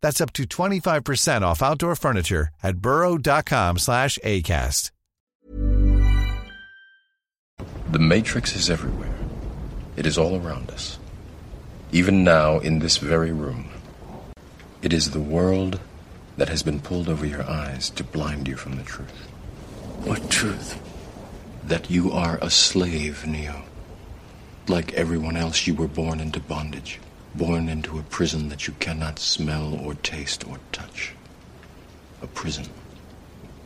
[0.00, 4.90] That's up to 25% off outdoor furniture at burrow.com slash ACAST.
[7.92, 9.14] The Matrix is everywhere.
[9.96, 10.98] It is all around us.
[11.92, 13.70] Even now, in this very room.
[14.82, 15.80] It is the world
[16.36, 19.28] that has been pulled over your eyes to blind you from the truth.
[20.04, 20.78] What truth?
[21.64, 23.62] That you are a slave, Neo.
[24.68, 27.00] Like everyone else, you were born into bondage,
[27.36, 31.12] born into a prison that you cannot smell or taste or touch.
[32.22, 32.66] A prison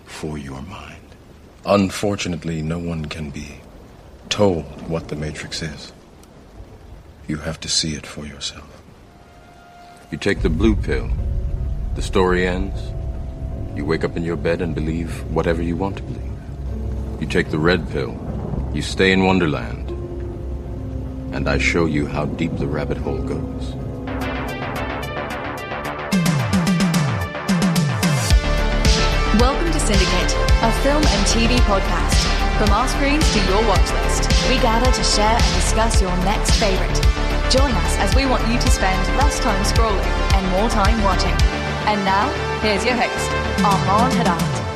[0.06, 0.96] for your mind.
[1.64, 3.60] Unfortunately, no one can be
[4.28, 5.92] told what the Matrix is.
[7.28, 8.82] You have to see it for yourself.
[10.10, 11.08] You take the blue pill,
[11.94, 12.80] the story ends.
[13.76, 17.20] You wake up in your bed and believe whatever you want to believe.
[17.20, 18.18] You take the red pill,
[18.74, 19.89] you stay in Wonderland,
[21.32, 23.74] and I show you how deep the rabbit hole goes.
[29.38, 32.18] Welcome to Syndicate, a film and TV podcast.
[32.58, 36.56] From our screens to your watch list, we gather to share and discuss your next
[36.58, 36.94] favorite.
[37.50, 40.04] Join us as we want you to spend less time scrolling
[40.34, 41.34] and more time watching.
[41.86, 42.28] And now,
[42.60, 43.30] here's your host,
[43.64, 44.69] Armand Haddad.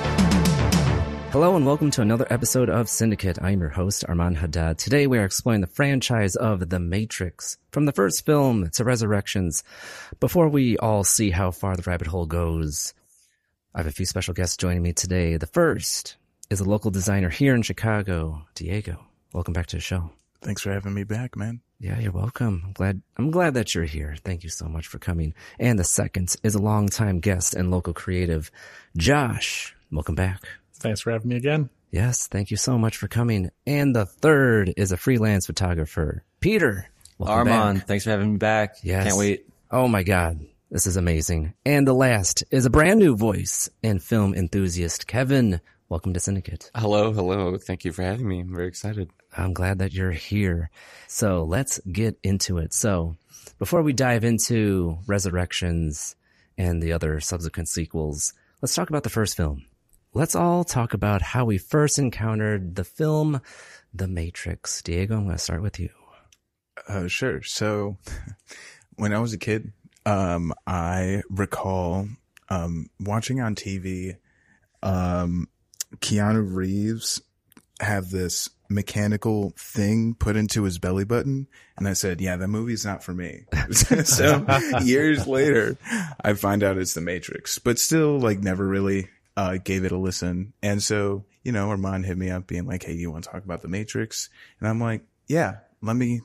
[1.34, 3.42] Hello and welcome to another episode of Syndicate.
[3.42, 4.78] I'm your host, Armand Haddad.
[4.78, 9.64] Today we are exploring the franchise of The Matrix, from the first film to Resurrections.
[10.20, 12.94] Before we all see how far the rabbit hole goes,
[13.74, 15.36] I have a few special guests joining me today.
[15.36, 16.18] The first
[16.50, 19.04] is a local designer here in Chicago, Diego.
[19.32, 20.12] Welcome back to the show.
[20.40, 21.62] Thanks for having me back, man.
[21.80, 22.62] Yeah, you're welcome.
[22.64, 24.14] I'm glad I'm glad that you're here.
[24.22, 25.34] Thank you so much for coming.
[25.58, 28.52] And the second is a longtime guest and local creative,
[28.96, 29.74] Josh.
[29.90, 30.40] Welcome back.
[30.84, 31.70] Thanks for having me again.
[31.90, 33.50] Yes, thank you so much for coming.
[33.66, 36.90] And the third is a freelance photographer, Peter.
[37.16, 37.86] Welcome Armand, back.
[37.86, 38.76] thanks for having me back.
[38.82, 39.06] Yes.
[39.06, 39.46] Can't wait.
[39.70, 40.40] Oh my God.
[40.70, 41.54] This is amazing.
[41.64, 45.62] And the last is a brand new voice and film enthusiast, Kevin.
[45.88, 46.70] Welcome to Syndicate.
[46.74, 47.56] Hello, hello.
[47.56, 48.40] Thank you for having me.
[48.40, 49.08] I'm very excited.
[49.34, 50.68] I'm glad that you're here.
[51.08, 52.74] So let's get into it.
[52.74, 53.16] So
[53.58, 56.14] before we dive into Resurrections
[56.58, 59.64] and the other subsequent sequels, let's talk about the first film.
[60.16, 63.40] Let's all talk about how we first encountered the film
[63.92, 64.80] The Matrix.
[64.80, 65.90] Diego, I'm going to start with you.
[66.86, 67.42] Uh, sure.
[67.42, 67.96] So
[68.94, 69.72] when I was a kid,
[70.06, 72.06] um, I recall,
[72.48, 74.14] um, watching on TV,
[74.84, 75.48] um,
[75.96, 77.20] Keanu Reeves
[77.80, 81.48] have this mechanical thing put into his belly button.
[81.76, 83.46] And I said, yeah, that movie's not for me.
[83.72, 84.46] so
[84.84, 85.76] years later,
[86.22, 89.98] I find out it's the Matrix, but still like never really, uh, gave it a
[89.98, 90.52] listen.
[90.62, 93.44] And so, you know, Armand hit me up being like, Hey, you want to talk
[93.44, 94.28] about the Matrix?
[94.60, 96.20] And I'm like, yeah, let me,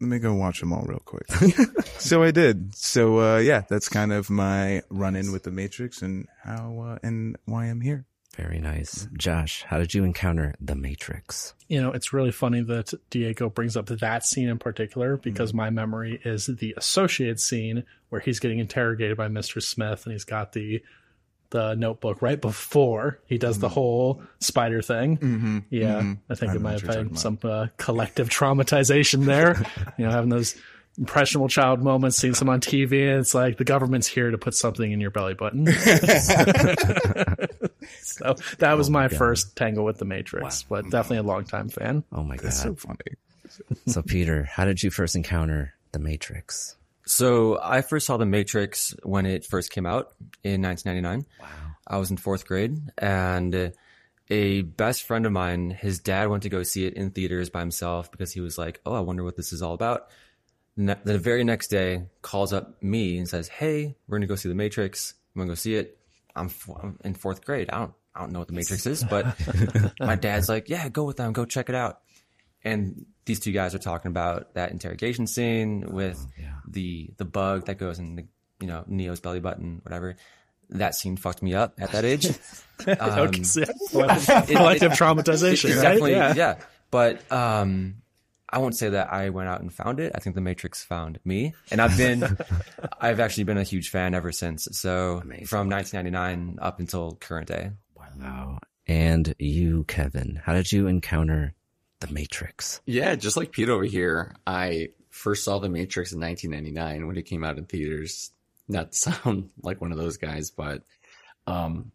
[0.00, 1.26] let me go watch them all real quick.
[1.98, 2.74] so I did.
[2.74, 6.98] So, uh, yeah, that's kind of my run in with the Matrix and how, uh,
[7.02, 8.04] and why I'm here.
[8.36, 9.08] Very nice.
[9.14, 11.54] Josh, how did you encounter The Matrix?
[11.68, 15.70] You know, it's really funny that Diego brings up that scene in particular because my
[15.70, 19.62] memory is the associated scene where he's getting interrogated by Mr.
[19.62, 20.82] Smith and he's got the
[21.50, 25.18] the Notebook right before he does the whole spider thing.
[25.18, 25.58] Mm-hmm.
[25.70, 26.12] Yeah, mm-hmm.
[26.30, 29.62] I think I it might have you're had some uh, collective traumatization there.
[29.98, 30.56] you know, having those
[30.98, 34.54] impressionable child moments, seeing some on TV, and it's like the government's here to put
[34.54, 35.66] something in your belly button.
[38.00, 41.68] so that was Oh my my first tangle with the Matrix, but definitely a longtime
[41.68, 42.04] fan.
[42.12, 42.46] Oh my god.
[42.46, 42.98] That's so funny.
[43.86, 46.75] so Peter, how did you first encounter the Matrix?
[47.06, 50.12] So I first saw The Matrix when it first came out
[50.42, 51.26] in 1999.
[51.40, 51.48] Wow.
[51.86, 53.70] I was in fourth grade, and uh,
[54.28, 57.60] a best friend of mine, his dad went to go see it in theaters by
[57.60, 60.08] himself because he was like, "Oh, I wonder what this is all about."
[60.76, 64.48] Ne- the very next day, calls up me and says, "Hey, we're gonna go see
[64.48, 65.14] The Matrix.
[65.34, 65.96] I'm gonna go see it.
[66.34, 67.70] I'm, f- I'm in fourth grade.
[67.70, 69.26] I don't, I don't know what The Matrix is, but
[70.00, 72.00] my dad's like, yeah, go with them, go check it out."
[72.66, 76.24] And these two guys are talking about that interrogation scene with
[76.68, 78.24] the the bug that goes in the
[78.60, 80.16] you know Neo's belly button, whatever.
[80.70, 82.28] That scene fucked me up at that age.
[82.86, 86.10] Um, Okay, so collective, collective traumatization, It's right?
[86.12, 86.34] yeah.
[86.36, 86.58] yeah.
[86.90, 88.02] But um,
[88.50, 90.12] I won't say that I went out and found it.
[90.14, 92.36] I think the Matrix found me, and I've been,
[93.00, 94.68] I've actually been a huge fan ever since.
[94.72, 97.70] So from 1999 up until current day.
[97.94, 98.58] Wow.
[98.86, 101.54] And you, Kevin, how did you encounter
[102.00, 102.80] the Matrix?
[102.86, 107.22] Yeah, just like Pete over here, I first saw The Matrix in 1999 when it
[107.22, 108.30] came out in theaters.
[108.68, 110.82] Not sound like one of those guys, but
[111.46, 111.92] um,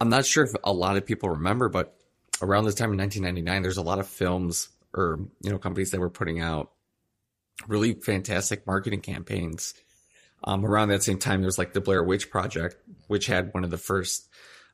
[0.00, 1.96] I'm not sure if a lot of people remember, but
[2.40, 6.00] around this time in 1999, there's a lot of films or you know companies that
[6.00, 6.70] were putting out
[7.66, 9.74] really fantastic marketing campaigns.
[10.44, 13.64] Um, around that same time, there was like the Blair Witch Project, which had one
[13.64, 14.28] of the first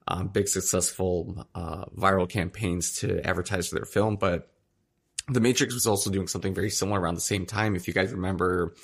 [0.06, 4.16] um, big successful uh, viral campaigns to advertise their film.
[4.16, 4.50] But
[5.28, 7.76] The Matrix was also doing something very similar around the same time.
[7.76, 8.74] If you guys remember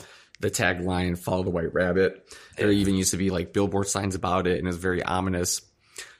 [0.40, 4.46] the tagline "Follow the White Rabbit," there even used to be like billboard signs about
[4.46, 5.62] it, and it was very ominous.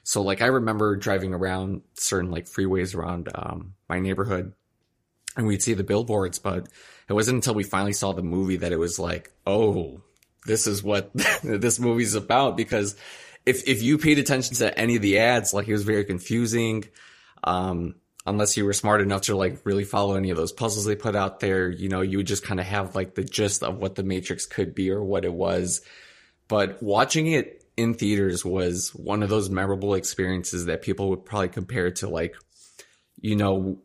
[0.03, 4.53] So like I remember driving around certain like freeways around um, my neighborhood,
[5.35, 6.67] and we'd see the billboards, but
[7.07, 10.01] it wasn't until we finally saw the movie that it was like, oh,
[10.45, 11.11] this is what
[11.43, 12.57] this movie's about.
[12.57, 12.95] Because
[13.45, 16.85] if if you paid attention to any of the ads, like it was very confusing.
[17.43, 17.95] Um,
[18.25, 21.15] unless you were smart enough to like really follow any of those puzzles they put
[21.15, 23.95] out there, you know, you would just kind of have like the gist of what
[23.95, 25.81] the Matrix could be or what it was.
[26.47, 31.49] But watching it in theaters was one of those memorable experiences that people would probably
[31.49, 32.35] compare to like,
[33.19, 33.79] you know,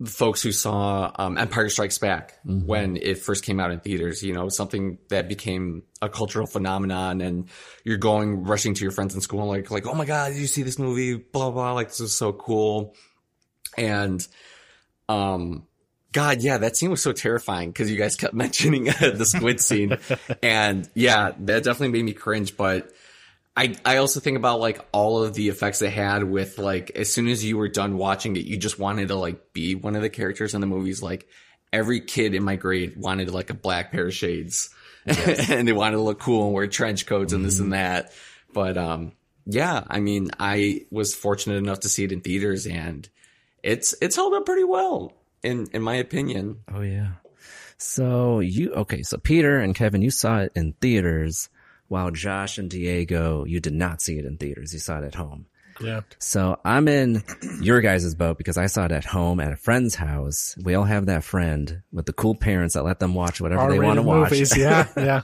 [0.00, 4.22] the folks who saw um, Empire Strikes Back when it first came out in theaters,
[4.22, 7.48] you know, something that became a cultural phenomenon and
[7.84, 10.38] you're going rushing to your friends in school and like, like, oh my God, did
[10.38, 11.14] you see this movie?
[11.14, 12.94] Blah, blah, like this is so cool.
[13.76, 14.26] And,
[15.08, 15.66] um,
[16.12, 19.60] God, yeah, that scene was so terrifying because you guys kept mentioning uh, the squid
[19.60, 19.98] scene.
[20.42, 22.92] And yeah, that definitely made me cringe, but
[23.56, 27.12] I, I also think about like all of the effects they had with like as
[27.12, 30.02] soon as you were done watching it, you just wanted to like be one of
[30.02, 31.02] the characters in the movies.
[31.02, 31.28] Like
[31.72, 34.70] every kid in my grade wanted like a black pair of shades
[35.06, 38.12] and they wanted to look cool and wear trench coats and this and that.
[38.52, 39.12] But um
[39.46, 43.08] yeah, I mean I was fortunate enough to see it in theaters and
[43.64, 45.12] it's it's held up pretty well
[45.42, 46.60] in in my opinion.
[46.72, 47.12] Oh yeah.
[47.78, 49.02] So you okay?
[49.02, 51.48] So Peter and Kevin, you saw it in theaters,
[51.88, 54.72] while Josh and Diego, you did not see it in theaters.
[54.72, 55.46] You saw it at home.
[55.80, 56.02] Yeah.
[56.20, 57.24] So I'm in
[57.60, 60.56] your guys' boat because I saw it at home at a friend's house.
[60.62, 63.80] We all have that friend with the cool parents that let them watch whatever they
[63.80, 64.30] want to watch.
[64.30, 64.56] movies.
[64.56, 65.22] Yeah, yeah.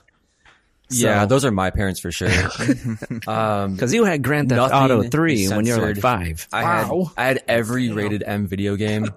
[0.91, 2.29] Yeah, those are my parents for sure.
[3.27, 6.47] um, Because you had Grand Theft Auto 3 is when you were like five.
[6.53, 7.05] I Wow.
[7.17, 9.11] had I had every rated M video game.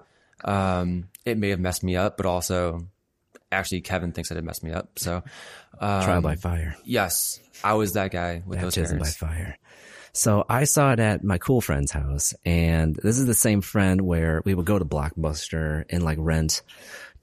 [0.44, 2.86] Um, it may have messed me up, but also,
[3.50, 4.98] actually, Kevin thinks that it messed me up.
[4.98, 5.22] So,
[5.80, 6.76] um, Trial by fire.
[6.84, 9.58] yes, I was that guy with those Baptism by fire.
[10.12, 14.00] So I saw it at my cool friend's house, and this is the same friend
[14.00, 16.62] where we would go to Blockbuster and like rent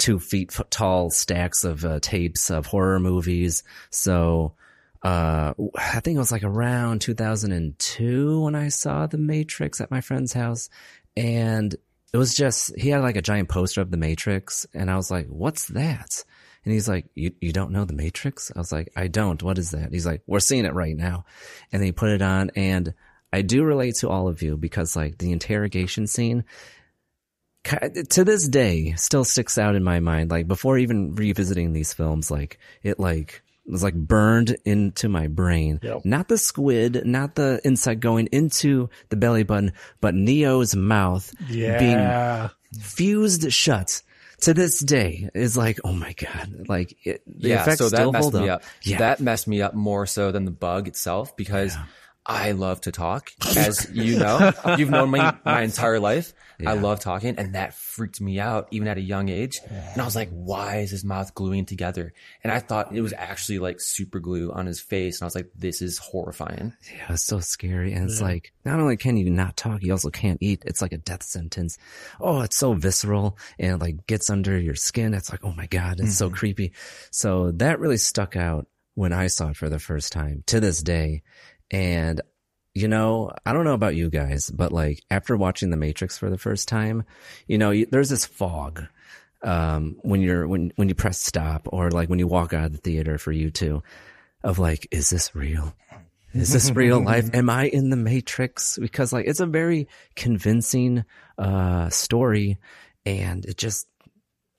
[0.01, 3.63] two feet tall stacks of uh, tapes of horror movies.
[3.91, 4.55] So
[5.03, 10.01] uh, I think it was like around 2002 when I saw The Matrix at my
[10.01, 10.69] friend's house,
[11.15, 11.73] and
[12.13, 15.11] it was just he had like a giant poster of The Matrix, and I was
[15.11, 16.25] like, "What's that?"
[16.63, 18.51] And he's like, you, you don't know the Matrix?
[18.55, 19.41] I was like, I don't.
[19.41, 19.91] What is that?
[19.91, 21.25] He's like, we're seeing it right now.
[21.71, 22.93] And then he put it on and
[23.33, 26.43] I do relate to all of you because like the interrogation scene
[27.63, 30.31] to this day still sticks out in my mind.
[30.31, 35.79] Like before even revisiting these films, like it like was like burned into my brain.
[35.83, 36.01] Yep.
[36.05, 41.33] Not the squid, not the insect going into the belly button, but Neo's mouth
[41.79, 41.97] being
[42.81, 44.01] fused shut
[44.41, 47.97] to this day is like, oh my god, like it, the yeah, effects so that
[47.97, 48.61] still messed hold me up.
[48.61, 48.67] up.
[48.81, 51.77] Yeah, That messed me up more so than the bug itself because
[52.25, 54.53] I love to talk, as you know.
[54.77, 56.33] You've known me my entire life.
[56.65, 59.59] I love talking, and that freaked me out even at a young age.
[59.67, 62.13] And I was like, why is his mouth gluing together?
[62.43, 65.19] And I thought it was actually like super glue on his face.
[65.19, 66.73] And I was like, this is horrifying.
[66.95, 67.93] Yeah, it's so scary.
[67.93, 70.63] And it's like, not only can you not talk, you also can't eat.
[70.65, 71.77] It's like a death sentence.
[72.19, 75.13] Oh, it's so visceral and it like gets under your skin.
[75.13, 76.35] It's like, oh my God, it's so mm-hmm.
[76.35, 76.73] creepy.
[77.09, 80.83] So that really stuck out when I saw it for the first time to this
[80.83, 81.23] day.
[81.71, 82.21] And,
[82.73, 86.29] you know, I don't know about you guys, but like after watching The Matrix for
[86.29, 87.03] the first time,
[87.47, 88.85] you know, you, there's this fog.
[89.43, 92.73] Um, when you're, when, when you press stop or like when you walk out of
[92.73, 93.81] the theater for you two
[94.43, 95.73] of like, is this real?
[96.33, 97.33] Is this real life?
[97.33, 98.77] Am I in the Matrix?
[98.77, 101.05] Because like it's a very convincing
[101.39, 102.59] uh story
[103.03, 103.87] and it just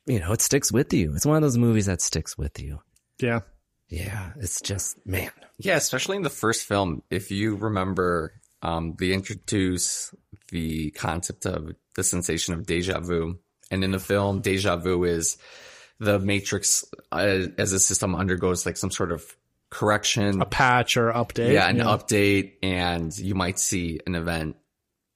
[0.06, 1.14] you know, it sticks with you.
[1.14, 2.80] It's one of those movies that sticks with you.
[3.20, 3.40] Yeah.
[3.92, 5.30] Yeah, it's just man.
[5.58, 8.32] Yeah, especially in the first film, if you remember,
[8.62, 10.14] um, they introduce
[10.50, 13.38] the concept of the sensation of deja vu.
[13.70, 15.36] And in the film, deja vu is
[15.98, 19.24] the Matrix uh, as a system undergoes like some sort of
[19.70, 21.52] correction, A patch or update.
[21.52, 24.56] yeah, an update, and you might see an event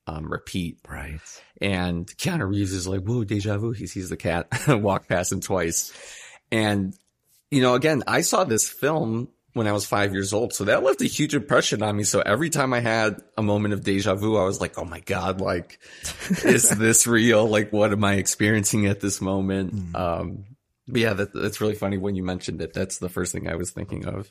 [0.06, 0.78] um, repeat.
[0.86, 1.20] Right.
[1.62, 3.72] And Keanu Reeves is like, whoa, deja vu.
[3.72, 5.92] He sees the cat walk past him twice.
[6.52, 6.94] And,
[7.50, 10.52] you know, again, I saw this film when I was five years old.
[10.52, 12.04] So that left a huge impression on me.
[12.04, 15.00] So every time I had a moment of deja vu, I was like, oh my
[15.00, 15.78] God, like,
[16.44, 17.48] is this real?
[17.48, 19.96] Like, what am I experiencing at this moment?
[19.96, 20.44] Um,
[20.86, 22.74] but yeah, that, that's really funny when you mentioned it.
[22.74, 24.30] That's the first thing I was thinking of.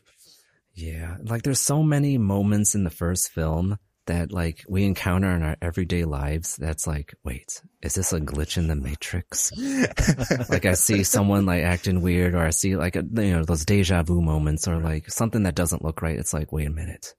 [0.75, 5.43] Yeah, like there's so many moments in the first film that like we encounter in
[5.43, 9.51] our everyday lives that's like, wait, is this a glitch in the matrix?
[10.49, 13.65] like I see someone like acting weird or I see like, a, you know, those
[13.65, 16.17] deja vu moments or like something that doesn't look right.
[16.17, 17.15] It's like, wait a minute.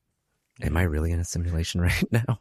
[0.62, 2.40] Am I really in a simulation right now?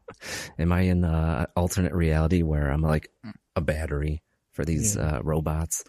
[0.58, 3.10] Am I in a alternate reality where I'm like
[3.56, 5.84] a battery for these uh, robots?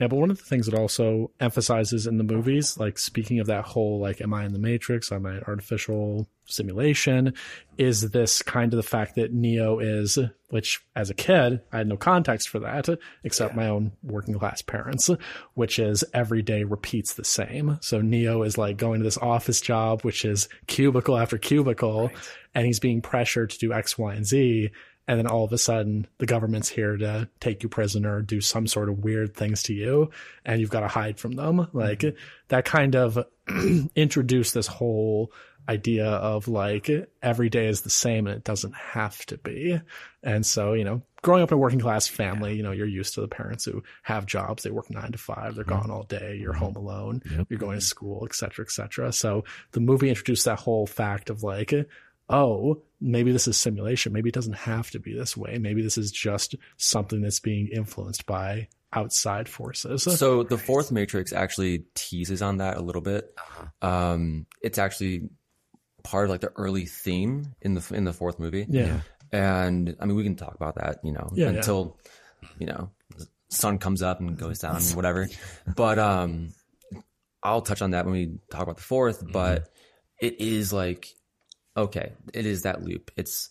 [0.00, 3.48] Yeah, but one of the things it also emphasizes in the movies, like speaking of
[3.48, 5.12] that whole like, am I in the Matrix?
[5.12, 7.34] Am I an artificial simulation?
[7.76, 11.86] Is this kind of the fact that Neo is, which as a kid, I had
[11.86, 12.88] no context for that
[13.24, 15.10] except my own working class parents,
[15.52, 17.76] which is every day repeats the same.
[17.82, 22.10] So Neo is like going to this office job, which is cubicle after cubicle,
[22.54, 24.70] and he's being pressured to do X, Y, and Z
[25.10, 28.68] and then all of a sudden the government's here to take you prisoner do some
[28.68, 30.08] sort of weird things to you
[30.44, 31.66] and you've got to hide from them.
[31.72, 32.16] Like mm-hmm.
[32.46, 33.18] that kind of
[33.96, 35.32] introduced this whole
[35.68, 36.88] idea of like
[37.24, 39.80] every day is the same and it doesn't have to be.
[40.22, 43.14] And so you know growing up in a working class family you know you're used
[43.14, 45.88] to the parents who have jobs they work nine to five they're mm-hmm.
[45.88, 46.64] gone all day you're mm-hmm.
[46.64, 49.12] home alone you're going to school et cetera et cetera.
[49.12, 51.74] So the movie introduced that whole fact of like
[52.30, 54.12] oh, maybe this is simulation.
[54.12, 55.58] Maybe it doesn't have to be this way.
[55.58, 60.02] Maybe this is just something that's being influenced by outside forces.
[60.02, 63.34] So the fourth Matrix actually teases on that a little bit.
[63.36, 63.86] Uh-huh.
[63.86, 65.28] Um, it's actually
[66.02, 68.66] part of like the early theme in the in the fourth movie.
[68.68, 69.00] Yeah.
[69.32, 71.58] And I mean, we can talk about that, you know, Yeah, yeah.
[71.58, 71.98] until
[72.58, 75.28] you know, the sun comes up and goes down, and whatever.
[75.76, 76.50] But um,
[77.42, 79.32] I'll touch on that when we talk about the 4th Mm-hmm.
[79.32, 79.68] But
[80.20, 81.08] it is like,
[81.76, 83.10] okay, it is that loop.
[83.16, 83.50] It's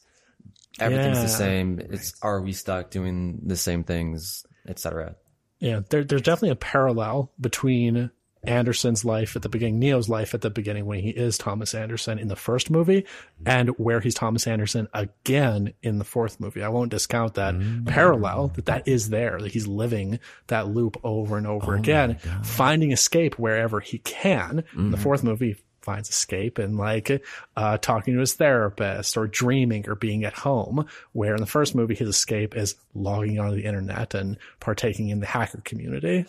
[0.80, 1.24] everything's Yeah.
[1.24, 1.80] the same.
[1.80, 5.16] It's are we stuck doing the same things, etc.
[5.60, 8.12] Yeah, there, there's definitely a parallel between
[8.44, 12.18] Anderson's life at the beginning, Neo's life at the beginning when he is Thomas Anderson
[12.18, 13.06] in the first movie,
[13.46, 16.64] and where he's Thomas Anderson again in the fourth movie.
[16.64, 17.86] I won't discount that mm.
[17.86, 19.40] parallel that that is there.
[19.42, 24.64] That he's living that loop over and over oh again, finding escape wherever he can.
[24.74, 25.04] In the mm-hmm.
[25.04, 27.24] fourth movie, finds escape and like
[27.56, 30.86] uh, talking to his therapist or dreaming or being at home.
[31.14, 35.20] Where in the first movie, his escape is logging onto the internet and partaking in
[35.20, 36.26] the hacker community.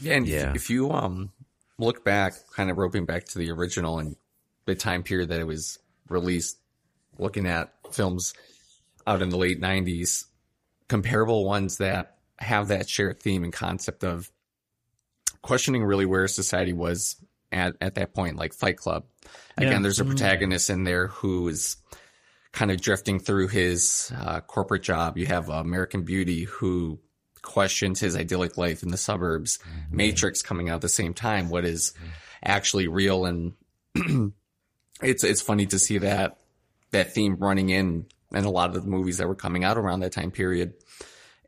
[0.00, 0.50] Yeah, and Yeah.
[0.50, 1.32] If, if you um
[1.78, 4.16] look back, kind of roping back to the original and
[4.64, 6.58] the time period that it was released,
[7.18, 8.34] looking at films
[9.06, 10.24] out in the late '90s,
[10.88, 14.30] comparable ones that have that shared theme and concept of
[15.42, 17.16] questioning really where society was
[17.52, 19.04] at at that point, like Fight Club.
[19.56, 19.78] Again, Yeah.
[19.80, 20.12] there's a mm-hmm.
[20.12, 21.76] protagonist in there who is
[22.52, 25.18] kind of drifting through his uh, corporate job.
[25.18, 26.98] You have uh, American Beauty who
[27.42, 29.58] questions his idyllic life in the suburbs.
[29.58, 29.96] Mm-hmm.
[29.96, 31.48] Matrix coming out at the same time.
[31.48, 32.08] What is mm-hmm.
[32.44, 33.24] actually real?
[33.24, 33.54] And
[35.02, 36.38] it's it's funny to see that
[36.90, 40.00] that theme running in in a lot of the movies that were coming out around
[40.00, 40.74] that time period.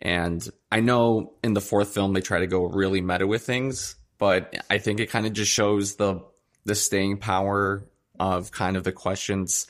[0.01, 3.97] And I know in the fourth film they try to go really meta with things,
[4.21, 6.21] but I think it kind of just shows the
[6.65, 7.83] the staying power
[8.21, 9.67] of kind of the questions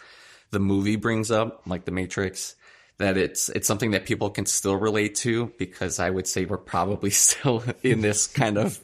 [0.50, 2.56] the movie brings up, like the Matrix,
[2.98, 6.58] that it's it's something that people can still relate to because I would say we're
[6.58, 8.78] probably still in this kind of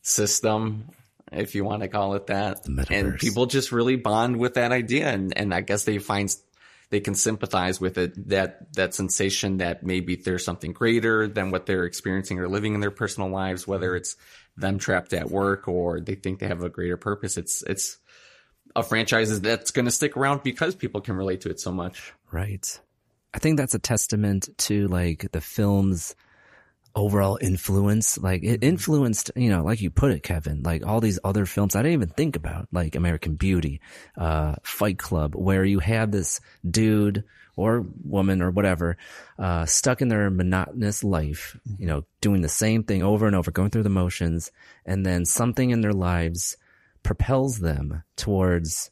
[0.00, 0.88] system,
[1.32, 2.66] if you want to call it that.
[2.88, 6.34] And people just really bond with that idea and, and I guess they find
[6.90, 11.66] they can sympathize with it that that sensation that maybe there's something greater than what
[11.66, 14.16] they're experiencing or living in their personal lives, whether it's
[14.56, 17.36] them trapped at work or they think they have a greater purpose.
[17.36, 17.98] It's it's
[18.74, 22.12] a franchise that's going to stick around because people can relate to it so much.
[22.30, 22.80] Right.
[23.34, 26.14] I think that's a testament to like the film's
[26.96, 28.18] overall influence.
[28.18, 31.76] Like it influenced, you know, like you put it, Kevin, like all these other films
[31.76, 33.80] I didn't even think about, like American Beauty,
[34.16, 37.22] uh, Fight Club, where you have this dude
[37.54, 38.96] or woman or whatever,
[39.38, 43.50] uh, stuck in their monotonous life, you know, doing the same thing over and over,
[43.50, 44.50] going through the motions.
[44.84, 46.56] And then something in their lives
[47.02, 48.90] propels them towards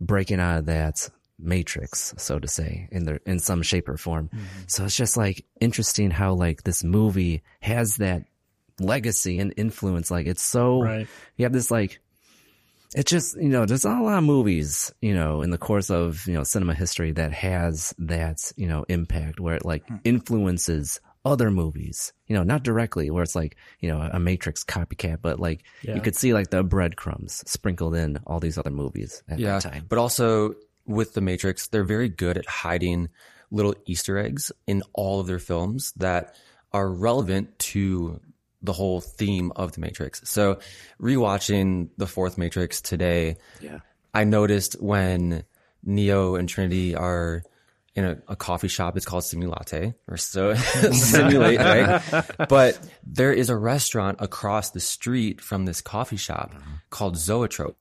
[0.00, 1.08] breaking out of that
[1.42, 4.28] matrix, so to say, in their, in some shape or form.
[4.28, 4.44] Mm-hmm.
[4.68, 8.24] So it's just like interesting how like this movie has that
[8.80, 10.10] legacy and influence.
[10.10, 11.06] Like it's so, Right.
[11.36, 12.00] you have this like,
[12.94, 15.90] it's just, you know, there's not a lot of movies, you know, in the course
[15.90, 19.98] of, you know, cinema history that has that, you know, impact where it like mm.
[20.04, 25.18] influences other movies, you know, not directly where it's like, you know, a Matrix copycat,
[25.22, 25.94] but like Yeah.
[25.94, 29.72] you could see like the breadcrumbs sprinkled in all these other movies at yeah, that
[29.72, 29.86] time.
[29.88, 30.54] but also
[30.86, 33.08] with the Matrix, they're very good at hiding
[33.50, 36.34] little Easter eggs in all of their films that
[36.72, 38.20] are relevant to
[38.62, 40.22] the whole theme of the Matrix.
[40.24, 40.58] So,
[41.00, 43.80] rewatching the fourth Matrix today, Yeah.
[44.14, 45.44] I noticed when
[45.82, 47.42] Neo and Trinity are
[47.94, 50.54] in a, a coffee shop, it's called Simulate or so
[50.92, 51.58] simulate,
[52.12, 52.24] right?
[52.48, 56.72] But there is a restaurant across the street from this coffee shop mm-hmm.
[56.90, 57.76] called Zoetrope.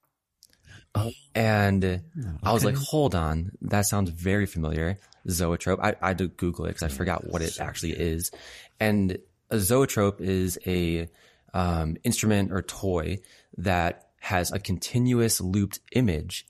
[1.33, 2.01] And
[2.43, 4.98] I was like, hold on, that sounds very familiar.
[5.29, 5.79] Zoetrope.
[5.81, 8.31] I, I had to Google it because I forgot what it actually is.
[8.79, 9.18] And
[9.50, 11.07] a zoetrope is a
[11.53, 13.20] um, instrument or toy
[13.57, 16.46] that has a continuous looped image.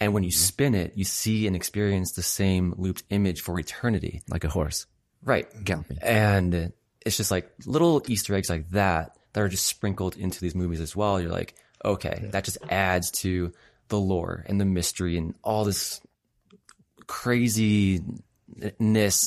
[0.00, 4.22] And when you spin it, you see and experience the same looped image for eternity.
[4.28, 4.86] Like a horse.
[5.22, 5.46] Right.
[5.64, 5.98] Galloping.
[6.00, 6.72] And
[7.04, 10.80] it's just like little Easter eggs like that that are just sprinkled into these movies
[10.80, 11.20] as well.
[11.20, 13.52] You're like, okay, that just adds to
[13.88, 16.00] the lore and the mystery and all this
[17.06, 18.08] craziness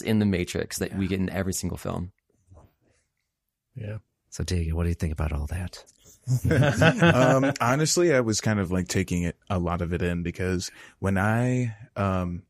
[0.02, 2.12] in the Matrix that we get in every single film.
[3.76, 3.98] Yeah.
[4.30, 5.84] So, Diego, what do you think about all that?
[7.02, 10.72] um, honestly, I was kind of like taking it a lot of it in because
[11.00, 12.44] when I um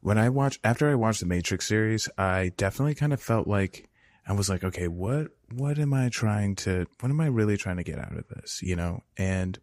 [0.00, 3.88] when I watched after I watched the Matrix series, I definitely kind of felt like
[4.26, 7.76] I was like, okay, what what am I trying to what am I really trying
[7.76, 9.02] to get out of this, you know?
[9.16, 9.58] And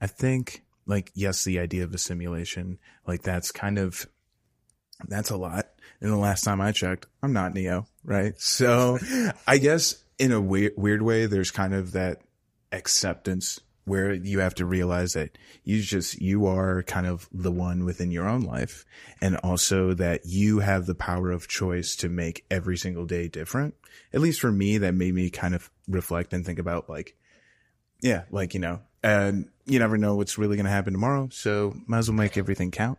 [0.00, 4.06] I think like yes, the idea of a simulation, like that's kind of
[5.08, 5.66] that's a lot.
[6.00, 8.34] And the last time I checked, I'm not Neo, right?
[8.38, 8.98] So
[9.46, 12.22] I guess in a weird, weird way, there's kind of that
[12.72, 17.84] acceptance where you have to realize that you just, you are kind of the one
[17.84, 18.84] within your own life.
[19.22, 23.74] And also that you have the power of choice to make every single day different.
[24.12, 27.16] At least for me, that made me kind of reflect and think about like,
[28.02, 31.28] yeah, like, you know, and you never know what's really going to happen tomorrow.
[31.32, 32.98] So might as well make everything count.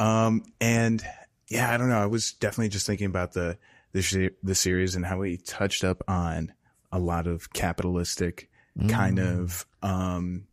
[0.00, 1.02] Um, and
[1.48, 2.02] yeah, I don't know.
[2.02, 3.58] I was definitely just thinking about the,
[3.92, 6.52] the, the series and how we touched up on
[6.90, 8.50] a lot of capitalistic
[8.88, 10.46] kind of, um,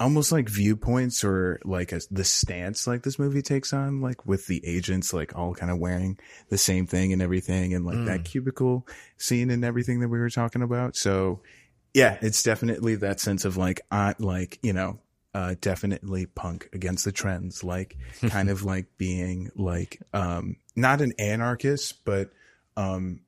[0.00, 4.46] almost like viewpoints or like a, the stance like this movie takes on, like with
[4.46, 8.24] the agents, like all kind of wearing the same thing and everything and like that
[8.24, 10.96] cubicle scene and everything that we were talking about.
[10.96, 11.40] So
[11.94, 14.98] yeah, it's definitely that sense of like, uh, like, you know,
[15.32, 17.96] uh, definitely punk against the trends, like
[18.28, 22.30] kind of like being like, um, not an anarchist, but,
[22.76, 23.20] um,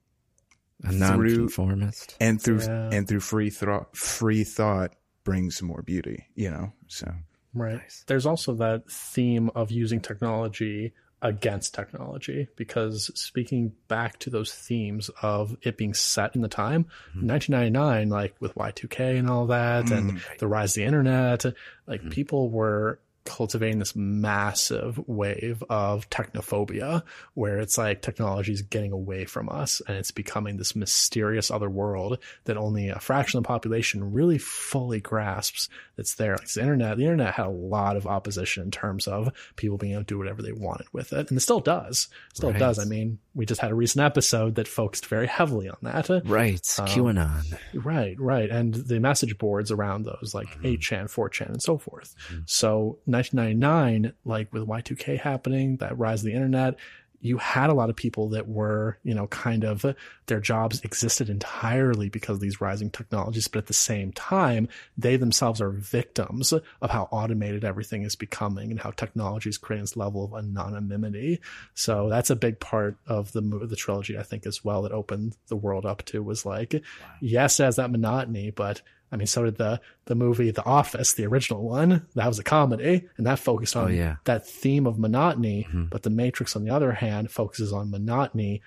[0.85, 2.16] A Through- nonconformist.
[2.20, 2.90] and through, Yeah.
[2.92, 6.72] and through free thought, free thought brings more beauty, you know?
[6.88, 7.12] So
[7.55, 7.81] Right.
[8.07, 15.11] There's also that theme of using technology against technology because speaking back to those themes
[15.22, 17.26] of it being set in the time, mm-hmm.
[17.26, 20.37] 1999, like with Y2K and all that, and mm-hmm.
[20.38, 21.44] the rise of the internet,
[21.87, 22.11] like mm-hmm.
[22.11, 27.03] people were cultivating this massive wave of technophobia
[27.35, 31.69] where it's like technology is getting away from us and it's becoming this mysterious other
[31.69, 36.37] world that only a fraction of the population really fully grasps that's there.
[36.37, 39.93] Like the internet, the internet had a lot of opposition in terms of people being
[39.93, 41.29] able to do whatever they wanted with it.
[41.31, 42.09] And it still does.
[42.31, 42.59] It still Right.
[42.59, 42.79] does.
[42.79, 46.09] I mean, we just had a recent episode that focused very heavily on that.
[46.25, 46.61] Right.
[46.79, 47.59] Um, QAnon.
[47.75, 48.49] Right, right.
[48.51, 52.15] And the message boards around those, like 8chan, 4chan, and so forth.
[52.47, 56.76] So 1999, like with Y2K happening, that rise of the internet,
[57.20, 59.85] you had a lot of people that were, you know, kind of
[60.26, 63.48] their jobs existed entirely because of these rising technologies.
[63.48, 68.70] But at the same time, they themselves are victims of how automated everything is becoming
[68.70, 71.40] and how technology is creating this level of anonymity.
[71.74, 74.83] So that's a big part of the the trilogy, I think, as well.
[74.83, 76.83] That opened the world up to was like,
[77.20, 81.12] yes, it has that monotony, but I mean, so did the the movie The Office,
[81.14, 82.07] the original one.
[82.14, 84.16] That was a comedy, and that focused oh, on Oh, yeah.
[84.25, 85.64] that theme of monotony.
[85.69, 85.85] Mm-hmm.
[85.87, 88.62] But The Matrix, on the other hand, focuses on monotony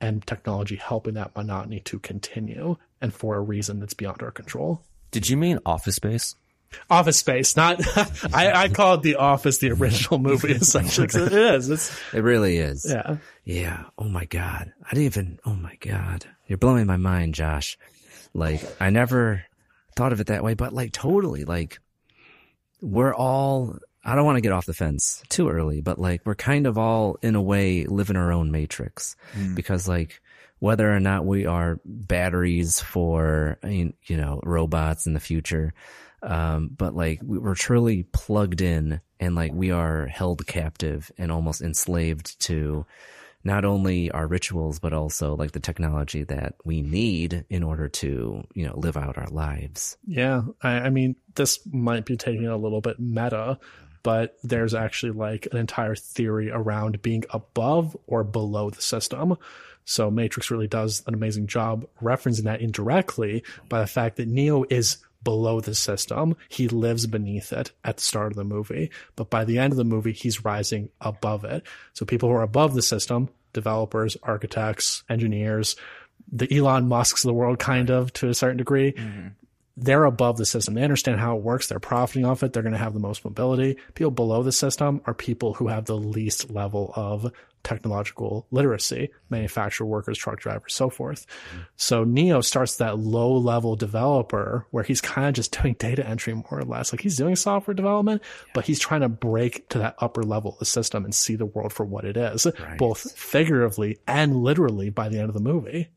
[0.00, 4.82] and technology helping that monotony to continue, and for a reason that's beyond our control.
[5.10, 6.34] Did you mean Office Space?
[6.88, 7.80] Office Space, not
[8.34, 11.06] I, I call it The Office, the original movie, essentially.
[11.26, 11.68] it is.
[11.68, 12.86] It's It really is.
[12.88, 13.16] yeah.
[13.44, 13.84] Yeah.
[13.98, 14.72] Oh my God.
[14.84, 16.24] I didn't even, oh my God.
[16.46, 17.76] You're blowing my mind, Josh.
[18.32, 19.44] Like, I never
[19.96, 21.78] thought of it that way, but like totally, like,
[22.80, 26.34] we're all, I don't want to get off the fence too early, but like, we're
[26.34, 29.16] kind of all in a way living our own matrix
[29.54, 30.20] because like,
[30.58, 35.74] whether or not we are batteries for, I mean, you know, robots in the future,
[36.22, 41.62] um, but like we're truly plugged in and like we are held captive and almost
[41.62, 42.86] enslaved to
[43.44, 48.44] not only our rituals but also like the technology that we need in order to
[48.54, 52.56] you know live out our lives Yeah, I, I mean, this might be taking a
[52.56, 53.58] little bit meta,
[54.02, 59.36] but there's actually like an entire theory around being above or below the system.
[59.84, 64.64] So Matrix really does an amazing job referencing that indirectly by the fact that Neo
[64.70, 66.36] is below the system.
[66.48, 69.76] He lives beneath it at the start of the movie, but by the end of
[69.76, 71.62] the movie, he's rising above it.
[71.92, 75.76] So people who are above the system, developers, architects, engineers,
[76.30, 79.28] the Elon Musks of the world, kind of to a certain degree, mm-hmm.
[79.76, 80.74] they're above the system.
[80.74, 81.66] They understand how it works.
[81.66, 82.52] They're profiting off it.
[82.52, 83.76] They're going to have the most mobility.
[83.94, 87.32] People below the system are people who have the least level of
[87.64, 91.26] technological literacy, manufacturer workers, truck drivers, so forth.
[91.26, 91.62] Mm-hmm.
[91.76, 96.34] So Neo starts that low level developer where he's kind of just doing data entry
[96.34, 96.92] more or less.
[96.92, 98.22] Like he's doing software development,
[98.54, 101.46] but he's trying to break to that upper level of the system and see the
[101.46, 102.46] world for what it is,
[102.78, 105.88] both figuratively and literally by the end of the movie.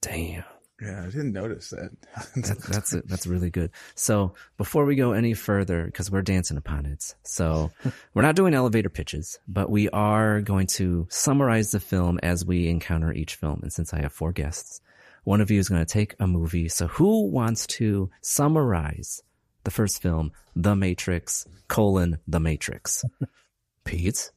[0.00, 0.44] damn
[0.82, 1.90] Yeah, I didn't notice that.
[2.36, 3.06] that, that's it.
[3.06, 3.70] That's really good.
[3.94, 7.70] So before we go any further, because we're dancing upon it, so
[8.14, 12.68] we're not doing elevator pitches, but we are going to summarize the film as we
[12.68, 13.60] encounter each film.
[13.62, 14.80] And since I have four guests,
[15.22, 16.68] one of you is going to take a movie.
[16.68, 19.22] So who wants to summarize
[19.62, 23.04] the first film, The Matrix: colon The Matrix?
[23.84, 24.30] Pete,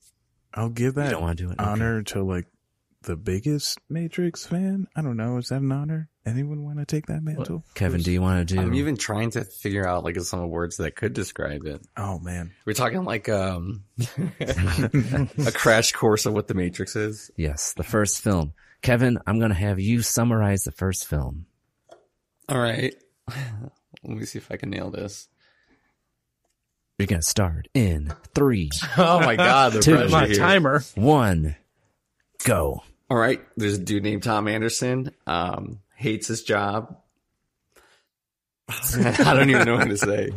[0.54, 1.60] I'll give that don't wanna do it?
[1.60, 1.70] Okay.
[1.70, 2.48] honor to like
[3.06, 4.88] the biggest Matrix fan.
[4.96, 5.38] I don't know.
[5.38, 6.10] Is that an honor?
[6.26, 7.64] Anyone want to take that mantle?
[7.76, 8.60] Kevin, do you want to do?
[8.62, 11.82] I'm even trying to figure out like some words that could describe it.
[11.96, 12.52] Oh man.
[12.66, 13.84] We're talking like um
[14.40, 17.32] a crash course of what the Matrix is.
[17.38, 18.54] yes, the first film.
[18.82, 21.46] Kevin, I'm going to have you summarize the first film.
[22.50, 22.94] All right.
[23.28, 25.28] Let me see if I can nail this.
[27.00, 30.36] You're going to start in three, Oh my god, the Two, My here.
[30.38, 30.82] timer.
[30.96, 31.56] one,
[32.46, 32.84] go.
[33.10, 35.12] All right, there's a dude named Tom Anderson.
[35.28, 36.98] Um, hates his job.
[38.70, 40.32] I don't even know what to say.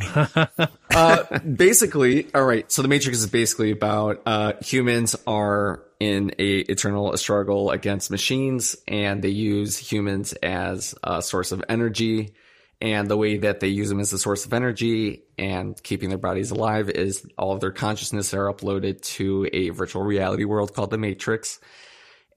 [0.90, 2.72] Uh, basically, all right.
[2.72, 8.74] So the Matrix is basically about uh, humans are in a eternal struggle against machines,
[8.88, 12.34] and they use humans as a source of energy.
[12.80, 16.18] And the way that they use them as a source of energy and keeping their
[16.18, 20.90] bodies alive is all of their consciousness are uploaded to a virtual reality world called
[20.90, 21.60] the Matrix.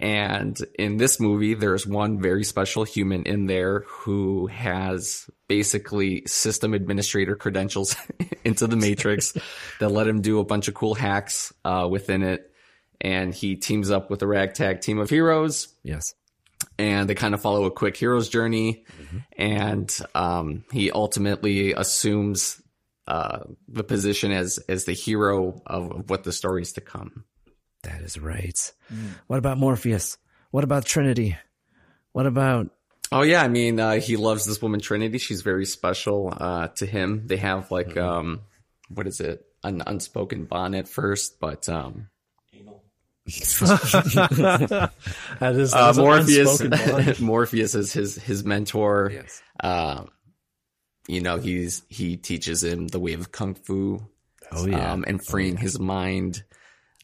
[0.02, 6.74] And in this movie, there's one very special human in there who has basically system
[6.74, 7.96] administrator credentials
[8.44, 9.38] into the Matrix
[9.80, 12.52] that let him do a bunch of cool hacks uh, within it.
[13.00, 16.14] And he teams up with a ragtag team of heroes Yes.
[16.80, 18.86] and they kind of follow a quick hero's journey.
[19.38, 22.62] And um, he ultimately assumes
[23.08, 27.26] uh, the position as as the hero of, of what the story is to come.
[27.84, 28.72] That is right.
[29.28, 30.18] What about Morpheus?
[30.52, 31.38] What about Trinity?
[32.12, 32.70] What about
[33.12, 35.18] Oh yeah, I mean uh, he loves this woman Trinity.
[35.18, 37.28] She's very special uh, to him.
[37.28, 38.42] They have like um,
[38.90, 39.46] what is it?
[39.64, 42.08] an unspoken bond at first, but um,
[43.26, 44.92] that
[45.42, 47.20] is, that uh, Morpheus.
[47.20, 49.12] Morpheus is his his mentor.
[49.14, 49.42] Yes.
[49.60, 50.06] Uh,
[51.08, 54.02] you know, he's he teaches him the way of kung fu.
[54.52, 54.92] Oh, yeah.
[54.92, 56.44] um, and freeing his mind.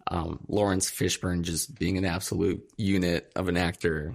[0.10, 4.14] Um, Laurence Fishburne just being an absolute unit of an actor,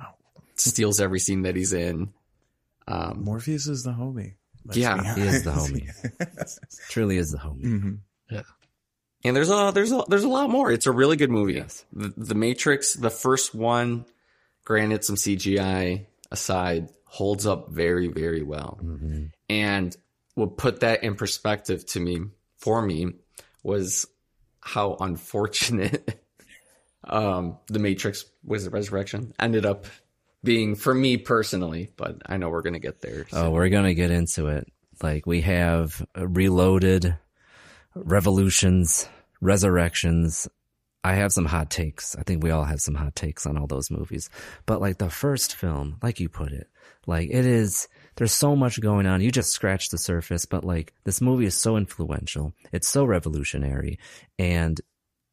[0.56, 2.12] steals every scene that he's in.
[2.88, 4.34] Um, Morpheus is the homie.
[4.64, 5.14] Let's Yeah.
[5.14, 5.88] He is the homie.
[6.88, 7.64] Truly is the homie.
[8.30, 8.44] Mhm.
[9.24, 10.70] and there's a there's a there's a lot more.
[10.72, 11.62] It's a really good movie.
[11.92, 14.04] The, the Matrix, the first one,
[14.64, 18.78] granted some CGI aside, holds up very very well.
[19.48, 19.96] And
[20.34, 22.20] what put that in perspective to me
[22.56, 23.12] for me
[23.62, 24.06] was
[24.62, 26.24] how unfortunate
[27.04, 29.86] um the Matrix was the Resurrection ended up
[30.44, 33.26] being for me personally, but I know we're gonna get there.
[33.32, 34.66] Oh, we're gonna get into it.
[35.02, 37.16] Like we have Reloaded,
[37.94, 39.08] Revolutions,
[39.40, 40.48] Resurrections.
[41.04, 42.14] I have some hot takes.
[42.16, 44.30] I think we all have some hot takes on all those movies.
[44.66, 46.68] But like the first film, like you put it,
[47.06, 49.20] like it is, there's so much going on.
[49.20, 52.52] You just scratched the surface, but like this movie is so influential.
[52.72, 53.98] It's so revolutionary.
[54.38, 54.80] And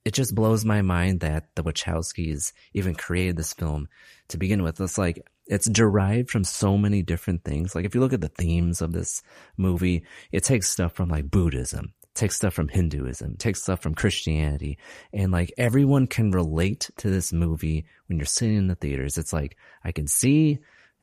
[0.05, 3.89] it just blows my mind that the Wachowskis even created this film
[4.29, 4.79] to begin with.
[4.79, 7.75] It's like, it's derived from so many different things.
[7.75, 9.21] Like if you look at the themes of this
[9.57, 14.77] movie, it takes stuff from like Buddhism, takes stuff from Hinduism, takes stuff from Christianity.
[15.11, 19.17] And like everyone can relate to this movie when you're sitting in the theaters.
[19.17, 20.59] It's like, I can see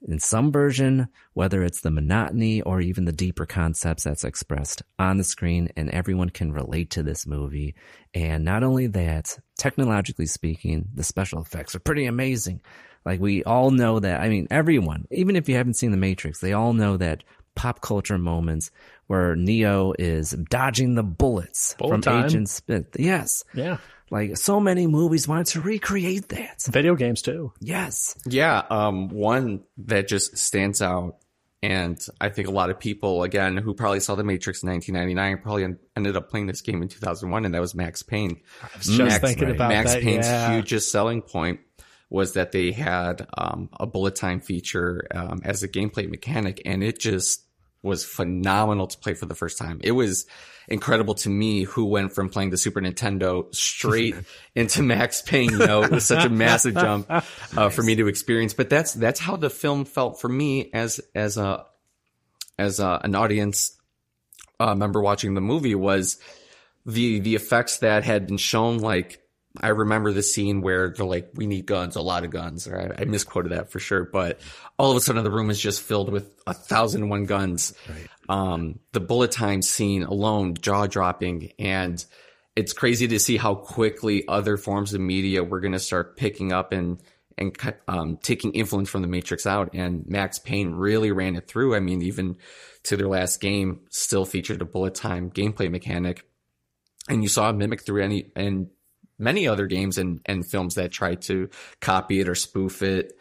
[0.06, 5.16] in some version, whether it's the monotony or even the deeper concepts that's expressed on
[5.16, 7.74] the screen, and everyone can relate to this movie.
[8.14, 12.60] And not only that, technologically speaking, the special effects are pretty amazing.
[13.04, 16.40] Like we all know that, I mean, everyone, even if you haven't seen The Matrix,
[16.40, 18.70] they all know that pop culture moments
[19.06, 22.24] where Neo is dodging the bullets Bullet from time.
[22.26, 22.86] Agent Smith.
[22.98, 23.44] Yes.
[23.54, 23.78] Yeah.
[24.10, 26.62] Like so many movies wanted to recreate that.
[26.68, 27.52] Video games too.
[27.60, 28.16] Yes.
[28.24, 31.16] Yeah, um, one that just stands out,
[31.62, 35.42] and I think a lot of people, again, who probably saw The Matrix in 1999,
[35.42, 38.40] probably ended up playing this game in 2001, and that was Max Payne.
[38.62, 40.02] I was just Max, thinking about Max that.
[40.02, 40.54] Payne's yeah.
[40.54, 41.60] hugest selling point
[42.08, 46.84] was that they had um, a bullet time feature um, as a gameplay mechanic, and
[46.84, 47.45] it just
[47.82, 49.80] was phenomenal to play for the first time.
[49.82, 50.26] It was
[50.68, 54.16] incredible to me who went from playing the Super Nintendo straight
[54.54, 55.50] into Max Payne.
[55.50, 58.54] You know, it was such a massive jump uh, for me to experience.
[58.54, 61.66] But that's that's how the film felt for me as as a
[62.58, 63.76] as a, an audience
[64.58, 66.18] uh, member watching the movie was
[66.84, 69.20] the the effects that had been shown like
[69.60, 72.94] I remember the scene where they're like, "We need guns, a lot of guns." Or
[72.98, 74.40] I, I misquoted that for sure, but
[74.78, 77.74] all of a sudden the room is just filled with a thousand and one guns.
[78.28, 82.04] Um, the bullet time scene alone, jaw dropping, and
[82.56, 86.52] it's crazy to see how quickly other forms of media we're going to start picking
[86.52, 87.00] up and
[87.38, 87.54] and
[87.86, 89.70] um, taking influence from the Matrix out.
[89.74, 91.76] And Max Payne really ran it through.
[91.76, 92.36] I mean, even
[92.84, 96.26] to their last game, still featured a bullet time gameplay mechanic,
[97.08, 98.68] and you saw it mimic through any and
[99.18, 101.48] many other games and and films that tried to
[101.80, 103.18] copy it or spoof it.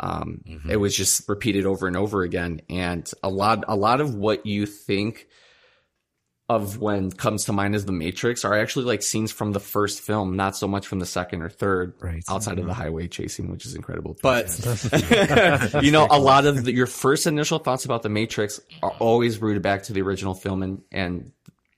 [0.00, 4.14] Um, It was just repeated over and over again, and a lot a lot of
[4.14, 5.28] what you think
[6.46, 10.02] of when comes to mind as the Matrix are actually like scenes from the first
[10.02, 12.22] film, not so much from the second or third, Right.
[12.28, 14.14] outside of the highway chasing, which is incredible.
[14.20, 14.50] But
[15.82, 19.40] you know, a lot of the, your first initial thoughts about the Matrix are always
[19.40, 21.32] rooted back to the original film, and and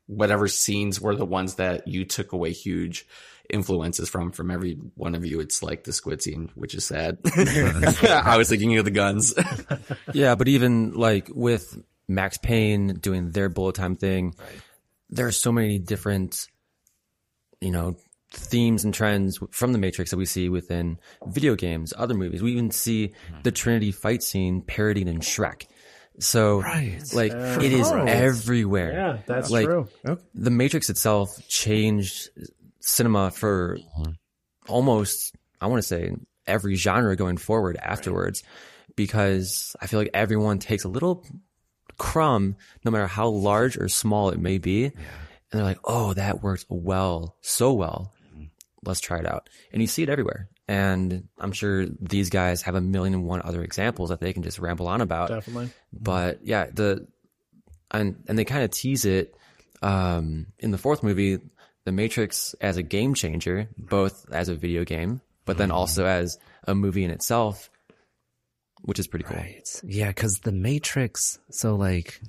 [0.07, 3.07] whatever scenes were the ones that you took away huge
[3.50, 5.40] influences from from every one of you.
[5.40, 7.18] It's like the squid scene, which is sad.
[7.37, 9.35] I was thinking of the guns.
[10.12, 14.35] Yeah, but even like with Max Payne doing their bullet time thing,
[15.11, 16.46] there are so many different,
[17.61, 17.96] you know,
[18.30, 22.42] themes and trends from the Matrix that we see within video games, other movies.
[22.42, 23.42] We even see hmm.
[23.42, 25.66] the Trinity fight scene parodied in Shrek.
[26.18, 26.98] So, Right.
[27.12, 28.92] like, uh, it is everywhere.
[28.92, 29.88] Yeah, that's like, true.
[30.35, 32.30] The Matrix itself changed
[32.87, 34.12] cinema for mm-hmm.
[34.68, 36.12] almost, I want to say,
[36.46, 38.42] every genre going forward afterwards,
[38.94, 41.25] because I feel like everyone takes a little
[41.99, 44.94] crumb, no matter how large or small it may be, and
[45.51, 48.12] they're like, "Oh, that worked well, so well.
[48.33, 48.44] Mm-hmm.
[48.85, 50.49] Let's try it out." And you see it everywhere.
[50.68, 54.42] And I'm sure these guys have a million and one other examples that they can
[54.42, 55.29] just ramble on about.
[55.29, 55.66] Definitely.
[55.66, 55.99] Mm-hmm.
[56.03, 57.07] But yeah, the
[57.90, 59.35] and and they kind of tease it
[59.83, 61.38] um, in the fourth movie,
[61.87, 65.79] The Matrix as a game changer, both as a video game, but then mm-hmm.
[65.79, 67.70] also as a movie in itself,
[68.83, 69.37] which is pretty cool.
[69.37, 69.68] Right.
[69.85, 71.38] Yeah, because the Matrix.
[71.51, 72.20] So like,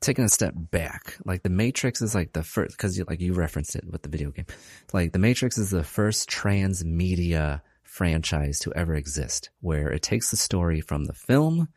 [0.00, 3.34] taking a step back, like the Matrix is like the first, because you, like you
[3.34, 4.46] referenced it with the video game,
[4.94, 10.36] like the Matrix is the first transmedia franchise to ever exist, where it takes the
[10.38, 11.68] story from the film,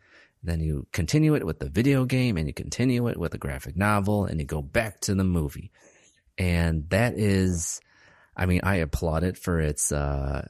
[0.44, 3.76] then you continue it with the video game, and you continue it with a graphic
[3.76, 5.72] novel, and you go back to the movie,
[6.38, 7.82] and that is,
[8.36, 10.47] I mean, I applaud it for its uh,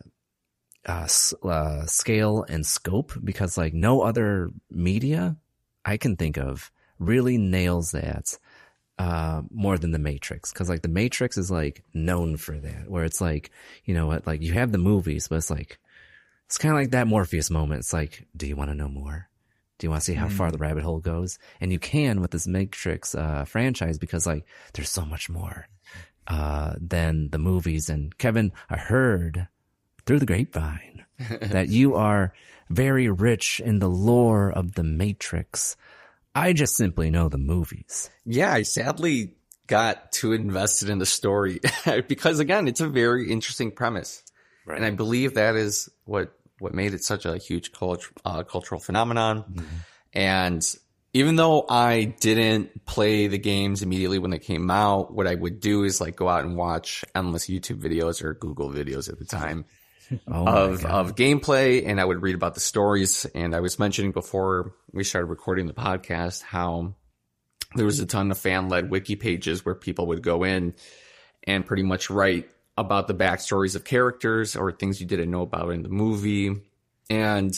[0.86, 1.08] uh,
[1.44, 5.38] uh, scale and scope because like no other media
[5.88, 6.70] I can think of
[7.00, 8.38] really nails that
[9.00, 10.52] uh, more than the Matrix.
[10.52, 13.52] Cause like the Matrix is like known for that, where it's like,
[13.86, 15.78] you know what, like you have the movies, but it's like,
[16.46, 17.80] it's kind of like that Morpheus moment.
[17.80, 19.30] It's like, do you want to know more?
[19.78, 20.32] Do you want to see how mm.
[20.32, 21.38] far the rabbit hole goes?
[21.62, 25.68] And you can with this Matrix uh, franchise because like there's so much more
[26.28, 27.90] uh, than the movies.
[27.90, 29.48] And Kevin, I heard
[30.06, 31.06] through the grapevine
[31.42, 32.34] that you are
[32.70, 35.76] very rich in the lore of the Matrix.
[36.36, 38.10] I just simply know the movies.
[38.26, 39.34] Yeah, I sadly
[39.68, 41.60] got too invested in the story
[42.08, 44.24] because again, it's a very interesting premise.
[44.66, 44.78] Right.
[44.78, 48.80] And I believe that is what, what made it such a huge cult- uh, cultural
[48.80, 49.44] phenomenon.
[49.44, 49.66] Mm-hmm.
[50.14, 50.76] And
[51.14, 55.60] even though I didn't play the games immediately when they came out, what I would
[55.60, 59.26] do is like go out and watch endless YouTube videos or Google videos at the
[59.26, 59.66] time
[60.28, 63.26] oh of of gameplay, and I would read about the stories.
[63.34, 66.96] And I was mentioning before we started recording the podcast how
[67.76, 70.76] there was a ton of fan led wiki pages where people would go in
[71.46, 75.72] and pretty much write about the backstories of characters or things you didn't know about
[75.72, 76.56] in the movie.
[77.10, 77.56] And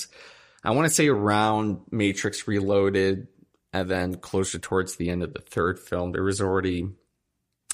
[0.63, 3.27] I want to say around Matrix Reloaded
[3.73, 6.89] and then closer towards the end of the third film, there was already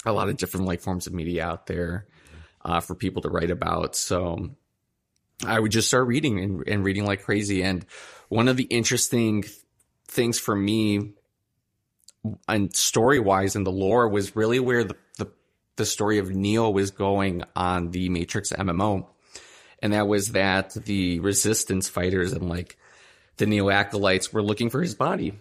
[0.05, 2.05] a lot of different like forms of media out there
[2.63, 3.95] uh, for people to write about.
[3.95, 4.49] So
[5.45, 7.63] I would just start reading and, and reading like crazy.
[7.63, 7.85] And
[8.29, 9.45] one of the interesting
[10.07, 11.13] things for me
[12.47, 15.27] and story wise and the lore was really where the, the,
[15.75, 19.07] the story of Neo was going on the Matrix MMO.
[19.81, 22.77] And that was that the resistance fighters and like
[23.37, 25.33] the Neo acolytes were looking for his body.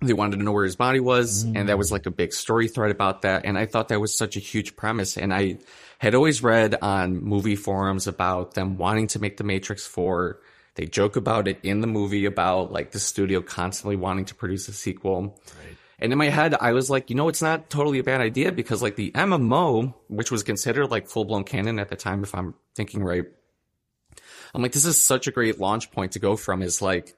[0.00, 1.44] They wanted to know where his body was.
[1.44, 1.56] Mm.
[1.56, 3.44] And that was like a big story thread about that.
[3.44, 5.16] And I thought that was such a huge premise.
[5.16, 5.58] And I,
[5.98, 10.38] had always read on movie forums about them wanting to make the Matrix 4.
[10.76, 14.68] They joke about it in the movie about like the studio constantly wanting to produce
[14.68, 15.22] a sequel.
[15.22, 15.76] Right.
[15.98, 18.52] And in my head, I was like, you know, it's not totally a bad idea
[18.52, 22.32] because like the MMO, which was considered like full blown canon at the time, if
[22.32, 23.24] I'm thinking right,
[24.54, 27.16] I'm like, this is such a great launch point to go from is like,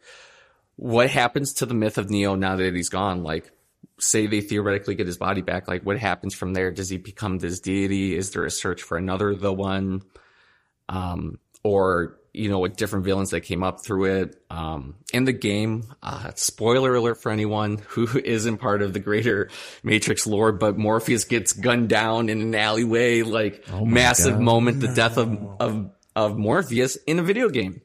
[0.81, 3.23] what happens to the myth of Neo now that he's gone?
[3.23, 3.53] Like,
[3.99, 6.71] say they theoretically get his body back, like what happens from there?
[6.71, 8.17] Does he become this deity?
[8.17, 10.01] Is there a search for another the one?
[10.89, 14.43] Um, or you know, with different villains that came up through it.
[14.49, 19.51] Um, in the game, uh, spoiler alert for anyone who isn't part of the greater
[19.83, 24.43] Matrix lore, but Morpheus gets gunned down in an alleyway, like oh massive God.
[24.43, 27.83] moment, the death of, of, of Morpheus in a video game.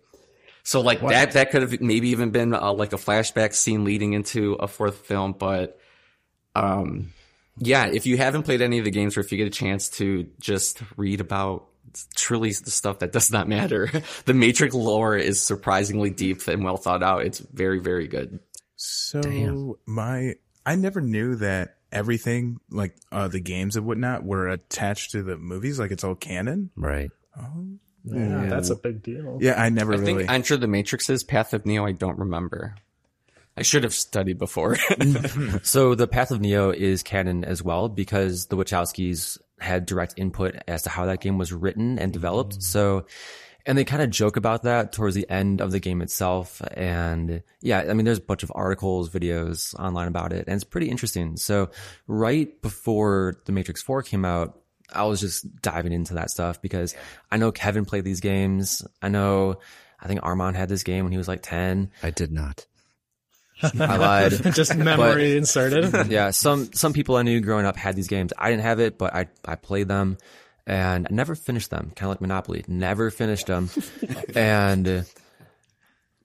[0.66, 1.12] So like what?
[1.12, 4.68] that, that could have maybe even been uh, like a flashback scene leading into a
[4.68, 5.80] fourth film, but
[6.56, 7.14] um,
[7.60, 9.90] yeah, if you haven't played any of the games or if you get a chance
[9.92, 11.68] to just read about
[12.16, 13.92] truly the stuff that does not matter,
[14.26, 17.26] the Matrix lore is surprisingly deep and well thought out.
[17.26, 18.40] It's very, very good.
[18.76, 19.76] So Damn.
[19.86, 20.34] my,
[20.66, 25.38] I never knew that everything like uh, the games and whatnot were attached to the
[25.38, 25.78] movies.
[25.78, 26.72] Like it's all canon.
[26.76, 27.12] Right.
[27.40, 27.78] Oh.
[28.06, 28.46] Yeah, yeah.
[28.50, 29.40] that's a big deal.
[29.42, 30.04] Yeah, I never really.
[30.04, 30.20] I really.
[30.24, 31.86] think Enter the Matrix's Path of Neo.
[31.86, 32.76] I don't remember.
[33.58, 34.76] I should have studied before.
[35.64, 40.56] so the Path of Neo is canon as well because the Wachowskis had direct input
[40.68, 42.58] as to how that game was written and developed.
[42.58, 42.64] Mm.
[42.64, 43.06] So,
[43.66, 46.62] and they kind of joke about that towards the end of the game itself.
[46.74, 50.66] And yeah, I mean, there's a bunch of articles, videos online about it, and it's
[50.66, 51.38] pretty interesting.
[51.38, 51.70] So
[52.08, 54.60] right before The Matrix 4 came out,
[54.94, 56.96] I was just diving into that stuff because
[57.32, 58.86] I know Kevin played these games.
[59.02, 59.60] I know,
[60.00, 61.92] I think Armand had this game when he was like 10.
[62.04, 62.66] I did not.
[63.64, 64.32] I lied.
[64.54, 66.08] Just memory but, inserted.
[66.12, 68.34] Yeah, some some people I knew growing up had these games.
[68.38, 70.18] I didn't have it, but I I played them
[70.68, 71.92] and I never finished them.
[71.96, 73.70] Kind of like Monopoly, never finished them.
[74.36, 75.06] and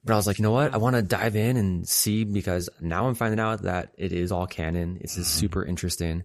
[0.04, 0.72] but I was like, you know what?
[0.72, 4.32] I want to dive in and see because now I'm finding out that it is
[4.32, 4.98] all canon.
[5.00, 5.22] It's mm-hmm.
[5.22, 6.24] super interesting.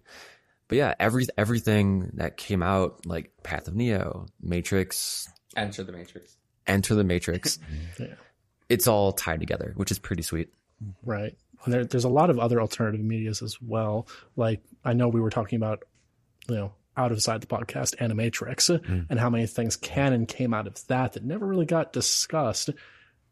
[0.67, 6.38] But yeah, every everything that came out, like Path of Neo, Matrix, Enter the Matrix,
[6.65, 7.60] Enter the Matrix.
[7.99, 8.15] yeah.
[8.67, 10.49] It's all tied together, which is pretty sweet.
[11.04, 11.38] Right.
[11.63, 14.08] And there, there's a lot of other alternative medias as well.
[14.35, 15.83] Like I know we were talking about,
[16.48, 19.06] you know, out of side the podcast, Animatrix, mm.
[19.10, 22.69] and how many things canon came out of that that never really got discussed.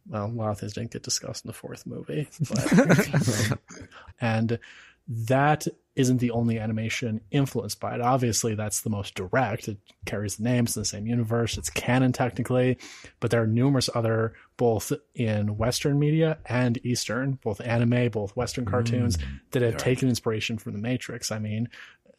[0.08, 3.58] Well, a lot of things didn't get discussed in the fourth movie, but,
[4.22, 4.60] and
[5.08, 8.02] that isn't the only animation influenced by it.
[8.02, 9.68] Obviously, that's the most direct.
[9.68, 11.58] It carries the names in the same universe.
[11.58, 12.78] It's canon technically,
[13.20, 18.66] but there are numerous other, both in Western media and Eastern, both anime, both Western
[18.66, 21.32] cartoons Mm, that have taken inspiration from the Matrix.
[21.32, 21.70] I mean,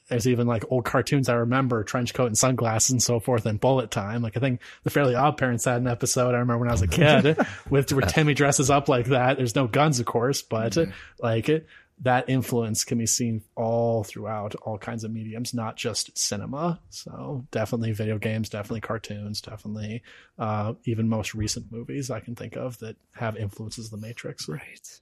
[0.09, 3.59] there's even like old cartoons I remember, trench coat and sunglasses and so forth, and
[3.59, 4.23] bullet time.
[4.23, 6.83] Like I think the Fairly Odd Parents had an episode I remember when I was
[6.83, 7.39] a kid
[7.71, 9.37] with where Timmy dresses up like that.
[9.39, 10.77] There's no guns, of course, but
[11.19, 11.67] like it,
[12.03, 16.81] that influence can be seen all throughout all kinds of mediums, not just cinema.
[16.91, 20.03] So definitely video games, definitely cartoons, definitely
[20.39, 24.49] uh, even most recent movies I can think of that have influences of the Matrix.
[24.49, 25.01] Right.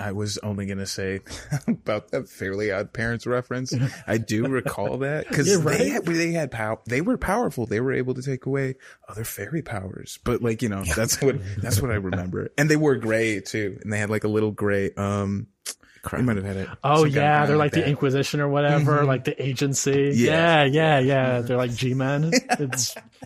[0.00, 1.22] I was only gonna say
[1.66, 3.74] about that Fairly Odd Parents reference.
[4.06, 5.76] I do recall that because Yeah, right.
[5.76, 7.66] they had, they had pow- they were powerful.
[7.66, 8.76] They were able to take away
[9.08, 10.20] other fairy powers.
[10.22, 12.50] But like you know, that's what that's what I remember.
[12.56, 14.92] And they were gray too, and they had like a little gray.
[14.96, 15.48] Um,
[16.12, 16.68] they might have had it.
[16.84, 20.12] Oh yeah, they're like the Inquisition or whatever, like the agency.
[20.14, 20.98] Yeah, Yeah.
[20.98, 21.40] yeah, yeah.
[21.40, 22.30] They're like G men.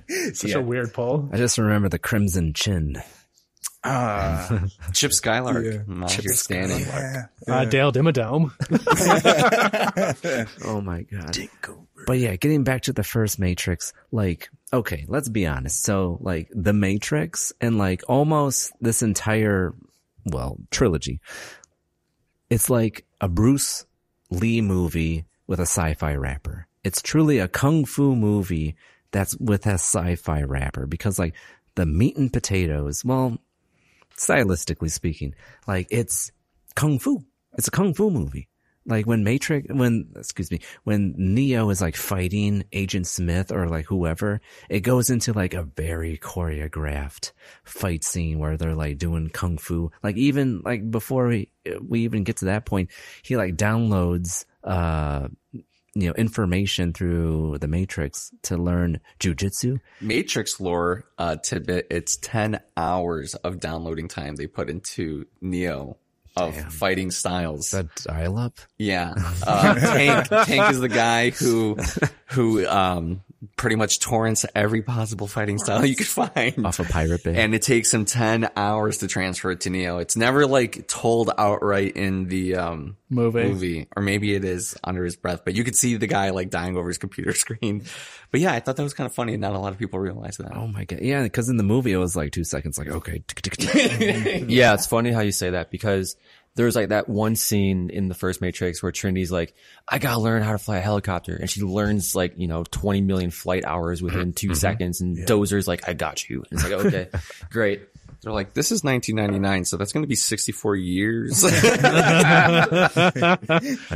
[0.09, 0.59] It's such Yeah.
[0.59, 1.29] a weird pull.
[1.33, 2.97] I just remember the Crimson Chin.
[3.85, 5.65] Ah, Chip Skylark.
[5.65, 6.07] Yeah.
[6.07, 6.81] Chip you're standing.
[6.81, 7.27] yeah.
[7.49, 8.51] Uh, Dale Dimmadome.
[10.65, 11.37] Oh my god.
[12.07, 15.83] But yeah, getting back to the first Matrix, like, okay, let's be honest.
[15.85, 19.73] So, like, the Matrix and like almost this entire,
[20.27, 21.21] well, trilogy,
[22.53, 23.87] it's like a Bruce
[24.29, 26.67] Lee movie with a sci-fi wrapper.
[26.85, 28.77] It's truly a kung fu movie
[29.11, 31.35] that's with a sci-fi wrapper because like
[31.77, 33.39] the meat and potatoes, well,
[34.19, 35.35] stylistically speaking,
[35.67, 36.31] like it's
[36.75, 37.25] kung fu.
[37.57, 38.49] It's a kung fu movie.
[38.85, 43.87] Like when Matrix, when, excuse me, when Neo is like fighting Agent Smith or like
[43.87, 47.33] whoever, it goes into like a very choreographed
[47.65, 49.91] fight scene where they're like doing kung fu.
[50.03, 52.91] Like even like before we, we even get to that point,
[53.23, 55.29] he like downloads, uh,
[55.95, 59.79] you know, information through the Matrix to learn jujitsu.
[60.01, 61.87] Matrix lore uh, tidbit.
[61.91, 65.99] It's ten hours of downloading time they put into Neo
[66.37, 67.71] of fighting styles.
[67.71, 68.59] That dial up?
[68.79, 69.15] Yeah.
[69.45, 71.77] Uh, Tank, Tank is the guy who,
[72.27, 73.23] who, um,
[73.57, 76.65] pretty much torrents every possible fighting style you could find.
[76.65, 77.35] Off of Pirate Bay.
[77.37, 79.99] And it takes him 10 hours to transfer it to Neo.
[79.99, 83.45] It's never like told outright in the, um, Movie.
[83.45, 86.51] movie, or maybe it is under his breath, but you could see the guy like
[86.51, 87.85] dying over his computer screen.
[88.31, 89.99] But yeah, I thought that was kind of funny and not a lot of people
[89.99, 90.57] realize that.
[90.57, 91.01] Oh my god.
[91.03, 93.23] Yeah, because in the movie it was like two seconds, like, okay.
[94.49, 96.17] yeah, it's funny how you say that because
[96.55, 99.55] there's like that one scene in the first Matrix where Trinity's like,
[99.89, 101.35] I gotta learn how to fly a helicopter.
[101.35, 104.31] And she learns like, you know, 20 million flight hours within mm-hmm.
[104.33, 104.55] 2 mm-hmm.
[104.55, 105.01] seconds.
[105.01, 106.45] And Dozer's like, I got you.
[106.51, 107.09] And it's like, okay,
[107.51, 107.89] great.
[108.23, 111.43] They're like, this is 1999, so that's going to be 64 years.
[111.45, 111.49] I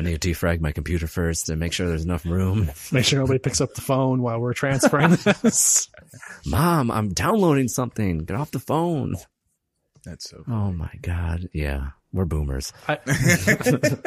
[0.02, 2.68] need to defrag my computer first and make sure there's enough room.
[2.90, 5.10] Make sure nobody picks up the phone while we're transferring
[5.42, 5.88] this.
[6.44, 8.18] Mom, I'm downloading something.
[8.18, 9.14] Get off the phone.
[10.04, 10.42] That's so.
[10.48, 11.48] Oh my god.
[11.52, 11.90] Yeah.
[12.12, 12.72] We're boomers.
[12.88, 12.98] I,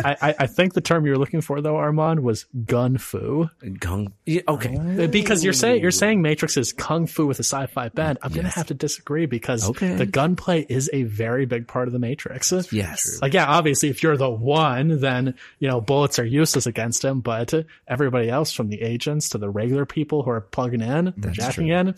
[0.04, 3.50] I, I think the term you're looking for though, Armand, was gun fu.
[3.62, 4.12] Gung.
[4.26, 4.76] Yeah, okay.
[5.04, 8.18] Uh, because you're saying you're saying Matrix is kung fu with a sci-fi bend.
[8.24, 9.95] I'm gonna have to disagree because Okay.
[9.95, 12.52] the gunplay is a very big part of the Matrix.
[12.72, 13.20] Yes.
[13.22, 17.20] Like yeah, obviously if you're the one, then you know bullets are useless against him.
[17.22, 17.54] But
[17.88, 21.95] everybody else, from the agents to the regular people who are plugging in, jacking in,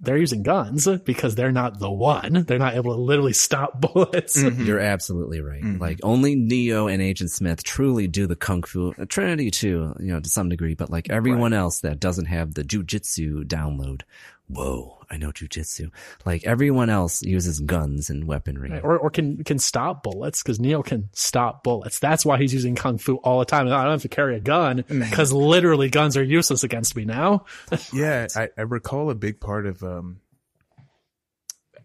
[0.00, 2.44] they're using guns because they're not the one.
[2.46, 4.40] They're not able to literally stop bullets.
[4.42, 5.64] You're absolutely right.
[5.64, 8.92] Like only Neo and Agent Smith truly do the kung fu.
[8.98, 12.54] uh, Trinity too, you know, to some degree, but like everyone else that doesn't have
[12.54, 14.02] the jujitsu download.
[14.48, 15.90] Whoa, I know jujitsu.
[16.24, 18.80] Like everyone else uses guns and weaponry.
[18.80, 21.98] or or can can stop bullets because Neo can stop bullets.
[22.00, 23.66] That's why he's using kung fu all the time.
[23.68, 27.44] I don't have to carry a gun because literally guns are useless against me now.
[27.92, 30.20] Yeah, I, I recall a big part of um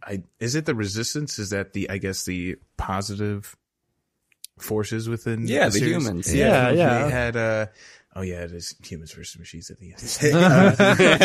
[0.04, 1.38] I is it the resistance?
[1.38, 3.56] Is that the I guess the positive
[4.58, 5.94] forces within Yeah, the series?
[5.96, 6.34] humans.
[6.36, 7.04] Yeah, yeah.
[7.04, 7.66] They had uh
[8.16, 10.02] oh yeah, it is humans versus machines at the end.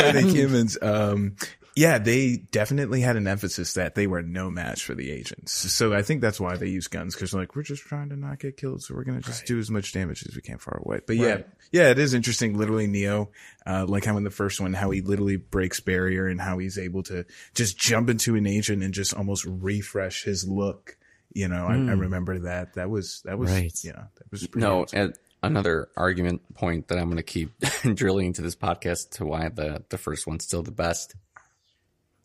[0.06, 0.78] Uh, the humans.
[0.80, 1.36] Um
[1.76, 5.52] yeah, they definitely had an emphasis that they were no match for the agents.
[5.52, 8.38] So I think that's why they use guns because like we're just trying to not
[8.38, 11.00] get killed, so we're gonna just do as much damage as we can far away.
[11.06, 11.46] But yeah, Right.
[11.72, 12.56] yeah, it is interesting.
[12.56, 13.30] Literally, Neo,
[13.66, 16.78] uh, like how in the first one, how he literally breaks barrier and how he's
[16.78, 20.96] able to just jump into an agent and just almost refresh his look.
[21.34, 22.74] You know, I, I remember that.
[22.74, 23.72] That was that was Right.
[23.84, 24.98] yeah, that was pretty No, awesome.
[24.98, 27.52] and another argument point that I'm going to keep
[27.94, 31.14] drilling into this podcast to why the the first one's still the best.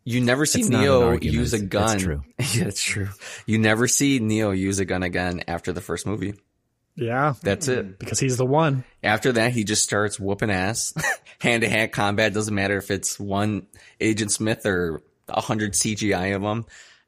[0.04, 1.88] You never see It's Neo use a gun.
[1.88, 2.24] That's true.
[2.40, 3.10] yeah, it's true.
[3.46, 6.34] You never see Neo use a gun again after the first movie.
[6.96, 8.00] Yeah, That's it.
[8.00, 8.84] because he's the one.
[9.02, 10.94] After that, he just starts whooping ass.
[11.40, 13.68] Hand to hand combat doesn't matter if it's one
[14.00, 16.66] Agent Smith or a hundred CGI of them.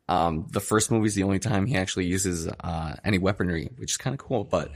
[0.07, 3.91] Um, the first movie is the only time he actually uses uh, any weaponry, which
[3.91, 4.43] is kind of cool.
[4.43, 4.71] But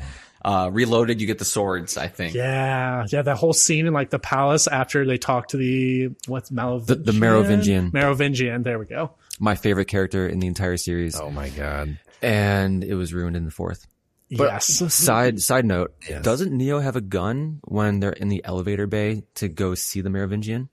[0.48, 1.98] uh, Reloaded, you get the swords.
[1.98, 2.34] I think.
[2.34, 6.50] Yeah, yeah, that whole scene in like the palace after they talk to the what's
[6.52, 7.04] Merovingian?
[7.04, 7.90] The- the Merovingian.
[7.94, 8.64] Merovingian.
[8.64, 9.12] There we go.
[9.40, 11.20] My favorite character in the entire series.
[11.20, 12.00] Oh my god.
[12.22, 13.86] And it was ruined in the fourth.
[14.32, 14.94] But yes.
[14.94, 16.24] Side side note, Yes.
[16.24, 20.10] doesn't Neo have a gun when they're in the elevator bay to go see the
[20.10, 20.70] Merovingian?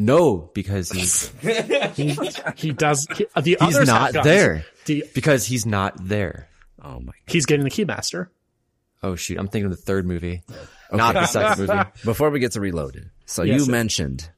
[0.00, 1.28] No, because he's
[1.96, 2.16] he,
[2.56, 3.06] he does.
[3.16, 4.64] He, the he's others have not there.
[4.86, 6.48] The, Because he's not there.
[6.82, 7.12] Oh my.
[7.26, 8.28] he's getting the keymaster.
[9.02, 10.42] Oh shoot, I'm thinking of the third movie,
[10.92, 11.82] not the second movie.
[12.04, 13.72] Before we get to Reloaded, so Yes, you sir.
[13.72, 14.30] mentioned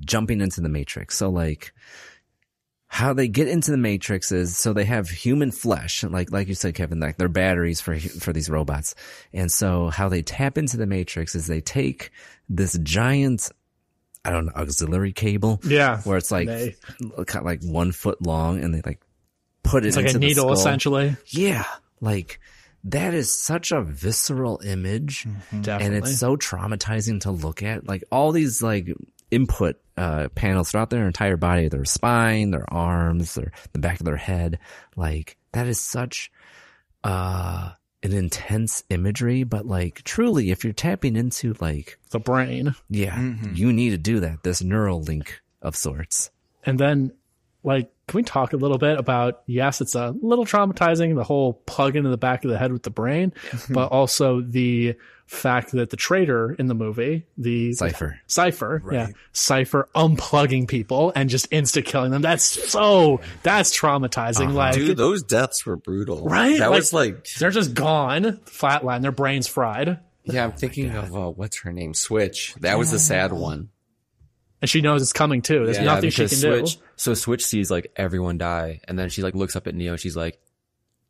[0.00, 1.16] jumping into the Matrix.
[1.16, 1.72] So like
[2.90, 6.54] how they get into the Matrix is so they have human flesh, like like you
[6.54, 8.94] said, Kevin, like they're batteries for for these robots.
[9.34, 12.10] And so how they tap into the Matrix is they take
[12.48, 13.50] this giant,
[14.24, 16.76] I don't know, auxiliary cable, Yeah, where it's like They-
[17.26, 19.00] kind of like one foot long, and they like
[19.62, 20.52] put it It's like a the needle, skull.
[20.54, 21.16] essentially.
[21.26, 21.64] Yeah,
[22.00, 22.40] like
[22.84, 26.10] that is such a visceral image, and Definitely.
[26.10, 27.86] it's so traumatizing to look at.
[27.86, 28.88] Like all these like
[29.30, 34.06] input uh, panels throughout their entire body, their spine, their arms, their the back of
[34.06, 34.58] their head.
[34.96, 36.30] Like that is such
[37.04, 37.72] uh
[38.02, 42.74] an intense imagery, but like truly, if you're tapping into like the brain.
[42.88, 43.20] yeah,
[43.52, 44.42] you need to do that.
[44.44, 46.30] This neural link of sorts.
[46.64, 47.12] And then,
[47.62, 49.42] like, can we talk a little bit about?
[49.46, 52.82] Yes, it's a little traumatizing the whole plug into the back of the head with
[52.82, 53.32] the brain,
[53.70, 54.96] but also the
[55.26, 58.18] fact that the traitor in the movie, the Cypher.
[58.26, 62.22] Cypher, yeah, Cypher unplugging people and just insta killing them.
[62.22, 64.54] That's so that's traumatizing.
[64.54, 66.24] Like, Dude, those deaths were brutal.
[66.24, 66.58] right?
[66.58, 69.02] That Like, was like, they're just gone, flatline.
[69.02, 72.54] Their brains fried, yeah, I'm thinking of uh, what's her name, Switch.
[72.60, 73.68] That was a sad one.
[74.60, 75.64] And she knows it's coming too.
[75.64, 76.76] There's Yeah, nothing she can Switch.
[76.76, 76.82] do.
[76.96, 79.92] So Switch sees like everyone die, and then she like looks up at Neo.
[79.92, 80.40] and She's like,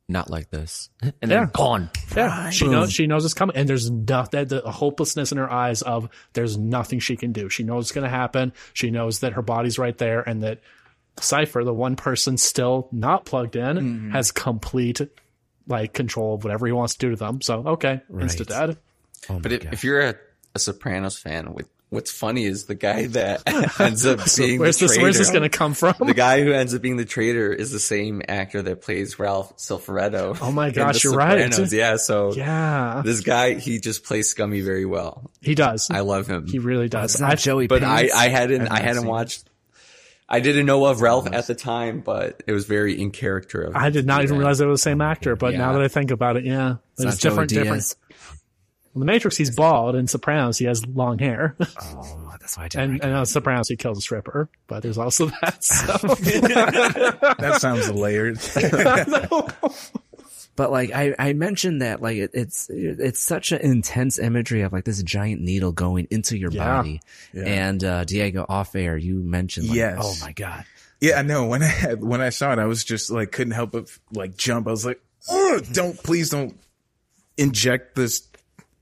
[0.09, 1.46] "Not like this," and then Yeah.
[1.53, 1.90] gone.
[2.14, 4.44] Yeah, she knows she knows it's coming, and there's nothing.
[4.46, 7.49] The hopelessness in her eyes of there's nothing she can do.
[7.49, 8.53] She knows it's going to happen.
[8.74, 10.61] She knows that her body's right there, and that
[11.20, 14.11] Cypher, the one person still not plugged in, mm-hmm.
[14.11, 15.01] has complete
[15.66, 17.40] like control of whatever he wants to do to them.
[17.40, 18.76] So okay, insta dead.
[19.28, 20.14] Oh But if, if you're a,
[20.55, 23.43] a Sopranos fan, with what's funny is the guy that
[23.80, 24.99] ends up being Where's the this?
[24.99, 25.95] Where's this going to come from?
[26.01, 29.57] The guy who ends up being the traitor is the same actor that plays Ralph
[29.57, 30.39] Cifaretto.
[30.41, 31.53] Oh my gosh, The you're right.
[31.53, 31.72] Sopranos.
[31.72, 35.30] Yeah, so yeah, this guy he just plays Scummy very well.
[35.41, 35.89] he does.
[35.91, 36.47] I love him.
[36.47, 37.14] he really does.
[37.14, 38.14] it's not I've- Joey but I, Pants?
[38.14, 39.51] I hadn't I've I not hadn't seen watched.
[40.30, 43.62] I didn't know of Ralph at the time, but it was very in character.
[43.62, 45.80] Of I did not even realize they were the same oh, actor, but now that
[45.80, 47.51] I think about it, yeah, It's it's, not Joey different.
[47.51, 47.97] Different.
[48.89, 48.95] Diaz.
[48.95, 49.95] In the Matrix, he's bald.
[49.95, 51.55] In Sopranos, he has long hair.
[51.80, 52.91] Oh, that's why I didn't.
[52.95, 55.62] And, and on Sopranos, he kills a stripper, but there's also that.
[55.64, 55.93] So.
[57.39, 58.39] That sounds layered.
[60.57, 64.72] But like I, I mentioned that like it, it's it's such an intense imagery of
[64.72, 66.64] like this giant needle going into your Yeah.
[66.78, 67.01] body.
[67.32, 69.99] And uh Diego off air, you mentioned like, Yes.
[70.03, 70.64] oh my god.
[71.01, 71.47] Yeah, I know.
[71.47, 74.36] When I had, when I saw it, I was just like couldn't help but like
[74.36, 74.66] jump.
[74.66, 76.59] I was like, "Ugh, "Don't please don't
[77.36, 78.18] inject this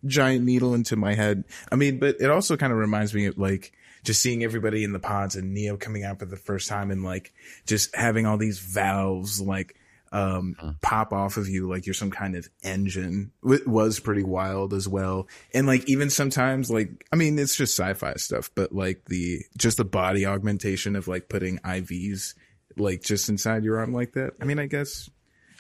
[0.08, 3.38] giant needle into my head." I mean, but it also kind of reminds me of
[3.38, 3.72] like
[4.06, 7.04] just seeing everybody in the pods and Neo coming out for the first time and
[7.04, 7.32] like
[7.66, 9.74] just having all these valves like
[10.12, 13.32] um pop off of you like you're some kind of engine.
[13.44, 15.26] It was pretty wild as well.
[15.52, 19.76] And like even sometimes like i mean it's just sci-fi stuff but like the just
[19.76, 22.34] the body augmentation of like putting ivs
[22.76, 24.34] like just inside your arm like that.
[24.40, 25.10] I mean i guess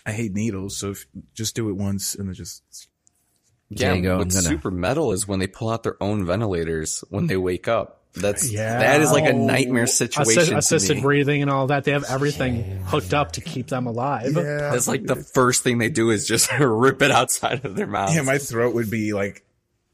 [0.06, 2.62] i hate needles so if, just do it once and then just
[3.68, 7.26] Yeah, There what's gonna- super metal is when they pull out their own ventilators when
[7.26, 8.02] they wake up.
[8.14, 8.78] That's Yeah.
[8.78, 9.46] that is like a Oh.
[9.46, 10.38] nightmare situation.
[10.40, 11.02] Assist, to assisted me.
[11.02, 11.84] breathing and all that.
[11.84, 14.32] They have everything hooked up to keep them alive.
[14.34, 14.70] Yeah.
[14.70, 18.14] That's like the first thing they do is just rip it outside of their mouth.
[18.14, 19.42] yeah my throat would be like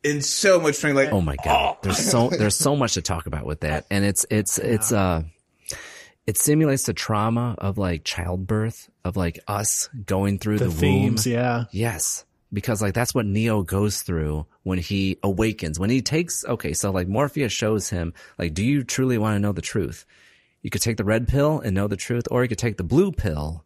[0.04, 1.78] in so much pain like Oh my god.
[1.82, 3.86] There's so there's so much to talk about with that.
[3.90, 5.22] And it's it's it's uh
[6.26, 11.26] it simulates the trauma of like childbirth, of like us going through The the, themes,
[11.26, 11.34] womb.
[11.34, 11.64] yeah.
[11.72, 12.24] Yes.
[12.52, 15.78] Because like that's what Neo goes through when he awakens.
[15.78, 19.40] When he takes okay, so like Morpheus shows him like, do you truly want to
[19.40, 20.04] know the truth?
[20.62, 22.84] You could take the red pill and know the truth, or you could take the
[22.84, 23.64] blue pill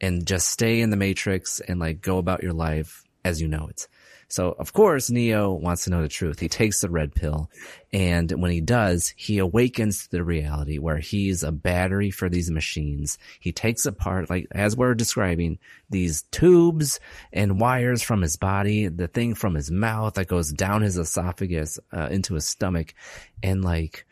[0.00, 3.68] and just stay in the matrix and like go about your life as you know
[3.68, 3.86] it.
[4.32, 6.40] So of course Neo wants to know the truth.
[6.40, 7.50] He takes the red pill
[7.92, 12.50] and when he does, he awakens to the reality where he's a battery for these
[12.50, 13.18] machines.
[13.40, 15.58] He takes apart, like as we're describing,
[15.90, 16.98] these tubes
[17.30, 21.78] and wires from his body, the thing from his mouth that goes down his esophagus
[21.94, 22.94] uh, into his stomach
[23.42, 24.06] and like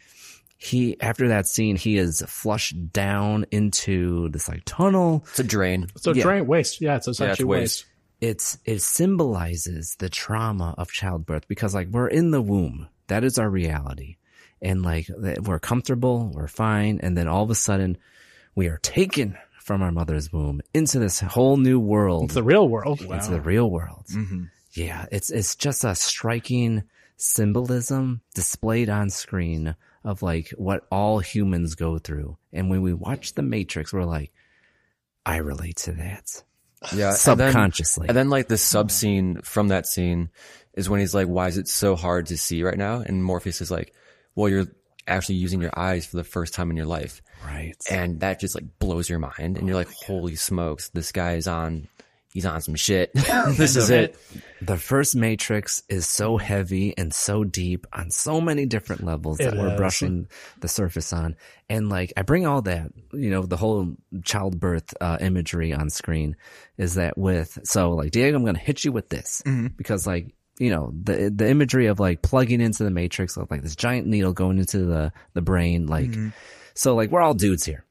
[0.58, 5.86] he after that scene he is flushed down into this like tunnel It's a drain.
[5.96, 6.24] So Yeah.
[6.24, 6.82] drain waste.
[6.82, 7.86] Yeah, it's essentially waste.
[8.20, 12.88] It's it symbolizes the trauma of childbirth because like we're in the womb.
[13.08, 14.16] That is our reality.
[14.62, 15.08] And like
[15.42, 17.00] we're comfortable we're fine.
[17.02, 17.96] And then all of a sudden
[18.54, 22.24] we are taken from our mother's womb into this whole new world.
[22.24, 23.00] It's the real world.
[23.00, 24.06] into the real world.
[24.12, 24.44] Mm-hmm.
[24.72, 25.06] Yeah.
[25.10, 26.84] It's it's just a striking
[27.16, 32.36] symbolism displayed on screen of like what all humans go through.
[32.52, 34.32] And when we watch the matrix we're like
[35.26, 36.42] i relate to that
[36.94, 37.08] Yeah.
[37.08, 40.30] and then- subconsciously And then like the sub scene from that scene
[40.74, 43.00] is when he's like, why is it so hard to see right now?
[43.00, 43.92] And Morpheus is like,
[44.34, 44.66] well, you're
[45.06, 47.20] actually using your eyes for the first time in your life.
[47.44, 49.58] right And that just like blows your mind.
[49.58, 51.88] And you're like, oh holy smokes, this guy is on,
[52.32, 53.12] he's on some shit.
[53.14, 54.16] this is it.
[54.62, 59.54] The first Matrix is so heavy and so deep on so many different levels that
[59.54, 60.28] It we're brushing
[60.60, 61.36] the surface on.
[61.68, 66.36] And like, I bring all that, you know, the whole childbirth uh, imagery on screen
[66.76, 69.42] is that with, so like, Diego, I'm going to hit you with this
[69.76, 73.62] because like, you know, the, the imagery of like plugging into the Matrix of like
[73.62, 76.10] this giant needle going into the, the brain, like,
[76.74, 77.84] so like, we're all dudes here.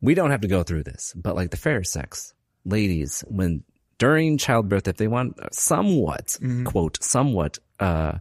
[0.00, 2.32] We don't have to go through this, but like the fair sex
[2.64, 3.64] ladies, when
[3.98, 8.18] during childbirth, if they want somewhat, quote, somewhat, uh,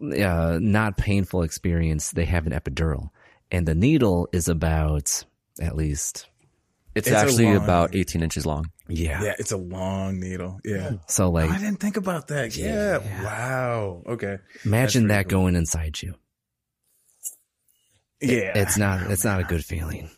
[0.00, 3.10] uh, not painful experience, they have an epidural
[3.50, 5.24] and the needle is about
[5.60, 6.28] at least,
[6.94, 8.66] It's, It's actually long- about 18 inches long.
[8.88, 9.22] yeah.
[9.22, 10.60] Yeah, it's a long needle.
[10.64, 10.92] Yeah.
[11.08, 12.56] So like, I didn't think about that.
[12.56, 12.98] Yeah.
[13.24, 14.02] Wow.
[14.06, 14.38] Okay.
[14.64, 15.40] imagine that cool.
[15.42, 16.14] going inside you.
[18.20, 18.52] Yeah.
[18.56, 20.10] It's not, it's not a good feeling.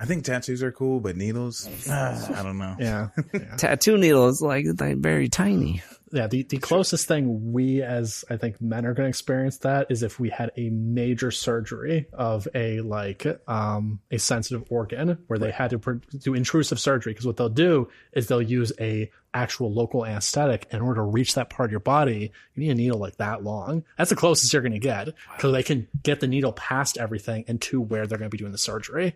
[0.00, 2.74] I think tattoos are cool, but needles, ah, I don't know.
[2.78, 3.08] Yeah.
[3.58, 5.82] Tattoo needles, like, they're very tiny.
[6.12, 9.90] Yeah, the, the closest thing we as I think men are going to experience that
[9.90, 15.38] is if we had a major surgery of a like um a sensitive organ where
[15.38, 19.08] they had to pr- do intrusive surgery because what they'll do is they'll use a
[19.32, 22.32] actual local anesthetic in order to reach that part of your body.
[22.54, 23.84] You need a needle like that long.
[23.96, 27.44] That's the closest you're going to get because they can get the needle past everything
[27.46, 29.14] and to where they're going to be doing the surgery.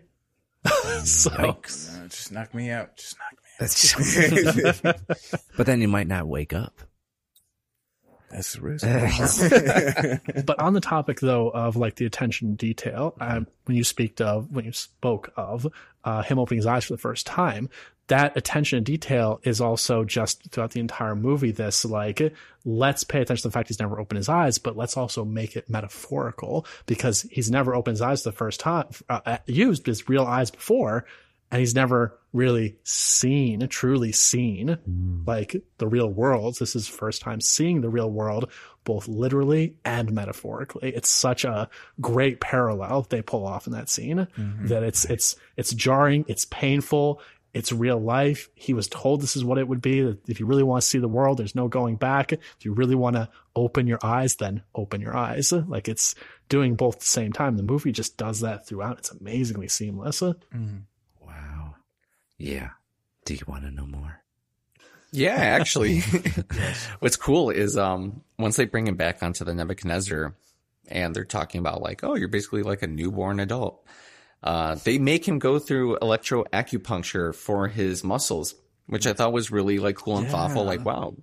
[1.03, 1.53] so Uh,
[2.07, 2.97] just knock me out.
[2.97, 3.33] Just knock
[4.83, 5.01] me out.
[5.57, 6.81] but then you might not wake up.
[8.31, 8.85] That's the risk.
[10.45, 14.19] but on the topic though of like the attention to detail, um, when you speak
[14.19, 15.67] of when you spoke of
[16.05, 17.69] uh, him opening his eyes for the first time,
[18.07, 21.51] that attention to detail is also just throughout the entire movie.
[21.51, 22.33] This like
[22.63, 25.55] let's pay attention to the fact he's never opened his eyes, but let's also make
[25.55, 30.23] it metaphorical because he's never opened his eyes the first time, uh, used his real
[30.23, 31.05] eyes before,
[31.51, 34.77] and he's never really seen, truly seen,
[35.25, 36.57] like the real world.
[36.59, 38.51] This is first time seeing the real world,
[38.85, 40.95] both literally and metaphorically.
[40.95, 41.69] It's such a
[41.99, 44.67] great parallel they pull off in that scene mm-hmm.
[44.67, 47.19] that it's it's it's jarring, it's painful,
[47.53, 48.49] it's real life.
[48.55, 50.01] He was told this is what it would be.
[50.01, 52.31] That if you really want to see the world, there's no going back.
[52.31, 55.51] If you really want to open your eyes, then open your eyes.
[55.51, 56.15] Like it's
[56.49, 57.57] doing both at the same time.
[57.57, 58.99] The movie just does that throughout.
[58.99, 60.21] It's amazingly seamless.
[60.21, 60.77] Mm-hmm.
[61.25, 61.75] Wow.
[62.37, 62.69] Yeah.
[63.25, 64.24] Do you want to know more?
[65.15, 66.01] Yeah, actually.
[66.99, 70.35] What's cool is um once they bring him back onto the Nebuchadnezzar
[70.87, 73.85] and they're talking about like, oh, you're basically like a newborn adult.
[74.43, 78.53] Uh, they make him go through electro acupuncture for his muscles,
[78.85, 80.63] which I thought was really like cool and thoughtful.
[80.63, 81.15] Like, wow,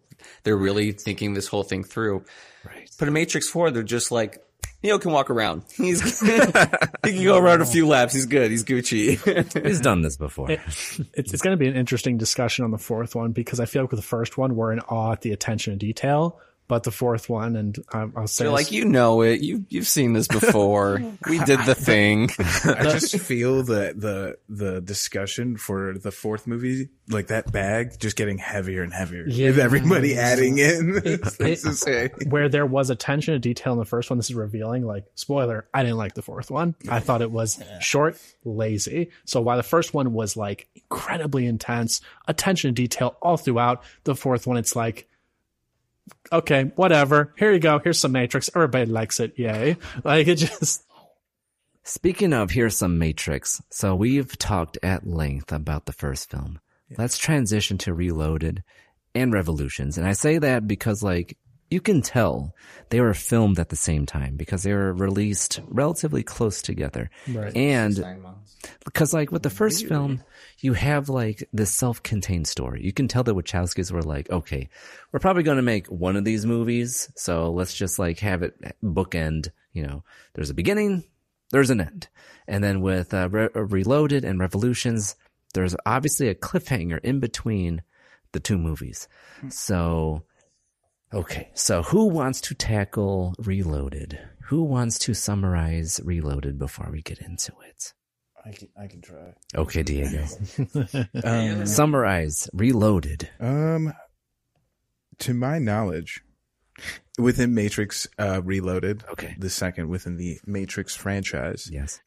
[0.43, 2.25] they're really thinking this whole thing through.
[2.65, 2.91] Right.
[2.99, 4.43] But in Matrix 4, they're just like,
[4.83, 5.63] Neo can walk around.
[5.77, 8.13] He's he can go around a few laps.
[8.13, 8.51] He's good.
[8.51, 9.63] He's Gucci.
[9.67, 10.51] He's done this before.
[10.51, 13.83] It's, it's going to be an interesting discussion on the fourth one because I feel
[13.83, 16.41] like with the first one, we're in awe at the attention to detail.
[16.69, 19.43] But the fourth one, and um, I'll say They're like, you know it.
[19.43, 21.03] You you've seen this before.
[21.29, 22.31] we did the thing.
[22.65, 28.17] I just feel the the the discussion for the fourth movie, like that bag, just
[28.17, 29.49] getting heavier and heavier Yeah.
[29.49, 31.03] with everybody adding in.
[31.05, 32.11] It- It's to say.
[32.29, 34.87] where there was attention to detail in the first one, this is revealing.
[34.87, 36.75] Like, spoiler, I didn't like the fourth one.
[36.89, 39.11] I thought it was short, lazy.
[39.27, 44.15] So while the first one was like incredibly intense, attention to detail all throughout, the
[44.15, 45.09] fourth one, it's like,
[46.33, 47.35] okay, whatever.
[47.37, 47.79] Here you go.
[47.79, 48.51] Here's some Matrix.
[48.55, 49.39] Everybody likes it.
[49.39, 49.77] Yay.
[50.05, 50.85] Like, it just,
[51.85, 53.61] Speaking of, here's some Matrix.
[53.71, 56.61] So we've talked at length about the first film.
[56.97, 58.63] Let's transition to Reloaded
[59.15, 59.99] and Revolutions.
[59.99, 61.37] And I say that because like
[61.73, 62.55] you can tell
[62.91, 67.11] they were filmed at the same time because they were released relatively close together.
[67.27, 67.57] Right.
[67.57, 68.05] And
[68.85, 70.23] because like with the first film,
[70.59, 72.85] you have like this self-contained story.
[72.85, 74.69] You can tell the Wachowskis were like, okay,
[75.11, 77.11] we're probably going to make one of these movies.
[77.17, 78.55] So let's just like have it
[78.85, 80.05] bookend, you know,
[80.35, 81.05] there's a beginning,
[81.51, 82.09] there's an end.
[82.47, 85.17] And then with uh, Re- Reloaded and Revolutions,
[85.55, 87.83] there's obviously a cliffhanger in between
[88.33, 89.09] the two movies.
[89.49, 90.23] So,
[91.15, 91.51] okay.
[91.55, 94.19] So who wants to tackle Reloaded?
[94.47, 97.93] Who wants to summarize Reloaded before we get into it?
[98.45, 99.35] I can, I can try.
[99.55, 100.27] Okay, Diego.
[101.25, 103.31] Um, summarize Reloaded.
[103.41, 103.93] Um,
[105.21, 106.23] to my knowledge,
[107.19, 109.37] within Matrix uh, Reloaded, Okay.
[109.39, 112.01] the second within the Matrix franchise, Yes.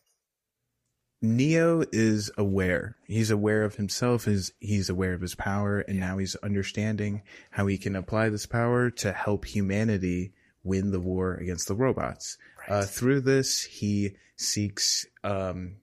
[1.21, 2.97] Neo is aware.
[3.07, 4.27] He's aware of himself.
[4.27, 8.45] Is he's aware of his power, and now he's understanding how he can apply this
[8.45, 12.37] power to help humanity win the war against the robots.
[12.67, 15.77] Uh, through this, he seeks um,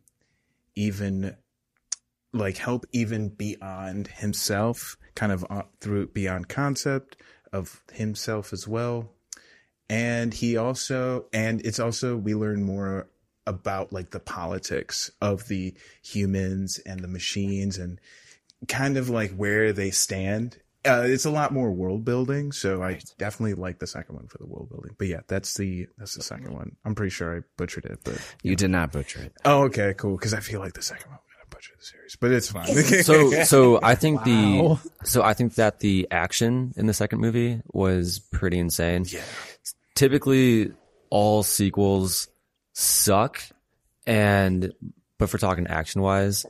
[0.75, 1.37] even
[2.33, 7.17] like help even beyond himself, kind of uh, through beyond concept
[7.53, 9.13] of himself as well.
[9.89, 13.09] And he also, and it's also, we learn more
[13.47, 17.99] about like the politics of the humans and the machines and
[18.69, 20.59] kind of like where they stand.
[20.85, 24.39] Uh, it's a lot more world building, so I definitely like the second one for
[24.39, 24.97] the world building.
[24.99, 26.75] But yeah, that's the that's the second one.
[26.85, 29.33] I'm pretty sure I butchered it, but You did not butcher it.
[29.45, 30.17] oh, okay, cool.
[30.17, 32.67] Because I feel like the second one I'm gonna butcher the series, but it's fine.
[33.05, 37.63] so so I think the so I think that the action in the second movie
[37.73, 39.05] was pretty insane.
[39.07, 39.21] yeah,
[39.95, 40.73] Typically,
[41.11, 42.27] all sequels
[42.73, 43.43] suck,
[44.07, 44.73] and
[45.19, 46.45] but for talking action wise,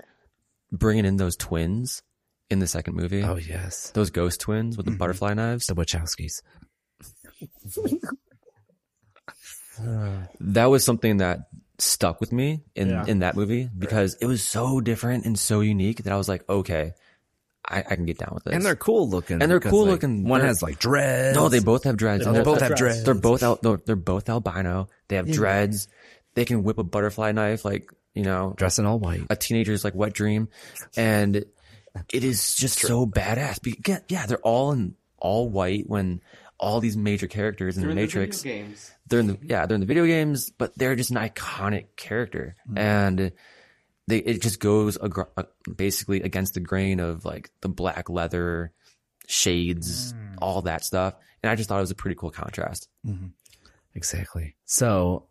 [0.70, 2.02] bringing in those twins
[2.50, 3.90] in the second movie, Oh, yes.
[3.90, 4.98] those ghost twins with the mm-hmm.
[4.98, 6.42] butterfly knives, The Wachowskis.
[10.40, 11.48] that was something that
[11.78, 13.04] stuck with me in Yeah.
[13.06, 16.48] in that movie because it was so different and so unique that I was like,
[16.48, 16.92] okay,
[17.66, 18.54] I, I can get down with this.
[18.54, 19.40] And they're cool looking.
[19.40, 20.24] And they're cool like, looking.
[20.24, 21.36] One has like dreads.
[21.36, 22.24] No, they both have dreads.
[22.24, 23.04] They and both they're- have they're- dreads.
[23.04, 23.62] They're both out.
[23.62, 24.88] They're, they're both albino.
[25.08, 25.88] They have dreads.
[26.34, 29.22] They can whip a butterfly knife like you know dress in all white.
[29.30, 30.48] a teenager's like wet dream,
[30.96, 33.62] and it is just so badass.
[33.62, 36.20] Be- yeah, yeah, they're all in all white when
[36.58, 38.42] all these major characters in the Matrix.
[38.42, 38.92] games.
[39.08, 42.54] they're in the yeah they're in the video games, but they're just an iconic character,
[42.68, 42.78] mm-hmm.
[42.78, 43.32] and
[44.08, 48.72] they it just goes agr- uh, basically against the grain of like the black leather
[49.26, 50.34] shades, mm.
[50.40, 51.14] all that stuff.
[51.42, 52.88] And I just thought it was a pretty cool contrast.
[53.06, 53.28] Mm-hmm.
[53.94, 54.56] Exactly.
[54.64, 55.26] So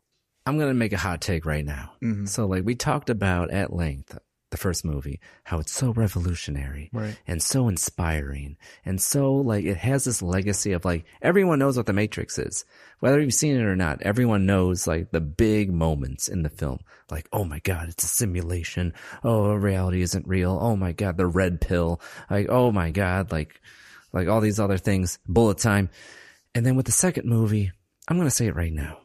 [0.45, 1.93] I'm going to make a hot take right now.
[2.01, 2.25] Mm-hmm.
[2.25, 4.17] So like we talked about at length
[4.49, 7.17] the first movie, how it's so revolutionary Right.
[7.25, 11.85] and so inspiring and so like it has this legacy of like everyone knows what
[11.85, 12.65] the Matrix is.
[12.99, 16.79] Whether you've seen it or not, everyone knows like the big moments in the film.
[17.09, 18.93] Like, oh my God, it's a simulation.
[19.23, 20.57] Oh, reality isn't real.
[20.61, 22.01] Oh my God, the red pill.
[22.29, 23.61] Like, oh my God, like,
[24.11, 25.89] like all these other things, bullet time.
[26.53, 27.71] And then with the second movie,
[28.07, 28.97] I'm going to say it right now.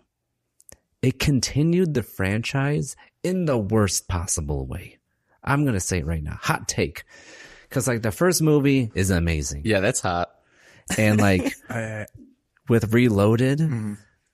[1.02, 4.98] It continued the franchise in the worst possible way.
[5.44, 6.38] I'm going to say it right now.
[6.42, 7.04] Hot take.
[7.70, 9.62] Cause like the first movie is amazing.
[9.64, 10.30] Yeah, that's hot.
[10.96, 11.52] And like
[12.68, 13.60] with Reloaded,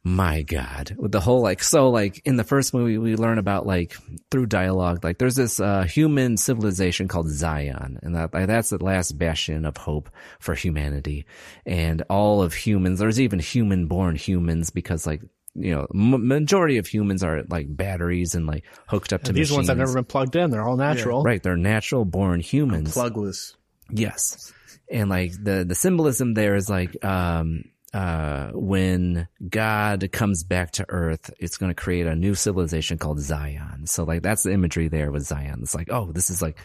[0.05, 3.67] my God, with the whole like, so like in the first movie, we learn about
[3.67, 3.97] like
[4.31, 7.99] through dialogue, like there's this, uh, human civilization called Zion.
[8.03, 11.25] And that, like, that's the last bastion of hope for humanity
[11.65, 12.99] and all of humans.
[12.99, 15.23] There's even human born humans because like,
[15.55, 19.37] you know, m- majority of humans are like batteries and like hooked up to And
[19.37, 20.51] these ones have never been plugged in.
[20.51, 21.23] They're all natural.
[21.23, 21.43] Right.
[21.43, 22.93] They're natural born humans.
[22.93, 23.55] plugless.
[23.91, 24.53] Yes.
[24.91, 30.87] And like the, the symbolism there is like, um, uh, when God comes back to
[30.89, 33.87] earth, it's going to create a new civilization called Zion.
[33.87, 35.61] So like that's the imagery there with Zion.
[35.63, 36.57] It's like, oh, this is like,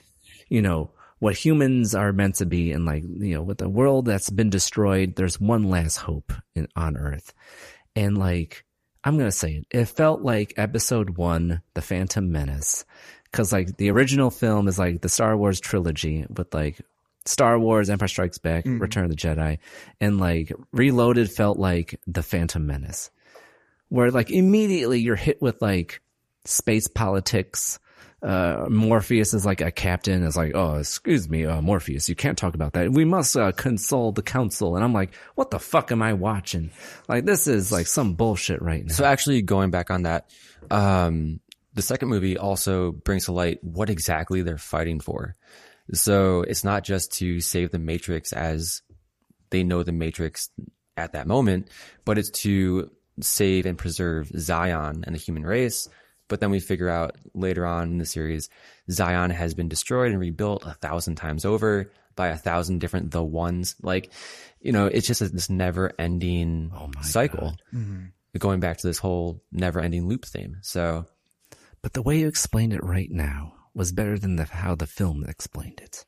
[0.48, 2.72] you know, what humans are meant to be.
[2.72, 6.70] And like, you know, with the world that's been destroyed, there's one last hope in,
[6.78, 7.34] on earth.
[7.96, 8.64] And like,
[9.04, 9.66] I'm going to say it.
[9.72, 12.86] It felt like episode one, The Phantom Menace.
[13.32, 16.80] Cause like the original film is like the Star Wars trilogy with like
[17.26, 18.80] Star Wars, Empire Strikes Back, mm-hmm.
[18.80, 19.60] Return of the Jedi,
[20.00, 23.12] and like Reloaded felt like The Phantom Menace,
[23.90, 26.02] where like immediately you're hit with like
[26.46, 27.80] space politics.
[28.28, 32.38] Uh, Morpheus is like a captain is like, oh, excuse me, uh, Morpheus, you can't
[32.38, 32.92] talk about that.
[32.92, 34.76] We must uh, console the council.
[34.76, 36.72] And I'm like, what the fuck am I watching?
[37.08, 38.94] Like this is like some bullshit right now.
[38.94, 40.30] So actually going back on that,
[40.70, 41.40] um,
[41.74, 45.38] the second movie also brings to light what exactly they're fighting for.
[45.94, 48.82] So it's not just to save the Matrix as
[49.52, 50.50] they know the Matrix
[50.98, 51.70] at that moment,
[52.04, 55.88] but it's to save and preserve Zion and the human race.
[56.28, 58.50] But then we figure out later on in the series,
[58.92, 63.24] Zion has been destroyed and rebuilt a thousand times over by a thousand different the
[63.24, 63.76] ones.
[63.82, 64.12] Like,
[64.60, 67.56] you know, it's just a, this never ending oh cycle.
[67.74, 68.06] Mm-hmm.
[68.38, 70.58] Going back to this whole never ending loop theme.
[70.62, 71.06] So
[71.82, 75.24] But the way you explained it right now was better than the, how the film
[75.28, 76.06] explained it.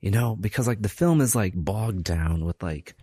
[0.00, 2.94] You know, because like the film is like bogged down with like,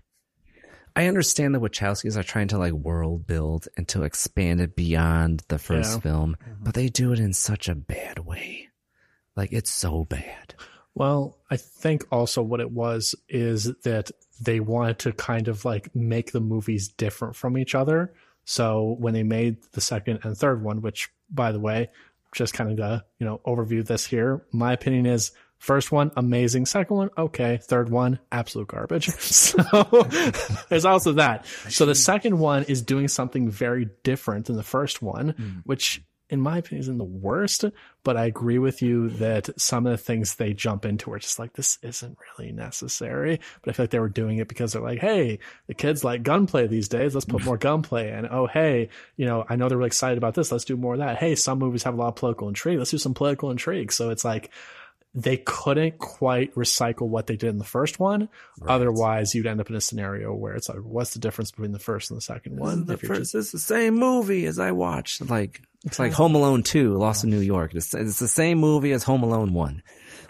[0.96, 5.44] I understand the Wachowskis are trying to like world build and to expand it beyond
[5.50, 6.00] the first Yeah.
[6.00, 6.64] film, mm-hmm.
[6.64, 8.70] but they do it in such a bad way.
[9.36, 10.56] Like it's so bad.
[10.94, 15.94] Well, I think also what it was is that they wanted to kind of like
[15.94, 18.14] make the movies different from each other.
[18.46, 21.90] So when they made the second and third one, which by the way,
[22.34, 25.32] just kind of to, you know, overview this here, my opinion is
[25.66, 26.68] first one, amazing.
[26.68, 27.58] Second one, okay.
[27.58, 29.10] Third one, absolute garbage.
[29.26, 29.64] So
[30.70, 31.46] there's also that.
[31.70, 35.50] So the second one is doing something very different than the first one, hmm.
[35.64, 37.66] which in my opinion isn't the worst,
[38.04, 41.38] but I agree with you that some of the things they jump into are just
[41.38, 43.40] like, this isn't really necessary.
[43.62, 46.24] But I feel like they were doing it because they're like, hey, the kids like
[46.24, 47.14] gunplay these days.
[47.14, 48.28] Let's put more gunplay in.
[48.30, 50.52] Oh, hey, you know, I know they're really excited about this.
[50.52, 51.18] Let's do more of that.
[51.18, 52.80] Hey, some movies have a lot of political intrigue.
[52.80, 53.92] Let's do some political intrigue.
[53.92, 54.52] So it's like,
[55.16, 58.28] they couldn't quite recycle what they did in the first one.
[58.68, 61.80] Otherwise, you'd end up in a scenario where it's like, what's the difference between the
[61.80, 62.86] first and the second one?
[62.86, 65.28] The first is the same movie as I watched.
[65.30, 67.74] Like it's like Home Alone Two, Lost in New York.
[67.74, 69.84] It's, it's the same movie as Home Alone One.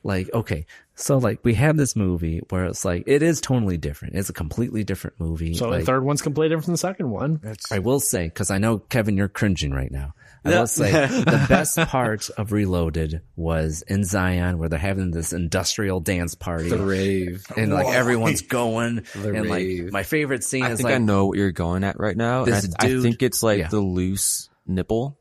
[0.04, 4.16] Like okay, so like we have this movie where it's like it is totally different.
[4.16, 5.56] It's a completely different movie.
[5.56, 7.42] So like, the third one's completely different from the second one.
[7.72, 10.14] I will say because I know Kevin, you're cringing right now.
[10.46, 15.34] I will say the best part of Reloaded was in Zion where they're having this
[15.34, 16.70] industrial dance party.
[16.70, 17.46] The rave.
[17.56, 19.92] and like everyone's going The and like rave.
[19.92, 22.46] my favorite scene I is think like I know what you're going at right now.
[22.46, 23.68] This I, I think it's like yeah.
[23.68, 25.18] the loose nipple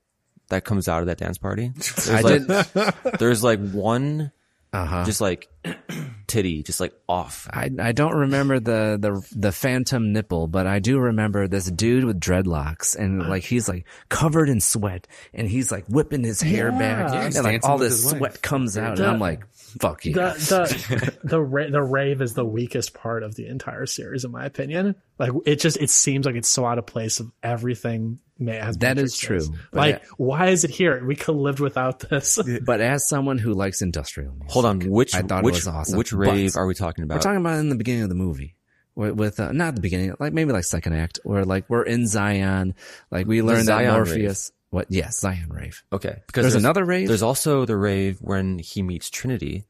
[0.49, 1.73] that comes out of that dance party.
[1.75, 4.31] There's I like, did there's like one
[4.75, 5.05] uh-huh.
[5.05, 5.49] just like
[6.27, 7.49] titty, just like off.
[7.53, 12.05] I I don't remember the the the phantom nipple, but I do remember this dude
[12.05, 16.71] with dreadlocks and like he's like covered in sweat and he's like whipping his hair
[16.73, 17.25] back Yeah.
[17.27, 18.19] and like all this his wife.
[18.19, 19.47] sweat comes out and I'm like
[19.81, 20.15] fuck you.
[20.15, 24.31] The the the, ra- the rave is the weakest part of the entire series, in
[24.31, 24.97] my opinion.
[25.19, 28.19] Like it just it seems like it's so out of place of everything.
[28.39, 29.51] May has That Matrix is true, is.
[29.73, 31.05] Like, it- why is it here?
[31.05, 32.39] We could have lived without this.
[32.65, 35.69] But as someone who likes industrial music, Hold on, which I thought which it was
[35.69, 35.99] awesome.
[35.99, 37.17] which But rave are we talking about?
[37.17, 38.57] We're talking about in the beginning of the movie.
[38.97, 42.07] With, with uh, not the beginning, like maybe like second act, where like we're in
[42.07, 42.75] Zion,
[43.11, 44.53] like we learned that Zion Morpheus.
[44.71, 44.87] What?
[44.89, 45.83] Yes, Zion rave.
[45.93, 47.09] okay, because There's another rave?
[47.09, 49.65] There's also the rave when he meets Trinity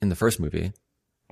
[0.00, 0.72] in the first movie.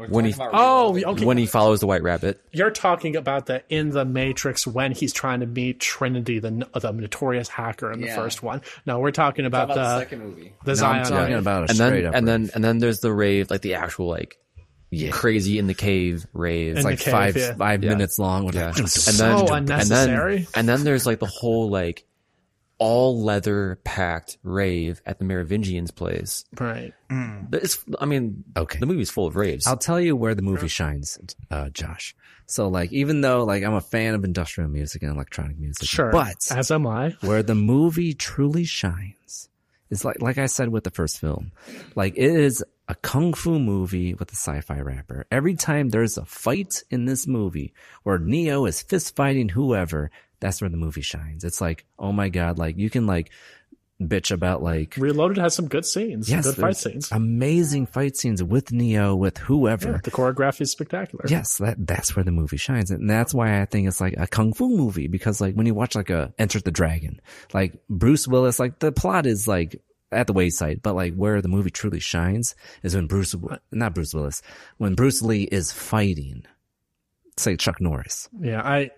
[0.09, 1.25] When he oh, okay.
[1.25, 2.41] when he follows the White Rabbit.
[2.53, 6.93] You're talking about the in the Matrix when he's trying to meet Trinity, the the
[6.93, 8.17] notorious hacker in the Yeah.
[8.17, 8.63] first one.
[8.87, 10.53] No, we're talking about, about the the second movie?
[10.65, 10.97] the No, Zion.
[11.05, 11.39] I'm talking rave.
[11.43, 12.25] about a and then up and rave.
[12.27, 14.37] then and then there's the rave, like the actual like
[14.91, 15.11] Yeah.
[15.11, 16.73] crazy in the cave rave.
[16.73, 17.55] In It's the like cave, five yeah.
[17.55, 17.91] five Yeah.
[17.91, 18.45] minutes long.
[18.47, 18.69] with Yeah.
[18.69, 19.13] like- and So
[19.47, 20.37] then unnecessary.
[20.37, 22.05] And then, and then there's like the whole like
[22.81, 26.45] all leather packed rave at the Merovingians' place.
[26.59, 26.93] right.
[27.09, 28.79] But It's, I mean, Okay.
[28.79, 29.67] the movie's full of raves.
[29.67, 31.19] I'll tell you where the movie shines,
[31.51, 32.17] uh, Josh.
[32.47, 36.11] So like, even though like I'm a fan of industrial music and electronic music, Sure.
[36.11, 37.11] but as am I.
[37.21, 39.49] where the movie truly shines
[39.91, 41.53] is like, like I said with the first film,
[41.95, 45.27] like it is a kung fu movie with a sci-fi wrapper.
[45.31, 47.73] Every time there's a fight in this movie
[48.05, 50.11] where Neo is fist fighting whoever,
[50.41, 51.45] that's where the movie shines.
[51.45, 53.31] It's like, oh my God, like you can like
[54.01, 57.13] bitch about like, Reloaded has some good scenes, yes, good fight scenes.
[57.13, 59.93] amazing fight scenes with Neo, with whoever.
[59.93, 61.27] Yeah, the choreography is spectacular.
[61.29, 64.27] Yes, that that's where the movie shines, and that's why I think it's like a
[64.27, 67.21] kung fu movie because like when you watch like a Enter the Dragon,
[67.53, 69.81] like Bruce Willis, like the plot is like
[70.13, 73.35] at the wayside, but like where the movie truly shines is when Bruce,
[73.71, 74.43] not Bruce Willis,
[74.79, 76.45] when Bruce Lee is fighting,
[77.37, 78.29] say Chuck Norris.
[78.41, 78.91] Yeah, I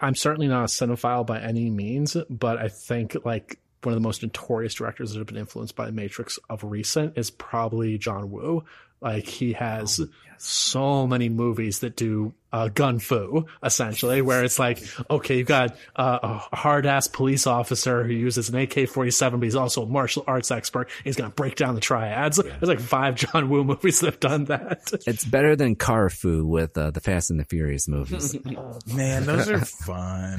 [0.00, 4.06] I'm certainly not a cinephile by any means, but I think like one of the
[4.06, 8.30] most notorious directors that have been influenced by the Matrix of recent is probably John
[8.30, 8.64] Woo.
[9.00, 14.58] Like he has oh, so many movies that do uh, gun fu essentially, where it's
[14.58, 19.10] like, okay, you've got uh, a hard ass police officer who uses an AK forty
[19.10, 20.88] seven, but he's also a martial arts expert.
[21.04, 22.36] He's gonna break down the triads.
[22.36, 24.92] There's like five John Woo movies that have done that.
[25.06, 28.36] It's better than Car Fu with uh, the Fast and the Furious movies.
[28.94, 30.38] Man, those are fun.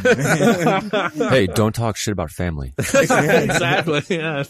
[1.30, 2.74] hey, don't talk shit about family.
[2.78, 4.01] exactly.
[4.09, 4.43] Yeah.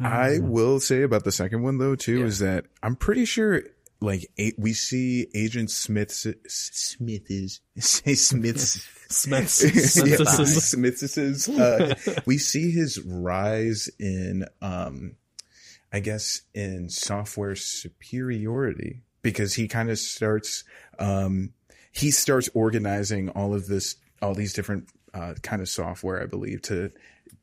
[0.00, 3.62] I will say about the second one though too is that I'm pretty sure
[4.00, 9.56] like a, we see Agent Smith's Smith is say Smith's Smith's.
[11.12, 11.48] Smith's.
[11.48, 11.94] Uh,
[12.26, 15.16] we see his rise in um
[15.92, 20.64] I guess in software superiority because he kind of starts
[20.98, 21.52] um
[21.92, 26.62] he starts organizing all of this all these different uh, kind of software I believe
[26.62, 26.92] to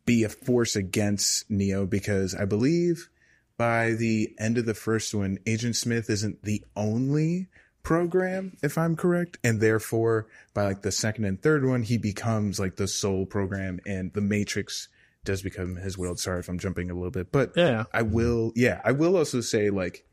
[0.05, 3.09] be a force against Neo because I believe
[3.57, 7.47] by the end of the first one, Agent Smith isn't the only
[7.83, 9.37] program, if I'm correct.
[9.43, 13.79] And therefore, by like the second and third one, he becomes like the sole program
[13.85, 14.89] and the Matrix
[15.23, 16.19] does become his world.
[16.19, 17.85] Sorry if I'm jumping a little bit, but Yeah.
[17.93, 20.05] I will, yeah, I will also say like,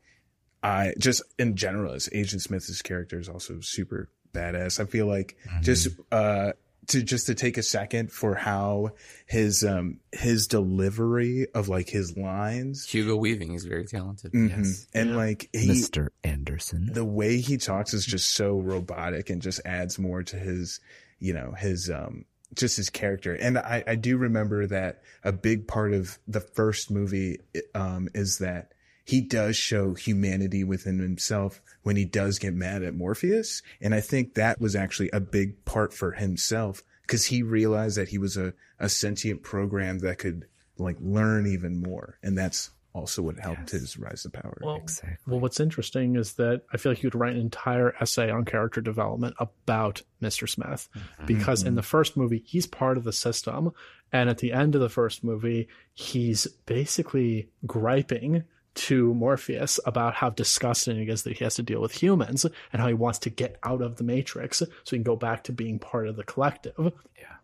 [0.63, 4.79] I just in general as Agent Smith's character is also super badass.
[4.79, 6.53] I feel like just, uh,
[6.87, 8.91] to just to take a second for how
[9.25, 14.31] his um his delivery of like his lines Hugo Weaving is very talented.
[14.33, 14.49] Mhm.
[14.49, 14.87] Yes.
[14.93, 16.09] and like he Mr.
[16.23, 16.89] Anderson.
[16.93, 20.79] the way he talks is just so robotic and just adds more to his
[21.19, 25.67] you know his um just his character and i i do remember that a big
[25.67, 27.39] part of the first movie
[27.73, 28.71] um is that
[29.05, 33.61] he does show humanity within himself when he does get mad at morpheus.
[33.79, 38.09] And i think that was actually a big part for himself because he realized that
[38.09, 40.45] he was a, a sentient program that could
[40.77, 42.17] like learn even more.
[42.23, 44.57] And that's also what helped his rise to power.
[44.61, 44.81] Well,
[45.27, 48.45] well, what's interesting is that I feel like you could write an entire essay on
[48.45, 50.47] character development about Mr.
[50.47, 51.25] Smith mm-hmm.
[51.25, 51.75] because in mm-hmm.
[51.75, 53.71] the first movie, he's part of the system.
[54.13, 58.43] And at the end of the first movie, he's basically griping
[58.75, 62.81] to Morpheus about how disgusting it is that he has to deal with humans and
[62.81, 65.51] how he wants to get out of the Matrix so he can go back to
[65.51, 66.73] being part of the collective.
[66.77, 67.35] Yeah.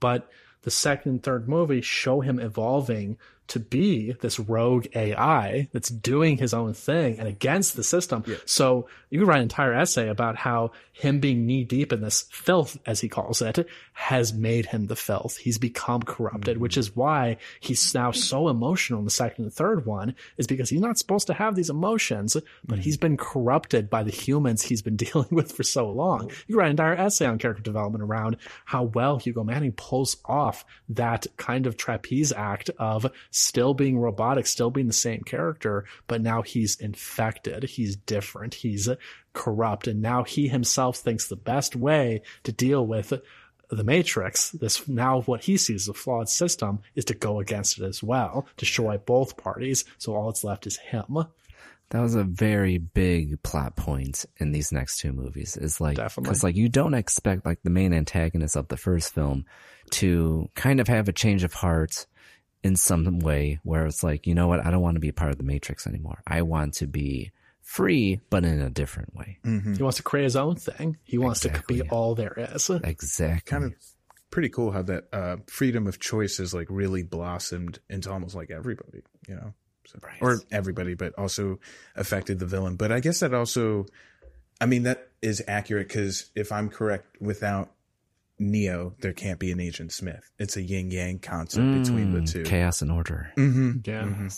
[0.00, 0.28] But
[0.62, 3.18] the second and third movie show him evolving
[3.48, 8.24] to be this rogue AI that's doing his own thing and against the system.
[8.46, 12.22] So you could write an entire essay about how him being knee deep in this
[12.30, 15.36] filth, as he calls it, has made him the filth.
[15.36, 16.62] He's become corrupted, mm-hmm.
[16.62, 20.70] which is why he's now so emotional in the second and third one is because
[20.70, 22.44] he's not supposed to have these emotions, but
[22.76, 22.82] mm-hmm.
[22.82, 26.20] he's been corrupted by the humans he's been dealing with for so long.
[26.20, 26.44] Mm-hmm.
[26.46, 30.16] You could write an entire essay on character development around how well Hugo Manning pulls
[30.24, 35.84] off that kind of trapeze act of still being robotic, still being the same character,
[36.06, 37.64] but now he's infected.
[37.64, 38.54] He's different.
[38.54, 38.88] He's
[39.32, 39.88] corrupt.
[39.88, 43.12] And now he himself thinks the best way to deal with
[43.70, 47.78] the Matrix, this now what he sees as a flawed system, is to go against
[47.78, 49.86] it as well, destroy both parties.
[49.96, 51.24] So all that's left is him.
[51.88, 55.56] That was a very big plot point in these next two movies.
[55.56, 59.46] Is like because like you don't expect like the main antagonist of the first film
[59.92, 62.06] to kind of have a change of heart
[62.62, 65.30] in some way where it's like you know what I don't want to be part
[65.30, 66.22] of the Matrix anymore.
[66.26, 67.32] I want to be
[67.62, 69.38] free, but in a different way.
[69.74, 70.98] He wants to create his own thing.
[71.04, 72.68] He wants to be all there is.
[72.70, 73.50] Exactly.
[73.50, 73.74] kind of
[74.30, 78.50] pretty cool how that uh, freedom of choice has like really blossomed into almost like
[78.50, 79.54] everybody, you know,
[79.86, 81.60] so, or everybody, but also
[81.94, 82.76] affected the villain.
[82.76, 83.86] But I guess that also,
[84.60, 87.72] I mean, that is accurate because if I'm correct, without
[88.50, 90.30] Neo, there can't be an Agent Smith.
[90.38, 92.42] It's a yin yang concept between the Mm, two.
[92.44, 93.30] chaos and order.
[93.36, 93.78] Mm-hmm.
[93.84, 94.28] Yeah.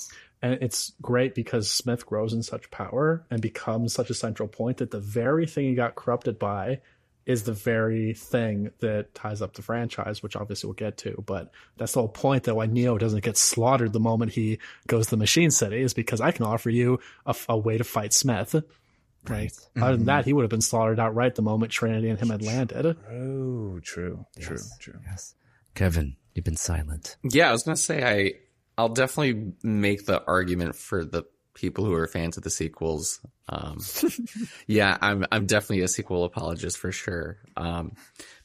[0.43, 4.77] And it's great because Smith grows in such power and becomes such a central point
[4.79, 6.81] that the very thing he got corrupted by
[7.25, 11.25] is the very thing that ties up the franchise, which obviously we'll get to.
[11.25, 15.07] But that's the whole point that why Neo doesn't get slaughtered the moment he goes
[15.07, 18.13] to the Machine City is because I can offer you a, a way to fight
[18.13, 18.55] Smith.
[19.29, 19.53] Right.
[19.77, 22.43] Other than that, he would have been slaughtered outright the moment Trinity and him had
[22.43, 22.97] landed.
[23.11, 25.01] Oh, true, true, true.
[25.07, 25.35] Yes.
[25.75, 27.17] Kevin, you've been silent.
[27.23, 28.35] Yeah, I was gonna say I
[28.77, 33.21] I'll definitely make the argument for the people who are fans of the sequels.
[33.49, 33.79] Um,
[34.67, 37.39] yeah, I'm I'm definitely a sequel apologist for sure.
[37.57, 37.93] Um,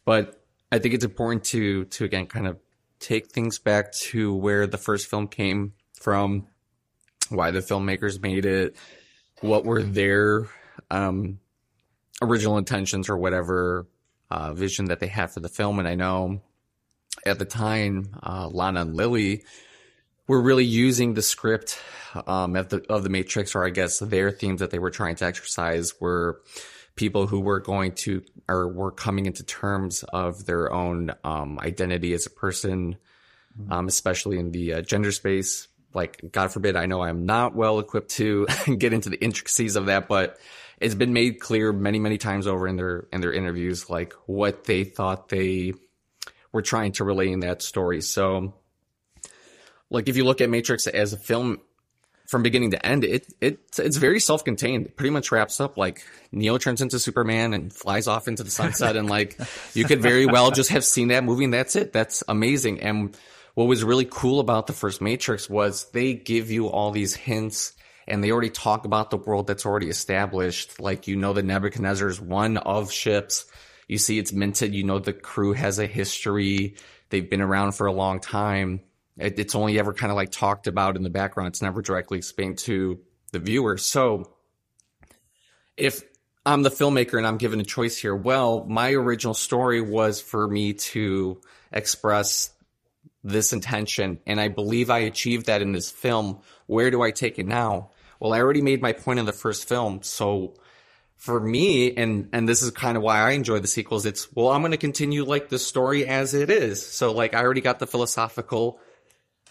[0.05, 2.57] but I think it's important to to again kind of
[2.99, 6.47] take things back to where the first film came from,
[7.29, 8.75] why the filmmakers made it,
[9.41, 10.47] what were their
[10.89, 11.39] um,
[12.21, 13.87] original intentions or whatever
[14.31, 15.79] uh, vision that they had for the film.
[15.79, 16.41] And I know
[17.25, 19.43] at the time, uh, Lana and Lily
[20.27, 21.79] were really using the script
[22.27, 25.15] um, of the of the Matrix, or I guess their themes that they were trying
[25.15, 26.41] to exercise were
[26.95, 32.13] people who were going to or were coming into terms of their own um, identity
[32.13, 32.97] as a person,
[33.69, 35.67] um, especially in the uh, gender space.
[35.93, 38.45] Like, God forbid, I know I'm not well equipped to
[38.77, 40.37] get into the intricacies of that, but
[40.79, 44.63] it's been made clear many, many times over in their in their interviews, like what
[44.63, 45.73] they thought they
[46.51, 48.01] were trying to relay in that story.
[48.01, 48.55] So,
[49.89, 51.59] like if you look at Matrix as a film
[52.27, 54.87] from beginning to end, it it it's very self contained.
[54.87, 58.51] It pretty much wraps up like Neo turns into Superman and flies off into the
[58.51, 59.37] sunset, and like
[59.73, 61.91] you could very well just have seen that movie, and that's it.
[61.91, 62.79] That's amazing.
[62.81, 63.17] And
[63.55, 67.73] what was really cool about the first Matrix was they give you all these hints
[68.09, 70.79] and they already talk about the world that's already established.
[70.79, 73.45] Like, you know, the Nebuchadnezzar is one of ships.
[73.87, 74.73] You see it's minted.
[74.73, 76.75] You know, the crew has a history.
[77.09, 78.81] They've been around for a long time.
[79.17, 81.49] It, it's only ever kind of like talked about in the background.
[81.49, 82.99] It's never directly explained to
[83.31, 83.77] the viewer.
[83.77, 84.31] So
[85.77, 86.01] if
[86.45, 90.47] I'm the filmmaker and I'm given a choice here, well, my original story was for
[90.47, 91.41] me to
[91.71, 92.51] express
[93.23, 94.19] this intention.
[94.25, 96.39] And I believe I achieved that in this film.
[96.67, 97.91] Where do I take it now?
[98.19, 100.01] Well, I already made my point in the first film.
[100.03, 100.55] So
[101.15, 104.49] for me, and, and this is kind of why I enjoy the sequels, it's, well,
[104.49, 106.85] I'm going to continue like the story as it is.
[106.85, 108.79] So like I already got the philosophical,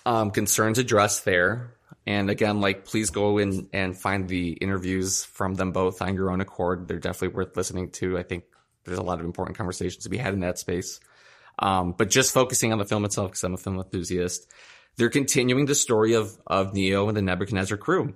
[0.07, 1.75] um, concerns addressed there.
[2.07, 6.31] And again, like please go in and find the interviews from them both on your
[6.31, 6.89] own accord.
[6.89, 8.17] They're definitely worth listening to.
[8.17, 8.45] I think
[8.85, 11.01] there's a lot of important conversations to be had in that space.
[11.59, 14.51] Um, but just focusing on the film itself, because I'm a film enthusiast,
[14.97, 18.15] they're continuing the story of, of Neo and the Nebuchadnezzar crew.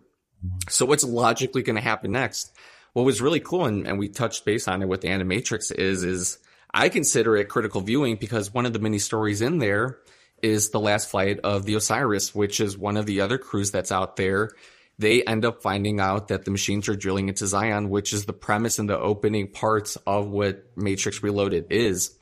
[0.68, 2.53] So what's logically going to happen next?
[2.93, 6.03] What was really cool, and, and we touched base on it with the Animatrix is,
[6.03, 6.38] is
[6.74, 9.99] I consider it critical viewing because one of the many stories in there
[10.43, 13.93] is the last flight of the Osiris, which is one of the other crews that's
[13.93, 14.51] out there.
[14.99, 18.32] They end up finding out that the machines are drilling into Zion, which is the
[18.32, 22.16] premise and the opening parts of what Matrix Reloaded is.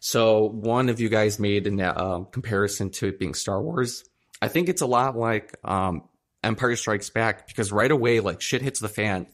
[0.00, 4.04] So one of you guys made a uh, comparison to it being Star Wars.
[4.40, 6.02] I think it's a lot like um,
[6.42, 9.26] Empire Strikes Back because right away, like shit hits the fan.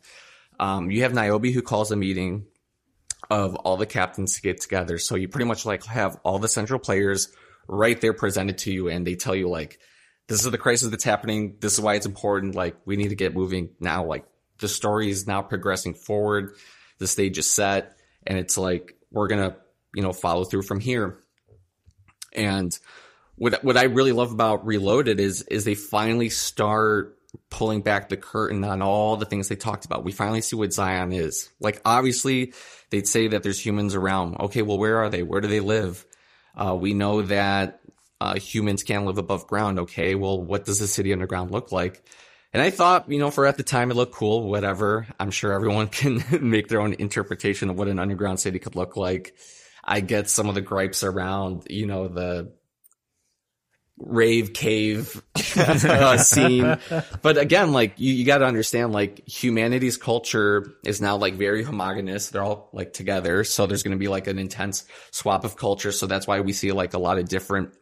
[0.61, 2.47] Um, you have Niobe who calls a meeting
[3.31, 4.99] of all the captains to get together.
[4.99, 7.29] So you pretty much like have all the central players
[7.67, 9.79] right there presented to you and they tell you like,
[10.27, 11.57] this is the crisis that's happening.
[11.61, 12.55] This is why it's important.
[12.55, 14.05] Like we need to get moving now.
[14.05, 14.25] Like
[14.59, 16.57] the story is now progressing forward.
[16.99, 17.97] The stage is set
[18.27, 19.57] and it's like, we're to
[19.95, 21.19] you know, follow through from here.
[22.33, 22.77] And
[23.39, 27.19] what what I really love about Reloaded is is they finally start
[27.51, 30.05] pulling back the curtain on all the things they talked about.
[30.05, 31.51] We finally see what Zion is.
[31.61, 32.53] Like obviously
[32.91, 34.37] they'd say that there's humans around.
[34.41, 35.23] Okay, well where are they?
[35.23, 36.05] Where do they live?
[36.55, 37.81] Uh, we know that
[38.21, 39.79] uh, humans can live above ground.
[39.81, 42.03] Okay, well what does the city underground look like?
[42.53, 45.07] And I thought, you know, for at the time it looked cool, whatever.
[45.21, 48.97] I'm sure everyone can make their own interpretation of what an underground city could look
[48.97, 49.35] like.
[49.85, 52.53] I get some of the gripes around, you know, the
[53.99, 55.23] rave cave
[55.57, 56.79] uh, scene.
[57.23, 61.63] But again, like you, you got to understand, like humanity's culture is now like very
[61.65, 62.31] homogenous.
[62.31, 63.45] They're all like together.
[63.45, 65.93] So there's going to be like an intense swap of culture.
[65.93, 67.75] So that's why we see like a lot of different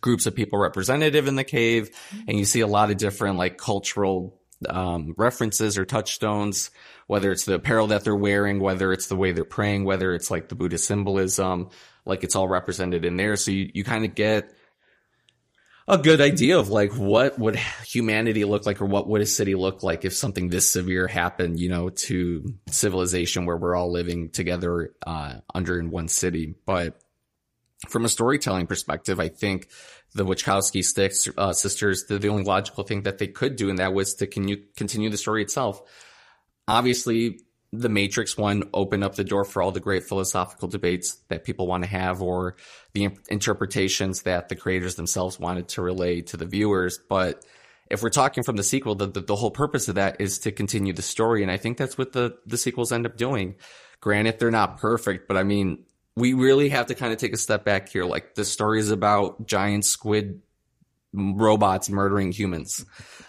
[0.00, 1.90] groups of people representative in the cave.
[2.26, 6.70] And you see a lot of different like cultural um, references or touchstones,
[7.06, 10.30] whether it's the apparel that they're wearing, whether it's the way they're praying, whether it's
[10.30, 11.70] like the Buddhist symbolism,
[12.04, 13.36] like it's all represented in there.
[13.36, 14.55] So you, you kind of get
[15.88, 19.54] a good idea of like what would humanity look like or what would a city
[19.54, 24.30] look like if something this severe happened, you know, to civilization where we're all living
[24.30, 26.54] together, uh, under in one city.
[26.66, 27.00] But
[27.88, 29.68] from a storytelling perspective, I think
[30.14, 33.78] the Wachowski sticks, uh, sisters did the only logical thing that they could do, and
[33.78, 35.82] that was to continue, continue the story itself.
[36.66, 37.40] Obviously,
[37.80, 41.66] the Matrix one opened up the door for all the great philosophical debates that people
[41.66, 42.56] want to have or
[42.92, 46.98] the interpretations that the creators themselves wanted to relay to the viewers.
[47.08, 47.44] But
[47.90, 50.52] if we're talking from the sequel, the, the, the, whole purpose of that is to
[50.52, 51.42] continue the story.
[51.42, 53.56] And I think that's what the, the sequels end up doing.
[54.00, 55.84] Granted, they're not perfect, but I mean,
[56.16, 58.04] we really have to kind of take a step back here.
[58.04, 60.40] Like the story is about giant squid
[61.12, 62.84] robots murdering humans.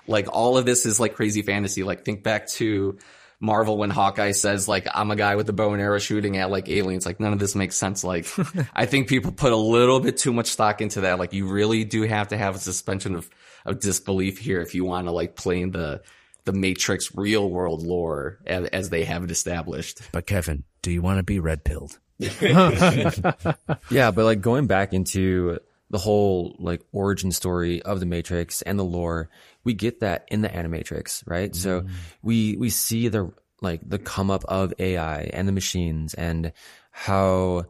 [0.08, 1.84] Like all of this is like crazy fantasy.
[1.84, 2.98] Like think back to
[3.40, 6.50] Marvel when Hawkeye says like I'm a guy with a bow and arrow shooting at
[6.50, 7.06] like aliens.
[7.06, 8.04] Like none of this makes sense.
[8.04, 8.28] Like
[8.74, 11.20] I think people put a little bit too much stock into that.
[11.20, 13.30] Like you really do have to have a suspension of
[13.66, 16.02] of disbelief here if you want to like play in the
[16.46, 20.02] the Matrix real world lore as, as they have it established.
[20.12, 22.00] But Kevin, do you want to be red pilled?
[22.20, 25.60] yeah, but like going back into
[25.90, 29.30] the whole like origin story of the Matrix and the lore,
[29.64, 31.52] we get that in the Animatrix, right?
[31.52, 31.56] Mm.
[31.56, 31.86] So
[32.22, 33.32] we we see the
[33.62, 36.52] like the come up of AI and the machines and
[36.92, 37.66] how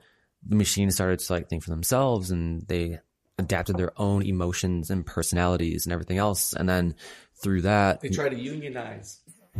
[0.46, 3.00] the machines started to like think for themselves and they
[3.38, 6.54] adapted their own emotions and personalities and everything else.
[6.54, 6.96] And then
[7.36, 9.20] through that, they try to unionize.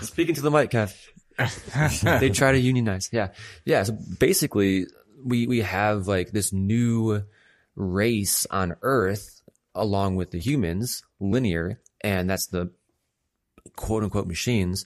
[0.00, 0.94] Speaking to the mic, Kev.
[2.20, 3.10] they try to unionize.
[3.12, 3.28] Yeah.
[3.64, 3.82] Yeah.
[3.82, 4.86] So basically
[5.24, 7.22] we, we have like this new
[7.74, 9.42] race on earth
[9.74, 12.70] along with the humans, linear, and that's the
[13.76, 14.84] quote unquote machines.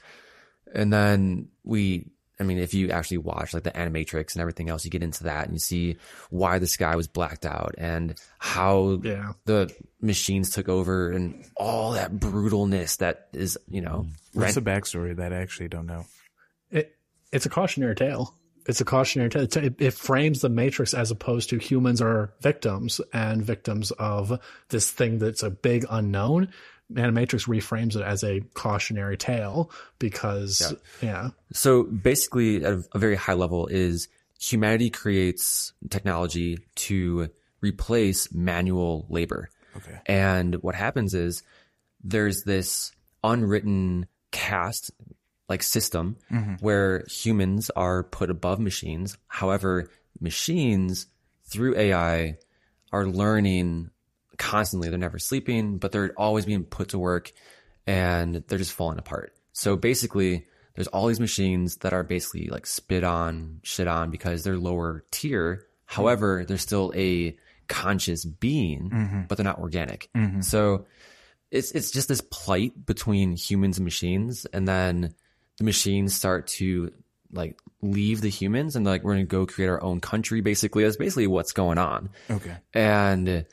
[0.75, 2.07] And then we,
[2.39, 5.25] I mean, if you actually watch like the animatrix and everything else, you get into
[5.25, 5.97] that and you see
[6.31, 9.33] why the sky was blacked out and how Yeah.
[9.45, 14.71] the machines took over and all that brutalness that is, you know, What's rent- the
[14.71, 15.33] backstory of that?
[15.33, 16.07] I actually don't know.
[16.71, 16.97] It
[17.33, 18.35] it's a cautionary tale.
[18.67, 19.43] It's a cautionary tale.
[19.43, 24.39] It, it frames the Matrix as opposed to humans are victims and victims of
[24.69, 26.49] this thing that's a big unknown.
[26.93, 33.15] Animatrix reframes it as a cautionary tale because yeah, So basically, at a, a very
[33.15, 34.09] high level, is
[34.41, 37.29] humanity creates technology to
[37.61, 39.51] replace manual labor.
[39.77, 40.01] Okay.
[40.07, 41.43] And what happens is
[42.03, 42.93] there's this
[43.23, 44.91] unwritten caste
[45.51, 46.55] like system mm-hmm.
[46.61, 49.19] where humans are put above machines.
[49.27, 49.91] However,
[50.21, 51.09] machines
[51.45, 52.39] through AI
[52.93, 53.91] are learning
[54.39, 54.89] constantly.
[54.89, 57.33] They're never sleeping, but they're always being put to work
[57.87, 59.35] and they're just falling apart.
[59.53, 60.47] So basically,
[60.77, 65.05] there's all these machines that are basically like spit on, shit on because they're lower
[65.11, 65.67] tier.
[65.85, 67.37] However, they're still a
[67.67, 69.23] conscious being, mm-hmm.
[69.29, 70.09] but they're not organic.
[70.17, 70.43] Mm-hmm.
[70.43, 70.87] So
[71.51, 75.15] it's it's just this plight between humans and machines, and then
[75.61, 76.91] the machines start to
[77.33, 80.41] like leave the humans and like we're gonna go create our own country.
[80.41, 82.57] Basically, that's basically what's going on Okay.
[82.73, 83.45] and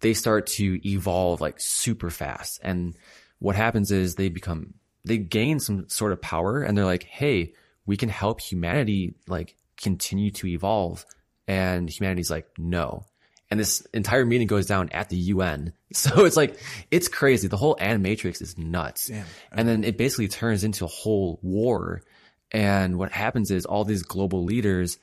[0.00, 2.58] they start to evolve like super fast.
[2.64, 2.96] And
[3.38, 4.74] what happens is they become,
[5.04, 7.54] they gain some sort of power and they're like, Hey,
[7.86, 11.06] we can help humanity like continue to evolve.
[11.46, 13.04] And humanity's like, no.
[13.50, 15.72] And this entire meeting goes down at the UN.
[15.94, 16.58] So it's like,
[16.90, 17.48] it's crazy.
[17.48, 19.10] The whole animatrix is nuts.
[19.52, 22.02] And then it basically turns into a whole war.
[22.50, 24.98] And what happens is all these global leaders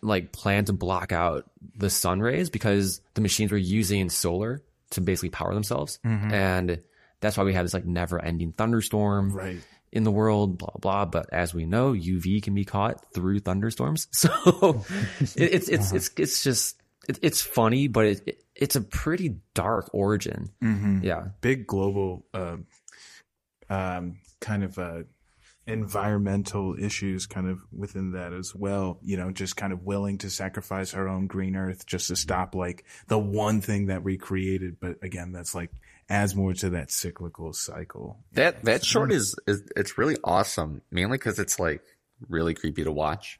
[0.00, 5.00] like plan to block out the sun rays because the machines were using solar to
[5.00, 5.98] basically power themselves.
[6.04, 6.32] Mm-hmm.
[6.32, 6.82] And
[7.20, 9.60] that's why we have this like never ending thunderstorm Right.
[9.92, 11.04] in the world, blah, blah.
[11.06, 14.08] But as we know, UV can be caught through thunderstorms.
[14.12, 14.30] So
[15.20, 19.36] it, it's, it's, it's, it's just, it, it's funny, but it, it, it's a pretty
[19.54, 20.50] dark origin.
[21.02, 21.28] Yeah.
[21.40, 22.56] Big global, uh,
[23.68, 25.02] um, kind of, uh,
[25.66, 28.98] environmental issues kind of within that as well.
[29.02, 32.54] You know, just kind of willing to sacrifice her own green earth just to stop
[32.54, 34.78] like the one thing that we created.
[34.80, 35.70] But again, that's like
[36.08, 38.18] adds more to that cyclical cycle.
[38.32, 41.82] That that short is, is it's really awesome, mainly because it's like
[42.28, 43.38] really creepy to watch.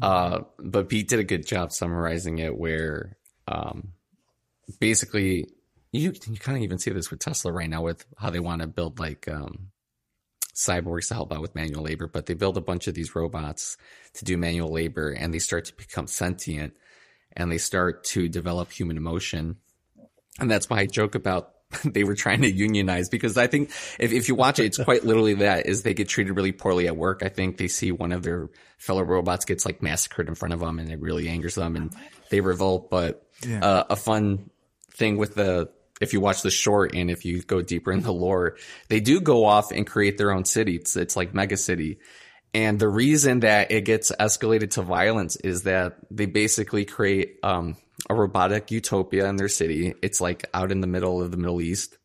[0.00, 3.16] Uh, but Pete did a good job summarizing it, where
[3.46, 3.92] um,
[4.78, 5.46] basically
[5.92, 8.62] you you kind of even see this with Tesla right now with how they want
[8.62, 9.70] to build like um,
[10.54, 13.76] cyborgs to help out with manual labor, but they build a bunch of these robots
[14.14, 16.74] to do manual labor, and they start to become sentient,
[17.36, 19.56] and they start to develop human emotion.
[20.40, 21.52] And that's why I joke about
[21.84, 25.04] they were trying to unionize because I think if, if you watch it, it's quite
[25.04, 27.22] literally that is they get treated really poorly at work.
[27.22, 30.60] I think they see one of their fellow robots gets like massacred in front of
[30.60, 31.94] them and it really angers them and
[32.30, 32.90] they revolt.
[32.90, 33.26] But
[33.62, 34.50] uh, a fun
[34.92, 35.70] thing with the,
[36.00, 38.56] if you watch the short and if you go deeper in the lore,
[38.88, 40.76] they do go off and create their own city.
[40.76, 41.98] It's, it's like mega city.
[42.54, 47.76] And the reason that it gets escalated to violence is that they basically create um,
[48.08, 49.94] a robotic utopia in their city.
[50.02, 51.96] It's like out in the middle of the Middle East.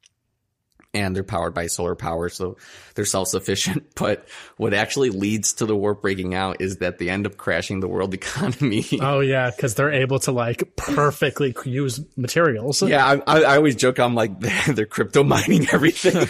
[0.96, 2.58] And they're powered by solar power, so
[2.94, 3.88] they're self-sufficient.
[3.96, 7.80] But what actually leads to the war breaking out is that they end up crashing
[7.80, 8.86] the world economy.
[9.02, 12.82] oh yeah, because they're able to like perfectly use materials.
[12.84, 14.00] Yeah, I, I, I always joke.
[14.00, 16.28] I'm like they're crypto mining everything.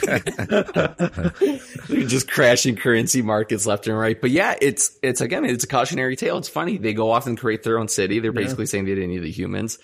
[1.87, 4.19] they're just crashing currency markets left and right.
[4.19, 6.37] But yeah, it's it's again, it's a cautionary tale.
[6.37, 6.77] It's funny.
[6.77, 8.19] They go off and create their own city.
[8.19, 9.79] They're basically saying they didn't need the humans.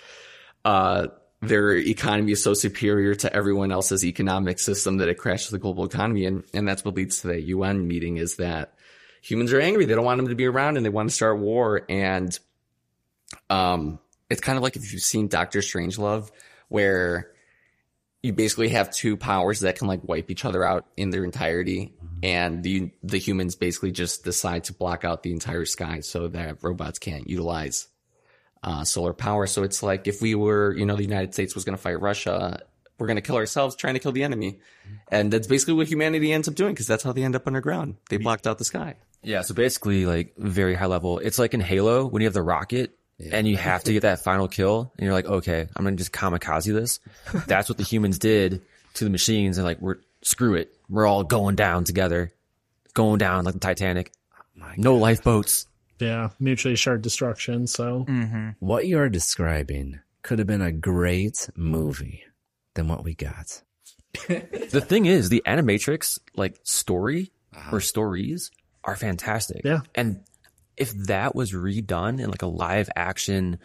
[0.64, 1.08] Uh,
[1.42, 5.84] their economy is so superior to everyone else's economic system that it crashes the global
[5.84, 8.18] economy, and and that's what leads to that UN meeting.
[8.18, 8.74] Is that
[9.22, 9.86] humans are angry.
[9.86, 11.82] They don't want them to be around, and they want to start war.
[11.88, 12.38] And
[13.48, 13.98] um,
[14.28, 16.30] it's kind of like if you've seen Doctor Strangelove,
[16.68, 17.30] where
[18.22, 21.94] you basically have two powers that can like wipe each other out in their entirety,
[22.22, 26.62] and the the humans basically just decide to block out the entire sky so that
[26.62, 27.88] robots can't utilize
[28.62, 29.46] uh, solar power.
[29.46, 32.00] So it's like if we were, you know, the United States was going to fight
[32.00, 32.60] Russia,
[32.98, 34.60] we're going to kill ourselves trying to kill the enemy,
[35.10, 37.96] and that's basically what humanity ends up doing because that's how they end up underground.
[38.10, 38.96] They blocked out the sky.
[39.22, 39.42] Yeah.
[39.42, 42.96] So basically, like very high level, it's like in Halo when you have the rocket
[43.32, 46.12] and you have to get that final kill, and you're like, okay, I'm gonna just
[46.12, 47.00] kamikaze this.
[47.46, 48.62] That's what the humans did
[48.94, 52.32] to the machines, and like, we're screw it, we're all going down together,
[52.94, 54.12] going down like the Titanic.
[54.76, 55.66] no lifeboats.
[56.00, 57.66] Yeah, mutually assured destruction.
[57.66, 58.50] So mm-hmm.
[58.58, 62.22] What you are describing could have been a great movie
[62.74, 63.62] than what we got.
[64.28, 67.76] the thing is, the Animatrix like story uh-huh.
[67.76, 68.50] or stories
[68.84, 69.62] are fantastic.
[69.64, 69.80] Yeah.
[69.94, 70.20] And
[70.76, 73.58] if that was redone in like a live action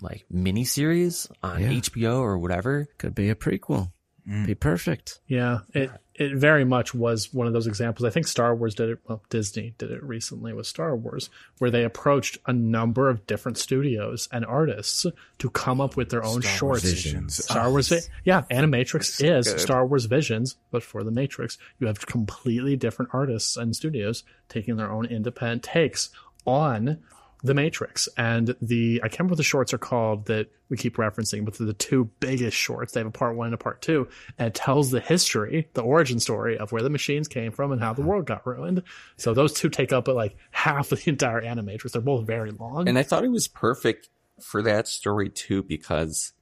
[0.00, 1.68] like miniseries on Yeah.
[1.68, 3.92] HBO or whatever, Could be a prequel.
[4.28, 4.46] Mm.
[4.46, 5.20] Be perfect.
[5.28, 8.04] Yeah, it it very much was one of those examples.
[8.04, 8.98] I think Star Wars did it.
[9.06, 13.58] Well, Disney did it recently with Star Wars, where they approached a number of different
[13.58, 15.06] studios and artists
[15.38, 16.82] to come up with their own Star Wars shorts.
[16.84, 17.44] Visions.
[17.44, 21.86] Star Wars, oh, Vi- yeah, Animatrix is Star Wars Visions, but for the Matrix, you
[21.86, 26.10] have completely different artists and studios taking their own independent takes
[26.46, 26.98] on
[27.42, 28.08] the Matrix.
[28.16, 31.54] And the I can't remember what the shorts are called that we keep referencing, but
[31.54, 32.92] they're the two biggest shorts.
[32.92, 34.08] They have a part one and a part two,
[34.38, 37.80] and it tells the history, the origin story of where the machines came from and
[37.80, 38.82] how the world got ruined.
[39.16, 41.92] So those two take up like half of the entire Animatrix.
[41.92, 42.88] They're both very long.
[42.88, 44.08] And I thought it was perfect
[44.40, 46.32] for that story too because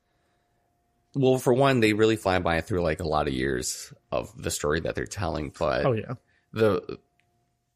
[1.15, 4.51] well, for one, they really fly by through like a lot of years of the
[4.51, 6.15] story that they're telling, but oh yeah,
[6.53, 6.99] the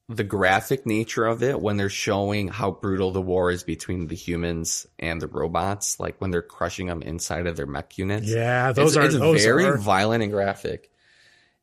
[0.08, 4.16] the graphic nature of it when they're showing how brutal the war is between the
[4.16, 8.26] humans and the robots, like when they're crushing them inside of their mech units.
[8.26, 10.90] yeah, those it's, are it's those very are, violent and graphic.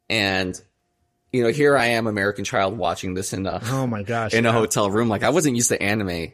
[0.10, 0.60] And
[1.32, 4.46] you know, here I am, American child, watching this in a oh my gosh, in
[4.46, 5.10] a hotel room.
[5.10, 6.32] Like I wasn't used to anime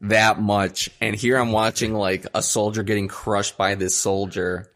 [0.00, 4.72] that much, and here I'm watching like a soldier getting crushed by this soldier.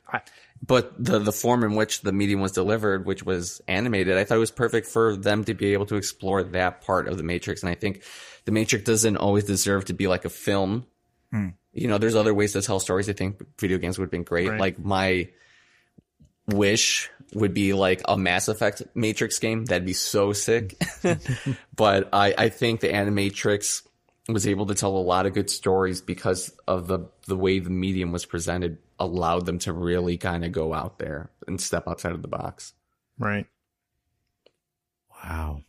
[0.64, 4.36] But the the form in which the medium was delivered, which was animated, I thought
[4.36, 7.62] it was perfect for them to be able to explore that part of the Matrix.
[7.62, 8.02] And I think
[8.44, 10.86] the Matrix doesn't always deserve to be like a film.
[11.30, 11.48] Hmm.
[11.72, 13.08] You know, there's other ways to tell stories.
[13.08, 14.48] I think video games would have been great.
[14.48, 14.60] Right.
[14.60, 15.28] Like my
[16.48, 19.64] wish would be like a Mass Effect Matrix game.
[19.64, 20.76] That'd be so sick.
[21.76, 23.82] but I, I think the Animatrix
[24.28, 27.70] was able to tell a lot of good stories because of the the way the
[27.70, 32.12] medium was presented allowed them to really kind of go out there and step outside
[32.12, 32.74] of the box.
[33.18, 33.46] right.
[35.24, 35.62] Wow.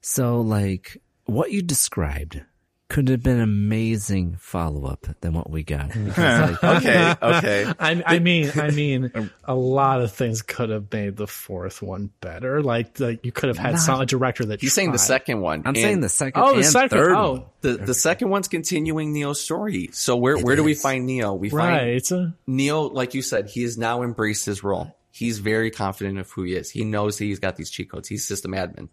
[0.00, 2.40] So, like, what you described
[2.88, 5.90] could have been an amazing follow up than what we got.
[5.94, 7.72] Because, like, Okay, okay.
[7.78, 12.10] I, I mean, I mean, a lot of things could have made the fourth one
[12.22, 12.62] better.
[12.62, 15.60] Like, the, you could have had some a director that you're saying the second one.
[15.60, 16.88] I'm and saying the second Oh, the and second.
[16.90, 17.42] third Oh, one.
[17.60, 19.90] the the second one's continuing Neo's story.
[19.92, 21.34] So where where do we find Neo?
[21.34, 22.32] We find right.
[22.46, 24.96] Neo, like you said, he has now embraced his role.
[25.10, 26.70] He's very confident of who he is.
[26.70, 28.08] He knows that he's got these cheat codes.
[28.08, 28.88] He's system admin.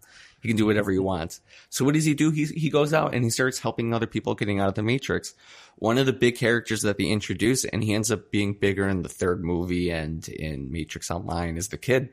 [0.46, 1.06] He can do whatever he mm-hmm.
[1.06, 1.40] wants.
[1.70, 2.30] So what does he do?
[2.30, 5.34] He he goes out and he starts helping other people getting out of the matrix.
[5.74, 9.02] One of the big characters that they introduce, and he ends up being bigger in
[9.02, 12.10] the third movie and in Matrix Online, is the kid.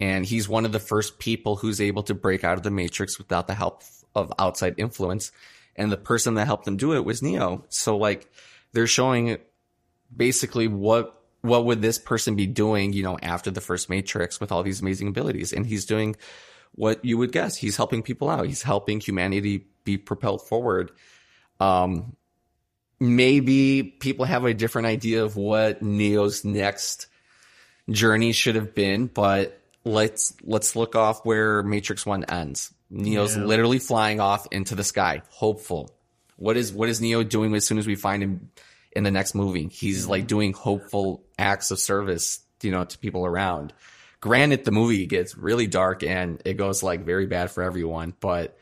[0.00, 3.18] And he's one of the first people who's able to break out of the matrix
[3.18, 3.84] without the help
[4.16, 5.30] of outside influence.
[5.76, 7.66] And the person that helped him do it was Neo.
[7.68, 8.28] So like
[8.72, 9.38] they're showing
[10.14, 14.50] basically what what would this person be doing, you know, after the first Matrix with
[14.50, 15.52] all these amazing abilities?
[15.52, 16.16] And he's doing
[16.74, 17.56] what you would guess.
[17.56, 18.46] He's helping people out.
[18.46, 20.90] He's helping humanity be propelled forward.
[21.60, 22.16] Um,
[23.00, 27.06] maybe people have a different idea of what Neo's next
[27.90, 32.72] journey should have been, but let's let's look off where Matrix One ends.
[32.90, 33.44] Neo's Yeah.
[33.44, 35.90] literally flying off into the sky, hopeful.
[36.36, 38.50] What is what is Neo doing as soon as we find him
[38.92, 39.68] in the next movie?
[39.68, 43.72] He's like doing hopeful acts of service, you know, to people around.
[44.24, 48.56] Granted, the movie gets really dark and it goes like very bad for everyone, but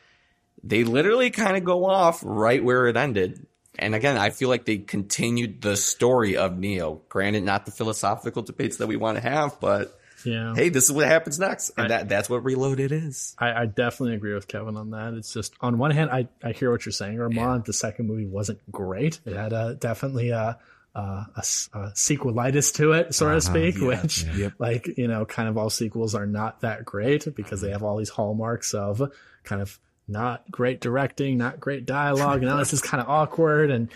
[0.65, 3.47] they literally kind of go off right where it ended.
[3.79, 7.03] And again, I feel like they continued the story of Neo.
[7.09, 10.53] Granted, not the philosophical debates that we want to have, but Yeah.
[10.57, 11.71] hey, this is what happens next.
[11.77, 13.37] And I- that, that's what Reloaded is.
[13.39, 15.15] I, I definitely agree with Kevin on that.
[15.15, 17.67] It's just on one hand, I, I hear what you're saying, Armand.
[17.67, 19.21] The second movie wasn't great.
[19.25, 20.59] It had a definitely a,
[20.95, 21.43] Uh, a,
[21.75, 23.41] a a sequelitis to it, so to uh-huh.
[23.41, 24.27] speak, which
[24.59, 27.73] like you know, kind of all sequels are not that great because they mm-hmm.
[27.73, 29.11] have all these hallmarks of
[29.43, 33.71] kind of not great directing, not great dialogue, and now this is kind of awkward.
[33.71, 33.91] And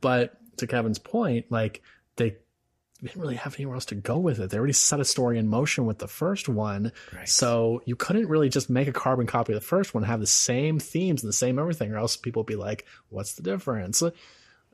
[0.00, 1.82] but to Kevin's point, like
[2.16, 2.36] they
[3.02, 4.50] didn't really have anywhere else to go with it.
[4.50, 6.92] They already set a story in motion with the first one.
[7.26, 10.26] So you couldn't really just make a carbon copy of the first one, have the
[10.26, 14.02] same themes and the same everything, or else people would be like, what's the difference?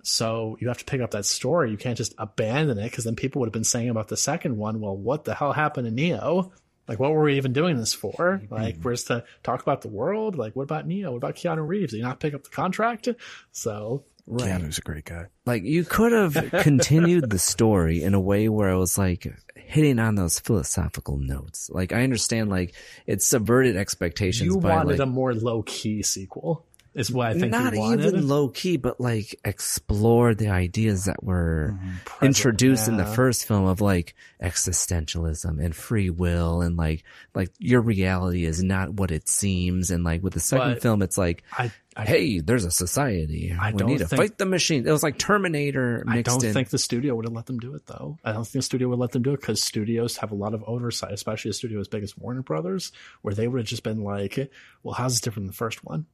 [0.03, 1.71] So you have to pick up that story.
[1.71, 4.57] You can't just abandon it because then people would have been saying about the second
[4.57, 6.53] one, well, what the hell happened to Neo?
[6.89, 8.13] Like, what were we even doing this for?
[8.43, 8.53] Mm-hmm.
[8.53, 10.37] Like, we're just to talk about the world?
[10.37, 11.13] Like, what about Neo?
[11.13, 11.93] What about Keanu Reeves?
[11.93, 13.09] Did he not pick up the contract?
[13.53, 15.27] So, Keanu's a great guy.
[15.47, 19.27] Like you could have continued the story in a way where it was like
[19.57, 21.71] hitting on those philosophical notes.
[21.71, 22.75] Like I understand, like
[23.07, 26.65] it subverted expectations you by wanted like, a more low key sequel.
[26.95, 28.07] Is what I think not he wanted.
[28.07, 32.25] even low key, but like explore the ideas that were Mm-hmm.
[32.27, 37.05] introduced in the first film of like existentialism and free will and like
[37.35, 41.03] like your reality is not what it seems and like with the second But film
[41.03, 44.39] it's like I, I hey there's a society I we don't need to think- fight
[44.39, 47.47] the machine it was like Terminator I don't in think the studio would have let
[47.47, 48.19] them do it though.
[48.25, 50.55] I don't think the studio would let them do it because studios have a lot
[50.55, 52.93] of oversight, especially a studio as big as Warner Brothers,
[53.23, 54.51] where they would have just been like,
[54.83, 56.07] "Well, how's it different than the first one?"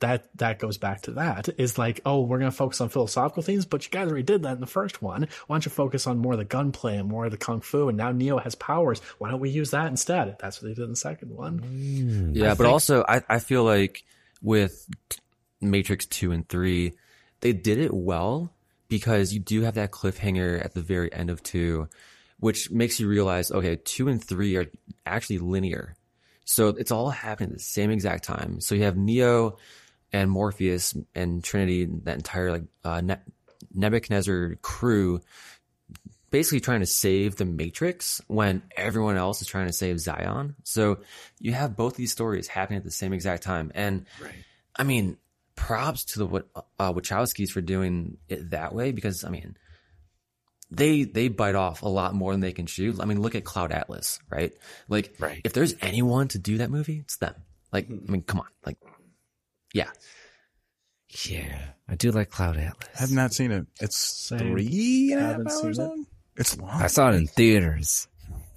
[0.00, 3.64] That that goes back to that is like, oh, we're gonna focus on philosophical themes,
[3.64, 5.28] but you guys already did that in the first one.
[5.46, 7.88] Why don't you focus on more of the gunplay and more of the kung fu?
[7.88, 9.00] And now Neo has powers.
[9.18, 10.36] Why don't we use that instead?
[10.38, 11.60] That's what they did in the second one.
[11.60, 12.36] Mm.
[12.36, 14.04] Yeah, I but think- also I, I feel like
[14.42, 14.86] with
[15.62, 16.92] Matrix 2 and 3,
[17.40, 18.52] they did it well
[18.88, 21.88] because you do have that cliffhanger at the very end of 2,
[22.38, 24.66] which makes you realize, okay, 2 and 3 are
[25.06, 25.96] actually linear.
[26.44, 28.60] So it's all happening at the same exact time.
[28.60, 29.56] So you have Neo
[30.12, 33.20] and Morpheus and Trinity, that entire like uh, ne-
[33.74, 35.20] Nebuchadnezzar crew
[36.30, 40.54] basically trying to save the Matrix when everyone else is trying to save Zion.
[40.64, 40.98] So
[41.40, 43.70] you have both these stories happening at the same exact time.
[43.74, 44.06] And
[44.74, 45.18] I mean,
[45.54, 46.44] props to the
[46.78, 49.56] uh, Wachowskis for doing it that way because I mean,
[50.70, 52.94] they they bite off a lot more than they can chew.
[53.00, 54.52] I mean, look at Cloud Atlas, right?
[54.88, 55.40] Like, Right.
[55.44, 57.34] if there's anyone to do that movie, it's them.
[57.72, 58.76] Like, I mean, come on, like,
[59.72, 59.90] yeah.
[61.26, 63.66] yeah I do like Cloud Atlas I have not seen it.
[63.80, 64.38] It's Same.
[64.38, 65.82] three and a half Haven't seen hours it.
[65.82, 66.06] long.
[66.36, 66.70] It's long.
[66.82, 68.08] I saw it in theaters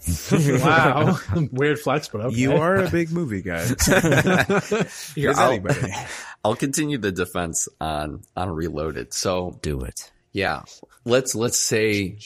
[0.31, 1.19] wow,
[1.51, 2.35] weird flex, but okay.
[2.35, 3.65] You are a big movie guy.
[5.13, 5.93] Here, Is I'll, anybody?
[6.45, 9.13] I'll continue the defense on on Reloaded.
[9.13, 10.63] So do it yeah,
[11.05, 12.17] let's let's say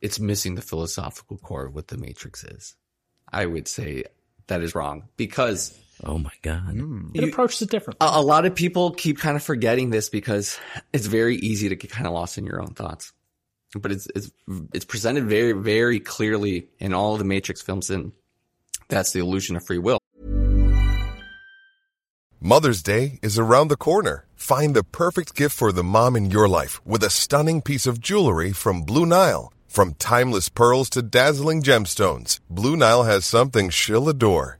[0.00, 2.74] it's missing the philosophical core of what the Matrix is.
[3.32, 4.04] I would say
[4.46, 7.10] that is wrong because oh my god mm.
[7.14, 8.06] it approaches it differently.
[8.06, 10.58] a, a lot of people keep kind of forgetting this because
[10.92, 13.12] it's very easy to get kind of lost in your own thoughts.
[13.74, 14.30] But it's it's
[14.74, 18.12] it's presented very very clearly in all of the Matrix films, and
[18.88, 19.98] that's the illusion of free will.
[22.40, 24.26] Mother's Day is around the corner.
[24.34, 28.00] Find the perfect gift for the mom in your life with a stunning piece of
[28.00, 29.52] jewelry from Blue Nile.
[29.68, 34.59] From timeless pearls to dazzling gemstones, Blue Nile has something she'll adore.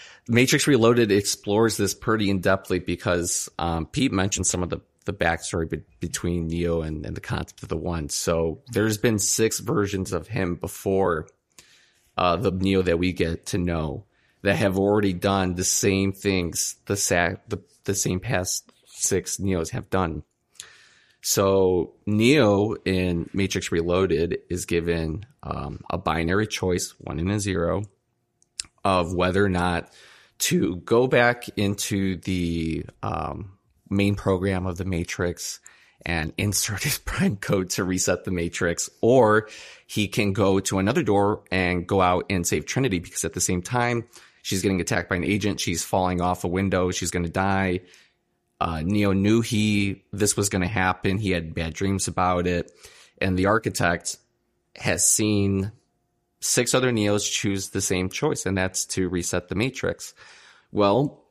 [0.27, 5.13] Matrix Reloaded explores this pretty in depthly because um, Pete mentioned some of the the
[5.13, 8.07] backstory be- between Neo and, and the concept of the One.
[8.07, 11.27] So, there's been six versions of him before
[12.17, 14.05] uh, the Neo that we get to know
[14.43, 16.95] that have already done the same things the
[17.47, 20.23] the, the same past six Neos have done.
[21.21, 27.83] So Neo in Matrix Reloaded is given um, a binary choice, one and a zero,
[28.83, 29.93] of whether or not
[30.41, 33.57] to go back into the um,
[33.89, 35.59] main program of the Matrix
[36.05, 39.47] and insert his prime code to reset the Matrix, or
[39.85, 43.41] he can go to another door and go out and save Trinity because at the
[43.41, 44.05] same time
[44.41, 47.81] she's getting attacked by an agent, she's falling off a window, she's going to die.
[48.59, 51.17] Uh, Neo knew he this was going to happen.
[51.17, 52.71] He had bad dreams about it,
[53.19, 54.17] and the architect
[54.75, 55.71] has seen
[56.41, 60.13] six other Neos choose the same choice, and that's to reset the Matrix.
[60.71, 61.23] Well,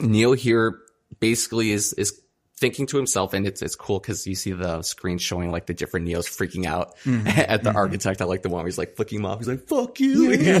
[0.00, 0.80] Neo here
[1.20, 2.20] basically is is
[2.58, 5.74] thinking to himself, and it's it's cool because you see the screen showing like the
[5.74, 6.94] different Neos freaking out
[7.26, 8.20] at the architect.
[8.20, 9.38] I like the one where he's like flicking him off.
[9.38, 10.32] He's like, "Fuck you!"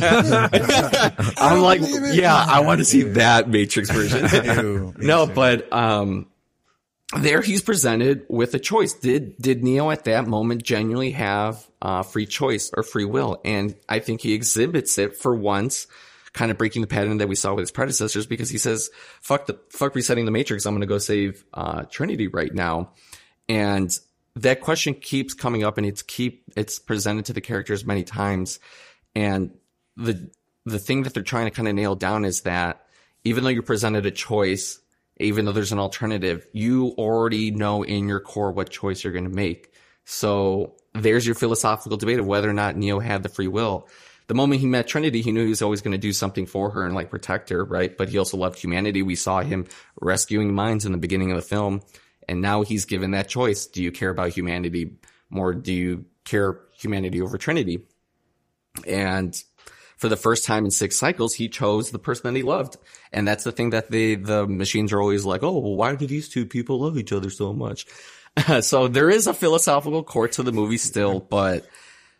[1.38, 1.80] I'm like,
[2.14, 4.94] yeah, I want to see that Matrix version.
[4.98, 6.26] no, but um,
[7.14, 8.94] there he's presented with a choice.
[8.94, 13.40] Did did Neo at that moment genuinely have uh, free choice or free will?
[13.44, 15.86] And I think he exhibits it for once,
[16.32, 19.46] kind of breaking the pattern that we saw with his predecessors because he says, "Fuck
[19.46, 20.66] the fuck resetting the Matrix.
[20.66, 22.92] I'm going to go save uh, Trinity right now."
[23.48, 23.96] And
[24.36, 28.60] that question keeps coming up and it's keep it's presented to the characters many times
[29.14, 29.50] and
[29.96, 30.30] the
[30.66, 32.86] the thing that they're trying to kind of nail down is that
[33.24, 34.78] even though you're presented a choice
[35.18, 39.28] even though there's an alternative you already know in your core what choice you're going
[39.28, 39.72] to make
[40.04, 43.88] so there's your philosophical debate of whether or not neo had the free will
[44.28, 46.70] the moment he met Trinity, he knew he was always going to do something for
[46.70, 47.96] her and like protect her, right?
[47.96, 49.02] But he also loved humanity.
[49.02, 49.66] We saw him
[50.00, 51.82] rescuing minds in the beginning of the film.
[52.28, 53.66] And now he's given that choice.
[53.66, 54.96] Do you care about humanity
[55.30, 55.54] more?
[55.54, 57.86] Do you care humanity over Trinity?
[58.84, 59.40] And
[59.96, 62.76] for the first time in six cycles, he chose the person that he loved.
[63.12, 66.06] And that's the thing that the, the machines are always like, oh, well, why do
[66.06, 67.86] these two people love each other so much?
[68.60, 71.66] so there is a philosophical core to the movie still, but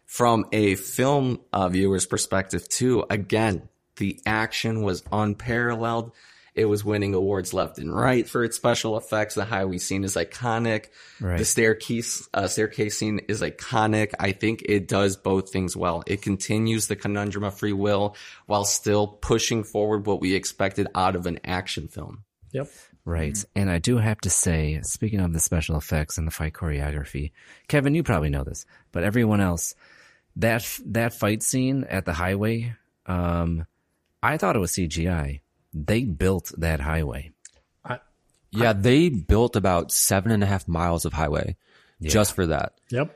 [0.06, 6.12] from a film uh, viewer's perspective too, again, the action was unparalleled.
[6.56, 9.34] It was winning awards left and right for its special effects.
[9.34, 10.86] The highway scene is iconic.
[11.20, 11.38] Right.
[11.38, 14.12] The staircase uh, staircase scene is iconic.
[14.18, 16.02] I think it does both things well.
[16.06, 18.16] It continues the conundrum of free will
[18.46, 22.24] while still pushing forward what we expected out of an action film.
[22.52, 22.68] Yep.
[23.04, 23.44] Right.
[23.54, 27.30] And I do have to say, speaking of the special effects and the fight choreography,
[27.68, 29.74] Kevin, you probably know this, but everyone else,
[30.36, 32.74] that that fight scene at the highway,
[33.06, 33.66] um,
[34.22, 35.40] I thought it was CGI.
[35.84, 37.32] They built that highway.
[38.52, 41.56] Yeah, they built about seven and a half miles of highway
[42.00, 42.72] just for that.
[42.90, 43.14] Yep.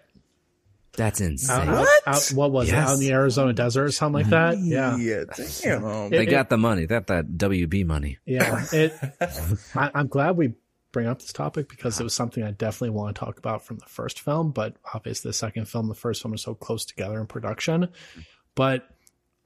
[0.96, 1.68] That's insane.
[1.68, 2.72] Out, out- out- what was it?
[2.72, 2.88] Yes.
[2.88, 4.58] Out in the Arizona desert or something like that?
[4.58, 4.96] Yeah.
[4.98, 6.10] Yeah, damn.
[6.10, 6.84] They It- got the money.
[6.86, 8.18] That that WB money.
[8.26, 8.92] Yeah, it.
[9.74, 10.52] I, I'm glad we
[10.92, 13.78] bring up this topic because it was something I definitely want to talk about from
[13.78, 14.50] the first film.
[14.50, 17.88] But obviously, the second film, the first film, are so close together in production.
[18.56, 18.86] But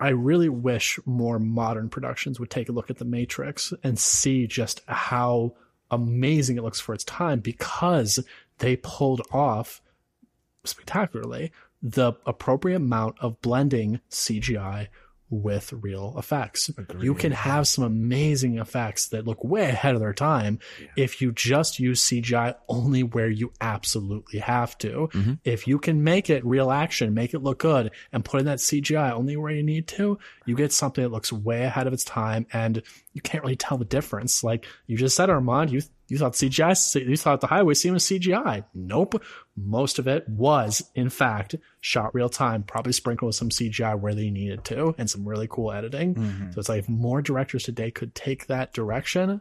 [0.01, 4.47] I really wish more modern productions would take a look at The Matrix and see
[4.47, 5.55] just how
[5.91, 8.19] amazing it looks for its time because
[8.59, 9.81] they pulled off
[10.65, 11.53] spectacularly
[11.83, 14.89] the appropriate amount of blending CGI
[15.35, 16.71] with real effects.
[17.01, 20.59] You can have some amazing effects that look way ahead of their time
[20.97, 25.09] if you just use CGI only where you absolutely have to.
[25.13, 25.33] Mm-hmm.
[25.45, 28.59] If you can make it real action, make it look good, and put in that
[28.59, 32.05] CGI only where you need to, you get something that looks way ahead of its
[32.05, 32.83] time and
[33.13, 34.45] you can't really tell the difference.
[34.45, 38.05] Like you just said, Armand, you you thought CGI, you thought the highway scene was
[38.05, 38.65] CGI.
[38.75, 39.23] Nope.
[39.57, 44.15] Most of it was, in fact, shot real time, probably sprinkled with some CGI where
[44.15, 46.15] they needed to and some really cool editing.
[46.53, 49.41] So it's like if more directors today could take that direction,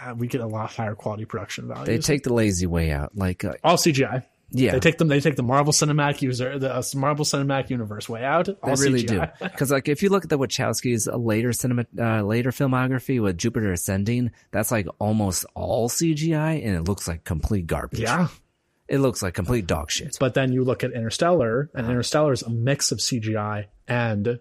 [0.00, 1.86] uh, we get a lot higher quality production value.
[1.86, 3.16] They take the lazy way out.
[3.16, 4.24] Like, uh, all CGI.
[4.52, 5.08] Yeah, They take them.
[5.08, 8.46] They take the Marvel Cinematic user, the uh, Marvel Cinematic Universe way out.
[8.46, 9.38] They really CGI.
[9.38, 9.44] do.
[9.44, 13.72] Because like if you look at the Wachowskis' later cinema, uh, later filmography with Jupiter
[13.72, 18.00] Ascending, that's like almost all CGI, and it looks like complete garbage.
[18.00, 18.28] Yeah.
[18.88, 20.16] it looks like complete dog shit.
[20.18, 24.40] But then you look at Interstellar, and Interstellar is a mix of CGI and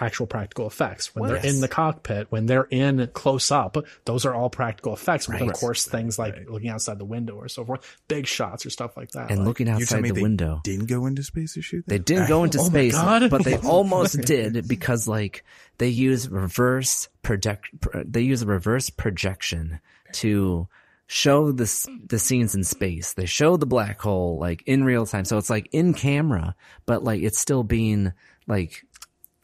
[0.00, 1.14] actual practical effects.
[1.14, 1.54] When they're Yes.
[1.54, 5.26] in the cockpit, when they're in close up, those are all practical effects.
[5.26, 8.70] But of course, things like looking outside the window or so forth, big shots or
[8.70, 9.30] stuff like that.
[9.30, 11.84] and Like, looking You tell outside the they window, didn't go into space to shoot
[11.86, 15.44] they didn't go into Oh space, but they almost did because like
[15.78, 17.68] they use reverse project.
[18.04, 19.80] They use a reverse projection
[20.14, 20.68] to
[21.06, 21.70] show the
[22.08, 23.12] the scenes in space.
[23.12, 26.56] They show the black hole like in real time, so it's like in camera,
[26.86, 28.12] but like it's still being
[28.46, 28.84] like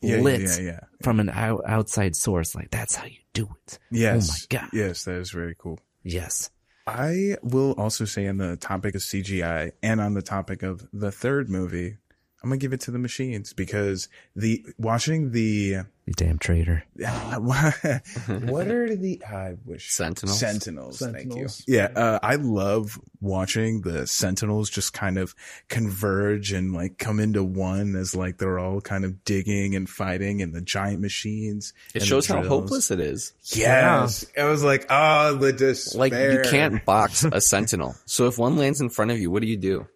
[0.02, 0.80] Yeah, yeah, lit yeah, yeah.
[1.02, 2.54] from an out, outside source.
[2.54, 3.78] Like that's how you do it.
[3.90, 4.30] Yes.
[4.30, 4.70] Oh my god.
[4.72, 5.78] Yes, that is very cool.
[6.02, 6.50] Yes.
[6.86, 11.12] I will also say on the topic of CGI and on the topic of the
[11.12, 11.98] third movie,
[12.42, 15.76] I'm gonna give it to the machines because the watching the
[16.06, 16.84] You damn traitor.
[16.96, 20.38] what are the I wish Sentinels?
[20.38, 21.56] Sentinels, Sentinels.
[21.58, 21.74] thank you.
[21.76, 25.34] Yeah, uh, I love watching the Sentinels just kind of
[25.68, 30.40] converge and like come into one as like they're all kind of digging and fighting
[30.40, 31.74] and the giant machines.
[31.94, 33.34] It shows how hopeless it is.
[33.42, 36.00] Yes, I was like, oh, the despair.
[36.00, 37.96] Like you can't box a sentinel.
[38.06, 39.86] So if one lands in front of you, what do you do?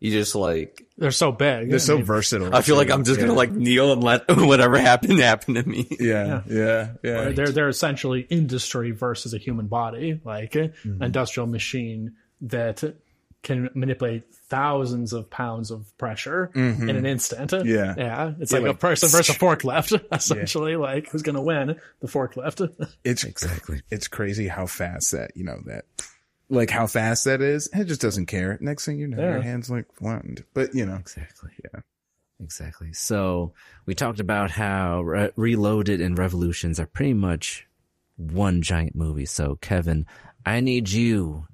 [0.00, 1.68] You just like they're so big.
[1.70, 2.54] They're I so mean, versatile.
[2.54, 3.26] I feel like I'm just Yeah.
[3.26, 5.88] gonna like kneel and let whatever happened happen to me.
[5.98, 7.30] Yeah, yeah, yeah.
[7.30, 11.02] They're they're essentially industry versus a human body, like an Mm-hmm.
[11.02, 12.82] industrial machine that
[13.42, 17.50] can manipulate thousands of pounds of pressure in an instant.
[17.52, 17.68] Mm-hmm.
[17.68, 17.94] Yeah.
[17.96, 18.32] yeah.
[18.40, 20.76] It's Yeah, like, a like- person versus a forklift, essentially.
[20.76, 21.76] Like who's gonna win?
[22.00, 22.68] The forklift.
[23.04, 23.82] It's Exactly.
[23.90, 25.84] It's crazy how fast that you know that,
[26.48, 27.68] like how fast that is.
[27.74, 28.58] It just doesn't care.
[28.60, 29.32] Next thing you know, Yeah.
[29.32, 30.44] your hands like flattened.
[30.54, 31.50] But you know, Exactly.
[31.64, 31.80] Yeah.
[32.40, 32.92] Exactly.
[32.92, 33.52] So
[33.84, 37.66] we talked about how Re- Reloaded and Revolutions are pretty much
[38.16, 39.26] one giant movie.
[39.26, 40.06] So Kevin,
[40.46, 41.46] I need you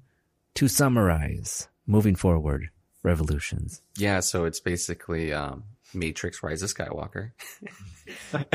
[0.55, 2.69] to summarize moving forward,
[3.03, 3.81] revolutions.
[3.97, 5.63] Yeah, so it's basically um,
[5.95, 7.31] Matrix Rise of Skywalker.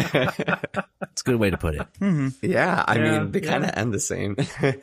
[1.12, 1.86] It's a good way to put it.
[2.42, 4.36] Yeah, I Yeah, mean they kind of end the same.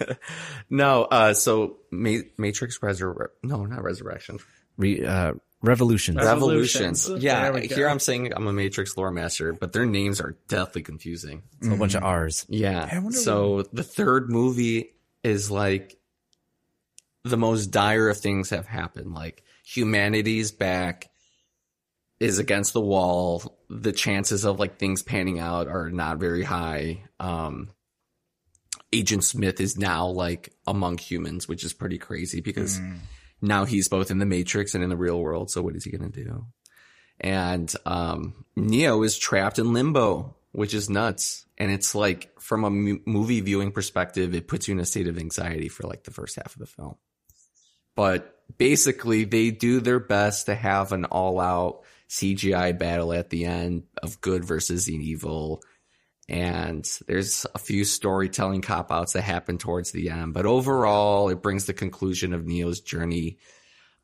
[0.70, 4.40] no, uh, so Ma- Matrix Resur no, not Resurrection.
[4.78, 6.18] Re, uh, revolutions.
[6.18, 7.08] Revolutions.
[7.08, 7.24] Revolutions.
[7.24, 7.76] Yeah, There we go.
[7.76, 11.44] here I'm saying I'm a Matrix lore master, but their names are deathly confusing.
[11.60, 12.46] It's a whole bunch of R's.
[12.50, 12.88] Yeah.
[12.92, 14.94] I wonder so the third movie
[15.24, 15.98] is like
[17.24, 19.14] the most dire of things have happened.
[19.14, 21.10] Like humanity's back
[22.19, 23.60] is against the wall.
[23.69, 27.03] The chances of like things panning out are not very high.
[27.19, 27.69] Um,
[28.94, 32.80] Agent Smith is now like among humans, which is pretty crazy because
[33.41, 35.52] now he's both in the Matrix and in the real world.
[35.52, 36.45] So what is he going to do?
[37.19, 41.45] And, um, Neo is trapped in limbo, which is nuts.
[41.57, 45.18] And it's like from a movie viewing perspective, it puts you in a state of
[45.18, 46.95] anxiety for like the first half of the film.
[47.95, 53.46] But basically they do their best to have an all out CGI battle at the
[53.46, 55.62] end of good versus the evil.
[56.30, 61.42] And there's a few storytelling cop outs that happen towards the end, but overall it
[61.42, 63.38] brings the conclusion of Neo's journey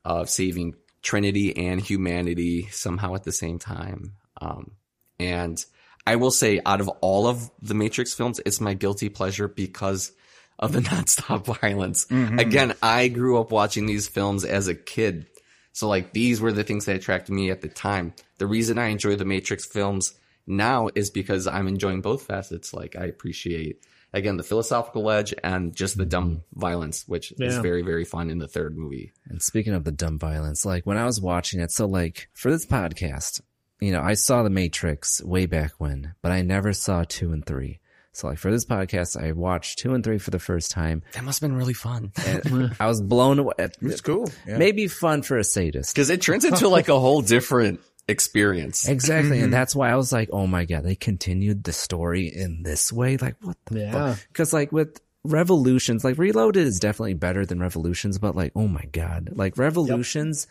[0.05, 4.15] of saving Trinity and humanity somehow at the same time.
[4.41, 4.71] Um,
[5.19, 5.63] and
[6.07, 10.13] I will say out of all of the Matrix films, it's my guilty pleasure because
[10.59, 12.05] of the nonstop violence.
[12.39, 15.27] Again, I grew up watching these films as a kid.
[15.73, 18.13] So like these were the things that attracted me at the time.
[18.37, 20.13] The reason I enjoy the Matrix films
[20.47, 22.73] now is because I'm enjoying both facets.
[22.73, 23.83] Like I appreciate
[24.13, 26.59] again the philosophical edge and just the dumb mm-hmm.
[26.59, 29.11] violence, which is very, very fun in the third movie.
[29.27, 32.51] And speaking of the dumb violence, like when I was watching it, so like for
[32.51, 33.41] this podcast,
[33.79, 37.45] you know, I saw The Matrix way back when, but I never saw two and
[37.45, 37.79] three.
[38.13, 41.01] So like for this podcast, I watched two and three for the first time.
[41.13, 42.11] That must have been really fun.
[42.25, 43.53] And I was blown away.
[43.81, 44.29] It's cool.
[44.47, 44.57] Yeah.
[44.57, 45.93] Maybe fun for a sadist.
[45.93, 48.87] Because it turns into like a whole different experience.
[48.87, 49.37] Exactly.
[49.37, 49.51] And mm-hmm.
[49.51, 53.17] that's why I was like, oh my God, they continued the story in this way.
[53.17, 53.91] Like, what the Yeah.
[53.91, 54.27] fuck?
[54.33, 58.85] Cause like with Revolutions, like Reloaded is definitely better than Revolutions, but like, oh my
[58.91, 60.47] God, like Revolutions,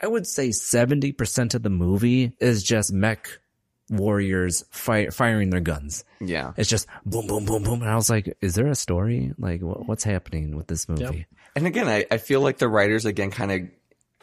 [0.00, 3.40] I would say 70% of the movie is just mech
[3.90, 6.04] warriors fi- firing their guns.
[6.20, 6.52] Yeah.
[6.56, 7.82] It's just boom, boom, boom, boom.
[7.82, 9.32] And I was like, is there a story?
[9.38, 11.26] Like, wh- what's happening with this movie?
[11.54, 13.60] And again, I, I feel like the writers again kind of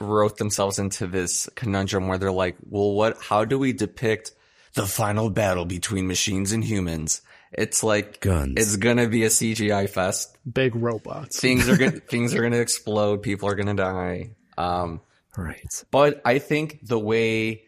[0.07, 4.31] wrote themselves into this conundrum where they're like, well, what, how do we depict
[4.73, 7.21] the final battle between machines and humans?
[7.51, 8.55] It's like, Guns.
[8.57, 10.35] it's gonna be a CGI fest.
[10.51, 11.39] Big robots.
[11.39, 13.21] Things are gonna, things are gonna explode.
[13.21, 14.31] People are gonna die.
[14.57, 15.01] Um,
[15.37, 15.83] Right.
[15.89, 17.63] but I think the way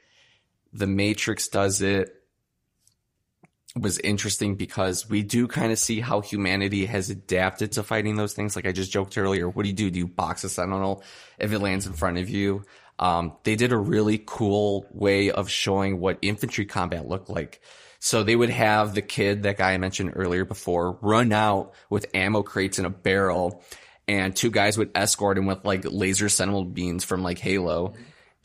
[0.76, 2.12] the Matrix does it
[3.78, 8.34] was interesting because we do kind of see how humanity has adapted to fighting those
[8.34, 8.56] things.
[8.56, 9.90] Like I just joked earlier, what do you do?
[9.90, 11.04] Do you box a sentinel
[11.38, 12.64] if it lands in front of you?
[13.00, 17.62] Um, they did a really cool way of showing what infantry combat looked like.
[18.00, 22.06] So they would have the kid, that guy I mentioned earlier before, run out with
[22.14, 23.64] ammo crates in a barrel
[24.08, 27.94] and two guys would escort him with like laser sentinel beams from like Halo.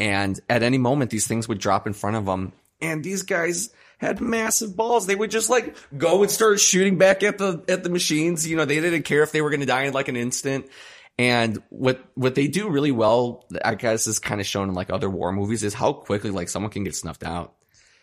[0.00, 2.52] And at any moment, these things would drop in front of them.
[2.80, 3.68] And these guys
[3.98, 5.06] had massive balls.
[5.06, 8.48] They would just like go and start shooting back at the, at the machines.
[8.48, 10.66] You know, they didn't care if they were going to die in like an instant.
[11.18, 14.88] And what, what they do really well, I guess is kind of shown in like
[14.88, 17.54] other war movies is how quickly like someone can get snuffed out.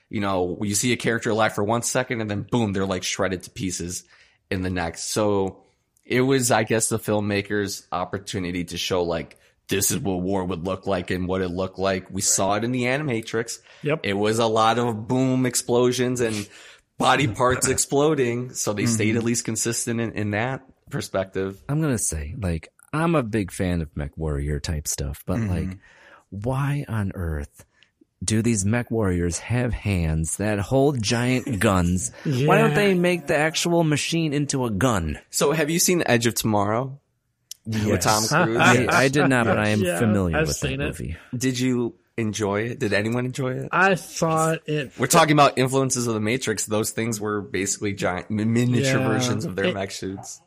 [0.07, 3.03] You know, you see a character alive for one second and then boom, they're like
[3.03, 4.03] shredded to pieces
[4.51, 5.05] in the next.
[5.05, 5.63] So
[6.05, 10.65] it was, I guess, the filmmakers' opportunity to show like this is what war would
[10.65, 12.09] look like and what it looked like.
[12.09, 13.59] We saw it in the Animatrix.
[13.83, 14.01] Yep.
[14.03, 16.47] It was a lot of boom explosions and
[16.97, 18.53] body parts exploding.
[18.53, 19.17] So they stayed mm-hmm.
[19.17, 21.61] at least consistent in, in that perspective.
[21.67, 25.49] I'm gonna say, like, I'm a big fan of mech warrior type stuff, but mm-hmm.
[25.49, 25.77] like,
[26.29, 27.65] why on earth
[28.23, 32.11] do these mech warriors have hands that hold giant guns?
[32.23, 35.19] Why don't they make the actual machine into a gun?
[35.29, 36.99] So have you seen Edge of Tomorrow
[37.67, 38.57] with Tom Cruise?
[38.57, 40.79] I, I did not, but I am Yeah, familiar I've with that it.
[40.79, 41.17] movie.
[41.35, 42.79] Did you enjoy it?
[42.79, 43.69] Did anyone enjoy it?
[43.71, 44.91] I thought it.
[44.97, 46.65] We're talking about influences of the Matrix.
[46.65, 49.07] Those things were basically giant miniature Yeah.
[49.07, 50.41] versions of their It- mech suits.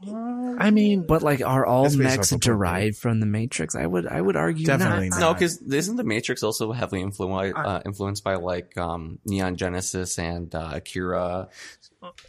[0.59, 3.77] I mean, But like, are all mechs derived from the Matrix?
[3.77, 5.21] I would, I would argue Definitely not.
[5.21, 5.27] not.
[5.29, 10.19] No, because isn't the Matrix also heavily influenced uh, influenced by like um, Neon Genesis
[10.19, 11.51] and uh, Akira?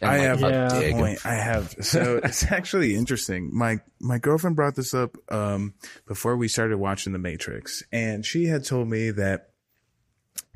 [0.02, 0.72] I have Yeah.
[0.78, 1.24] a point.
[1.24, 3.50] I have so it's actually interesting.
[3.52, 5.74] My my girlfriend brought this up um,
[6.06, 9.50] before we started watching The Matrix, and she had told me that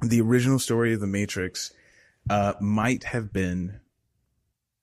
[0.02, 1.72] the original story of The Matrix
[2.28, 3.80] uh, might have been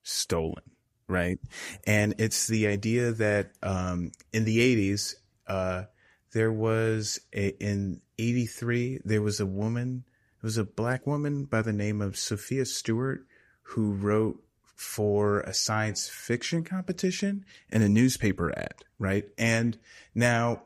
[0.02, 0.62] stolen,
[1.08, 1.38] right?
[1.86, 5.14] And it's the idea that um, in the '80s,
[5.46, 5.84] uh,
[6.32, 10.04] there was a in 83 there was a woman
[10.38, 13.26] it was a black woman by the name of Sophia Stewart
[13.64, 14.42] who wrote
[14.76, 19.24] for a science fiction competition and a newspaper ad, right?
[19.38, 19.78] And
[20.14, 20.62] now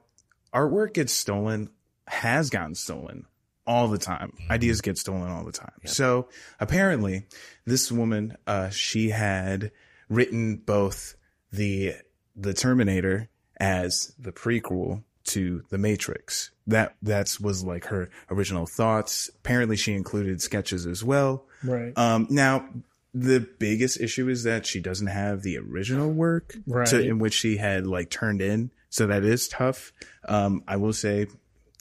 [0.52, 1.70] artwork gets stolen,
[2.06, 3.26] has gotten stolen
[3.66, 4.32] all the time.
[4.50, 5.72] Ideas get stolen all the time.
[5.84, 7.26] So apparently
[7.66, 9.72] this woman, uh, she had
[10.08, 11.16] written both
[11.52, 11.94] the,
[12.34, 13.28] the Terminator
[13.60, 16.50] as the prequel to the Matrix.
[16.66, 19.30] That, that's was like her original thoughts.
[19.38, 21.44] Apparently she included sketches as well.
[21.64, 21.96] Right.
[21.96, 22.68] Um, now
[23.14, 26.86] the biggest issue is that she doesn't have the original work Right.
[26.88, 28.70] to, in which she had like turned in.
[28.90, 29.92] So that is tough.
[30.26, 31.26] Um, I will say,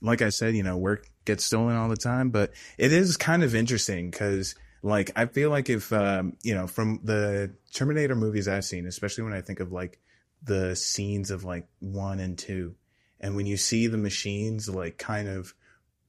[0.01, 3.43] like I said, you know, work gets stolen all the time, but it is kind
[3.43, 8.47] of interesting because like I feel like if, um, you know, from the Terminator movies
[8.47, 9.99] I've seen, especially when I think of like
[10.43, 12.75] the scenes of like one and two,
[13.19, 15.53] and when you see the machines like kind of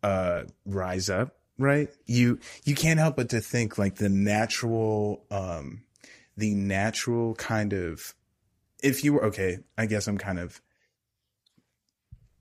[0.02, 5.82] uh rise up right you you can't help but to think like the natural um
[6.36, 8.14] the natural kind of
[8.82, 10.60] if you were okay i guess i'm kind of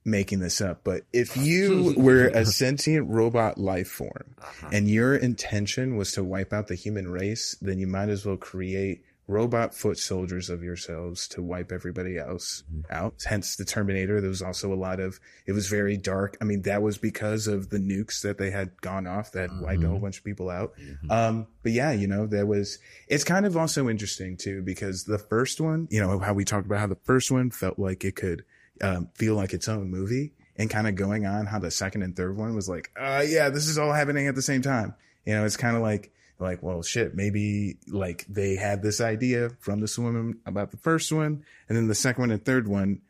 [0.06, 4.35] making this up but if you were a sentient robot life form
[4.72, 8.38] and your intention was to wipe out the human race then you might as well
[8.38, 13.25] create robot foot soldiers of yourselves to wipe everybody else out.
[13.27, 14.21] Hence the Terminator.
[14.21, 16.37] There was also a lot of, it was very dark.
[16.39, 19.83] I mean, that was because of the nukes that they had gone off that wiped
[19.83, 20.73] a whole bunch of people out.
[21.09, 22.79] Um, but yeah, you know, there was,
[23.09, 26.65] it's kind of also interesting too, because the first one, you know, how we talked
[26.65, 28.45] about how the first one felt like it could,
[28.81, 32.15] um, feel like its own movie and kind of going on how the second and
[32.15, 34.95] third one was like, uh, yeah, this is all happening at the same time.
[35.25, 39.49] You know, it's kind of like, like, well, shit, maybe like they had this idea
[39.59, 43.01] from the woman about the first one, and then the second one and third one.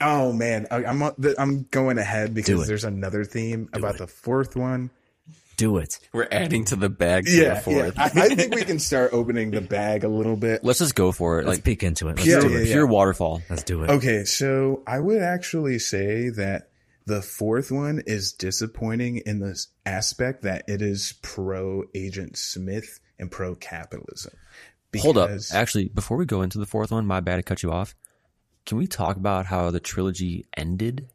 [0.00, 4.56] Oh man, I, I'm uh, I'm going ahead because there's another theme about the fourth
[4.56, 4.90] one.
[5.56, 6.00] Do it.
[6.12, 7.26] We're adding to the bag.
[7.26, 7.90] For Yeah, the yeah.
[7.96, 10.64] I, I think we can start opening the bag a little bit.
[10.64, 11.46] Let's just go for it.
[11.46, 12.16] Let's like peek into it.
[12.16, 12.66] Let's Yeah, do yeah, it.
[12.66, 12.72] yeah.
[12.74, 13.40] pure waterfall.
[13.48, 13.90] Let's do it.
[13.90, 16.70] Okay, so I would actually say that
[17.06, 23.30] the fourth one is disappointing in the aspect that it is pro Agent Smith and
[23.30, 24.32] pro capitalism.
[24.98, 25.30] Hold up.
[25.52, 27.94] Actually, before we go into the fourth one, my bad to cut you off.
[28.64, 31.08] Can we talk about how the trilogy ended?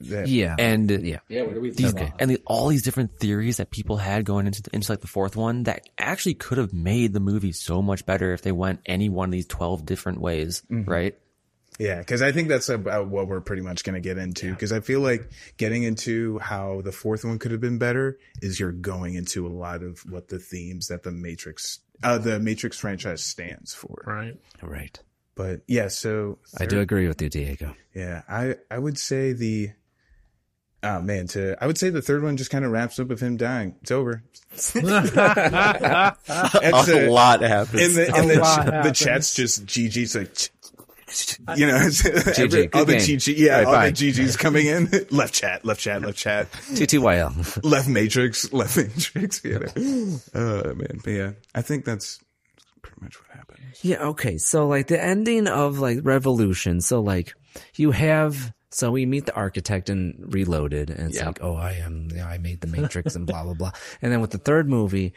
[0.00, 0.56] Yeah.
[0.58, 1.20] And yeah.
[1.28, 2.12] Yeah, what do we these, think?
[2.18, 5.36] and the, all these different theories that people had going into into like the fourth
[5.36, 9.08] one that actually could have made the movie so much better if they went any
[9.08, 10.86] one of these twelve different ways, Mhm.
[10.86, 11.16] right?
[11.78, 14.50] Yeah, because I think that's about what we're pretty much going to get into.
[14.50, 18.58] Because I feel like getting into how the fourth one could have been better is
[18.58, 22.78] you're going into a lot of what the themes that the Matrix, uh, the Matrix
[22.78, 24.02] franchise stands for.
[24.06, 24.36] Right.
[24.62, 24.98] Right.
[25.34, 27.76] But yeah, so I do agree with you, Diego.
[27.94, 29.72] Yeah, I I would say the.
[30.82, 33.20] Oh man, to I would say the third one just kind of wraps up with
[33.20, 33.74] him dying.
[33.82, 34.22] It's over.
[34.54, 34.74] It's
[36.88, 37.82] A lot happens.
[37.82, 38.98] And the, A and the, lot ch- the happens.
[38.98, 40.50] chat's just GG's like,
[41.56, 42.94] you know, GG, every, all the.
[42.96, 43.90] GG, yeah, Right, all bye.
[43.90, 44.88] the GG's coming in.
[45.10, 46.50] left chat, left chat, left chat.
[46.72, 47.62] TTYL.
[47.64, 49.44] left matrix, left matrix.
[49.44, 50.18] You know.
[50.34, 52.18] Oh man, but yeah, I think that's
[52.82, 53.60] pretty much what happened.
[53.82, 54.38] Yeah, okay.
[54.38, 56.80] So like the ending of like Revolution.
[56.80, 57.34] So like
[57.76, 61.26] you have so we meet the architect and reloaded and it's Yeah.
[61.26, 63.70] like, oh I am yeah, I made the Matrix and blah blah blah.
[64.02, 65.12] And then with the third movie,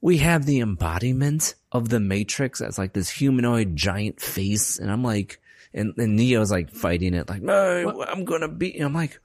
[0.00, 4.78] we have the embodiment of the Matrix as like this humanoid giant face.
[4.78, 5.40] And I'm like
[5.74, 8.84] and, and Neo's like fighting it like, no, I'm gonna beat you.
[8.86, 9.20] I'm like,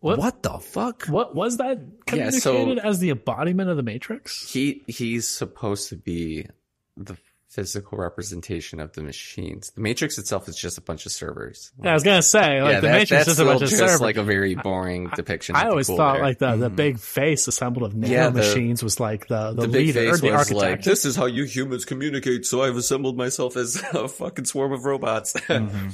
[0.00, 1.06] what, the fuck?
[1.06, 2.40] What was that Yeah, communicated
[2.82, 4.50] so- as the embodiment of the Matrix?
[4.52, 6.46] He he's supposed to be
[6.96, 7.16] the
[7.52, 9.70] physical representation of the machines.
[9.74, 11.70] The Matrix itself is just a bunch of servers.
[11.82, 13.78] Yeah, I was gonna say, like Yeah, the that- Matrix is a bunch of still
[13.80, 14.00] just servers.
[14.00, 15.54] like a very boring depiction.
[15.54, 16.22] I of the always cool thought there.
[16.22, 16.76] like the, the mm-hmm.
[16.76, 20.12] big face assembled of nano Yeah, the- machines was like the the, the big leader
[20.12, 20.52] or the was architect.
[20.60, 24.72] like, "This is how you humans communicate." So I've assembled myself as a fucking swarm
[24.72, 25.34] of robots.
[25.52, 25.88] Mm-hmm.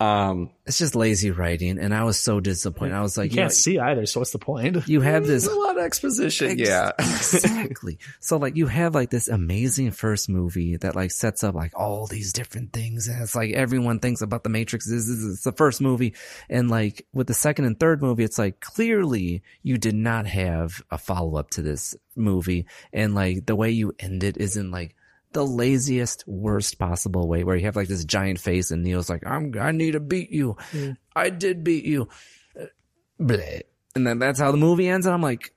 [0.00, 2.94] Um, It's just lazy writing, and I was so disappointed.
[2.94, 4.86] I was like, you can't know, see either, so what's the point?
[4.88, 6.50] you have this a lot of exposition.
[6.52, 7.98] Ex- yeah, exactly.
[8.20, 12.06] So like you have like this amazing first movie that like sets up like all
[12.06, 15.52] these different things and it's like everyone thinks about the Matrix this is it's the
[15.52, 16.14] first movie
[16.48, 20.82] and like with the second and third movie it's like clearly you did not have
[20.90, 24.95] a follow up to this movie and like the way you end it isn't like
[25.36, 29.26] the laziest worst possible way where you have like this giant face and Neo's like
[29.26, 30.56] I'm I need to beat you.
[30.72, 30.96] Mm.
[31.14, 32.08] I did beat you.
[33.20, 33.60] Bleh.
[33.94, 35.52] And then that's how the movie ends and I'm like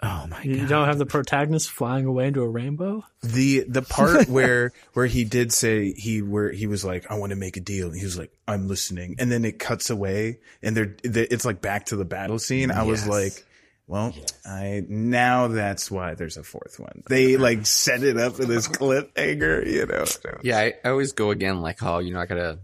[0.00, 0.46] Oh my god.
[0.46, 3.04] You don't have the protagonist flying away into a rainbow?
[3.24, 7.30] The the part where where he did say he where he was like I want
[7.30, 10.38] to make a deal and he was like I'm listening and then it cuts away
[10.62, 12.70] and they're it's like back to the battle scene.
[12.70, 13.44] I was like,
[13.90, 14.14] well,
[14.46, 17.02] I now that's why there's a fourth one.
[17.08, 20.04] They like set it up for this cliffhanger, you know.
[20.04, 22.60] So- Yeah, I, I always go again like, oh, you're not gonna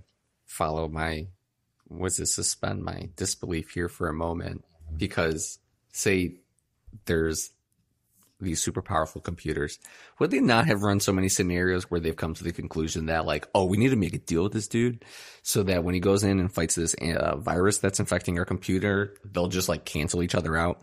[0.46, 1.26] follow my
[1.88, 4.64] was it suspend my disbelief here for a moment
[4.96, 5.58] because
[5.92, 6.36] say
[7.06, 7.50] there's
[8.38, 9.78] these super powerful computers,
[10.18, 13.24] would they not have run so many scenarios where they've come to the conclusion that
[13.24, 15.04] like, oh, we need to make a deal with this dude
[15.42, 19.14] so that when he goes in and fights this uh, virus that's infecting our computer,
[19.24, 20.82] they'll just like cancel each other out.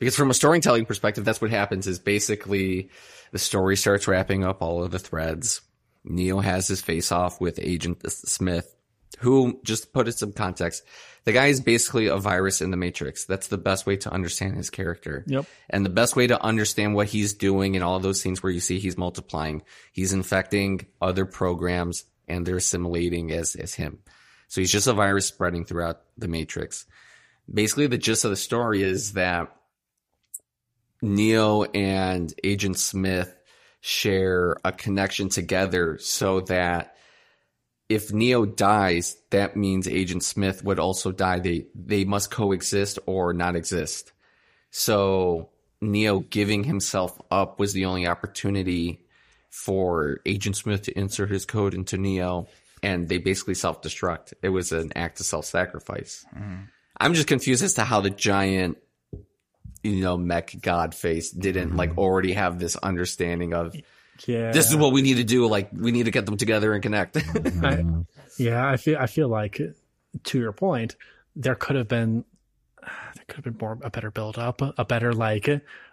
[0.00, 2.90] Because from a storytelling perspective, that's what happens is basically
[3.30, 5.60] the story starts wrapping up all of the threads.
[6.02, 8.74] Neo has his face off with Agent Smith,
[9.18, 10.82] who, just to put it some context,
[11.24, 13.26] the guy is basically a virus in the Matrix.
[13.26, 15.22] That's the best way to understand his character.
[15.26, 15.44] Yep.
[15.68, 18.52] And the best way to understand what he's doing in all of those scenes where
[18.52, 19.62] you see he's multiplying,
[19.92, 23.98] he's infecting other programs and they're assimilating as, as him.
[24.48, 26.86] So he's just a virus spreading throughout the Matrix.
[27.52, 29.54] Basically, the gist of the story is that
[31.02, 33.34] Neo and Agent Smith
[33.80, 36.96] share a connection together so that
[37.88, 41.40] if Neo dies, that means Agent Smith would also die.
[41.40, 44.12] They they must coexist or not exist.
[44.70, 45.50] So
[45.80, 49.00] Neo giving himself up was the only opportunity
[49.50, 52.46] for Agent Smith to insert his code into Neo,
[52.82, 54.34] and they basically self destruct.
[54.42, 56.24] It was an act of self sacrifice.
[56.34, 56.64] Mm-hmm.
[57.00, 58.78] I'm just confused as to how the giant,
[59.82, 61.78] you know, mech god face didn't mm-hmm.
[61.78, 63.74] like already have this understanding of
[64.26, 64.52] Yeah.
[64.52, 65.46] this is what we need to do.
[65.46, 67.14] Like we need to get them together and connect.
[67.30, 67.64] Mm-hmm.
[67.64, 68.04] I,
[68.38, 69.60] yeah, I feel I feel like
[70.24, 70.96] to your point,
[71.36, 72.24] there could have been
[72.82, 75.48] there could have been more a better build up, a better like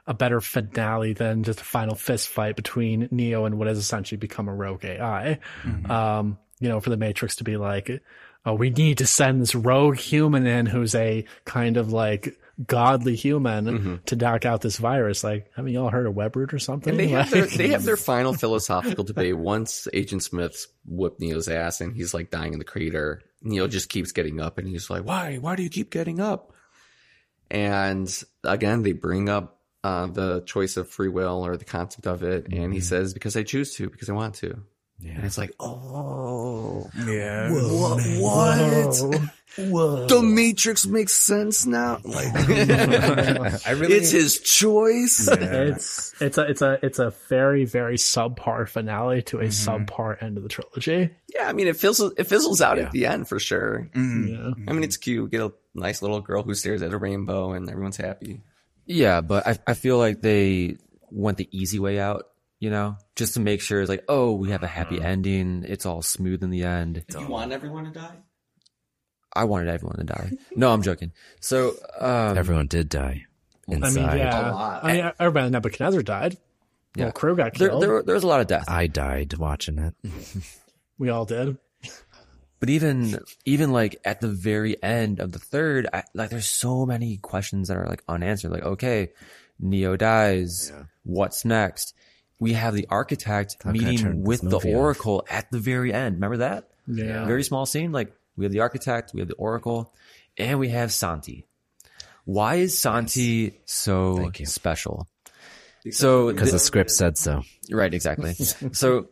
[0.08, 4.18] a better finale than just a final fist fight between Neo and what has essentially
[4.18, 5.40] become a rogue AI.
[5.64, 5.92] Mm-hmm.
[5.92, 8.02] Um, you know, for the Matrix to be like,
[8.46, 13.16] oh, we need to send this rogue human in who's a kind of like godly
[13.16, 15.24] human to knock out this virus.
[15.24, 16.92] Like, haven't you all heard of Webroot or something?
[16.92, 19.38] And they have their they have their final philosophical debate.
[19.38, 23.90] Once Agent Smith's whipped Neo's ass and he's like dying in the crater, Neo just
[23.90, 25.38] keeps getting up and he's like, "Why?
[25.38, 26.54] Why do you keep getting up?"
[27.52, 28.12] And
[28.44, 32.52] again, they bring up uh, the choice of free will or the concept of it,
[32.52, 34.64] and he says, "Because I choose to, because I want to."
[35.06, 37.52] And it's like, oh, Yeah.
[37.52, 39.22] what?
[39.58, 40.08] What?
[40.10, 42.00] The Matrix makes sense now.
[42.04, 42.28] Like,
[43.68, 45.28] I really it's his choice.
[45.32, 49.86] It's it's a it's a it's a very very subpar finale to a Mm-hmm.
[49.86, 51.10] subpar end of the trilogy.
[51.34, 53.90] Yeah, I mean, it fizzles it fizzles out at the end for sure.
[53.96, 54.52] Yeah.
[54.68, 55.32] I mean, it's cute.
[55.32, 58.42] Get a nice little girl who stares at a rainbow, and everyone's happy.
[58.86, 60.78] Yeah, but I, I feel like they
[61.10, 62.28] went the easy way out,
[62.60, 65.64] you know, just to make sure it's like, oh, we have a happy ending.
[65.68, 67.04] It's all smooth in the end.
[67.10, 68.18] You want everyone to die?
[69.34, 70.32] I wanted everyone to die.
[70.56, 71.12] No, I'm joking.
[71.42, 73.26] So, um, Everyone did die
[73.68, 74.18] I mean, inside.
[74.18, 74.52] yeah.
[74.52, 74.84] lot.
[74.84, 76.38] I mean, everybody in Nebuchadnezzar died.
[76.96, 77.06] Yeah.
[77.06, 77.84] Well, crew got killed.
[77.84, 78.66] there, there was a lot of death.
[78.68, 79.94] I died watching it.
[80.98, 81.58] we all did.
[82.60, 86.88] But even even like at the very end of the third, I, like there's so
[86.88, 88.50] many questions that are like unanswered.
[88.52, 89.12] Like, okay,
[89.60, 90.72] Neo dies.
[91.04, 91.94] What's next?
[92.40, 94.80] We have the architect How can I turn meeting with the movie off?
[94.80, 96.16] Oracle at the very end.
[96.16, 96.70] Remember that?
[96.88, 97.26] Yeah.
[97.26, 97.92] Very small scene.
[97.92, 99.94] Like we have the architect, we have the Oracle,
[100.38, 101.46] and we have Santi.
[102.26, 104.46] Why is Santi so Thank you.
[104.46, 105.08] special?
[105.92, 107.44] So Because th- the script said so.
[107.72, 108.34] Right, exactly.
[108.74, 109.08] so,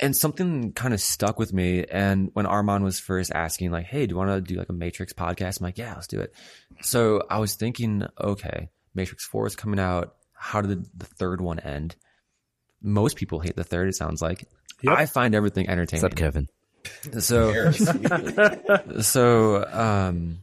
[0.00, 1.84] and something kind of stuck with me.
[1.84, 4.74] And when Armand was first asking, like, hey, do you want to do like a
[4.74, 5.60] Matrix podcast?
[5.60, 6.34] I'm like, yeah, let's do it.
[6.82, 10.14] So I was thinking, okay, Matrix 4 is coming out.
[10.34, 11.96] How did the, the third one end?
[12.82, 14.48] Most people hate the third, it sounds like.
[14.82, 14.98] Yep.
[14.98, 16.04] I find everything entertaining.
[16.04, 16.48] Except Kevin.
[17.20, 17.70] So,
[19.00, 20.38] so, um,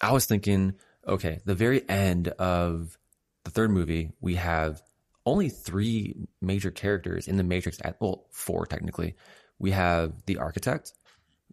[0.00, 0.74] I was thinking,
[1.06, 2.96] okay, the very end of
[3.44, 4.80] the third movie, we have
[5.26, 7.78] only three major characters in the Matrix.
[7.82, 9.16] At, well, four technically.
[9.58, 10.92] We have the architect,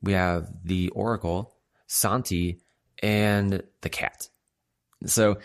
[0.02, 1.56] we have the Oracle,
[1.88, 2.62] Santi,
[3.02, 4.30] and the cat.
[5.06, 5.40] So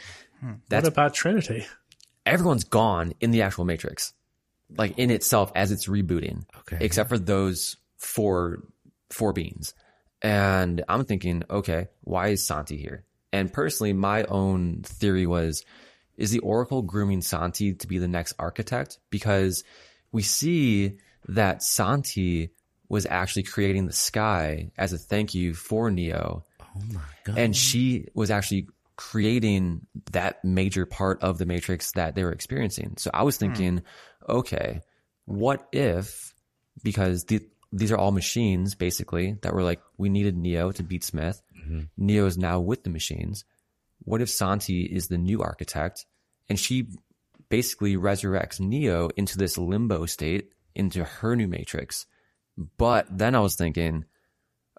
[0.69, 1.66] that's what about Trinity?
[2.31, 4.12] Everyone's gone in the actual Matrix,
[4.77, 6.78] like in itself as it's rebooting, Okay.
[6.81, 8.62] except for those four
[9.11, 9.74] four beings.
[10.23, 13.05] And I'm thinking, okay, why is Santi here?
[13.32, 15.65] And personally, my own theory was,
[16.16, 18.98] is the Oracle grooming Santi to be the next architect?
[19.11, 19.65] Because
[20.12, 20.98] we see
[21.28, 22.51] that Santi
[22.89, 26.44] was actually creating the sky as a thank you for Neo.
[26.61, 27.39] Oh my god.
[27.39, 28.69] And she was actually
[29.01, 29.81] creating
[30.13, 32.93] that major part of the matrix that they were experiencing.
[32.99, 33.47] So I was hmm.
[33.47, 33.83] thinking,
[34.29, 34.83] okay,
[35.25, 36.35] what if,
[36.85, 37.41] because the,
[37.73, 41.41] these are all machines basically that were like, we needed Neo to beat Smith.
[41.59, 41.81] Mm-hmm.
[41.97, 43.47] Neo is now with the machines.
[44.01, 46.05] What if Santi is the new architect
[46.51, 46.89] and she
[47.49, 52.05] basically resurrects Neo into this limbo state, into her new matrix?
[52.77, 54.05] But then I was thinking,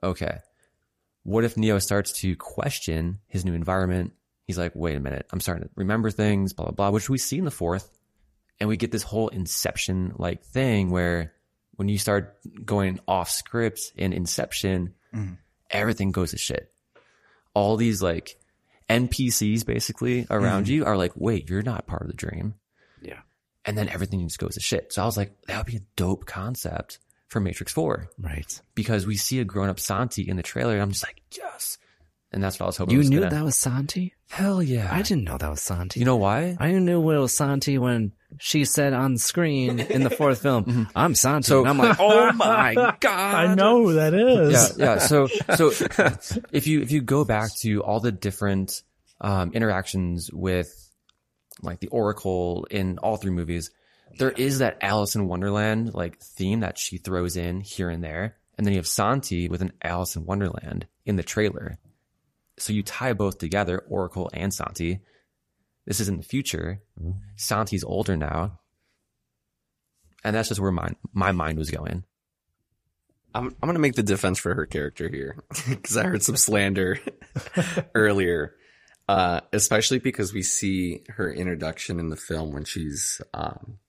[0.04, 0.42] okay,
[1.24, 4.14] what if Neo starts to question his new environment?
[4.46, 7.18] He's like, wait a minute, I'm starting to remember things, blah, blah, blah, which we
[7.18, 7.90] see in the fourth.
[8.60, 11.34] And we get this whole inception like thing where
[11.76, 15.34] when you start going off script in Inception, mm-hmm.
[15.70, 16.72] everything goes to shit.
[17.56, 18.38] All these like
[18.90, 20.74] NPCs basically around mm-hmm.
[20.74, 22.56] you are like, wait, you're not part of the dream.
[23.02, 23.22] Yeah.
[23.66, 24.94] And then everything just goes to shit.
[24.94, 27.00] So I was like, that would be a dope concept
[27.32, 28.62] for Matrix 4 Right.
[28.76, 30.74] because we see a grown up Santi in the trailer.
[30.74, 31.78] And I'm just like, yes.
[32.34, 32.92] And that's what I was hoping.
[32.94, 34.14] You was knew gonna- that was Santi?
[34.30, 34.88] Hell yeah.
[34.92, 36.00] I didn't know that was Santi.
[36.02, 36.56] You know why?
[36.60, 41.16] I knew it was Santi when she said on screen in the fourth film, I'm
[41.16, 41.48] Santi.
[41.48, 43.36] So- and I'm like, oh my God.
[43.36, 44.78] I know who that is.
[44.78, 44.98] yeah, yeah.
[45.00, 45.72] So, so
[46.52, 48.82] if you if you go back to all the different
[49.22, 50.70] um, interactions with
[51.62, 53.72] like the Oracle in all three movies,
[54.18, 58.38] there is that Alice in Wonderland like theme that she throws in here and there,
[58.58, 61.78] and then you have Santi with an Alice in Wonderland in the trailer.
[62.58, 65.00] So you tie both together, Oracle and Santi.
[65.86, 66.82] This is in the future.
[67.36, 68.60] Santi's older now,
[70.24, 72.04] and that's just where my my mind was going.
[73.34, 77.00] I'm I'm gonna make the defense for her character here because I heard some slander
[77.96, 78.56] earlier,
[79.08, 83.80] uh, especially because we see her introduction in the film when she's um,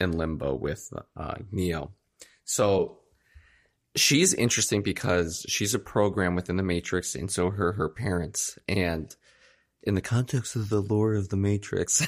[0.00, 1.92] in limbo with uh, Neo.
[2.44, 2.98] So
[3.96, 8.58] she's interesting because she's a program within the Matrix, and so her her parents.
[8.68, 9.14] And
[9.82, 12.06] in the context of the lore of the Matrix,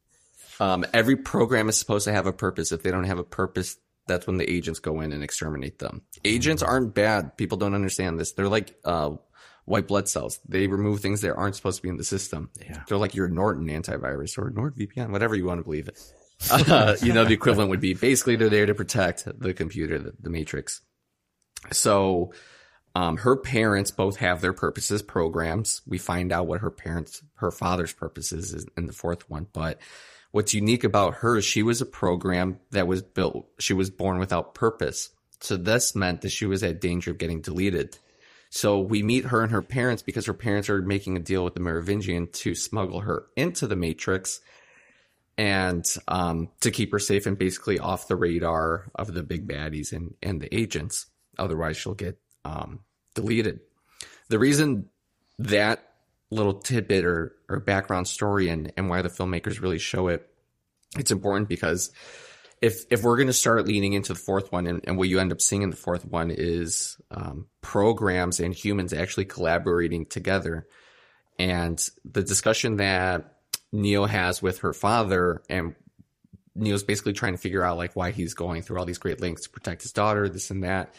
[0.60, 2.72] um, every program is supposed to have a purpose.
[2.72, 3.76] If they don't have a purpose,
[4.06, 6.02] that's when the agents go in and exterminate them.
[6.24, 7.36] Agents aren't bad.
[7.36, 8.32] People don't understand this.
[8.32, 9.16] They're like uh,
[9.64, 10.40] white blood cells.
[10.48, 12.50] They remove things that aren't supposed to be in the system.
[12.60, 12.82] Yeah.
[12.88, 15.98] They're like your Norton antivirus or NordVPN, whatever you want to believe it.
[16.50, 20.12] Uh, you know, the equivalent would be basically they're there to protect the computer, the,
[20.20, 20.80] the matrix.
[21.72, 22.32] So,
[22.94, 25.82] um, her parents both have their purposes, programs.
[25.86, 29.48] We find out what her parents, her father's purposes is in the fourth one.
[29.52, 29.80] But
[30.30, 34.18] what's unique about her, is she was a program that was built, she was born
[34.18, 35.10] without purpose.
[35.40, 37.98] So this meant that she was at danger of getting deleted.
[38.48, 41.52] So we meet her and her parents because her parents are making a deal with
[41.52, 44.40] the Merovingian to smuggle her into the Matrix
[45.38, 49.92] and um, to keep her safe and basically off the radar of the big baddies
[49.92, 51.06] and, and the agents.
[51.38, 52.80] Otherwise, she'll get um,
[53.14, 53.60] deleted.
[54.28, 54.88] The reason
[55.38, 55.82] that
[56.30, 60.28] little tidbit or, or background story and, and why the filmmakers really show it,
[60.96, 61.92] it's important because
[62.62, 65.20] if if we're going to start leaning into the fourth one, and, and what you
[65.20, 70.66] end up seeing in the fourth one is um, programs and humans actually collaborating together,
[71.38, 73.35] and the discussion that
[73.72, 75.74] Neo has with her father, and
[76.54, 79.44] Neo's basically trying to figure out like why he's going through all these great lengths
[79.44, 80.94] to protect his daughter, this and that.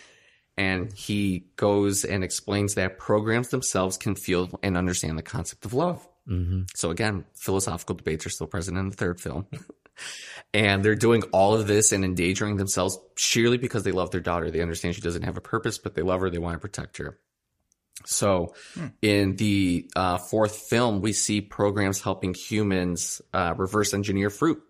[0.57, 5.73] And he goes and explains that programs themselves can feel and understand the concept of
[5.73, 6.07] love.
[6.27, 6.63] Mm-hmm.
[6.75, 9.45] So again, philosophical debates are still present in the third film.
[10.53, 14.49] and they're doing all of this and endangering themselves sheerly because they love their daughter.
[14.49, 16.29] They understand she doesn't have a purpose, but they love her.
[16.29, 17.19] They want to protect her.
[18.05, 18.53] So
[19.01, 24.61] in the uh, fourth film, we see programs helping humans uh, reverse engineer fruit.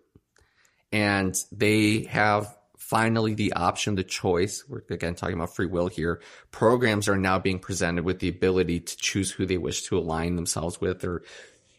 [0.90, 4.64] And they have finally the option, the choice.
[4.66, 6.22] We're again talking about free will here.
[6.50, 10.36] Programs are now being presented with the ability to choose who they wish to align
[10.36, 11.22] themselves with or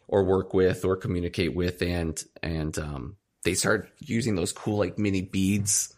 [0.07, 4.99] or work with or communicate with and and um, they start using those cool like
[4.99, 5.95] mini beads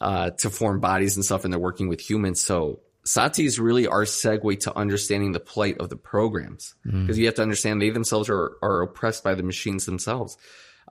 [0.00, 3.86] uh, to form bodies and stuff and they're working with humans so Sati is really
[3.86, 7.90] our segue to understanding the plight of the programs because you have to understand they
[7.90, 10.36] themselves are are oppressed by the machines themselves.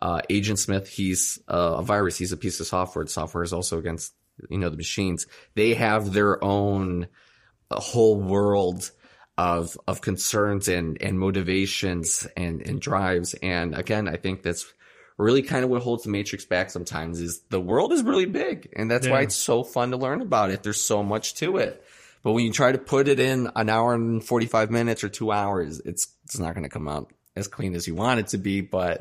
[0.02, 2.18] Uh, Agent Smith, he's uh, a virus.
[2.18, 3.06] He's a piece of software.
[3.08, 4.14] Software is also against
[4.50, 5.28] you know the machines.
[5.56, 7.08] They have their own
[7.70, 8.92] uh, whole world
[9.38, 13.34] of of concerns and and motivations and and drives.
[13.36, 14.66] And again, I think that's
[15.18, 18.70] really kind of what holds the Matrix back sometimes is the world is really big,
[18.76, 20.64] and that's why it's so fun to learn about it.
[20.64, 21.84] There's so much to it.
[22.26, 25.31] But when you try to put it in an hour and 45 minutes or two
[25.31, 28.39] hours, it's, it's not going to come out as clean as you want it to
[28.39, 28.61] be.
[28.61, 28.99] But,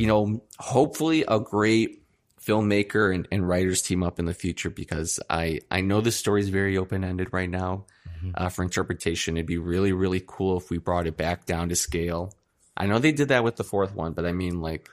[0.00, 2.02] you know, hopefully a great
[2.44, 6.40] filmmaker and, and writers team up in the future because I, I know the story
[6.40, 7.84] is very open ended right now.
[8.34, 9.36] uh, for interpretation.
[9.36, 12.34] It'd be really, really cool if we brought it back down to scale.
[12.76, 14.90] I know they did that with the fourth one, but I mean, like,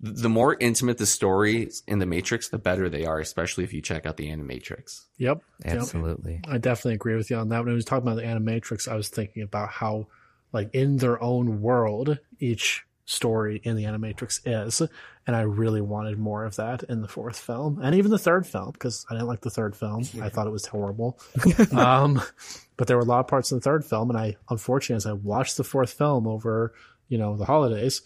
[0.00, 3.80] the more intimate the story in the Matrix, the better they are, especially if you
[3.80, 5.04] check out the Animatrix.
[5.18, 5.42] Yep.
[5.64, 6.40] Absolutely.
[6.44, 6.54] Yep.
[6.54, 7.64] I definitely agree with you on that.
[7.64, 10.08] When I was talking about the Animatrix, I was thinking about how,
[10.52, 14.82] like, in their own world, each story in the Animatrix is.
[15.26, 18.46] And I really wanted more of that in the fourth film and even the third
[18.46, 20.04] film because I didn't like the third film.
[20.20, 21.18] I thought it was horrible.
[21.72, 22.20] um,
[22.76, 24.10] but there were a lot of parts in the third film.
[24.10, 26.74] And I, unfortunately, as I watched the fourth film over,
[27.08, 28.02] you know, the holidays,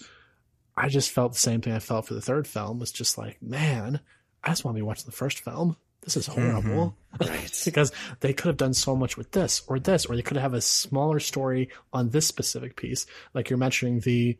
[0.76, 3.42] I just felt the same thing I felt for the third film was just like,
[3.42, 4.00] man,
[4.42, 5.76] I just want to be watching the first film.
[6.02, 6.60] This is horrible.
[6.62, 6.96] Mm-hmm.
[7.20, 7.62] Right.
[7.64, 10.54] because they could have done so much with this or this, or they could have
[10.54, 13.04] a smaller story on this specific piece.
[13.34, 14.38] Like you're mentioning the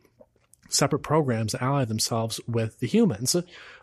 [0.69, 3.35] separate programs that ally themselves with the humans.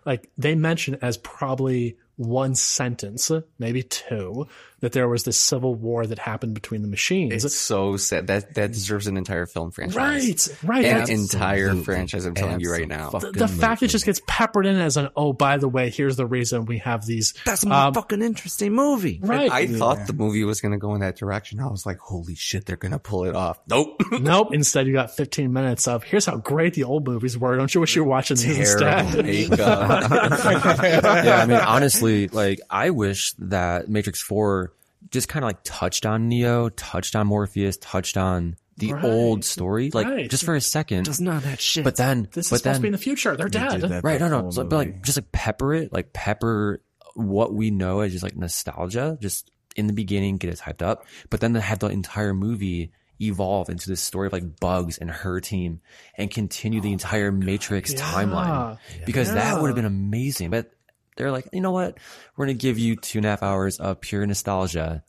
[0.07, 4.49] Like they mention as probably one sentence, maybe two,
[4.81, 7.45] that there was this civil war that happened between the machines.
[7.45, 8.29] It's so sad.
[8.29, 10.49] That that deserves an entire film franchise.
[10.63, 10.85] Right, right.
[10.85, 12.25] An entire franchise.
[12.25, 13.11] I'm telling you right now.
[13.11, 16.17] the, the fact it just gets peppered in as an oh by the way here's
[16.17, 19.21] the reason we have these That's a um, fucking interesting movie.
[19.23, 21.61] right I thought the movie was going to go in that direction.
[21.61, 23.61] I was like, holy shit, they're going to pull it off.
[23.69, 24.01] Nope.
[24.21, 27.75] nope instead you got 15 minutes of here's how great the old movies were don't
[27.75, 28.99] you wish you were watching these instead
[29.59, 34.68] yeah, I mean, honestly, like I wish that Matrix Four
[35.11, 39.05] just kind of like touched on Neo, touched on Morpheus, touched on the Right.
[39.05, 40.31] old story, like Right.
[40.31, 41.05] just for a second.
[41.07, 41.83] Does not that shit.
[41.85, 44.05] But then, this but is supposed then, to be in the future they're dead that
[44.05, 44.19] right?
[44.21, 46.83] the No, no, whole so, but like just like pepper it, like pepper
[47.15, 51.05] what we know as just like nostalgia, just in the beginning, get us hyped up,
[51.31, 55.11] but then to have the entire movie evolve into this story of like Bugs and
[55.11, 55.81] her team
[56.17, 60.51] and continue the oh entire Matrix timeline because that would have been amazing.
[60.51, 60.71] But
[61.19, 61.99] they're like, you know what?
[62.37, 65.05] We're gonna give you two and a half hours of pure nostalgia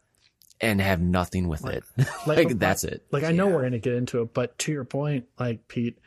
[0.62, 1.84] and have nothing with it.
[2.28, 3.06] like that's it.
[3.12, 6.00] like i know we're going to get into it but to your point like pete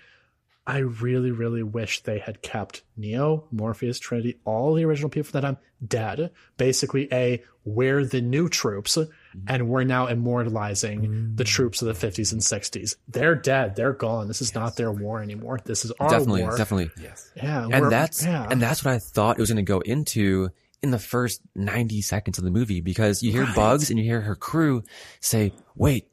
[0.67, 5.45] i really really wish they had kept neo morpheus trinity all the original people that
[5.45, 5.57] i'm
[5.87, 8.99] dead basically a we're the new troops
[9.47, 11.47] and we're now immortalizing the mm.
[11.47, 13.77] troops of the 50s and 60s they're dead.
[13.77, 14.29] They're gone.
[14.29, 15.61] This is not their war anymore.
[15.65, 16.57] This is our definitely, war.
[16.57, 16.91] definitely.
[17.37, 18.47] yeah we're- and that's yeah.
[18.51, 20.51] and that's what I thought it was going to go into
[20.83, 24.21] in the first 90 seconds of the movie because you hear Bugs and you hear
[24.21, 24.83] her crew
[25.21, 26.09] say, "Wait,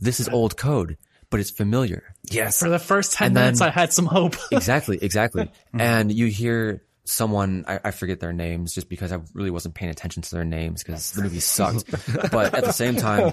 [0.00, 0.96] this is old code,
[1.30, 2.58] but it's familiar." yes.
[2.60, 4.36] for the first 10 And then- minutes i had some hope.
[4.52, 5.44] Exactly, exactly.
[5.44, 5.80] Mm-hmm.
[5.80, 9.90] and you hear someone I, I forget their names just because I really wasn't paying
[9.90, 11.90] attention to their names because the movie sucked.
[12.30, 13.32] but at the same time,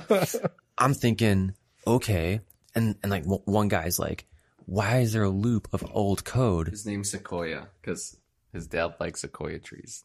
[0.78, 1.56] I'm thinking,
[1.86, 2.40] okay,
[2.76, 4.26] and and like one guy's like,
[4.66, 6.68] why is there a loop of old code?
[6.70, 8.16] His name's Sequoia because
[8.54, 10.04] his dad likes sequoia trees.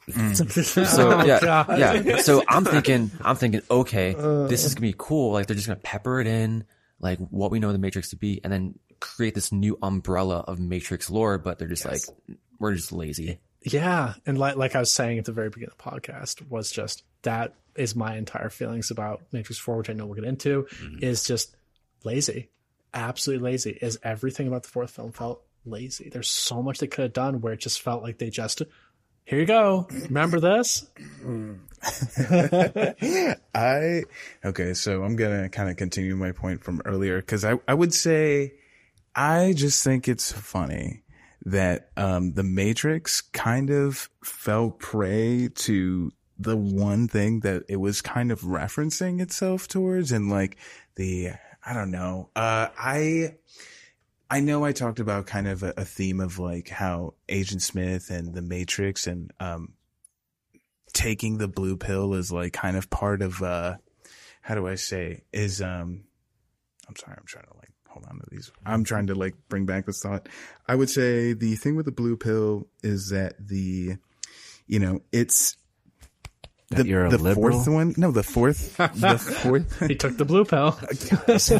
[0.86, 2.16] So yeah, Oh, yeah.
[2.22, 5.32] So I'm thinking, I'm thinking, okay, this is gonna be cool.
[5.32, 6.64] Like they're just gonna pepper it in,
[6.98, 10.58] like what we know the Matrix to be, and then create this new umbrella of
[10.58, 11.36] Matrix lore.
[11.36, 12.00] But they're just like,
[12.58, 13.38] we're just lazy.
[13.72, 16.70] Yeah, and like like I was saying at the very beginning of the podcast, was
[16.70, 20.64] just that is my entire feelings about Matrix Four, which I know we'll get into,
[20.64, 21.02] mm-hmm.
[21.02, 21.56] is just
[22.04, 22.50] lazy,
[22.94, 23.78] absolutely lazy.
[23.80, 26.08] Is everything about the fourth film felt lazy?
[26.08, 28.62] There's so much they could have done where it just felt like they just
[29.28, 30.86] here you go, remember this?
[33.54, 34.04] I
[34.42, 37.92] okay, so I'm gonna kind of continue my point from earlier because I I would
[37.92, 38.54] say
[39.14, 41.02] I just think it's funny
[41.44, 48.00] that um the Matrix kind of fell prey to the one thing that it was
[48.00, 50.56] kind of referencing itself towards and like
[50.96, 51.30] the
[51.64, 53.36] I don't know uh I
[54.30, 58.10] I know I talked about kind of a, a theme of like how Agent Smith
[58.10, 59.74] and the Matrix and um
[60.92, 63.76] taking the blue pill is like kind of part of uh
[64.42, 66.04] how do I say is um
[66.88, 67.57] I'm sorry, I'm trying to
[67.98, 68.50] hold on to these.
[68.64, 70.28] I'm trying to like bring back this thought.
[70.66, 73.96] I would say the thing with the blue pill is that the
[74.66, 75.56] you know, it's
[76.70, 77.52] That the, you're a the liberal?
[77.52, 77.94] fourth one.
[77.96, 78.76] No, the fourth.
[78.76, 79.88] the fourth.
[79.88, 80.72] He took the blue pill.
[81.38, 81.58] so,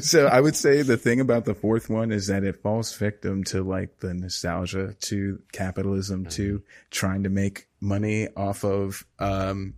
[0.00, 3.44] so I would say the thing about the fourth one is that it falls victim
[3.44, 9.74] to like the nostalgia to capitalism to trying to make money off of um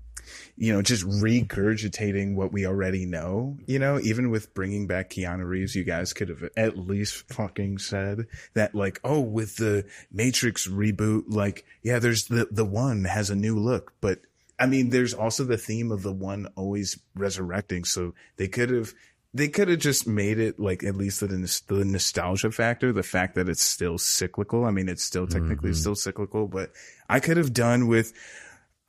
[0.56, 5.46] you know just regurgitating what we already know you know even with bringing back Keanu
[5.46, 10.66] Reeves you guys could have at least fucking said that like oh with the Matrix
[10.66, 14.20] reboot like yeah there's the the one has a new look but
[14.58, 17.84] I mean, there's also the theme of the one always resurrecting.
[17.84, 18.94] So they could have,
[19.34, 23.34] they could have just made it like at least the, the nostalgia factor, the fact
[23.34, 24.64] that it's still cyclical.
[24.64, 25.80] I mean, it's still technically mm-hmm.
[25.80, 26.72] still cyclical, but
[27.08, 28.12] I could have done with,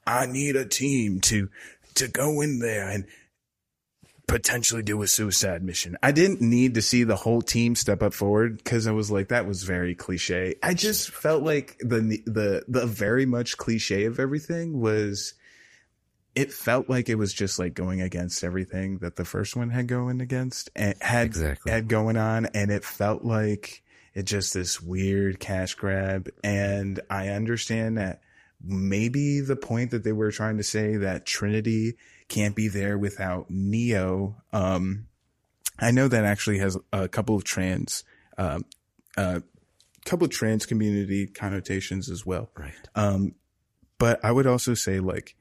[0.07, 1.49] I need a team to
[1.95, 3.05] to go in there and
[4.27, 5.97] potentially do a suicide mission.
[6.03, 9.29] I didn't need to see the whole team step up forward because I was like,
[9.29, 10.55] that was very cliche.
[10.61, 15.33] I just felt like the the the very much cliche of everything was.
[16.35, 19.87] It felt like it was just like going against everything that the first one had
[19.87, 21.71] going against and had Exactly.
[21.71, 23.81] had going on, and it felt like
[24.13, 26.29] it just this weird cash grab.
[26.43, 28.21] And I understand that
[28.63, 31.95] maybe the point that they were trying to say that Trinity
[32.27, 34.35] can't be there without Neo.
[34.51, 35.07] Um,
[35.79, 38.03] I know that actually has a couple of trans,
[38.37, 38.65] um,
[39.15, 39.41] uh,
[40.05, 42.49] couple of trans community connotations as well.
[42.57, 42.73] Right.
[42.95, 43.35] Um,
[43.99, 45.35] but I would also say like,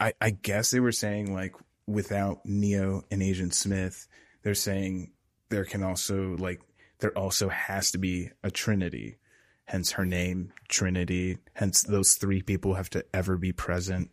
[0.00, 1.54] I, I guess they were saying like
[1.86, 4.08] without Neo and Agent Smith,
[4.42, 5.12] they're saying
[5.50, 6.60] there can also like,
[6.98, 9.18] there also has to be a Trinity,
[9.64, 11.38] hence her name, Trinity.
[11.54, 14.10] Hence those three people have to ever be present.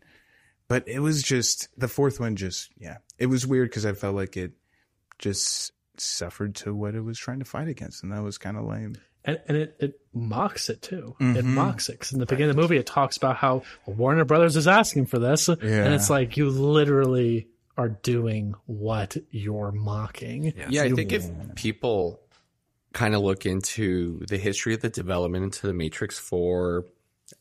[0.68, 2.36] But it was just the fourth one.
[2.36, 4.52] Just yeah, it was weird because I felt like it
[5.18, 8.64] just suffered to what it was trying to fight against, and that was kind of
[8.64, 8.96] lame.
[9.24, 11.14] and, and it, it mocks it too.
[11.20, 11.44] It Mhm.
[11.44, 14.56] mocks it 'Cause in the beginning of the movie, it talks about how Warner Brothers
[14.56, 15.62] is asking for this, and
[15.94, 17.46] it's like you literally
[17.76, 20.52] are doing what you're mocking.
[20.70, 22.20] Yeah, I You- think if people
[22.92, 26.84] kind of look into the history of the development into the Matrix 4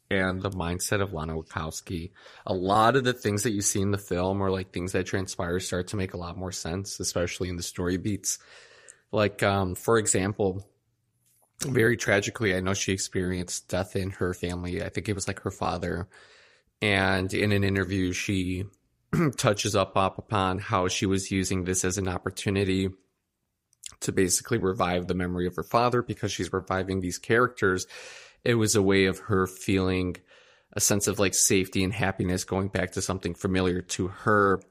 [0.09, 2.11] and the mindset of Lana Wachowski,
[2.45, 5.05] a lot of the things that you see in the film or like things that
[5.05, 8.39] transpire start to make a lot more sense, especially in the story beats.
[9.11, 10.65] Like, um, for example,
[11.61, 14.83] very tragically, I know she experienced death in her family.
[14.83, 16.07] I think it was like her father.
[16.81, 18.65] And in an interview, she
[19.37, 22.89] touches up, up upon how she was using this as an opportunity
[23.99, 27.85] to basically revive the memory of her father because she's reviving these characters.
[28.43, 30.17] It was a way of her feeling
[30.73, 34.61] a sense of like safety and happiness going back to something familiar to her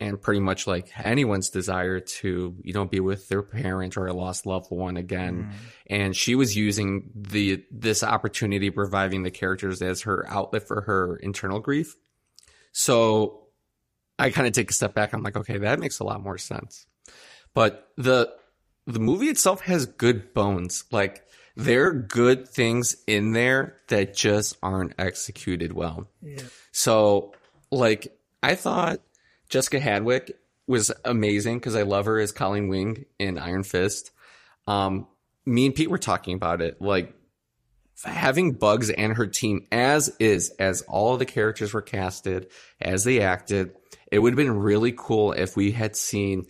[0.00, 4.12] and pretty much like anyone's desire to, you know, be with their parent or a
[4.12, 5.44] lost loved one again.
[5.44, 5.56] Mm-hmm.
[5.88, 11.16] And she was using the, this opportunity, reviving the characters as her outlet for her
[11.16, 11.96] internal grief.
[12.70, 13.48] So
[14.18, 15.12] I kind of take a step back.
[15.12, 16.86] I'm like, okay, that makes a lot more sense.
[17.52, 18.32] But the,
[18.88, 20.84] the movie itself has good bones.
[20.90, 21.22] Like
[21.56, 26.08] there are good things in there that just aren't executed well.
[26.22, 26.42] Yeah.
[26.72, 27.34] So
[27.70, 29.00] like I thought
[29.50, 30.30] Jessica Henwick
[30.66, 34.10] was amazing because I love her as Colleen Wing in Iron Fist.
[34.66, 35.06] Um,
[35.44, 36.80] me and Pete were talking about it.
[36.80, 37.14] Like
[38.04, 42.48] having Bugs and her team as is, as all the characters were casted,
[42.80, 43.74] as they acted,
[44.10, 46.46] it would have been really cool if we had seen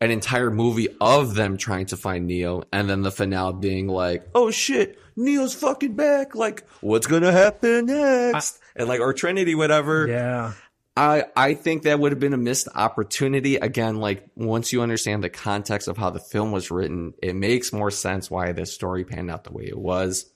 [0.00, 4.28] an entire movie of them trying to find Neo and then the finale being like,
[4.34, 6.34] oh shit, Neo's fucking back.
[6.34, 8.60] Like, what's gonna happen next?
[8.74, 10.06] and like, or Trinity, whatever.
[10.06, 10.52] Yeah.
[10.98, 13.56] I, I think that would have been a missed opportunity.
[13.56, 17.72] Again, like once you understand the context of how the film was written, it makes
[17.72, 20.30] more sense why this story panned out the way it was.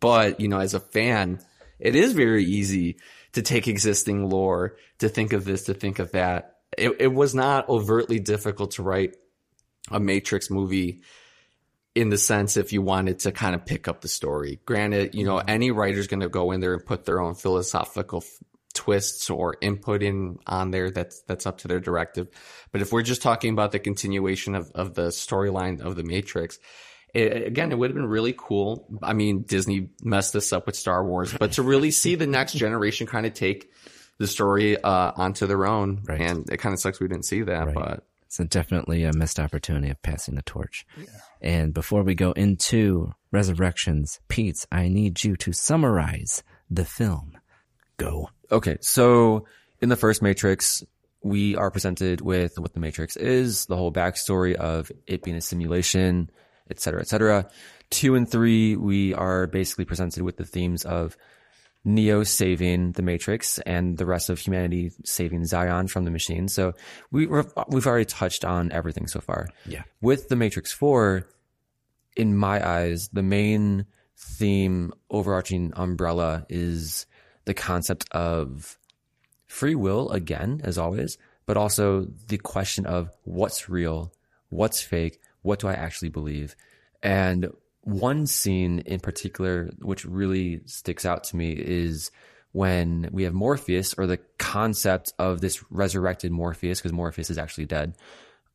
[0.00, 1.40] But, you know, as a fan,
[1.78, 2.98] it is very easy
[3.32, 6.51] to take existing lore, to think of this, to think of that.
[6.76, 9.16] It, it was not overtly difficult to write
[9.90, 11.02] a Matrix movie
[11.94, 14.60] in the sense if you wanted to kind of pick up the story.
[14.64, 18.22] Granted, you know, any writer's going to go in there and put their own philosophical
[18.24, 18.38] f-
[18.74, 22.28] twists or input in on there that's that's up to their directive
[22.70, 26.58] but if we're just talking about the continuation of, of the storyline of the matrix
[27.12, 30.74] it, again it would have been really cool i mean disney messed this up with
[30.74, 33.70] star wars but to really see the next generation kind of take
[34.22, 36.20] the story uh onto their own Right.
[36.20, 37.74] and it kind of sucks we didn't see that Right.
[37.74, 40.86] but So definitely a missed opportunity of passing the torch.
[41.42, 47.36] And before we go into Resurrections, Pete, I need you to summarize the film.
[47.98, 48.30] Go.
[48.50, 49.44] Okay, so
[49.82, 50.82] in the first Matrix,
[51.22, 55.40] we are presented with what the Matrix is, the whole backstory of it being a
[55.40, 56.30] simulation,
[56.70, 57.50] et cetera, et cetera.
[57.90, 61.16] Two and three, we are basically presented with the themes of
[61.84, 66.48] Neo saving the Matrix and the rest of humanity saving Zion from the machine.
[66.48, 66.74] So
[67.10, 69.48] we, we've already touched on everything so far.
[69.66, 69.82] Yeah.
[70.00, 71.26] With the Matrix 4,
[72.16, 73.86] in my eyes, the main
[74.16, 77.06] theme, overarching umbrella is
[77.44, 78.78] the concept of
[79.46, 84.12] free will again, as always, but also the question of what's real,
[84.50, 86.54] what's fake, what do I actually believe?
[87.02, 87.50] And
[87.82, 92.10] one scene in particular, which really sticks out to me is
[92.52, 97.66] when we have Morpheus or the concept of this resurrected Morpheus, because Morpheus is actually
[97.66, 97.94] dead.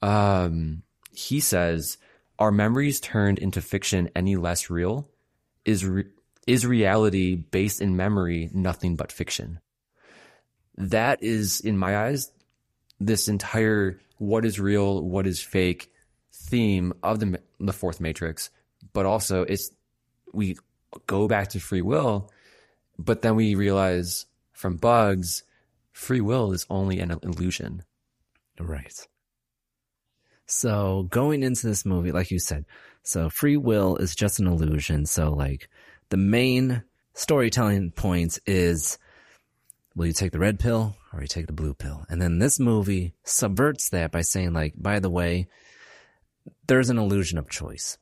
[0.01, 1.97] Um, he says,
[2.39, 5.09] are memories turned into fiction any less real?
[5.65, 6.05] Is, re-
[6.45, 9.59] is reality based in memory nothing but fiction?
[10.77, 12.31] That is, in my eyes,
[12.99, 15.91] this entire what is real, what is fake
[16.31, 18.49] theme of the the fourth Matrix,
[18.93, 19.71] but also it's
[20.33, 20.57] we
[21.05, 22.31] go back to free will,
[22.97, 25.43] but then we realize from bugs,
[25.91, 27.83] free will is only an illusion.
[28.59, 29.07] Right.
[30.45, 32.65] So going into this movie, like you said,
[33.03, 35.05] so free will is just an illusion.
[35.05, 35.69] So like
[36.09, 36.83] the main
[37.13, 38.97] storytelling points is
[39.95, 42.05] will you take the red pill or you take the blue pill?
[42.09, 45.47] And then this movie subverts that by saying like, by the way,
[46.67, 47.97] there's an illusion of choice.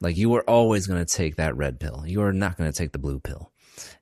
[0.00, 2.04] Like you are always going to take that red pill.
[2.06, 3.52] You are not going to take the blue pill.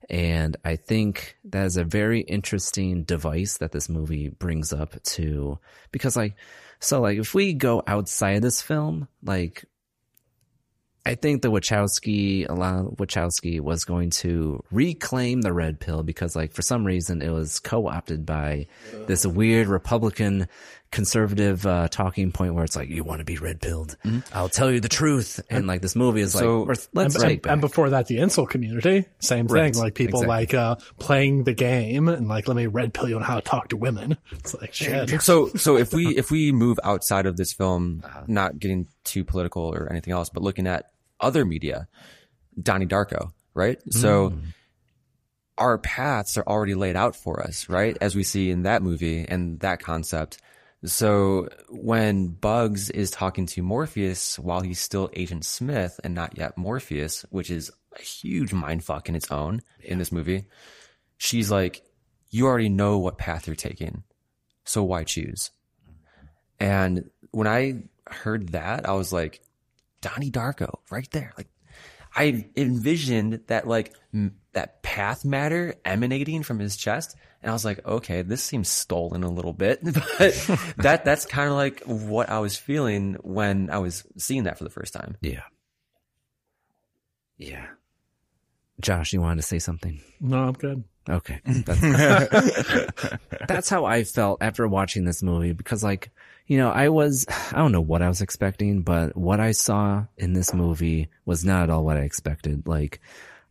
[0.08, 5.58] And I think that is a very interesting device that this movie brings up to,
[5.92, 6.36] because like,
[6.78, 9.64] so like if we go outside this film, like
[11.06, 16.52] I think the Wachowski, Alana Wachowski was going to reclaim the red pill because like
[16.52, 18.68] for some reason it was co-opted by
[19.06, 20.48] this weird Republican
[20.94, 23.96] conservative uh, talking point where it's like, you want to be red pilled.
[24.32, 25.40] I'll tell you the truth.
[25.50, 27.52] And like this movie is So- like, let's, let's and, take and, back.
[27.52, 29.54] and before that, the incel community, same thing.
[29.56, 29.76] Right.
[29.76, 30.28] Like people Exactly.
[30.28, 33.42] like uh, playing the game and like, let me red pill you on how to
[33.42, 34.16] talk to women.
[34.32, 35.20] It's like shit.
[35.20, 39.62] So, so if we if we move outside of this film, not getting too political
[39.64, 40.86] or anything else, but looking at
[41.20, 41.88] other media,
[42.60, 43.78] Donnie Darko, right?
[43.90, 44.32] So
[45.58, 47.96] our paths are already laid out for us, right?
[48.00, 50.38] As we see in that movie and that concept.
[50.84, 56.58] So when Bugs is talking to Morpheus while he's still Agent Smith and not yet
[56.58, 60.44] Morpheus, which is a huge mindfuck in its own in this movie,
[61.16, 61.82] she's like,
[62.30, 64.02] you already know what path you're taking.
[64.64, 65.50] So why choose?
[66.60, 69.40] And when I heard that, I was like,
[70.00, 71.32] Donnie Darko, right there.
[71.36, 71.48] Like,
[72.14, 77.64] I envisioned that like m- that path matter emanating from his chest, and I was
[77.64, 82.30] like, okay, this seems stolen a little bit, but that that's kind of like what
[82.30, 85.16] I was feeling when I was seeing that for the first time.
[85.20, 85.42] yeah.
[87.36, 87.66] Yeah.
[88.80, 90.00] Josh, you wanted to say something?
[90.20, 90.84] No, I'm good.
[91.08, 91.40] Okay.
[91.44, 91.80] That's,
[93.46, 96.10] that's how I felt after watching this movie because like,
[96.46, 100.04] you know, I was, I don't know what I was expecting, but what I saw
[100.16, 102.66] in this movie was not at all what I expected.
[102.66, 103.00] Like,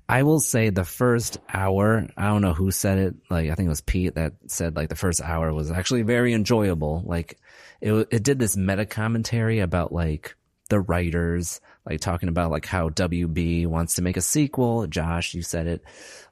[0.07, 3.15] I will say the first hour, I don't know who said it.
[3.29, 6.33] Like, I think it was Pete that said like the first hour was actually very
[6.33, 7.03] enjoyable.
[7.05, 7.37] Like,
[7.81, 10.35] it, it did this meta commentary about like
[10.69, 14.87] the writers, like talking about like how WB wants to make a sequel.
[14.87, 15.83] Josh, you said it.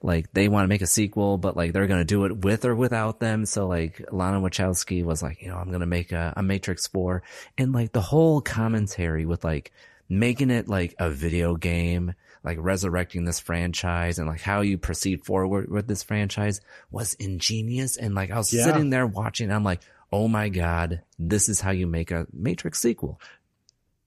[0.02, 2.66] Like they want to make a sequel, but like they're going to do it with
[2.66, 3.46] or without them.
[3.46, 6.88] So like Lana Wachowski was like, you know, I'm going to make a, a Matrix
[6.88, 7.22] 4
[7.58, 9.72] and like the whole commentary with like
[10.10, 15.26] making it like a video game, like resurrecting this franchise and like how you proceed
[15.26, 16.60] forward with this franchise
[16.90, 17.98] was ingenious.
[17.98, 18.66] And like I was Yeah.
[18.66, 19.82] sitting there watching, and I'm like,
[20.12, 23.20] oh my God, this is how you make a Matrix sequel.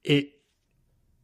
[0.02, 0.30] it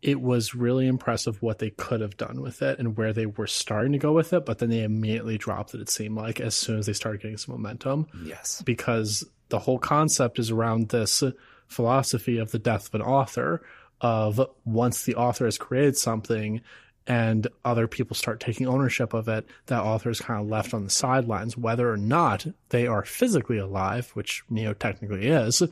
[0.02, 3.46] it was really impressive what they could have done with it and where they were
[3.46, 6.54] starting to go with it, but then they immediately dropped it, it seemed like, as
[6.54, 8.06] soon as they started getting some momentum.
[8.24, 8.62] Yes.
[8.64, 11.22] Because the whole concept is around this
[11.68, 13.60] philosophy of the death of an author,
[14.00, 16.62] of once the author has created something
[17.06, 20.84] and other people start taking ownership of it, that author is kind of left on
[20.84, 25.62] the sidelines, whether or not they are physically alive, which Neo technically is.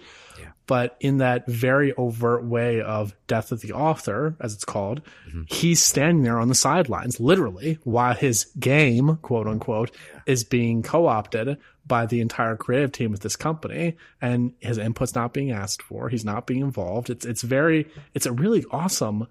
[0.67, 5.43] But in that very overt way of death of the author, as it's called, mm-hmm.
[5.47, 9.91] he's standing there on the sidelines, literally, while his game, quote unquote,
[10.27, 11.57] is being co-opted
[11.87, 16.11] by the entire creative team of this company and his input's not being asked for.
[16.11, 17.09] He's not being involved.
[17.09, 19.27] It's, it's very, it's a really awesome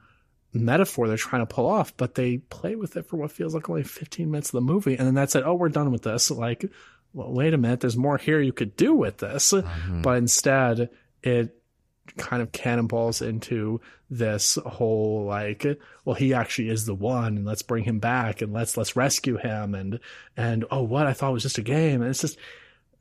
[0.57, 3.69] metaphor they're trying to pull off, but they play with it for what feels like
[3.69, 4.97] only 15 minutes of the movie.
[4.97, 5.43] And then that's it.
[5.45, 6.29] Oh, we're done with this.
[6.31, 6.69] Like,
[7.13, 7.79] well, wait a minute.
[7.79, 9.53] There's more here you could do with this.
[9.53, 10.01] Mm-hmm.
[10.01, 10.89] But instead,
[11.23, 11.57] it
[12.15, 15.65] kind of cannonballs into this whole like
[16.05, 19.35] well he actually is the one and let's bring him back and let's let's rescue
[19.37, 19.99] him and
[20.37, 22.37] and oh what i thought was just a game and it's just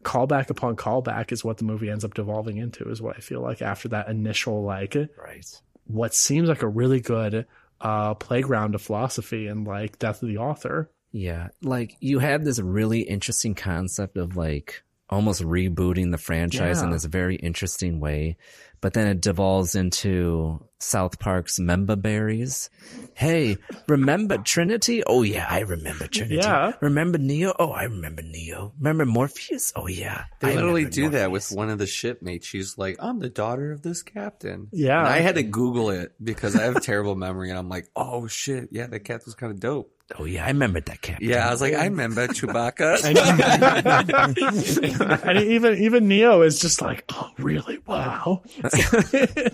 [0.03, 3.41] callback upon callback is what the movie ends up devolving into is what i feel
[3.41, 5.61] like after that initial like Right.
[5.87, 7.47] What seems like a really good
[7.81, 11.49] uh playground of philosophy and like death of the author Yeah.
[11.63, 17.05] Like you had this really interesting concept of like almost rebooting the franchise in this
[17.05, 18.37] very interesting way,
[18.81, 22.69] but then it devolves into South Park's Member Berries.
[23.15, 23.57] Hey,
[23.89, 25.03] remember Trinity?
[25.07, 26.37] Oh yeah, I remember Trinity.
[26.37, 26.73] Yeah.
[26.81, 27.55] Remember Neo?
[27.59, 28.73] Oh, I remember Neo.
[28.79, 29.73] Remember Morpheus?
[29.77, 30.25] Oh yeah.
[30.41, 32.47] They I literally remember do that with one of the shipmates.
[32.47, 34.69] She's like, I'm the daughter of this captain.
[34.73, 34.99] Yeah.
[34.99, 38.27] And I had to Google it because I have terrible memory and I'm like, oh
[38.27, 39.93] shit, yeah, that captain's kind of dope.
[40.19, 41.29] Oh yeah, I remember that captain.
[41.29, 43.03] Yeah, I was like, I remember Chewbacca.
[45.29, 47.79] and even even Neo is just like, oh really?
[47.87, 48.43] Wow.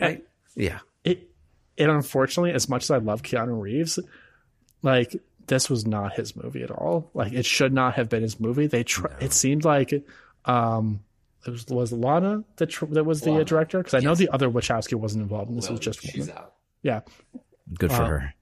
[0.00, 0.22] And
[0.54, 0.78] Yeah.
[1.04, 1.30] it
[1.76, 3.98] it unfortunately, as much as I love Keanu Reeves,
[4.82, 5.16] like
[5.46, 7.10] this was not his movie at all.
[7.14, 8.66] Like it should not have been his movie.
[8.66, 9.92] They tr- it seemed like
[10.44, 11.00] um
[11.46, 14.28] it was was Lana that tr- that was the uh, director because I know the
[14.28, 15.48] other Wachowski wasn't involved.
[15.50, 16.36] And this was just she's one.
[16.36, 16.54] out.
[16.82, 17.00] Yeah.
[17.76, 18.34] Good for Uh, her.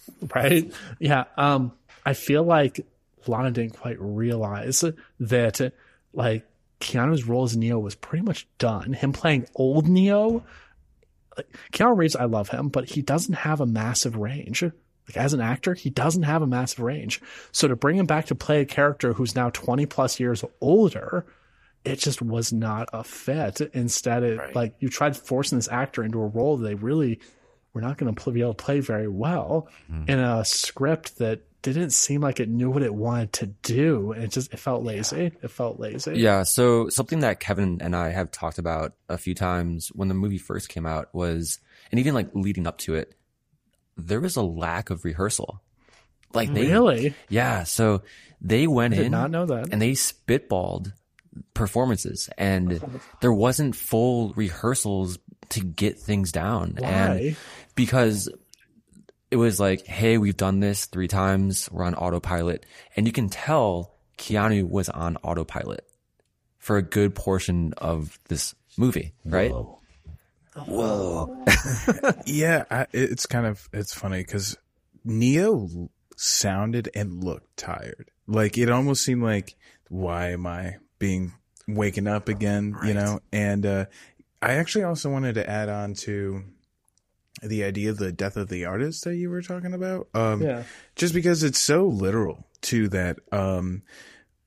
[0.34, 0.72] right?
[0.98, 1.24] Yeah.
[1.36, 1.72] Um,
[2.04, 2.84] I feel like
[3.26, 4.84] Lana didn't quite realize
[5.20, 5.72] that
[6.12, 6.46] like
[6.80, 8.92] Keanu's role as Neo was pretty much done.
[8.92, 10.44] Him playing old Neo,
[11.36, 14.62] like, Keanu Reeves, I love him, but he doesn't have a massive range.
[14.62, 17.20] Like as an actor, he doesn't have a massive range.
[17.52, 21.26] So to bring him back to play a character who's now 20 plus years older,
[21.84, 23.60] it just was not a fit.
[23.72, 27.20] Instead, it like you tried forcing this actor into a role that they really
[27.72, 30.10] were not going to be able to play very well mm-hmm.
[30.10, 34.12] in a script that didn't seem like it knew what it wanted to do.
[34.12, 35.32] And it just it felt lazy.
[35.42, 36.18] It felt lazy.
[36.18, 36.42] Yeah.
[36.42, 40.38] So something that Kevin and I have talked about a few times when the movie
[40.38, 43.14] first came out was, and even like leading up to it,
[43.96, 45.62] there was a lack of rehearsal.
[46.34, 47.14] Like they, Really?
[47.28, 47.62] yeah.
[47.62, 48.02] So
[48.40, 49.68] they went in not know that.
[49.70, 50.92] and they spitballed
[51.54, 52.82] performances and
[53.20, 55.18] there wasn't full rehearsals
[55.50, 56.76] to get things down.
[56.78, 56.88] Why?
[56.88, 57.36] And
[57.74, 58.28] because
[59.30, 61.68] it was like, hey, we've done this three times.
[61.72, 62.66] We're on autopilot.
[62.96, 65.86] And you can tell Keanu was on autopilot
[66.58, 69.50] for a good portion of this movie, right?
[70.54, 71.44] Whoa.
[72.26, 74.56] yeah, I, it's kind of it's funny because
[75.04, 75.68] Neo
[76.16, 78.10] sounded and looked tired.
[78.26, 79.56] Like it almost seemed like,
[79.88, 81.32] why am I being
[81.66, 82.76] waking up again?
[82.84, 83.86] You know, and uh,
[84.42, 86.44] I actually also wanted to add on to
[87.42, 90.08] the idea of the death of the artist that you were talking about.
[90.14, 90.62] Um, Yeah.
[90.96, 93.82] just because it's so literal to that um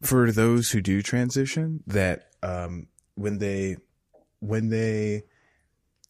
[0.02, 3.76] for those who do transition that um when they
[4.40, 5.24] when they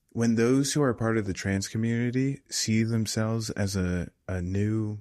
[0.10, 5.00] when those who are part of the trans community see themselves as a a new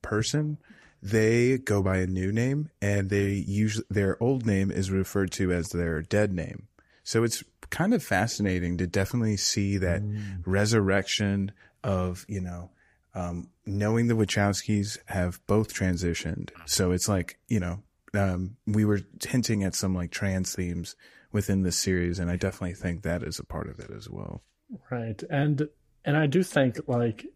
[0.00, 0.58] person
[1.02, 5.50] they go by a new name and they usually their old name is referred to
[5.52, 6.68] as their dead name
[7.02, 7.42] so it's
[7.72, 10.02] kind of fascinating to definitely see that
[10.44, 11.50] resurrection
[11.82, 12.70] of you know
[13.14, 16.50] um, knowing the Wachowskis have both transitioned.
[16.66, 17.82] So it's like, you know,
[18.14, 20.96] um, we were hinting at some like trans themes
[21.30, 24.42] within this series, and I definitely think that is a part of it as well.
[24.90, 25.22] Right.
[25.30, 25.68] And
[26.04, 27.26] and I do think like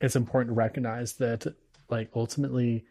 [0.00, 1.46] it's important to recognize that
[1.88, 2.84] like ultimately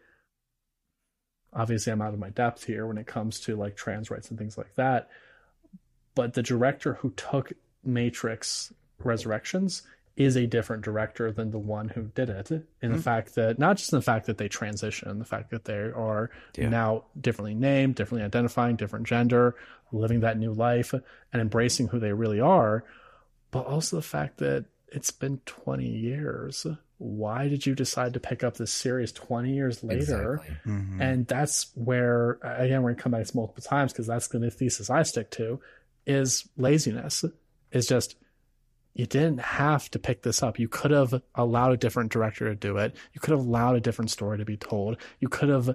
[1.52, 4.38] obviously I'm out of my depth here when it comes to like trans rights and
[4.38, 5.08] things like that.
[6.14, 7.52] But the director who took
[7.84, 9.82] Matrix Resurrections
[10.16, 12.50] is a different director than the one who did it.
[12.50, 12.98] In the hmm.
[12.98, 16.30] fact that not just in the fact that they transition the fact that they are
[16.56, 19.56] now differently named differently identifying different gender
[19.90, 22.84] living that new life and embracing who they really are
[23.50, 26.66] but also the fact that it's been 20 years.
[26.98, 30.40] Why did you decide to pick up this series 20 years later?
[30.64, 31.02] Mm-hmm.
[31.02, 34.50] And that's where again we're going to come back to multiple times because that's the
[34.50, 35.60] thesis i stick to
[36.06, 37.24] is laziness
[37.72, 38.16] is just
[38.94, 40.58] you didn't have to pick this up.
[40.58, 42.94] You could have allowed a different director to do it.
[43.12, 44.98] You could have allowed a different story to be told.
[45.18, 45.74] You could have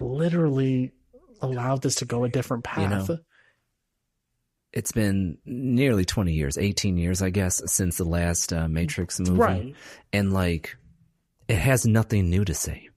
[0.00, 0.92] literally
[1.42, 3.08] allowed this to go a different path.
[3.08, 3.18] You know,
[4.72, 9.32] It's been nearly 20 years, 18 years, I guess, since the last uh, Matrix movie.
[9.38, 9.74] Right.
[10.14, 10.76] And like,
[11.48, 12.88] it has nothing new to say.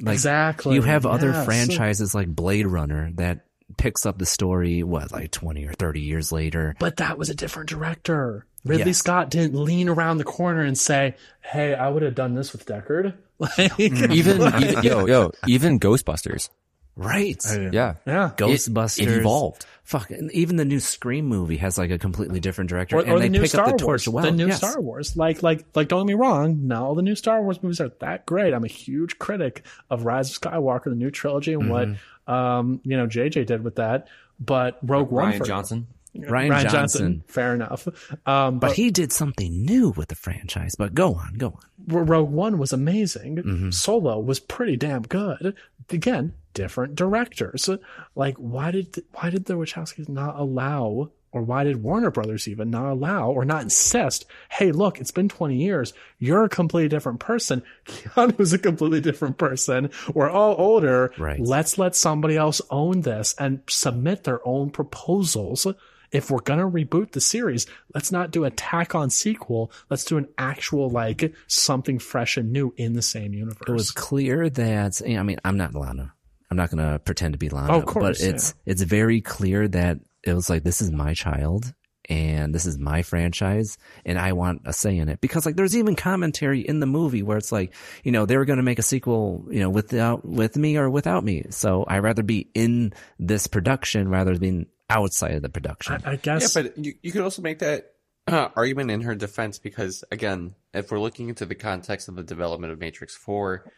[0.00, 1.44] Like, Exactly, You have other yes.
[1.46, 3.46] franchises like Blade Runner that
[3.76, 6.74] picks up the story, what, like 20 or 30 years later.
[6.78, 8.44] but that was a different director.
[8.64, 8.98] Ridley Yes.
[8.98, 12.66] Scott didn't lean around the corner and say, "Hey, I would have done this with
[12.66, 16.48] Deckard." Like, even, even yo yo even Ghostbusters.
[16.96, 17.40] Right.
[17.72, 18.98] Yeah, yeah, Ghostbusters.
[19.00, 19.64] It, it evolved.
[19.84, 20.10] Fuck.
[20.10, 22.96] And even the new Scream movie has like a completely different director.
[22.96, 24.24] or, and or they the new pick Star up the torch well.
[24.24, 24.56] the new Yes.
[24.56, 25.16] Star Wars.
[25.16, 25.86] Like, like, like.
[25.86, 26.66] Don't get me wrong.
[26.66, 28.52] Not all the new Star Wars movies are that great.
[28.52, 31.70] I'm a huge critic of Rise of Skywalker, the new trilogy, and Mm-hmm.
[31.70, 31.88] what
[32.28, 34.08] um you know JJ did with that.
[34.40, 35.86] But Rogue One, Rian for- Johnson.
[36.16, 36.70] Rian, Rian Johnson.
[36.70, 37.24] Johnson.
[37.28, 37.86] Fair enough.
[38.26, 40.74] Um, But he did something new with the franchise.
[40.76, 42.06] But go on, go on.
[42.06, 43.36] Rogue One was amazing.
[43.36, 43.70] Mm-hmm.
[43.70, 45.54] Solo was pretty damn good.
[45.90, 47.68] Again, different directors.
[48.14, 52.70] Like, why did why did the Wachowskis not allow or why did Warner Brothers even
[52.70, 55.92] not allow or not insist, hey, look, it's been 20 years.
[56.18, 57.62] You're a completely different person.
[57.86, 59.90] Keanu's a completely different person.
[60.14, 61.12] We're all older.
[61.18, 61.40] Right.
[61.40, 65.66] Let's let somebody else own this and submit their own proposals.
[66.10, 69.70] If we're going to reboot the series, let's not do a tack on sequel.
[69.90, 73.68] Let's do an actual, like, something fresh and new in the same universe.
[73.68, 76.14] It was clear that I mean, I'm not Lana.
[76.50, 79.20] I'm not going to pretend to be Lana, Oh, of course, but it's it's very
[79.20, 79.98] clear that
[80.28, 81.72] it was like this is my child
[82.08, 83.76] and this is my franchise
[84.06, 87.22] and I want a say in it because like there's even commentary in the movie
[87.22, 90.24] where it's like, you know, they were going to make a sequel, you know, without
[90.24, 91.44] with me or without me.
[91.50, 96.00] So I rather be in this production rather than being outside of the production.
[96.04, 96.54] I, I guess.
[96.56, 97.92] Yeah, but you, you could also make that
[98.26, 102.22] uh, argument in her defense because, again, if we're looking into the context of the
[102.22, 103.70] development of Matrix 4,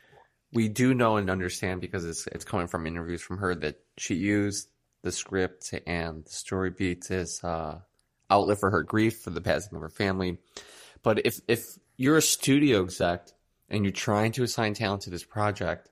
[0.53, 4.15] we do know and understand because it's, it's coming from interviews from her that she
[4.15, 4.69] used
[5.03, 7.79] the script and the story beats as uh,
[8.29, 10.39] outlet for her grief for the passing of her family.
[11.03, 11.65] But if if
[11.97, 13.29] you're a studio exec
[13.69, 15.89] and you're trying to assign talent to this project,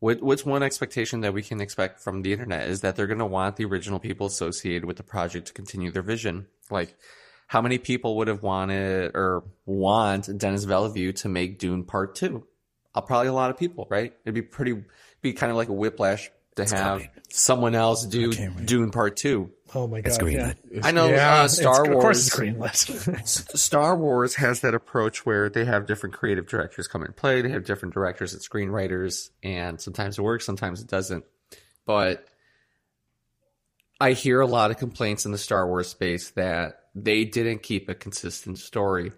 [0.00, 3.18] what, what's one expectation that we can expect from the internet is that they're going
[3.20, 6.46] to want the original people associated with the project to continue their vision.
[6.70, 6.96] Like,
[7.46, 12.46] how many people would have wanted or want Denis Villeneuve to make Dune Part Two?
[12.94, 14.12] Uh, probably a lot of people, right?
[14.24, 14.84] It'd be pretty,
[15.22, 19.50] be kind of like a whiplash to have someone else do Dune Part Two.
[19.74, 20.08] Oh my god!
[20.08, 20.54] It's greenlit.
[20.70, 20.80] Yeah.
[20.84, 21.96] I know Yeah, uh, Star it's- Wars.
[21.96, 23.56] Of course, it's greenlit.
[23.58, 27.42] Star Wars has that approach where they have different creative directors come and play.
[27.42, 31.24] They have different directors and screenwriters, and sometimes it works, sometimes it doesn't.
[31.86, 32.24] But
[34.00, 37.88] I hear a lot of complaints in the Star Wars space that they didn't keep
[37.88, 39.12] a consistent story.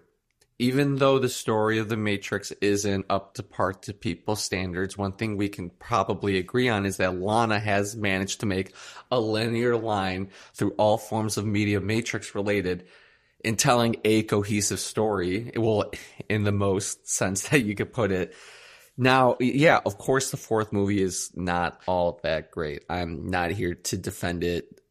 [0.59, 5.11] Even though the story of the Matrix isn't up to par to people's standards, one
[5.11, 8.73] thing we can probably agree on is that Lana has managed to make
[9.11, 12.87] a linear line through all forms of media Matrix related
[13.43, 15.51] in telling a cohesive story.
[15.55, 15.91] Well,
[16.27, 18.33] in the most sense that you could put it.
[18.97, 22.83] Now, yeah, of course, the fourth movie is not all that great.
[22.89, 24.81] I'm not here to defend it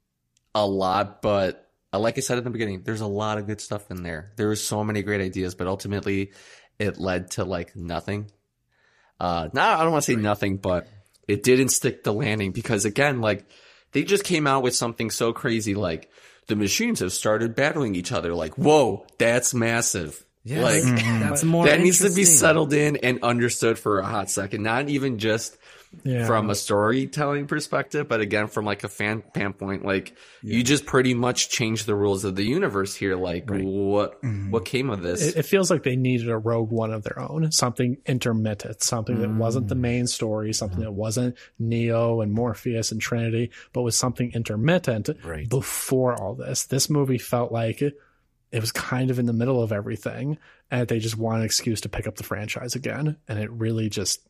[0.55, 1.66] a lot, but
[1.99, 4.33] like I said in the beginning, there's a lot of good stuff in there.
[4.37, 6.33] There was so many great ideas, but ultimately
[6.79, 8.31] it led to like nothing.
[9.19, 10.89] Uh, now I don't want to say nothing, but
[11.27, 13.47] it didn't stick the landing because again, like
[13.93, 16.11] they just came out with something so crazy, like
[16.49, 18.35] the machines have started battling each other.
[18.35, 20.23] Like, whoa, that's massive.
[20.45, 24.31] Yes, like that's more that needs to be settled in and understood for a hot
[24.31, 24.63] second.
[24.63, 25.57] Not even just
[26.05, 26.27] Yeah.
[26.27, 31.15] from a storytelling perspective, but again from like a fan standpoint, like you just pretty
[31.15, 33.17] much changed the rules of the universe here.
[33.17, 34.51] Like what mm-hmm.
[34.51, 35.23] what came of this?
[35.23, 39.21] It, it feels like they needed a Rogue One of their own, something intermittent, something
[39.21, 39.81] that wasn't the mm.
[39.81, 45.49] main story, something that wasn't Neo and Morpheus and Trinity, but was something intermittent Right.
[45.49, 46.65] before all this.
[46.67, 47.95] This movie felt like it,
[48.53, 50.39] it was kind of in the middle of everything,
[50.71, 53.89] and they just want an excuse to pick up the franchise again, and it really
[53.89, 54.21] just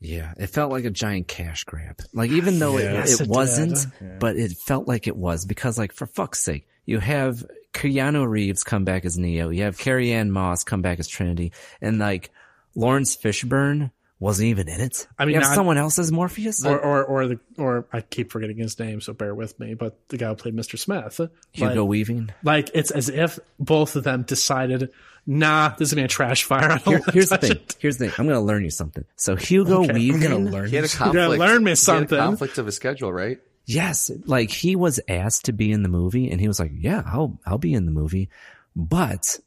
[0.00, 2.00] Yeah, it felt like a giant cash grab.
[2.14, 4.18] Like even though Yes, it, it it wasn't, did.
[4.18, 7.44] but it felt like it was because like for fuck's sake, you have
[7.74, 11.52] Keanu Reeves come back as Neo, you have Carrie Ann Moss come back as Trinity,
[11.82, 12.30] and like
[12.74, 15.06] Laurence Fishburne wasn't even in it.
[15.18, 16.64] I mean, you have not- someone else as Morpheus.
[16.64, 19.74] or or or the or I keep forgetting his name, so bear with me.
[19.74, 20.78] But the guy who played Mr.
[20.78, 21.20] Smith,
[21.52, 22.30] Hugo like, Weaving.
[22.42, 24.90] like it's as if both of them decided,
[25.26, 26.64] nah, this is gonna be a trash fire.
[26.64, 27.52] I don't Here, wanna here's the thing.
[27.52, 27.76] it.
[27.78, 28.14] Here's the thing.
[28.18, 29.04] I'm gonna learn you something.
[29.16, 31.14] So Hugo Okay, I'm gonna learn he had a you- conflict.
[31.14, 32.18] You gotta learn me he had a something.
[32.18, 33.38] conflict of a schedule, right?
[33.66, 37.02] Yes, like he was asked to be in the movie and he was like, "Yeah,
[37.06, 38.28] I'll I'll be in the movie."
[38.74, 39.38] But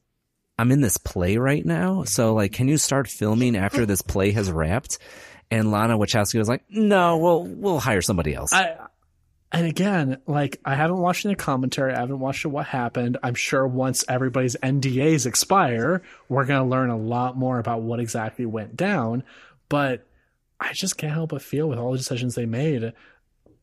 [0.58, 4.32] I'm in this play right now, so like can you start filming after this play
[4.32, 4.98] has wrapped?
[5.52, 8.78] And Lana Wachowski was like, "No, we'll we'll hire somebody else." I
[9.54, 11.94] and again, like I haven't watched any commentary.
[11.94, 13.20] I haven't watched what happened.
[13.22, 18.48] I'm sure once everybody's NDAs expire, we're gonna learn a lot more about what exactly
[18.48, 19.24] went down.
[19.70, 20.08] But
[20.60, 22.94] I just can't help but feel with all the decisions they made,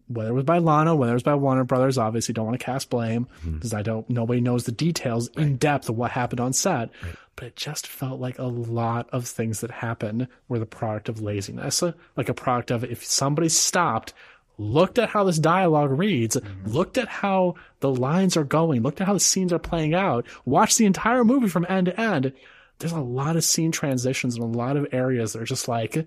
[0.06, 2.64] whether it was by Lana, whether it was by Warner Brothers, obviously don't want to
[2.64, 3.54] cast blame mm-hmm.
[3.54, 4.08] because I don't.
[4.08, 6.90] Nobody knows the details in depth of what happened on set.
[7.34, 11.20] But it just felt like a lot of things that happened were the product of
[11.20, 11.82] laziness,
[12.16, 14.12] like a product of if somebody stopped
[14.60, 16.70] looked at how this dialogue reads, mm-hmm.
[16.70, 20.26] looked at how the lines are going, looked at how the scenes are playing out,
[20.44, 22.32] watched the entire movie from end to end.
[22.78, 25.96] There's a lot of scene transitions and a lot of areas that are just like
[25.96, 26.04] you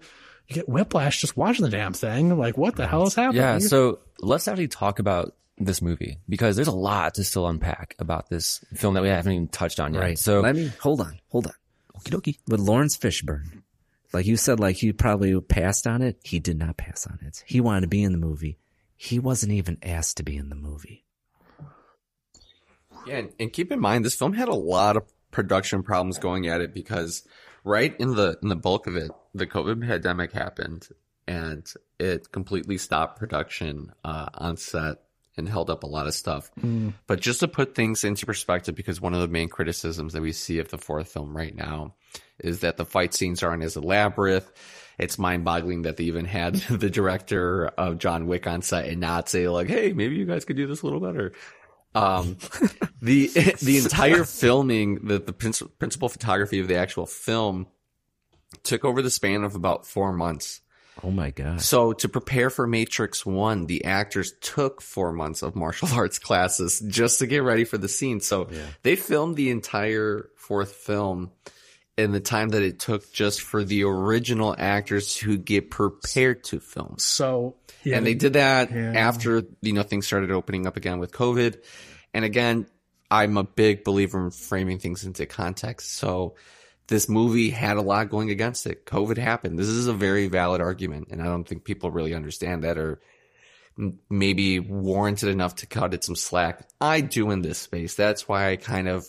[0.56, 2.38] get whiplash just watching the damn thing.
[2.38, 3.42] Like, what the hell is happening?
[3.42, 7.96] Yeah, so let's actually talk about this movie because there's a lot to still unpack
[8.00, 10.00] about this film that we haven't even touched on yet.
[10.00, 10.20] right.
[10.20, 11.54] So let me hold on, hold on.
[11.98, 12.38] Okie dokie.
[12.48, 13.63] With Laurence Fishburne,
[14.14, 16.20] like you said, like he probably passed on it.
[16.24, 17.44] He did not pass on it.
[17.48, 18.60] He wanted to be in the movie.
[18.96, 21.04] He wasn't even asked to be in the movie.
[23.06, 26.48] Yeah, and, and keep in mind this film had a lot of production problems going
[26.48, 27.28] at it because
[27.64, 30.88] right in the in the bulk of it, the COVID pandemic happened
[31.28, 31.66] and
[32.00, 34.98] it completely stopped production uh, on set
[35.38, 36.52] and held up a lot of stuff.
[36.62, 36.94] Mm.
[37.08, 40.32] But just to put things into perspective, because one of the main criticisms that we
[40.32, 41.96] see of the fourth film right now
[42.40, 44.46] is that the fight scenes aren't as elaborate.
[45.00, 49.00] It's mind boggling that they even had the director of John Wick on set and
[49.00, 51.34] not say like, Hey, maybe you guys could do this a little better.
[51.96, 52.38] Um,
[53.02, 53.28] the,
[53.62, 57.68] the entire filming, the, the principal photography of the actual film
[58.62, 60.62] took over the span of about four months.
[61.02, 61.62] Oh my god.
[61.62, 66.80] So to prepare for Matrix 1, the actors took 4 months of martial arts classes
[66.88, 68.20] just to get ready for the scene.
[68.20, 68.50] So
[68.84, 71.32] they filmed the entire fourth film
[71.98, 76.60] in the time that it took just for the original actors to get prepared to
[76.60, 76.96] film.
[76.98, 78.94] So, yeah, and they did that yeah.
[78.96, 81.62] after, you know, things started opening up again with COVID.
[82.14, 82.66] And again,
[83.12, 85.94] I'm a big believer in framing things into context.
[85.94, 86.36] So
[86.88, 88.86] this movie had a lot going against it.
[88.86, 89.58] COVID happened.
[89.58, 91.10] This is a very valid argument.
[91.12, 93.00] And I don't think people really understand that or
[94.10, 96.68] maybe warranted enough to cut it some slack.
[96.80, 97.96] I do in this space.
[97.96, 99.08] That's why I kind of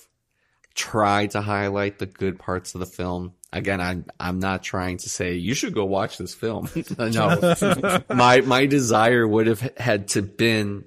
[0.75, 3.35] try to highlight the good parts of the film.
[3.53, 6.69] Again, I'm I'm not trying to say you should go watch this film.
[6.99, 10.85] no, my my desire would have had to been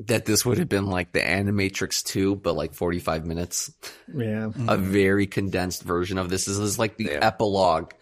[0.00, 3.72] that this would have been like the Animatrix 2, but like 45 minutes.
[4.12, 4.50] Yeah.
[4.68, 6.46] A very condensed version of this.
[6.46, 7.92] This is like the epilogue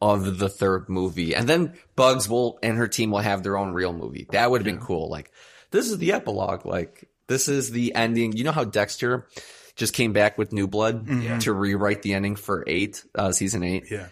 [0.00, 1.34] of the third movie.
[1.34, 4.26] And then Bugs will and her team will have their own real movie.
[4.30, 5.08] That would have been cool.
[5.08, 5.32] Like,
[5.70, 6.66] this is the epilogue.
[6.66, 8.32] Like, this is the ending.
[8.36, 9.26] You know how Dexter
[9.74, 11.40] just came back with New Blood Mhm.
[11.40, 13.84] to rewrite the ending for eight, uh, season eight?
[13.90, 14.08] Yeah.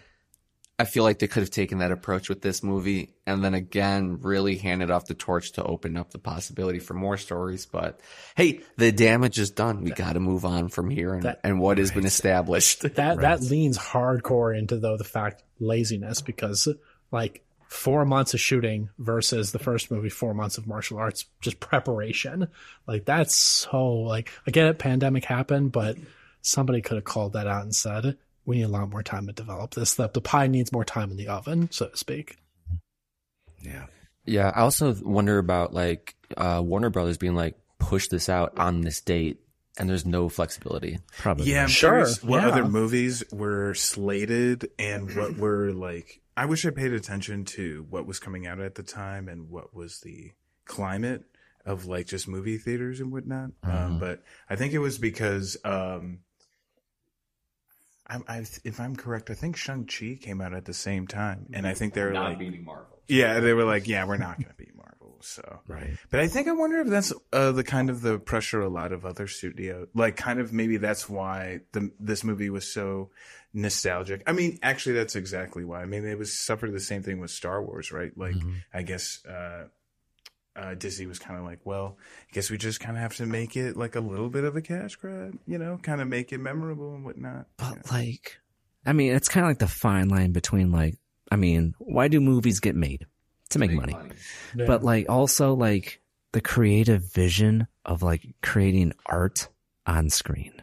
[0.79, 4.19] I feel like they could have taken that approach with this movie and then again
[4.21, 7.65] really handed off the torch to open up the possibility for more stories.
[7.65, 7.99] But
[8.35, 9.83] hey, the damage is done.
[9.83, 12.81] We got to move on from here and, That- and what has been established.
[12.95, 16.67] that that leans hardcore into though the fact laziness because
[17.11, 21.59] like four months of shooting versus the first movie four months of martial arts just
[21.59, 22.47] preparation
[22.87, 25.97] like that's so like I get it pandemic happened but
[26.41, 28.17] somebody could have called that out and said
[28.47, 31.11] we need a lot more time to develop this the, the pie needs more time
[31.11, 32.37] in the oven so to speak
[33.61, 33.85] Yeah.
[34.25, 38.81] Yeah, I also wonder about like uh, Warner Brothers being like, push this out on
[38.81, 39.39] this date,
[39.79, 40.99] and there's no flexibility.
[41.17, 41.49] Probably.
[41.49, 42.49] Yeah, I'm Sure, curious what yeah.
[42.49, 46.19] other movies were slated and what were like.
[46.35, 49.73] I wish I paid attention to what was coming out at the time and what
[49.73, 50.33] was the
[50.65, 51.23] climate
[51.65, 53.51] of like just movie theaters and whatnot.
[53.63, 56.19] Um, but I think it was because, um,
[58.09, 61.47] I, I, if I'm correct, I think Shang Chi came out at the same time,
[61.53, 62.99] and I think they were Not like, beating Marvel.
[63.07, 65.17] yeah, they were like, yeah, we're not going to beat Marvel.
[65.19, 65.97] So Right.
[66.11, 68.91] but I think I wonder if that's uh, the kind of the pressure a lot
[68.91, 73.09] of other studio, like kind of maybe that's why the this movie was so
[73.51, 74.21] nostalgic.
[74.27, 75.81] I mean, actually, that's exactly why.
[75.81, 78.11] I mean, it was suffered the same thing with Star Wars, right?
[78.15, 78.35] Like,
[78.73, 79.65] I guess uh,
[80.57, 81.97] uh, Disney was kind of like, well,
[82.29, 84.55] I guess we just kind of have to make it like a little bit of
[84.55, 87.45] a cash grab, you know, kind of make it memorable and whatnot.
[87.57, 88.39] But like,
[88.85, 90.97] I mean, it's kind of like the fine line between like,
[91.31, 93.05] I mean, why do movies get made?
[93.51, 93.95] To make, money.
[94.55, 96.01] But like also like
[96.33, 99.47] the creative vision of like creating art
[99.85, 100.56] on screen.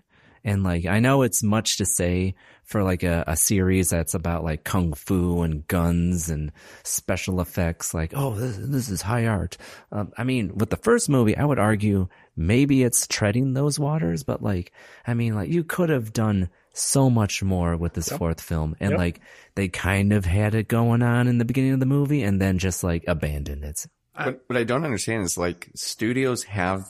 [0.44, 2.34] And like, I know it's much to say
[2.64, 7.94] for like a, a series that's about like kung fu and guns and special effects.
[7.94, 9.56] Like, oh, this, this is high art.
[9.90, 14.22] Um, I mean, with the first movie, I would argue maybe it's treading those waters,
[14.22, 14.72] but like,
[15.06, 18.74] I mean, like you could have done so much more with this fourth film.
[18.80, 18.98] And Yep.
[18.98, 19.20] like,
[19.54, 22.58] they kind of had it going on in the beginning of the movie and then
[22.58, 23.86] just like abandoned it.
[24.16, 26.86] What, what I don't understand is like studios have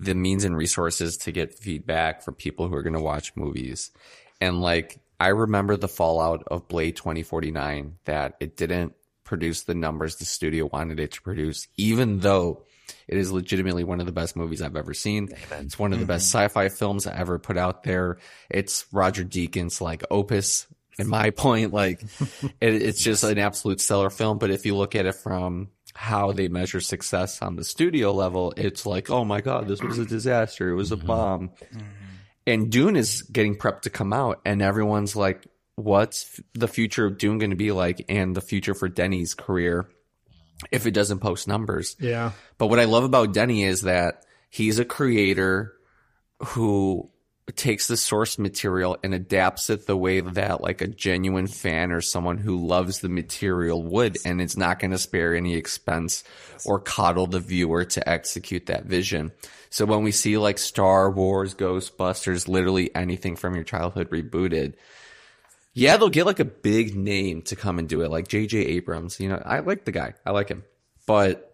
[0.00, 3.90] the means and resources to get feedback from people who are going to watch movies.
[4.40, 10.16] And like, I remember the fallout of Blade 2049 that it didn't produce the numbers
[10.16, 12.64] the studio wanted it to produce, even though
[13.06, 15.28] it is legitimately one of the best movies I've ever seen.
[15.52, 16.44] It's one of the best mm-hmm.
[16.44, 18.18] sci-fi films I ever put out there.
[18.48, 20.66] It's Roger Deakins like opus.
[20.98, 22.02] In my point, like
[22.60, 24.38] it, it's just an absolute stellar film.
[24.38, 25.68] But if you look at it from
[26.00, 29.98] how they measure success on the studio level, it's like, oh my god, this was
[29.98, 30.70] a disaster.
[30.70, 31.06] It was a mm-hmm.
[31.06, 31.48] bomb.
[31.50, 31.86] Mm-hmm.
[32.46, 37.18] And Dune is getting prepped to come out, and everyone's like, what's the future of
[37.18, 39.90] Dune going to be like, and the future for Denny's career
[40.72, 41.96] if it doesn't post numbers?
[42.00, 45.74] yeah But what I love about Denny is that he's a creator
[46.38, 47.09] who
[47.56, 52.00] takes the source material and adapts it the way that like a genuine fan or
[52.00, 56.22] someone who loves the material would and it's not going to spare any expense
[56.66, 59.32] or coddle the viewer to execute that vision.
[59.70, 64.74] So when we see like Star Wars, Ghostbusters, literally anything from your childhood rebooted,
[65.72, 68.58] yeah, they'll get like a big name to come and do it, like J.J.
[68.58, 69.20] Abrams.
[69.20, 70.64] You know, I like the guy, I like him,
[71.06, 71.49] but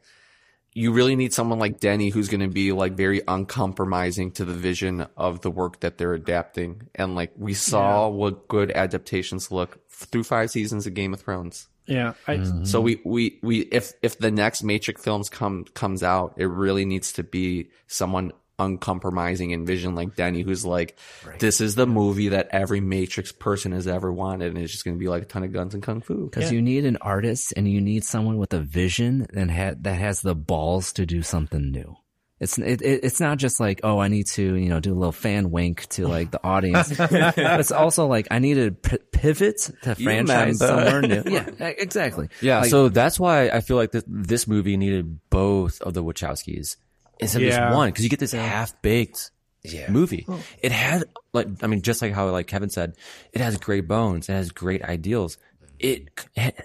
[0.76, 4.52] you really need someone like Denny who's going to be like very uncompromising to the
[4.52, 6.90] vision of the work that they're adapting.
[6.94, 8.14] And like we saw yeah.
[8.14, 11.68] what good adaptations look through five seasons of Game of Thrones.
[11.86, 12.12] Yeah.
[12.26, 12.64] I, mm-hmm.
[12.64, 16.84] So we, we, we, if, if the next Matrix films come, comes out, it really
[16.84, 21.38] needs to be someone uncompromising in vision like Denny, who's like, right.
[21.38, 24.48] this is the movie that every Matrix person has ever wanted.
[24.48, 26.30] And it's just going to be like a ton of guns and kung fu.
[26.30, 26.50] Cause yeah.
[26.50, 30.22] you need an artist and you need someone with a vision and ha- that has
[30.22, 31.96] the balls to do something new.
[32.38, 35.10] It's it, it's not just like oh I need to you know do a little
[35.10, 36.92] fan wink to like the audience.
[36.98, 41.22] it's also like I need to p- pivot to franchise somewhere new.
[41.26, 42.28] Yeah, exactly.
[42.42, 46.04] Yeah, like, so that's why I feel like th- this movie needed both of the
[46.04, 46.76] Wachowskis
[47.18, 49.30] instead of just one because you get this half baked
[49.62, 49.90] yeah.
[49.90, 50.24] movie.
[50.28, 50.42] Oh.
[50.62, 52.96] It had like I mean just like how like Kevin said,
[53.32, 55.38] it has great bones, it has great ideals.
[55.78, 56.08] It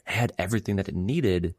[0.05, 1.55] had everything that it needed,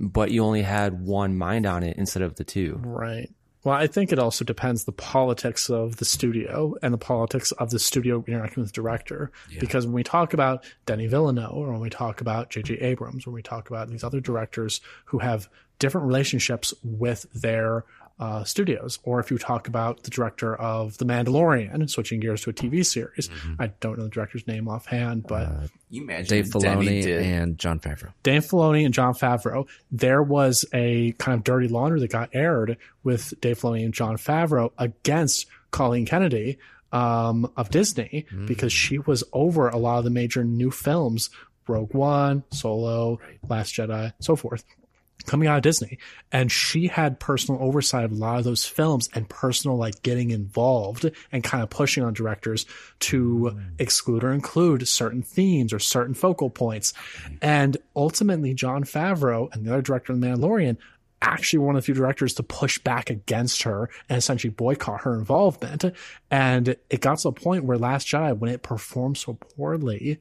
[0.00, 2.80] but you only had one mind on it instead of the two.
[2.82, 3.30] Right.
[3.64, 7.70] Well, I think it also depends the politics of the studio and the politics of
[7.70, 9.32] the studio interacting with the director.
[9.50, 9.58] Yeah.
[9.58, 12.74] Because when we talk about Denny Villeneuve or when we talk about J.J.
[12.74, 15.48] Abrams, when we talk about these other directors who have
[15.80, 17.84] different relationships with their
[18.18, 22.50] uh, studios, or if you talk about the director of The Mandalorian, switching gears to
[22.50, 23.28] a TV series.
[23.28, 23.60] Mm-hmm.
[23.60, 27.78] I don't know the director's name offhand, but uh, you imagine Dave Filoni and Jon
[27.78, 28.12] Favreau.
[28.22, 29.68] Dave Filoni and Jon Favreau.
[29.90, 34.16] There was a kind of dirty laundry that got aired with Dave Filoni and Jon
[34.16, 36.58] Favreau against Colleen Kennedy
[36.92, 38.46] um, of Disney mm-hmm.
[38.46, 41.28] because she was over a lot of the major new films
[41.68, 44.64] Rogue One, Solo, Last Jedi, so forth
[45.26, 45.98] coming out of Disney.
[46.32, 50.30] And she had personal oversight of a lot of those films and personal like getting
[50.30, 52.66] involved and kind of pushing on directors
[53.00, 53.64] to mm.
[53.78, 56.94] exclude or include certain themes or certain focal points.
[57.42, 60.78] And ultimately, Jon Favreau and the other director of The Mandalorian
[61.22, 65.14] actually one of the few directors to push back against her and essentially boycott her
[65.14, 65.84] involvement.
[66.30, 70.20] And it got to a point where Last Jedi, when it performed so poorly,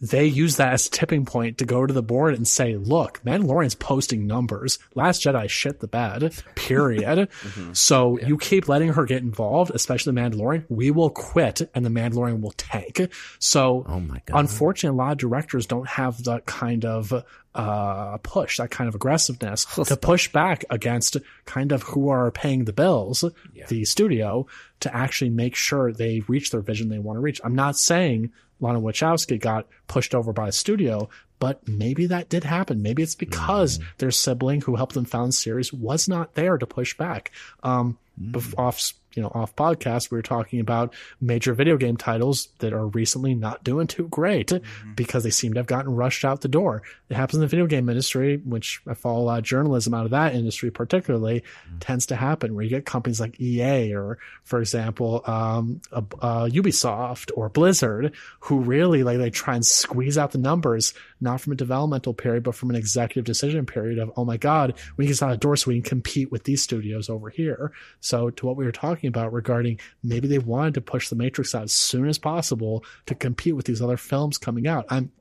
[0.00, 3.20] they use that as a tipping point to go to the board and say, look,
[3.24, 4.78] Mandalorian's posting numbers.
[4.94, 7.28] Last Jedi shit the bed, period.
[7.30, 7.72] mm-hmm.
[7.74, 8.28] So yeah.
[8.28, 10.64] you keep letting her get involved, especially the Mandalorian.
[10.68, 13.10] We will quit and the Mandalorian will tank.
[13.38, 14.40] So oh my God.
[14.40, 17.12] unfortunately, a lot of directors don't have that kind of
[17.54, 22.64] uh, push, that kind of aggressiveness to push back against kind of who are paying
[22.64, 23.66] the bills, yeah.
[23.66, 24.46] the studio,
[24.80, 27.40] to actually make sure they reach their vision they want to reach.
[27.42, 31.08] I'm not saying Lana Wachowski got pushed over by a studio,
[31.38, 32.82] but maybe that did happen.
[32.82, 33.84] Maybe it's because mm.
[33.98, 37.32] their sibling who helped them found the series was not there to push back.
[37.62, 38.54] Um, mm.
[38.58, 42.86] off you know, off podcast, we were talking about major video game titles that are
[42.86, 44.94] recently not doing too great mm-hmm.
[44.94, 46.82] because they seem to have gotten rushed out the door.
[47.08, 50.04] It happens in the video game industry, which I follow a lot of journalism out
[50.04, 51.78] of that industry particularly, mm-hmm.
[51.78, 56.46] tends to happen where you get companies like EA or, for example, um, uh, uh,
[56.46, 61.52] Ubisoft or Blizzard who really like they try and squeeze out the numbers, not from
[61.52, 65.26] a developmental period, but from an executive decision period of, oh my God, we can
[65.26, 67.72] out the door so we can compete with these studios over here.
[68.00, 71.54] So to what we were talking about regarding maybe they wanted to push the Matrix
[71.54, 74.86] out as soon as possible to compete with these other films coming out.
[74.88, 75.12] I'm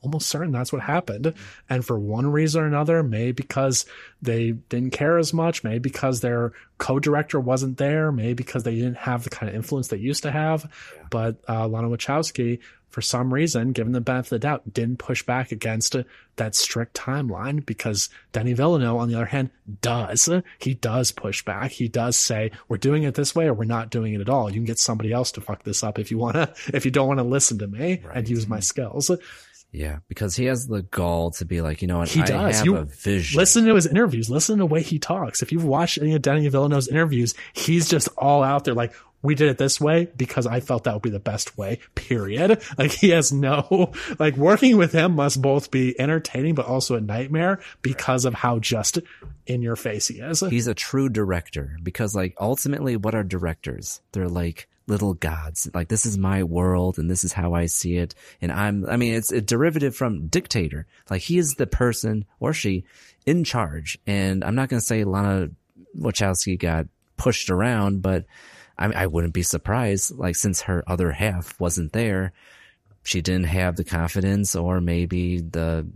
[0.00, 1.34] almost certain that's what happened.
[1.68, 3.84] And for one reason or another, maybe because
[4.22, 8.98] they didn't care as much, maybe because their co-director wasn't there, maybe because they didn't
[8.98, 10.70] have the kind of influence they used to have.
[11.10, 15.22] But uh, Lana Wachowski for some reason, given the benefit of the doubt, didn't push
[15.22, 15.96] back against
[16.36, 19.50] that strict timeline because Denis Villeneuve, on the other hand,
[19.80, 20.28] does.
[20.58, 21.72] He does push back.
[21.72, 24.48] He does say, we're doing it this way or we're not doing it at all.
[24.48, 26.90] You can get somebody else to fuck this up if you want to, if you
[26.90, 28.16] don't want to listen to me right.
[28.16, 29.10] and use my skills.
[29.70, 32.08] Yeah, because he has the gall to be like, you know what?
[32.08, 32.64] He does.
[32.64, 33.38] you vision.
[33.38, 34.30] Listen to his interviews.
[34.30, 35.42] Listen to the way he talks.
[35.42, 39.34] If you've watched any of Danny Villeneuve's interviews, he's just all out there like, we
[39.34, 42.62] did it this way because I felt that would be the best way, period.
[42.78, 47.00] Like he has no, like working with him must both be entertaining, but also a
[47.00, 48.98] nightmare because of how just
[49.46, 50.40] in your face he is.
[50.40, 54.00] He's a true director because like ultimately what are directors?
[54.12, 55.68] They're like little gods.
[55.74, 58.14] Like this is my world and this is how I see it.
[58.40, 60.86] And I'm, I mean, it's a derivative from dictator.
[61.10, 62.84] Like he is the person or she
[63.26, 63.98] in charge.
[64.06, 65.50] And I'm not going to say Lana
[65.96, 68.24] Wachowski got pushed around, but
[68.78, 72.32] I, I wouldn't be surprised, like, since her other half wasn't there,
[73.02, 75.86] she didn't have the confidence or maybe the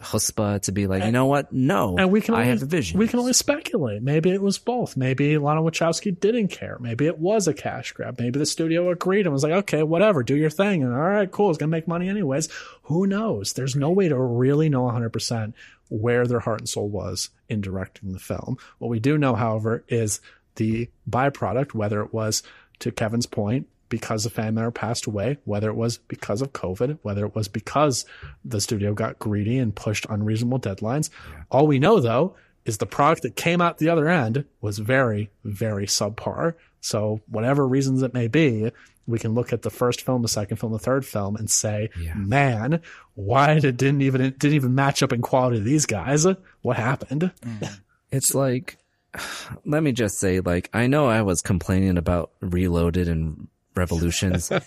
[0.00, 1.52] chutzpah to be like, you know what?
[1.52, 2.98] No, and we can I only, have a vision.
[2.98, 4.02] We can only speculate.
[4.02, 4.96] Maybe it was both.
[4.96, 6.78] Maybe Lana Wachowski didn't care.
[6.80, 8.18] Maybe it was a cash grab.
[8.18, 10.82] Maybe the studio agreed and was like, okay, whatever, do your thing.
[10.82, 11.50] And all right, cool.
[11.50, 12.48] It's going to make money anyways.
[12.84, 13.52] Who knows?
[13.52, 15.52] There's no way to really know 100%
[15.88, 18.58] where their heart and soul was in directing the film.
[18.78, 20.20] What we do know, however, is
[20.60, 22.42] the byproduct, whether it was
[22.80, 26.98] to Kevin's point, because a family member passed away, whether it was because of COVID,
[27.02, 28.04] whether it was because
[28.44, 31.08] the studio got greedy and pushed unreasonable deadlines.
[31.50, 35.30] All we know though is the product that came out the other end was very,
[35.44, 36.54] very subpar.
[36.82, 38.70] So whatever reasons it may be,
[39.06, 41.88] we can look at the first film, the second film, the third film and say,
[42.14, 42.82] man,
[43.14, 46.26] why did didn't even it didn't even match up in quality to these guys?
[46.62, 47.32] What happened?
[47.42, 47.80] Mm.
[48.12, 48.76] It's like,
[49.64, 54.50] let me just say, like, I know I was complaining about Reloaded and Revolutions.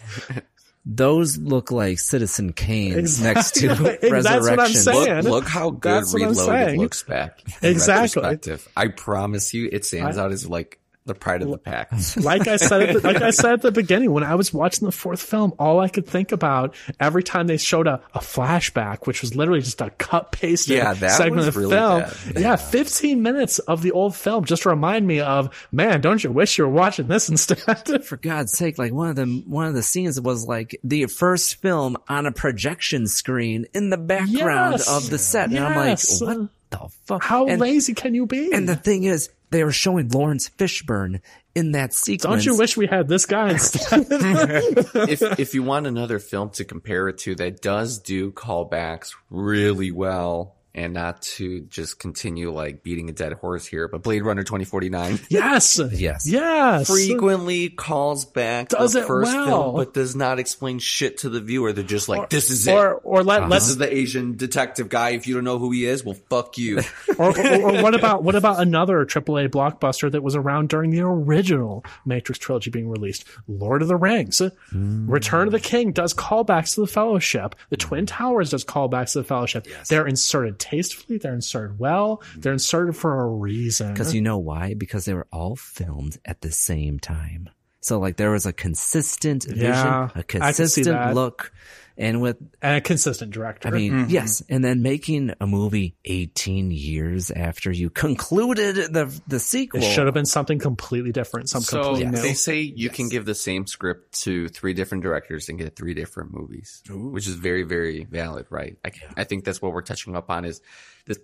[0.86, 3.34] Those look like Citizen Kane Exactly.
[3.34, 4.76] next to That's what I'm Resurrection.
[4.76, 5.16] saying.
[5.24, 7.40] Look, look how good That's Reloaded looks back.
[7.62, 8.58] in Exactly.
[8.76, 11.92] I promise you, it stands I- out as like the pride of the pack.
[12.18, 14.86] like I said, at the, like I said at the beginning, when I was watching
[14.86, 19.06] the fourth film, all I could think about every time they showed a, a flashback,
[19.08, 22.02] which was literally just a cut pasted Yeah, segment was of really film.
[22.02, 22.14] bad.
[22.40, 26.58] Yeah, 15 minutes of the old film just remind me of, man, don't you wish
[26.58, 28.04] you were watching this instead?
[28.06, 31.56] For God's sake, like one of the one of the scenes was like the first
[31.62, 34.90] film on a projection screen in the background Yes.
[34.90, 37.24] of the set, and I'm like, what the fuck?
[37.24, 38.52] How and, lazy can you be?
[38.54, 41.22] And the thing is, they were showing Laurence Fishburne
[41.56, 42.24] in that sequence.
[42.24, 44.08] don't you wish we had this guy instead?
[44.10, 49.92] if if you want another film to compare it to that does do callbacks really
[49.92, 54.44] well and not to just continue like beating a dead horse here, but Blade Runner
[54.44, 55.80] 2049 yes.
[55.92, 56.28] Yes.
[56.28, 56.88] Yes.
[56.88, 59.46] frequently calls back Does the it first well.
[59.46, 61.74] film, but does not explain shit to the viewer.
[61.74, 63.48] They're just like, "This is it." Or, or let, uh-huh.
[63.48, 65.12] this let's is the Asian detective guy.
[65.12, 66.80] If you don't know who he is, well, fuck you.
[67.18, 71.02] or, or, or what about what about another AAA blockbuster that was around during the
[71.02, 73.26] original Matrix trilogy being released?
[73.48, 75.10] Lord of the Rings, hmm.
[75.10, 77.56] Return of the King does callbacks to the Fellowship.
[77.70, 78.06] The Twin hmm.
[78.06, 79.68] Towers does callbacks to the Fellowship.
[79.88, 81.18] They're inserted tastefully.
[81.18, 82.18] They're inserted well.
[82.18, 82.42] Mm-hmm.
[82.42, 83.94] They're inserted for a reason.
[83.94, 84.74] Because you know why?
[84.74, 87.50] Because they were all filmed at the same time.
[87.82, 91.52] So like there was a consistent vision, Yeah, a I can see consistent look,
[91.98, 93.68] and with and a consistent director.
[93.68, 94.10] I mean, Mhm.
[94.10, 99.82] yes, and then making a movie 18 years after you concluded the the sequel.
[99.82, 101.50] it should have been something completely different.
[101.50, 102.22] Some So completely new.
[102.22, 105.94] they say you can give the same script to three different directors and get three
[105.94, 108.78] different movies, which is very, very valid, right?
[108.84, 110.62] I, I think that's what we're touching up on is
[111.06, 111.18] the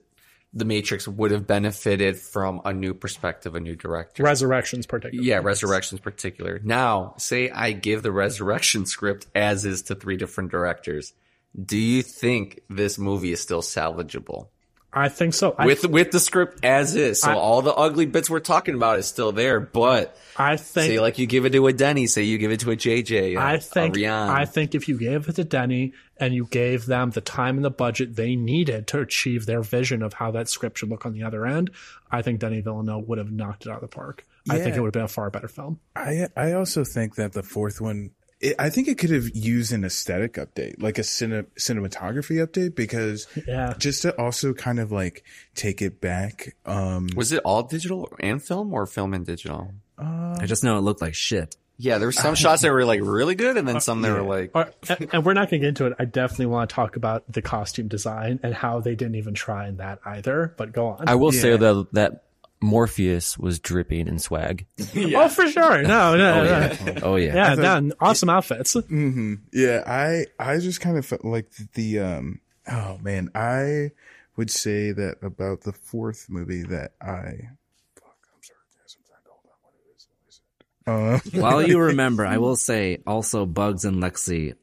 [0.54, 4.24] the Matrix would have benefited from a new perspective, a new director.
[4.24, 5.24] Resurrections, particular.
[5.24, 6.60] Yeah, Resurrections particular.
[6.64, 11.14] Now, say I give the Resurrection script as is to three different directors.
[11.60, 14.48] Do you think this movie is still salvageable?
[14.92, 15.54] I think so.
[15.58, 17.22] I, with with the script as is.
[17.22, 20.88] So I- all the ugly bits we're talking about is still there, but I think
[20.88, 23.36] say like you give it to a Denny, say you give it to a JJ,
[23.38, 26.86] a- I think a I think if you gave it to Denny and you gave
[26.88, 30.50] them the time and the budget they needed to achieve their vision of how that
[30.50, 31.70] script should look on the other end,
[32.12, 34.26] I think Denny Villeneuve would have knocked it out of the park.
[34.50, 35.80] I think it would have been a far better film.
[35.96, 38.10] I I also think that the fourth one,
[38.42, 42.76] it, I think it could have used an aesthetic update, like a cine, cinematography update,
[42.76, 43.74] because Yeah.
[43.78, 45.24] just to also kind of like
[45.56, 46.56] take it back.
[46.66, 49.74] Um, was it all digital and film or film and digital?
[49.98, 51.58] I just know it looked like shit.
[51.82, 54.22] Yeah, there were some shots that were like really good, and then some that were
[54.22, 54.52] like
[54.90, 55.94] and, and we're not going to get into it.
[56.00, 59.68] I definitely want to talk about the costume design and how they didn't even try
[59.68, 60.54] in that either.
[60.58, 61.08] But go on.
[61.08, 61.42] I will Yeah.
[61.42, 62.24] say though that
[62.62, 64.66] Morpheus was dripping in swag.
[64.96, 65.82] Oh, for sure.
[65.84, 66.94] No, no, no.
[67.04, 67.56] Oh yeah.
[67.56, 68.74] Yeah, no, awesome outfits.
[68.74, 73.92] hmm Yeah, I I just kind of felt like the um oh man, I
[74.36, 77.50] would say that about the fourth movie that I
[77.96, 79.60] fuck, I'm sorry, guys, I'm trying to hold on.
[79.64, 81.38] What it is, what is it?
[81.38, 84.54] Uh, While you remember, I will say also Bugs and Lexi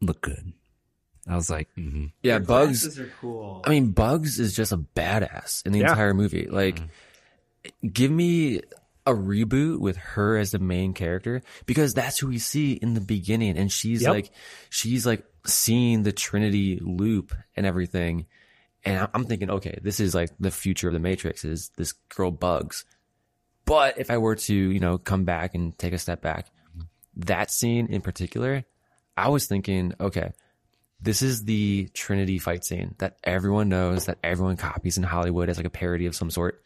[0.00, 0.52] look good.
[1.28, 2.06] I was like, mm-hmm.
[2.22, 2.98] Yeah, Bugs.
[2.98, 3.60] are cool.
[3.66, 5.90] I mean, Bugs is just a badass in the Yeah.
[5.90, 6.46] entire movie.
[6.46, 6.80] Like,
[7.92, 8.62] give me
[9.06, 13.00] a reboot with her as the main character because that's who we see in the
[13.00, 14.10] beginning, and she's Yep.
[14.10, 14.30] like,
[14.70, 18.26] she's like seeing the Trinity loop and everything.
[18.84, 22.30] And I'm thinking, okay, this is like the future of the Matrix is this girl
[22.30, 22.84] Bugs.
[23.64, 26.46] But if I were to, you know, come back and take a step back,
[27.16, 28.64] that scene in particular,
[29.16, 30.30] I was thinking, okay,
[31.00, 35.56] this is the Trinity fight scene that everyone knows, that everyone copies in Hollywood as
[35.56, 36.62] like a parody of some sort.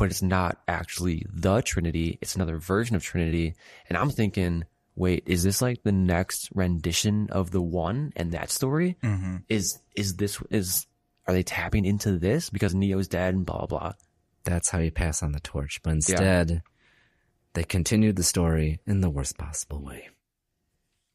[0.00, 2.16] But it's not actually the Trinity.
[2.22, 3.54] It's another version of Trinity.
[3.86, 4.64] And I'm thinking,
[4.96, 8.96] wait, is this like the next rendition of the one and that story?
[9.04, 9.36] Mm-hmm.
[9.50, 10.86] Is, is this, is,
[11.26, 13.92] are they tapping into this because Neo's dead and blah, blah, blah?
[14.44, 15.82] That's how you pass on the torch.
[15.82, 16.62] But instead,
[17.52, 20.08] they continued the story in the worst possible way.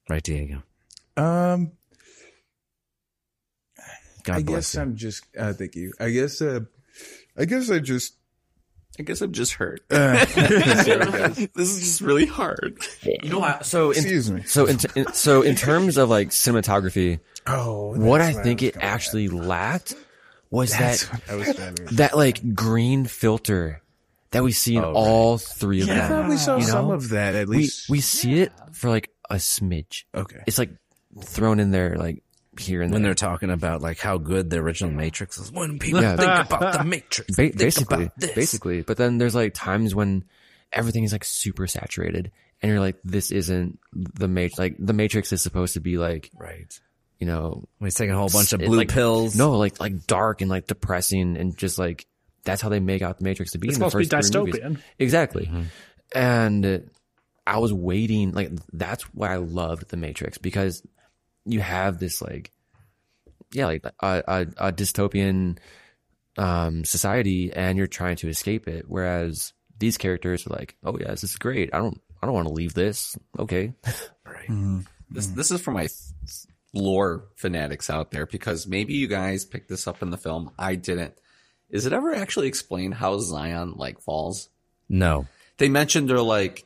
[0.08, 0.62] Right, Diego?
[1.18, 1.72] Um,
[4.26, 4.82] God I bless guess you.
[4.82, 5.26] I'm just.
[5.36, 5.92] Uh, thank you.
[6.00, 6.40] I guess.
[6.40, 6.60] Uh,
[7.36, 8.14] I guess I just.
[9.00, 9.82] I guess I'm just hurt.
[9.92, 12.78] Uh, this is just really hard.
[13.04, 14.44] You know, I, so in, Excuse me.
[14.44, 18.74] So in, in so in terms of like cinematography, Oh, what I think was it
[18.76, 19.96] going actually lacked
[20.50, 21.56] was That's that was
[21.98, 23.82] that like green filter
[24.32, 24.96] that we see in Oh, right.
[24.96, 26.10] all three of I them.
[26.10, 27.90] thought we saw you some of that at least.
[27.90, 30.04] we see it for like a smidge.
[30.14, 30.42] okay.
[30.48, 30.72] It's like
[31.22, 32.24] thrown in there like
[32.60, 33.10] here and when there.
[33.10, 35.52] they're talking about like how good the original Matrix is.
[35.52, 36.16] When people Yeah.
[36.16, 38.32] think about the Matrix, Ba- think basically, about this.
[38.34, 38.82] basically.
[38.82, 40.24] But then there's like times when
[40.74, 44.58] everything is like super saturated, and you're like, this isn't the Matrix.
[44.60, 46.68] Like the Matrix is supposed to be like, right.
[47.20, 49.36] you know, When he's taking a whole bunch of blue like- pills.
[49.36, 52.06] No, like like dark and like depressing, and just like
[52.44, 53.68] that's how they make out the Matrix to be.
[53.68, 54.62] It's in the supposed to be first three movies.
[54.62, 54.82] dystopian.
[55.00, 55.50] Exactly.
[56.14, 56.80] And uh,
[57.48, 60.82] I was waiting, like that's why I loved the Matrix because
[61.46, 62.52] you have this like,
[63.52, 65.58] yeah, like a, a, a dystopian
[66.38, 68.86] um, society, and you're trying to escape it.
[68.88, 71.74] Whereas these characters are like, oh yeah, this is great.
[71.74, 73.18] I don't, I don't want to leave this.
[73.40, 73.74] Okay,
[74.26, 74.84] right.
[75.10, 79.70] This this is for my th- lore fanatics out there because maybe you guys picked
[79.70, 80.52] this up in the film.
[80.60, 81.14] I didn't.
[81.70, 84.50] Is it ever actually explained how Zion like falls?
[84.90, 85.28] No.
[85.58, 86.66] They mentioned they're like,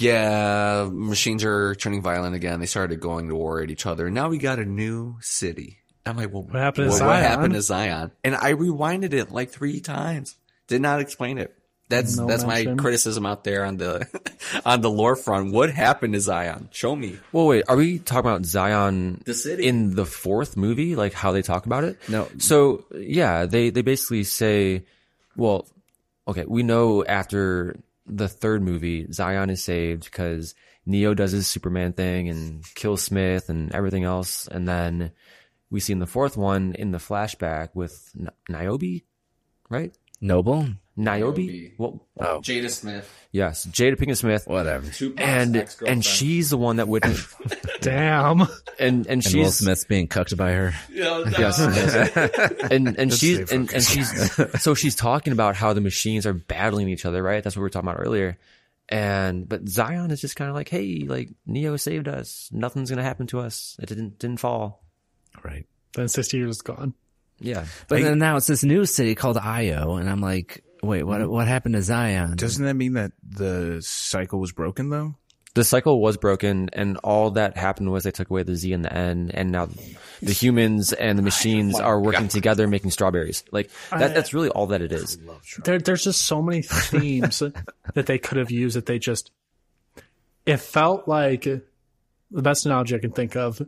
[0.00, 2.60] yeah, machines are turning violent again.
[2.60, 4.06] They started going to war at each other.
[4.06, 5.78] And now we got a new city.
[6.06, 7.08] I'm like, well, What happened to well, Zion?
[7.08, 8.10] What happened to Zion?
[8.24, 10.36] And I rewinded it like three times.
[10.66, 11.54] Did not explain it.
[11.88, 12.76] That's No that's mention.
[12.76, 14.06] my criticism out there on the
[14.64, 15.52] on the lore front.
[15.52, 16.68] What happened to Zion?
[16.70, 17.18] Show me.
[17.32, 19.66] Well, wait, are we talking about Zion The city.
[19.66, 20.94] in the fourth movie?
[20.94, 21.98] Like how they talk about it?
[22.08, 22.28] No.
[22.38, 24.84] So yeah, they they basically say,
[25.36, 25.66] well,
[26.28, 27.76] okay, we know after
[28.10, 30.54] the third movie, Zion is saved because
[30.86, 35.12] Neo does his Superman thing and kills Smith and everything else, and then
[35.70, 38.14] we see in the fourth one in the flashback with
[38.48, 39.02] Niobe,
[39.68, 39.96] right?
[40.20, 40.68] Noble?
[41.04, 41.72] Niobe.
[41.78, 42.40] Well, Oh.
[42.40, 43.10] Jada Smith.
[43.32, 44.46] yes, Jada Pinkett Smith.
[44.46, 44.90] Whatever.
[45.18, 45.56] And
[45.86, 47.34] and she's the one that witnessed,
[47.80, 48.42] Damn.
[48.42, 48.48] and
[48.78, 50.74] and And she's Will Smith's being cucked by her.
[50.92, 52.50] Yes, yes.
[52.70, 56.88] and and she's and, and she's so she's talking about how the machines are battling
[56.88, 57.42] each other, right?
[57.42, 58.38] That's what we were talking about earlier.
[58.88, 62.48] And but Zion is just kind of like, hey, like Neo saved us.
[62.52, 63.76] Nothing's gonna happen to us.
[63.80, 64.82] It didn't didn't fall.
[65.44, 65.64] Right.
[65.94, 66.94] Then 60 years is gone.
[67.42, 71.28] Yeah, But then now it's this new city called Io, and I'm like, wait, what?
[71.28, 72.36] What happened to Zion?
[72.36, 75.14] Doesn't that mean that the cycle was broken though?
[75.54, 78.84] the cycle was broken, and all that happened was they took away the Z and
[78.84, 79.68] the N, and now
[80.22, 83.42] the humans and the machines are working together making strawberries.
[83.50, 84.14] Like that.
[84.14, 85.18] That's really all that it is.
[85.64, 89.32] There, there's just so many themes that they could have used that they just.
[90.46, 91.62] It felt like the
[92.30, 93.60] best analogy I can think of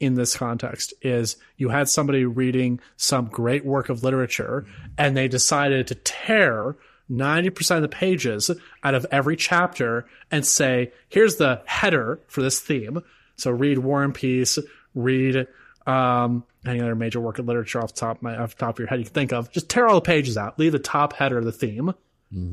[0.00, 5.28] in this context is you had somebody reading some great work of literature and they
[5.28, 6.76] decided to tear
[7.10, 8.50] 90% of the pages
[8.84, 13.02] out of every chapter and say, here's the header for this theme.
[13.36, 14.58] So read War and Peace,
[14.94, 15.46] read
[15.86, 18.74] um, any other major work of literature off the top of my off the top
[18.74, 19.50] of your head you can think of.
[19.50, 21.94] Just tear all the pages out, leave the top header of the theme,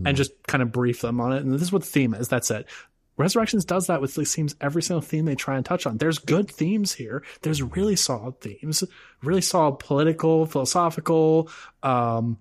[0.07, 1.43] and just kind of brief them on it.
[1.43, 2.29] And this is what the theme is.
[2.29, 2.67] That's it.
[3.17, 5.97] Resurrections does that with the themes every single theme they try and touch on.
[5.97, 7.23] There's good themes here.
[7.41, 8.83] There's really solid themes,
[9.23, 11.49] really solid political, philosophical,
[11.81, 12.37] um,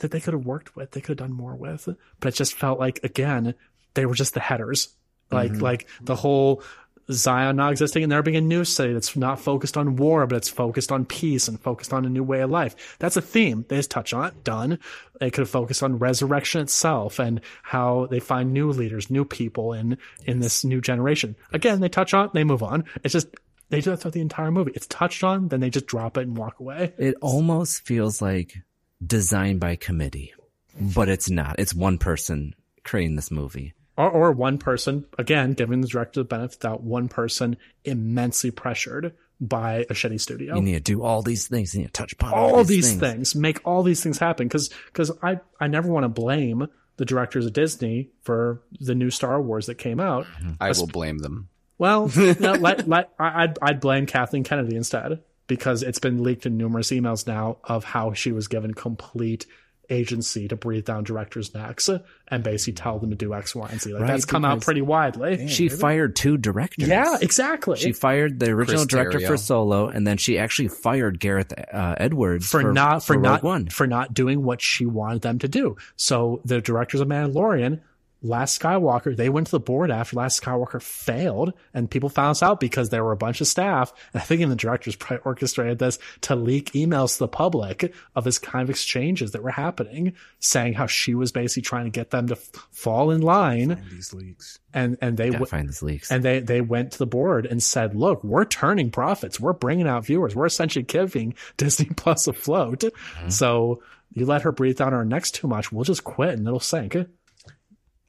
[0.00, 0.90] that they could have worked with.
[0.90, 3.54] They could have done more with, but it just felt like again
[3.94, 4.88] they were just the headers,
[5.30, 6.62] like like the whole
[7.10, 10.36] Zion not existing and there being a new city that's not focused on war, but
[10.36, 12.96] it's focused on peace and focused on a new way of life.
[12.98, 13.64] That's a theme.
[13.68, 14.44] They just touch on it.
[14.44, 14.78] Done.
[15.20, 19.72] They could have focused on resurrection itself and how they find new leaders, new people
[19.72, 21.36] in in this new generation.
[21.52, 22.84] Again, they touch on it, they move on.
[23.04, 23.28] It's just
[23.70, 24.72] they do that throughout the entire movie.
[24.74, 26.92] It's touched on, then they just drop it and walk away.
[26.98, 28.58] It almost feels like
[29.04, 30.34] designed by committee,
[30.78, 31.56] but it's not.
[31.58, 33.74] It's one person creating this movie.
[34.00, 37.56] Or, or one person again giving the director the benefit of the doubt one person
[37.84, 41.74] immensely pressured by a shitty studio You need to do all these things.
[41.74, 43.34] You need to touch upon all these things.
[43.34, 46.66] make all these things happen because because i i never want to blame
[46.98, 50.26] the directors of disney for the new star wars that came out
[50.60, 51.48] I will blame them.
[51.78, 56.44] well no, let, let, I, I'd, I'd blame kathleen kennedy instead because it's been leaked
[56.46, 59.46] in numerous emails now of how she was given complete
[59.90, 61.90] agency to breathe down directors' necks
[62.28, 63.92] and basically tell them to do X, Y, and Z.
[63.92, 65.48] Like Right, that's come out pretty widely.
[65.48, 66.88] She fired two directors.
[66.88, 67.76] Yeah, exactly.
[67.76, 71.94] She fired the original Chris director for Solo, and then she actually fired Gareth uh,
[71.98, 73.66] Edwards for, not for, Rogue not One.
[73.68, 75.76] for not doing what she wanted them to do.
[75.96, 77.80] So the directors of Mandalorian,
[78.22, 82.42] Last Skywalker, they went to the board after Last Skywalker failed, and people found this
[82.42, 85.22] out because there were a bunch of staff, and I think even the directors probably
[85.24, 89.50] orchestrated this to leak emails to the public of this kind of exchanges that were
[89.50, 93.82] happening, saying how she was basically trying to get them to f- fall in line,
[93.90, 94.58] These leaks.
[94.74, 96.10] and and they w- find these leaks.
[96.12, 99.40] and they they went to the board and said, "Look, we're turning profits.
[99.40, 100.36] We're bringing out viewers.
[100.36, 102.80] We're essentially giving Disney Plus a float.
[102.80, 103.30] Mm-hmm.
[103.30, 103.82] So
[104.12, 106.96] you let her breathe down our necks too much, we'll just quit and it'll sink."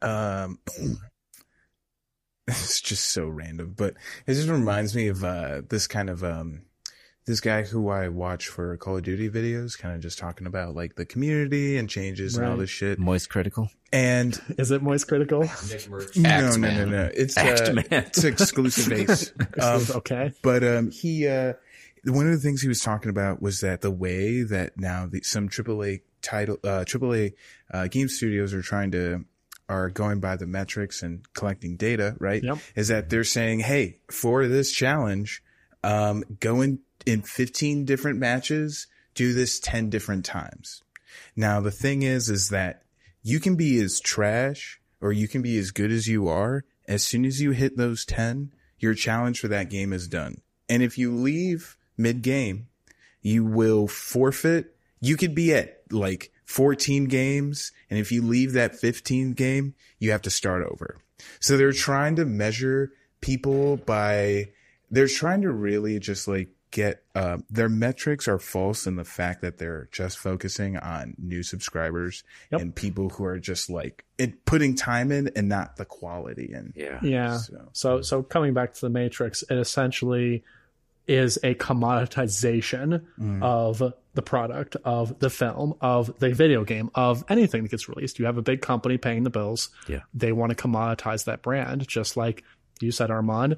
[0.01, 0.59] Um,
[2.47, 3.95] it's just so random, but
[4.27, 6.63] it just reminds me of uh, this kind of um,
[7.25, 10.75] this guy who I watch for Call of Duty videos, kind of just talking about
[10.75, 12.97] like the community and changes and all this shit.
[12.97, 13.69] Moist critical.
[13.93, 15.41] And Is it moist critical?
[16.15, 19.33] no, no, no, no, it's uh, it's exclusive base.
[19.61, 20.31] Um, okay.
[20.41, 21.53] but um, he uh,
[22.05, 25.21] one of the things he was talking about was that the way that now the,
[25.21, 27.33] some AAA title uh, AAA
[27.71, 29.25] uh, game studios are trying to
[29.71, 32.43] are going by the metrics and collecting data, right?
[32.43, 32.57] Yep.
[32.75, 35.41] Is that they're saying, hey, for this challenge,
[35.83, 40.83] um, go in in 15 different matches, do this 10 different times.
[41.35, 42.83] Now the thing is, is that
[43.23, 46.65] you can be as trash or you can be as good as you are.
[46.87, 50.41] As soon as you hit those 10, your challenge for that game is done.
[50.69, 52.67] And if you leave mid game,
[53.21, 54.75] you will forfeit.
[54.99, 57.71] You could be at like 14 games.
[57.89, 60.97] And if you leave that 15 game, you have to start over.
[61.39, 64.49] So they're trying to measure people by,
[64.89, 69.41] they're trying to really just like get, uh, their metrics are false in the fact
[69.41, 72.61] that they're just focusing on new subscribers Yep.
[72.61, 76.73] and people who are just like it, putting time in and not the quality in.
[76.75, 76.99] Yeah.
[77.01, 77.37] Yeah.
[77.37, 80.43] So- So so coming back to the Matrix, it essentially
[81.07, 83.03] is a commoditization
[83.41, 88.19] of the product of the film of the video game of anything that gets released.
[88.19, 89.69] You have a big company paying the bills.
[89.87, 90.01] Yeah.
[90.13, 92.43] They want to commoditize that brand, just like
[92.81, 93.57] you said, Armand.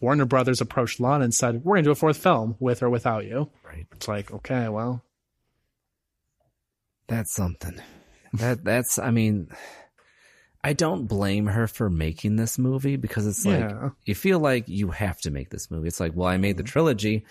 [0.00, 2.90] Warner Brothers approached Lon and said, "We're going to do a fourth film with or
[2.90, 3.86] without you." Right.
[3.92, 5.02] It's like, okay, well,
[7.06, 7.80] That's something.
[8.34, 9.48] That that's I mean
[10.64, 13.90] I don't blame her for making this movie because it's like Yeah.
[14.06, 15.88] you feel like you have to make this movie.
[15.88, 16.72] It's like, well, I made the mm-hmm.
[16.72, 17.26] trilogy.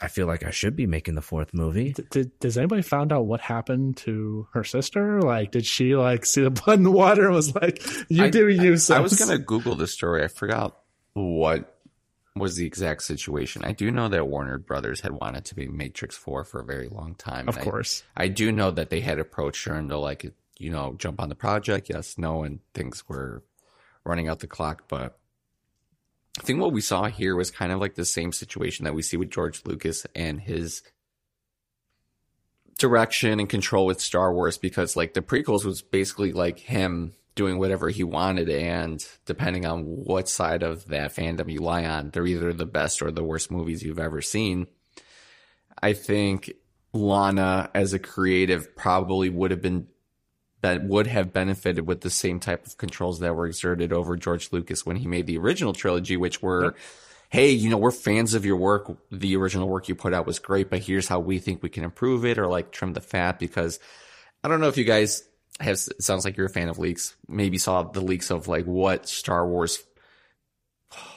[0.00, 1.92] I feel like I should be making the fourth movie.
[1.92, 5.20] D- did does anybody found out what happened to her sister?
[5.22, 8.30] Like, did she like see the blood in the water and was like, "You I-
[8.30, 8.76] do you"?
[8.90, 10.24] I, I was gonna Google the story.
[10.24, 10.76] I forgot
[11.12, 11.70] what
[12.36, 13.62] was the exact situation.
[13.64, 16.88] I do know that Warner Brothers had wanted to be Matrix Four for a very
[16.88, 17.48] long time.
[17.48, 18.02] Of and I- course.
[18.16, 20.26] I, do know that they had approached her and to like,
[20.58, 21.88] you know, jump on the project.
[21.90, 23.44] Yes, no, and things were
[24.02, 24.84] running out the clock.
[24.88, 25.16] But
[26.38, 29.02] I think what we saw here was kind of like the same situation that we
[29.02, 30.82] see with George Lucas and his
[32.78, 37.58] direction and control with Star Wars because like the prequels was basically like him doing
[37.58, 42.26] whatever he wanted and depending on what side of that fandom you lie on, they're
[42.26, 44.66] either the best or the worst movies you've ever seen.
[45.82, 46.52] I think
[46.92, 49.88] Lana as a creative probably would have been
[50.64, 54.50] that would have benefited with the same type of controls that were exerted over George
[54.50, 56.74] Lucas when he made the original trilogy, which were,
[57.28, 58.90] hey, you know, we're fans of your work.
[59.12, 61.84] The original work you put out was great, but here's how we think we can
[61.84, 63.78] improve it or like trim the fat because
[64.42, 65.28] I don't know if you guys
[65.60, 68.64] have, it sounds like you're a fan of leaks, maybe saw the leaks of like
[68.64, 69.84] what Star Wars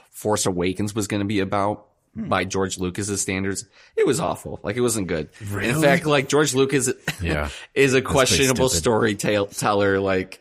[0.09, 1.87] Force Awakens was going to be about
[2.17, 2.29] Hmm.
[2.29, 3.65] by George Lucas's standards.
[3.95, 4.59] It was awful.
[4.63, 5.29] Like it wasn't good.
[5.39, 6.89] In fact, like George Lucas
[7.21, 7.49] Yeah.
[7.75, 8.81] is a pretty questionable stupid.
[8.81, 9.99] storyteller.
[9.99, 10.39] Like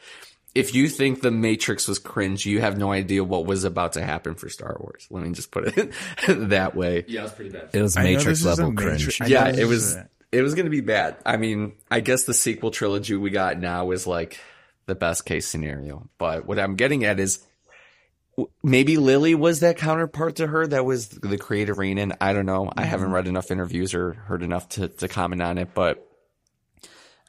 [0.55, 4.03] if you think the Matrix was cringe, you have no idea what was about to
[4.03, 5.07] happen for Star Wars.
[5.11, 5.93] Let me just put it
[6.49, 7.05] that way.
[7.09, 7.69] Yeah, it's pretty bad.
[7.75, 9.21] It was I Matrix this is a level cringe.
[9.21, 9.97] I know Yeah, it was.
[9.97, 11.17] a- It was going to be bad.
[11.25, 14.39] I mean, I guess the sequel trilogy we got now is like
[14.87, 16.09] the best case scenario.
[16.19, 17.47] But what I'm getting at is w-
[18.63, 22.15] maybe Lily was that counterpart to her that was the creative rein in.
[22.21, 22.71] I don't know.
[22.77, 26.07] I haven't read enough interviews or heard enough to, to comment on it, but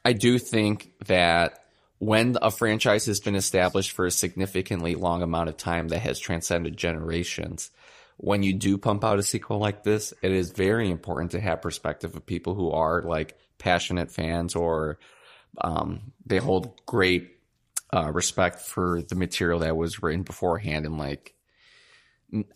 [0.04, 1.64] I do think that
[1.98, 6.18] when a franchise has been established for a significantly long amount of time that has
[6.18, 7.70] transcended generations,
[8.18, 11.62] when you do pump out a sequel like this, it is very important to have
[11.62, 14.98] perspective of people who are like passionate fans or
[15.60, 17.37] um, they hold great
[17.94, 21.34] uh, respect for the material that was written beforehand and like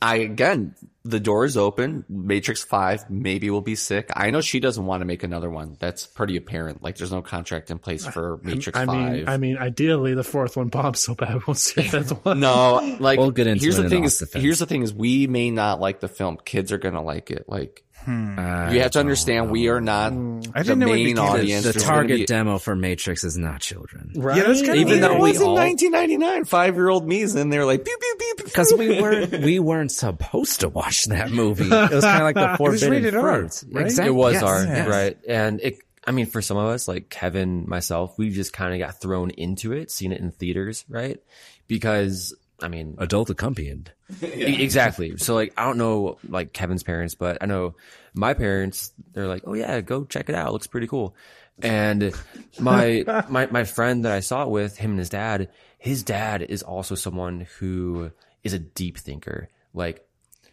[0.02, 2.04] I again, the door is open.
[2.06, 4.10] Matrix Five maybe will be sick.
[4.14, 5.78] I know she doesn't want to make another one.
[5.80, 6.82] That's pretty apparent.
[6.82, 9.12] Like, there's no contract in place for Matrix I Five.
[9.14, 12.10] mean, I mean, ideally, the fourth one bombs so bad we won't see a fifth
[12.22, 12.40] one.
[12.40, 14.42] no, like We'll get into here's it the in thing is Defense.
[14.44, 16.36] here's the thing is we may not like the film.
[16.44, 17.46] Kids are gonna like it.
[17.48, 20.40] Like I you have to understand, we are not hmm.
[20.54, 21.64] I the didn't know it'd be main audience.
[21.64, 24.12] the There's target be- demo for Matrix is not children.
[24.16, 24.36] Right?
[24.38, 25.02] Yeah, that's kinda Even weird.
[25.02, 26.44] though it we was in 1999.
[26.44, 28.44] Five year old me's in there like pew pew pew pew.
[28.46, 31.64] Because we weren't we weren't supposed to watch that movie.
[31.72, 33.64] It was kind of like the forbidden rated R, fruit.
[33.72, 33.84] right?
[33.86, 34.10] Exactly.
[34.12, 34.42] It was Yes.
[34.42, 34.88] art, yes.
[34.88, 35.18] right?
[35.28, 38.78] And it, I mean, for some of us, like Kevin, myself, we just kind of
[38.80, 41.20] got thrown into it, seen it in theaters, right?
[41.68, 43.92] Because, I mean, Adult accompanied.
[44.22, 45.16] E- Exactly.
[45.16, 47.74] So like I don't know like Kevin's parents, but I know
[48.14, 48.92] my parents.
[49.12, 50.48] They're like, oh yeah, go check it out.
[50.48, 51.14] It looks pretty cool.
[51.60, 52.12] And
[52.58, 55.48] my my my friend that I saw it with, him and his dad.
[55.78, 58.12] His dad is also someone who
[58.44, 60.06] is a deep thinker, like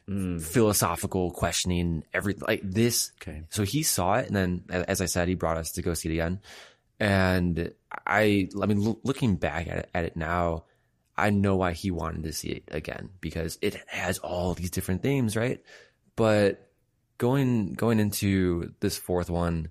[0.10, 0.42] mm.
[0.42, 3.12] philosophical questioning every like this.
[3.22, 3.44] Okay.
[3.50, 6.10] So he saw it, and then as I said, he brought us to go see
[6.10, 6.40] it again.
[7.00, 7.72] And
[8.06, 10.66] I, I mean, loo- looking back at it, at it now,
[11.20, 15.02] I know why he wanted to see it again because it has all these different
[15.04, 15.62] themes, right?
[16.16, 16.68] But
[17.18, 19.70] going going into this fourth one,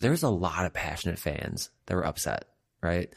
[0.00, 2.46] there's a lot of passionate fans that were upset,
[2.82, 3.12] right?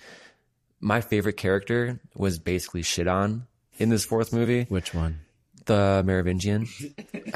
[0.79, 5.19] My favorite character was basically shit on in this fourth movie, Which one?
[5.65, 6.67] the Merovingian.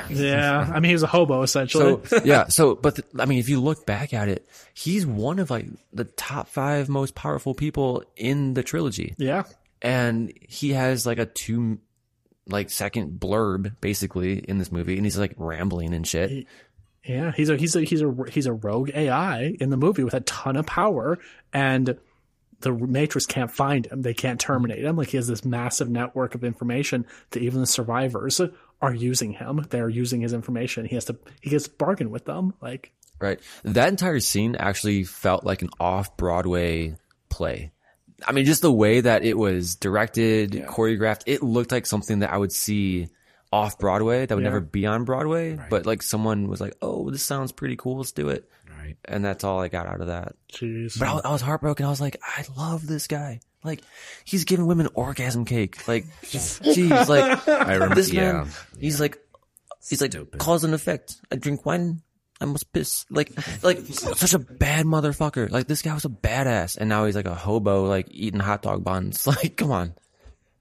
[0.09, 1.99] Yeah, I mean, he was a hobo essentially.
[2.06, 5.39] So yeah, so but the, I mean, if you look back at it, he's one
[5.39, 9.15] of like the top five most powerful people in the trilogy.
[9.17, 9.43] yeah,
[9.81, 11.80] and he has like a two
[12.49, 16.47] like second blurb basically in this movie and he's like rambling and shit
[17.07, 20.14] yeah, he's a he's a he's a he's a rogue AI in the movie with
[20.14, 21.17] a ton of power,
[21.53, 21.97] and
[22.59, 24.01] the Matrix can't find him.
[24.01, 24.97] They can't terminate him.
[24.97, 28.41] Like he has this massive network of information that even the survivors
[28.81, 29.65] are using him.
[29.69, 30.85] They're using his information.
[30.85, 32.53] He has to he gets bargain with them.
[32.61, 36.97] Like right that entire scene actually felt like an off-broadway
[37.30, 37.72] play
[38.25, 42.31] i mean just the way that it was directed choreographed it looked like something that
[42.31, 43.07] i would see
[43.51, 44.49] off broadway that would Yeah.
[44.49, 48.11] never be on broadway but like someone was like oh this sounds pretty cool let's
[48.11, 48.97] do it Right.
[49.05, 51.85] and that's all i got out of that jeez, But I, was- I was heartbroken.
[51.85, 53.39] I was like, I love this guy.
[53.63, 53.81] Like,
[54.23, 55.87] he's giving women orgasm cake.
[55.87, 57.95] Like, jeez, like I remember.
[57.95, 58.31] this yeah.
[58.33, 58.47] man.
[58.79, 59.17] He's like,
[59.89, 61.15] he's like cause and effect.
[61.31, 62.01] I drink wine.
[62.40, 63.06] I must piss.
[63.09, 63.32] Like,
[63.64, 65.49] like such a bad motherfucker.
[65.49, 68.61] Like this guy was a badass, and now he's like a hobo, like eating hot
[68.61, 69.25] dog buns.
[69.27, 69.95] Like, come on.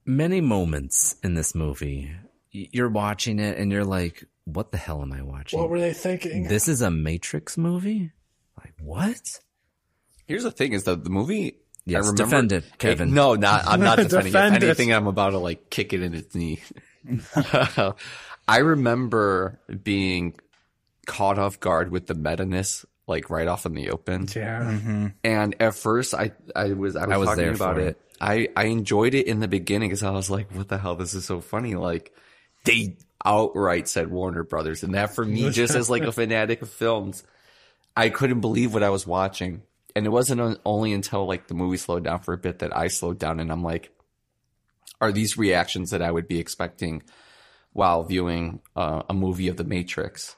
[0.05, 2.11] Many moments in this movie,
[2.51, 5.59] you're watching it and you're like, "What the hell am I watching?
[5.59, 6.47] what were they thinking?
[6.47, 8.11] this is a Matrix movie?
[8.57, 9.39] Like what?
[10.25, 11.57] Here's the thing: is that the movie.
[11.85, 13.13] Yes, I remember, defend it, Kevin.
[13.13, 13.63] no, not.
[13.65, 14.63] I'm not defending Defend it.
[14.63, 14.65] it.
[14.65, 16.59] Anything, I'm about to like kick it in its knee.
[18.47, 20.35] I remember being
[21.07, 24.27] caught off guard with the meta-ness, like right off in the open.
[24.35, 27.87] yeah, And at first, I I was I was, I was talking there about it.
[27.87, 28.01] it.
[28.21, 30.95] I I enjoyed it in the beginning because I was like, "What the hell?
[30.95, 32.13] This is so funny!" Like
[32.65, 36.69] they outright said Warner Brothers, and that for me, just as like a fanatic of
[36.69, 37.23] films,
[37.95, 39.63] I couldn't believe what I was watching.
[39.95, 42.87] And it wasn't only until like the movie slowed down for a bit that I
[42.89, 43.91] slowed down, and I'm like,
[45.01, 47.01] "Are these reactions that I would be expecting
[47.73, 50.35] while viewing uh, a movie of The Matrix?"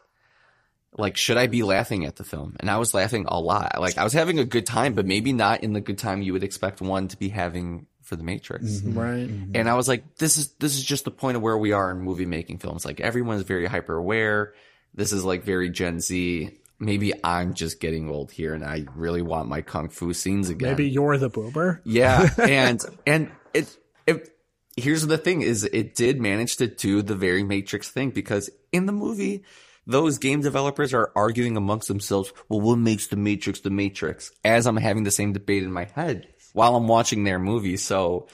[0.98, 2.56] Like should I be laughing at the film?
[2.60, 3.80] And I was laughing a lot.
[3.80, 6.34] Like I was having a good time, but maybe not in the good time you
[6.34, 8.66] would expect one to be having for the Matrix.
[8.66, 9.00] Mm-hmm.
[9.00, 9.28] right.
[9.28, 9.52] Mm-hmm.
[9.56, 11.92] And I was like, this is this is just the point of where we are
[11.92, 12.86] in movie making films.
[12.86, 14.54] Like everyone's very hyper aware.
[14.94, 16.52] This is like very Gen Z.
[16.80, 20.70] Maybe I'm just getting old here and I really want my kung fu scenes again.
[20.70, 21.82] Maybe you're the boomer.
[21.86, 23.78] Yeah, and and it
[24.08, 24.30] it
[24.76, 28.86] here's the thing is it did manage to do the very Matrix thing because in
[28.86, 29.44] the movie
[29.90, 34.32] those game developers are arguing amongst themselves, well, what makes the Matrix the Matrix?
[34.46, 37.78] As I'm having the same debate in my head while I'm watching their movie.
[37.78, 38.28] So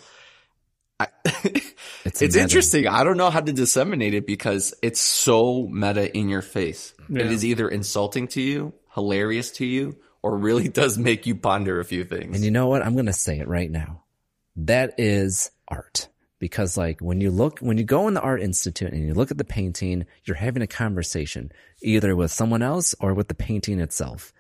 [1.00, 1.08] I,
[2.06, 2.40] it's, meta.
[2.40, 2.88] interesting.
[2.88, 6.94] I don't know how to disseminate it because it's so meta in your face.
[7.10, 7.32] It Yeah.
[7.32, 11.86] is either insulting to you, hilarious to you, or really does make you ponder a
[11.86, 12.36] few things.
[12.36, 12.82] And you know what?
[12.86, 14.04] I'm going to say it right now.
[14.58, 16.08] That is art.
[16.40, 19.32] Because like when you look, when you go in the art institute and you look
[19.32, 23.80] at the painting, you're having a conversation either with someone else or with the painting
[23.80, 24.34] itself.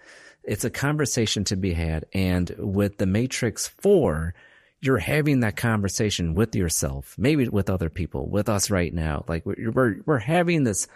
[0.43, 2.05] It's a conversation to be had.
[2.13, 4.33] And with the Matrix 4,
[4.81, 9.25] you're having that conversation with yourself, maybe with other people, with us right now.
[9.27, 10.87] Like we're, we're, we're having this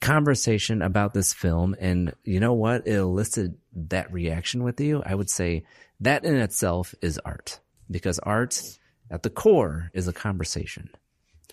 [0.00, 5.14] conversation about this film and you know what it elicited that reaction with you i
[5.14, 5.64] would say
[6.00, 8.60] that in itself is art because art
[9.10, 10.90] at the core is a conversation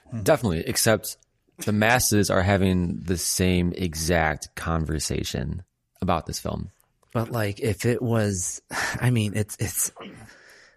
[0.08, 0.24] mm-hmm.
[0.24, 0.64] Definitely.
[0.68, 1.18] Except
[1.66, 5.64] the masses are having the same exact conversation
[6.02, 6.72] about this film.
[7.14, 8.62] But like, if it was,
[9.00, 9.92] I mean, it's it's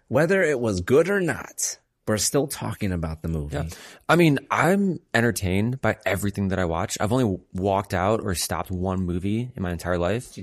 [0.07, 3.55] whether it was good or not, we're still talking about the movie.
[3.55, 3.65] Yeah.
[4.07, 6.97] I mean, I'm entertained by everything that I watch.
[7.01, 10.37] I've only walked out or stopped one movie in my entire life.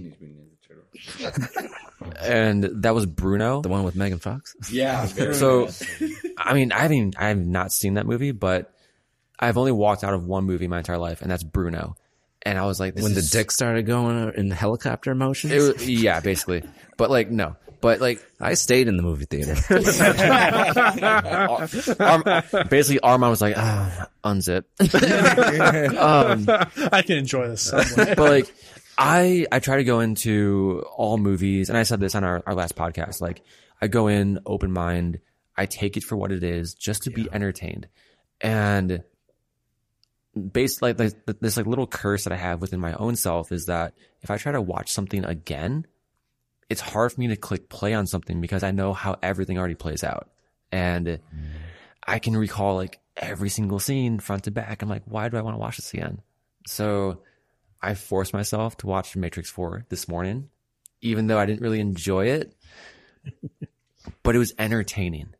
[2.20, 4.54] And that was Bruno, the one with Megan Fox.
[4.70, 5.06] Yeah.
[5.06, 5.68] So,
[6.38, 8.72] I mean, I haven't, I have not seen that movie, but
[9.38, 11.96] I've only walked out of one movie my entire life, and that's Bruno.
[12.42, 15.74] And I was like, when is, the dick started going in helicopter motion.
[15.80, 16.62] yeah, basically.
[16.98, 19.54] But like, no, but like, I stayed in the movie theater.
[22.00, 22.22] Arm,
[22.68, 24.64] basically, Armand was like, ah, unzip.
[25.98, 26.46] um,
[26.92, 27.62] I can enjoy this.
[27.62, 28.14] Somewhere.
[28.14, 28.54] but like
[28.96, 32.54] I I try to go into all movies, and I said this on our, our
[32.54, 33.20] last podcast.
[33.20, 33.42] Like
[33.80, 35.18] I go in open mind,
[35.56, 37.88] I take it for what it is, just to be entertained,
[38.40, 39.02] and
[40.52, 43.66] based like this, this like little curse that I have within my own self is
[43.66, 45.86] that if I try to watch something again,
[46.68, 49.76] it's hard for me to click play on something because I know how everything already
[49.76, 50.30] plays out,
[50.72, 51.18] and
[52.06, 54.82] I can recall like every single scene front to back.
[54.82, 56.20] I'm like, why do I want to watch this again?
[56.66, 57.22] So
[57.84, 60.48] I forced myself to watch Matrix 4 this morning,
[61.02, 62.56] even though I didn't really enjoy it,
[64.22, 65.34] but it was entertaining.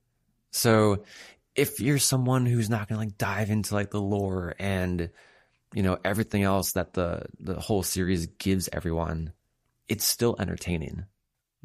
[0.51, 1.05] So
[1.55, 5.09] if you're someone who's not going to like dive into like the lore and,
[5.73, 9.33] you know, everything else that the, the whole series gives everyone,
[9.89, 11.07] it's still entertaining.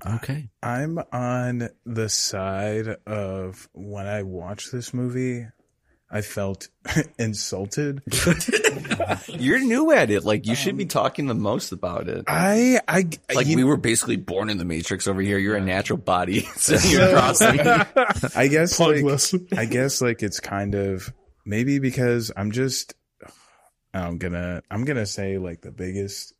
[0.05, 0.49] Okay.
[0.63, 5.45] I'm on the side of when I watch this movie,
[6.11, 6.69] I felt
[7.19, 8.01] insulted.
[9.27, 10.23] You're new at it.
[10.23, 12.25] Like you should be um, talking the most about it.
[12.27, 15.37] I, I, like you- we were basically born in the Matrix over here.
[15.37, 17.59] You're a natural body sitting across me.
[18.35, 19.03] I guess like,
[19.57, 21.13] I guess like it's kind of
[21.45, 22.93] maybe because I'm just
[23.93, 26.33] I'm gonna I'm gonna say like the biggest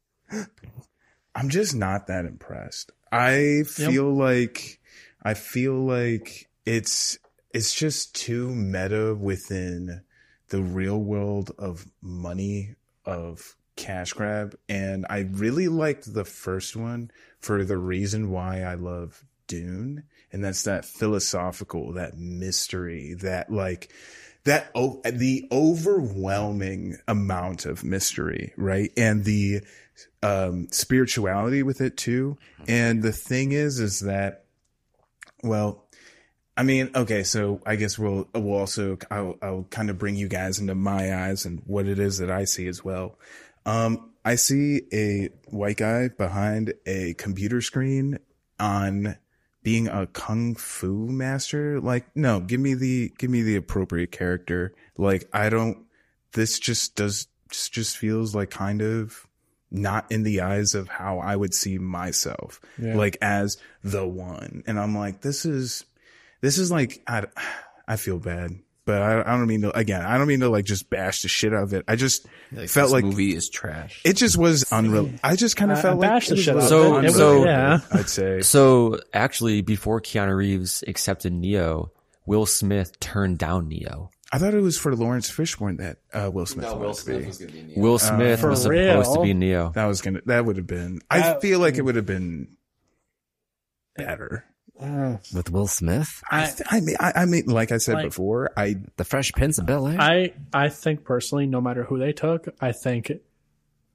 [1.36, 2.92] I'm just not that impressed.
[3.12, 4.80] I feel like
[5.24, 7.18] I feel like it's
[7.52, 10.02] it's just too meta within
[10.50, 14.58] the real world of money of cash grab.
[14.68, 20.04] And I really liked the first one for the reason why I love Dune.
[20.32, 23.92] And that's that philosophical that mystery that like
[24.44, 28.92] that oh, the overwhelming amount of mystery right?
[28.96, 29.62] And the
[30.22, 32.38] um spirituality with it too.
[32.68, 34.46] And the thing is is that
[35.42, 35.89] well
[36.60, 40.28] I mean, okay, so I guess we'll we'll also I'll, I'll kind of bring you
[40.28, 43.18] guys into my eyes and what it is that I see as well.
[43.66, 48.20] Um, I see a white guy behind a computer screen
[48.60, 49.16] on
[49.64, 51.80] being a kung fu master.
[51.80, 54.74] Like, no, give me the give me the appropriate character.
[54.98, 55.86] Like, I don't.
[56.34, 59.26] This just does just just feels like kind of
[59.72, 62.96] not in the eyes of how I would see myself, Yeah.
[62.98, 64.64] like as the one.
[64.68, 65.86] And I'm like, this is
[66.42, 67.26] this is like I,
[67.88, 68.52] I feel bad,
[68.86, 70.02] but I, I don't mean to again.
[70.02, 71.86] I don't mean to like just bash the shit out of it.
[71.88, 74.02] I just Like, felt this like movie is trash.
[74.06, 75.12] it just was unreal.
[75.24, 77.06] I just kind of felt I like bashed it the shit a out little of
[77.06, 77.12] it.
[77.14, 77.80] So- yeah.
[77.92, 78.42] I'd say.
[78.42, 81.92] So actually, before Keanu Reeves accepted Neo,
[82.26, 84.10] Will Smith turned down Neo.
[84.32, 86.66] I thought it was for Laurence Fishburne that uh, Will Smith.
[86.72, 87.12] wanted to be.
[87.24, 87.80] going to be Neo.
[87.80, 89.72] Will Smith For was supposed to be Neo.
[89.74, 90.22] That was gonna.
[90.28, 91.00] That would have been.
[91.10, 92.56] I That- feel like it would have been
[93.96, 94.46] better.
[94.80, 98.52] Uh, with Will Smith, I, I mean, I, I mean, like I said Like- before,
[98.56, 100.00] I the Fresh Prince of Bel Air.
[100.00, 103.12] I I think personally, no matter who they took, I think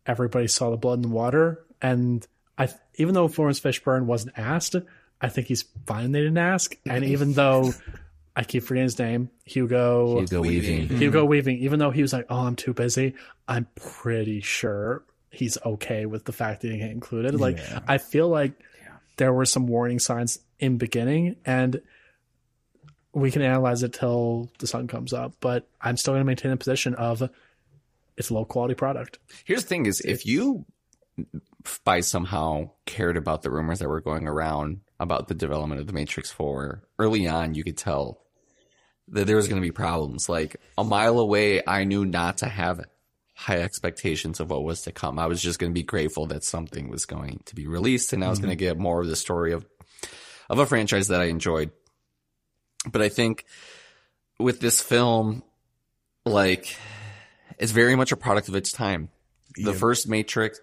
[0.06, 2.26] everybody saw the blood in the water, and
[2.58, 4.76] I even though Laurence Fishburne wasn't asked,
[5.20, 7.72] I think he's fine they didn't ask, and even though
[8.36, 10.88] I keep forgetting his name, Hugo Hugo Weaving.
[10.88, 10.98] Mm-hmm.
[10.98, 13.14] Hugo Weaving, even though he was like, "Oh, I'm too busy,"
[13.48, 17.34] I'm pretty sure he's okay with the fact that he didn't get included.
[17.40, 18.52] Like, I feel like
[19.16, 21.80] there were some warning signs in beginning, and
[23.12, 25.34] we can analyze it till the sun comes up.
[25.40, 27.28] But I'm still going to maintain a position of
[28.16, 29.18] it's a low quality product.
[29.44, 30.64] Here's the thing: is if you
[31.84, 35.92] by somehow cared about the rumors that were going around about the development of the
[35.92, 38.20] Matrix Four early on, you could tell
[39.08, 40.28] that there was going to be problems.
[40.28, 42.80] Like a mile away, I knew not to have
[43.34, 45.18] high expectations of what was to come.
[45.18, 48.24] I was just going to be grateful that something was going to be released, and
[48.24, 48.46] I was mm-hmm.
[48.46, 49.66] going to get more of the story of
[50.50, 51.70] of a franchise that I enjoyed.
[52.90, 53.44] But I think
[54.38, 55.42] with this film,
[56.24, 56.76] like
[57.58, 59.08] it's very much a product of its time.
[59.56, 59.78] The Yeah.
[59.78, 60.60] first Matrix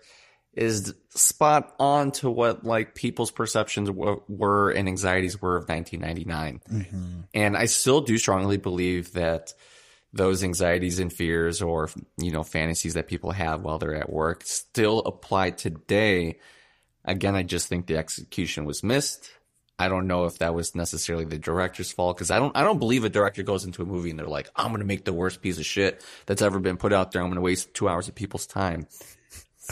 [0.53, 6.60] is spot on to what like people's perceptions w- were and anxieties were of 1999.
[6.69, 7.19] Mm-hmm.
[7.34, 9.53] And I still do strongly believe that
[10.14, 14.43] those anxieties and fears or, you know, fantasies that people have while they're at work
[14.43, 16.40] still apply today.
[17.06, 19.32] Again, I just think the execution was missed.
[19.82, 22.77] I don't know if that was necessarily the director's fault because I don't I don't
[22.77, 25.42] believe a director goes into a movie and they're like, I'm gonna make the worst
[25.42, 27.24] piece of shit that's ever been put out there.
[27.24, 28.85] I'm gonna waste two hours of people's time.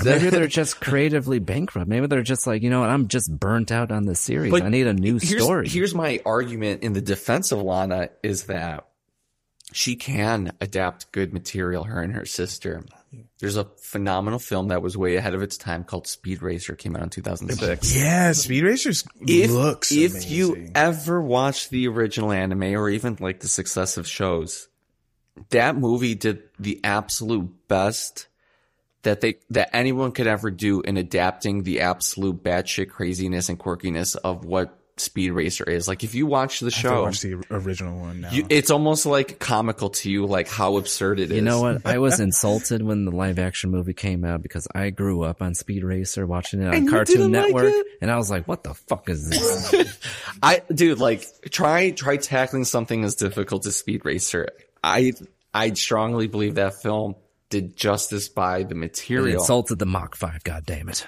[0.03, 1.87] Maybe they're just creatively bankrupt.
[1.87, 4.49] Maybe they're just like, you know what, I'm just burnt out on this series.
[4.49, 5.67] But I need a new here's, story.
[5.67, 8.87] Here's my argument in the defense of Lana is that
[9.73, 12.83] she can adapt good material, her and her sister.
[13.39, 16.95] There's a phenomenal film that was way ahead of its time called Speed Racer, came
[16.95, 17.95] out in 2006.
[17.95, 20.31] Yeah, Speed Racers If, looks if amazing.
[20.31, 24.67] you ever watch the original anime or even like the successive shows,
[25.49, 28.27] that movie did the absolute best
[29.03, 34.15] that they that anyone could ever do in adapting the absolute batshit craziness and quirkiness
[34.17, 35.87] of what Speed Racer is.
[35.87, 38.31] Like if you watch the I have to show, watch the original one now.
[38.31, 41.35] you, it's almost like comical to you, like how absurd it is.
[41.37, 41.85] You know what?
[41.85, 45.55] I was insulted when the live action movie came out because I grew up on
[45.55, 47.85] Speed Racer watching it on And Cartoon didn't like Network.
[48.01, 49.97] and I was like, what the fuck is this?
[50.43, 54.47] I, dude, like try try tackling something as difficult as Speed Racer.
[54.83, 55.13] I
[55.53, 57.15] I strongly believe that film
[57.49, 59.39] did justice by the It material.
[59.41, 61.07] insulted the Mach 5, god damn it.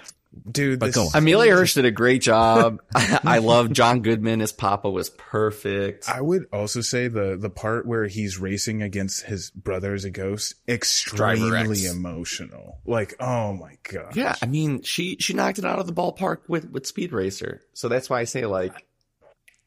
[0.49, 1.09] Dude, But this, go.
[1.13, 2.81] Emile Hirsch did a great job.
[2.95, 6.07] I love John Goodman as Papa was perfect.
[6.07, 10.09] I would also say the the part where he's racing against his brother as a
[10.09, 12.79] ghost, extremely emotional.
[12.85, 14.15] Like, oh my god.
[14.15, 17.61] Yeah, I mean, she she knocked it out of the ballpark with with Speed Racer.
[17.73, 18.85] So that's why I say like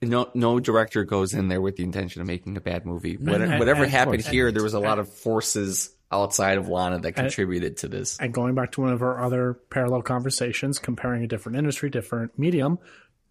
[0.00, 3.16] no no director goes in there with the intention of making a bad movie.
[3.16, 6.68] What, and- whatever and- happened and- here, there was a lot of forces outside of
[6.68, 8.18] Lana that And- contributed to this.
[8.18, 12.38] And going back to one of our other parallel conversations, comparing a different industry, different
[12.38, 12.78] medium,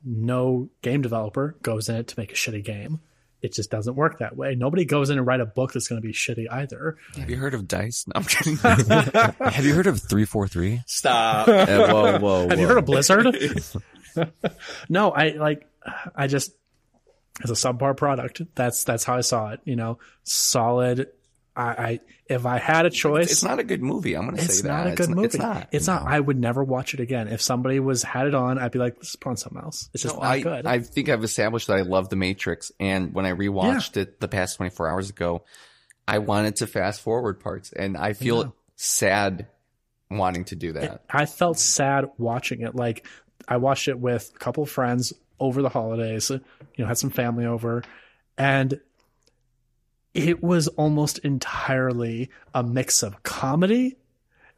[0.06, 3.00] no game developer goes in it to make a shitty game.
[3.42, 4.56] It just doesn't work that way.
[4.56, 6.96] Nobody goes in and write a book that's going to be shitty either.
[7.18, 8.06] Have you heard of Dice?
[8.08, 8.56] No, I'm kidding.
[8.58, 10.82] Have you heard of 343?
[10.88, 11.50] Stop.
[11.50, 13.36] Uh, whoa, whoa, Have you heard of Blizzard?
[14.90, 15.68] no, I like.
[16.16, 16.52] I just
[17.44, 18.42] as a subpar product.
[18.56, 19.60] That's that's how I saw it.
[19.66, 21.10] You know, solid.
[21.56, 24.16] I, I if I had a choice, It's not a good movie.
[24.16, 24.88] I'm going to it's say that.
[24.88, 25.26] It's not a good it's, movie.
[25.26, 25.68] It's not.
[25.72, 26.08] It's not.
[26.08, 27.28] I would never watch it again.
[27.28, 30.04] If somebody was had it on, I'd be like, "Let's put on something else." It's
[30.04, 30.66] just No, not I, good.
[30.66, 32.72] I think I've established that I love The Matrix.
[32.80, 35.44] And when I rewatched it the past 24 hours ago,
[36.08, 37.72] I wanted to fast forward parts.
[37.72, 39.48] And I feel sad
[40.10, 41.04] wanting to do that.
[41.10, 42.76] I felt sad watching it.
[42.76, 43.06] Like
[43.48, 46.30] I watched it with a couple of friends over the holidays.
[46.30, 46.42] You
[46.78, 47.84] know, had some family over,
[48.38, 48.80] and
[50.14, 53.98] it was almost entirely a mix of comedy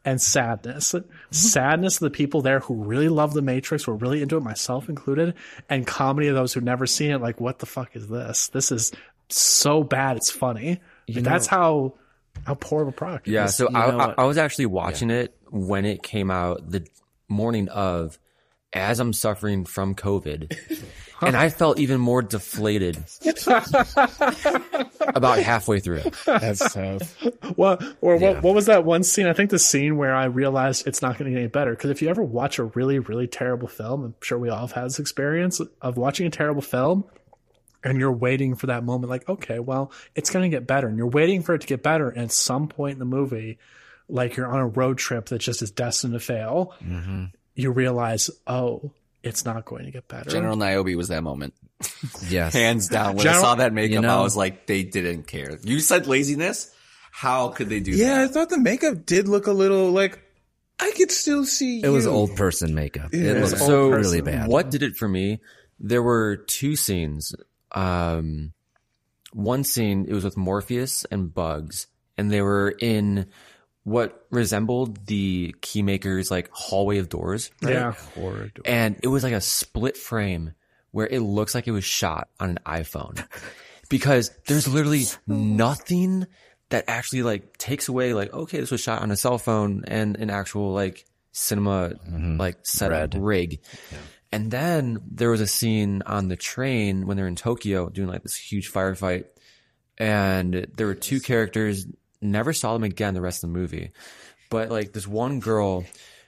[0.04, 0.94] and sadness.
[0.94, 1.10] Mm-hmm.
[1.32, 4.88] Sadness of the people there who really love the Matrix, were really into it, myself
[4.90, 5.34] included,
[5.70, 7.22] and comedy of those who've never seen it.
[7.22, 8.50] Like, what the fuck is this?
[8.50, 8.92] This is
[9.30, 10.18] so bad.
[10.18, 10.80] It's funny.
[11.08, 11.96] Like, that's how
[12.46, 13.28] how poor of a product.
[13.28, 14.14] it Yeah, so I, I.
[14.20, 16.86] I was actually watching it when it came out the
[17.28, 18.20] morning of,
[18.74, 20.56] as I'm suffering from COVID,
[21.22, 22.98] and I felt even more deflated
[25.16, 26.02] about halfway through.
[26.26, 27.22] That's tough.
[27.56, 28.34] What or Yeah.
[28.34, 29.28] what, what was that one scene?
[29.28, 31.72] I think the scene where I realized it's not going to get any better.
[31.72, 34.72] Because if you ever watch a really, really terrible film, I'm sure we all have
[34.72, 37.06] had this experience of watching a terrible film
[37.84, 40.88] and you're waiting for that moment, like, okay, well, it's going to get better.
[40.88, 42.10] And you're waiting for it to get better.
[42.10, 43.60] And at some point in the movie,
[44.10, 47.26] like you're on a road trip that just is destined to fail, mm-hmm.
[47.54, 48.92] you realize, oh,
[49.26, 50.30] it's not going to get better.
[50.30, 51.54] General Niobe was that moment.
[52.30, 52.54] Yes.
[52.54, 53.16] Hands down.
[53.16, 55.58] When General- I saw that makeup, You know- I was like, they didn't care.
[55.64, 56.72] You said laziness?
[57.12, 60.20] How could they do Yeah, I thought the makeup did look a little like
[60.80, 61.82] I could still see.
[61.82, 63.14] It was old person makeup.
[63.14, 63.32] Yeah.
[63.34, 64.48] It was so really bad.
[64.48, 65.40] What did it for me?
[65.80, 67.34] There were two scenes.
[67.72, 68.54] Um,
[69.34, 71.88] one scene it was with Morpheus and Bugs,
[72.18, 73.28] and they were in
[73.86, 77.52] what resembled the Keymaker's like hallway of doors.
[77.62, 77.94] Yeah.
[78.66, 80.54] and it was like a split frame
[80.92, 83.26] where it looks like it was shot on an iPhone.
[83.88, 86.26] Because there's literally nothing
[86.70, 90.18] that actually like takes away like okay this was shot on a cell phone and
[90.18, 93.60] an actual like cinema like set setup rig.
[94.32, 98.24] And then there was a scene on the train when they're in Tokyo doing like
[98.24, 99.26] this huge firefight.
[100.00, 101.86] And there were two characters
[102.26, 103.92] never saw them again the rest of the movie
[104.50, 105.84] but like this one girl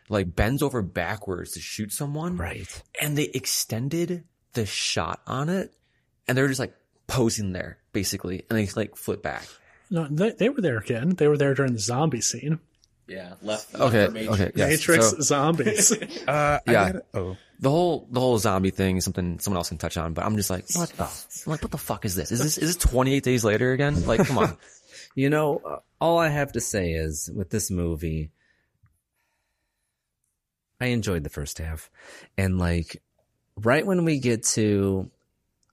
[0.10, 2.82] like bends over backwards to shoot someone Right.
[3.02, 5.74] and they extended the shot on it
[6.28, 6.74] and they were just like
[7.08, 9.46] posing there basically and they like flip back
[9.90, 11.10] No, they, they were there again.
[11.16, 12.60] They were there during the zombie scene.
[13.08, 13.74] Yeah, left.
[13.74, 14.70] okay okay yes.
[14.70, 15.92] Matrix So zombies.
[16.28, 16.74] Uh, Yeah.
[16.74, 20.14] gotta- oh, the whole the whole zombie thing is something someone else can touch on
[20.14, 21.10] but i'm just like what the I'm
[21.52, 24.26] like what the fuck is this is this is this 28 days later again like
[24.28, 24.58] come on
[25.18, 28.30] You know, uh, all I have to say is with this movie,
[30.80, 31.90] I enjoyed the first half.
[32.38, 33.02] And like,
[33.56, 35.10] right when we get to,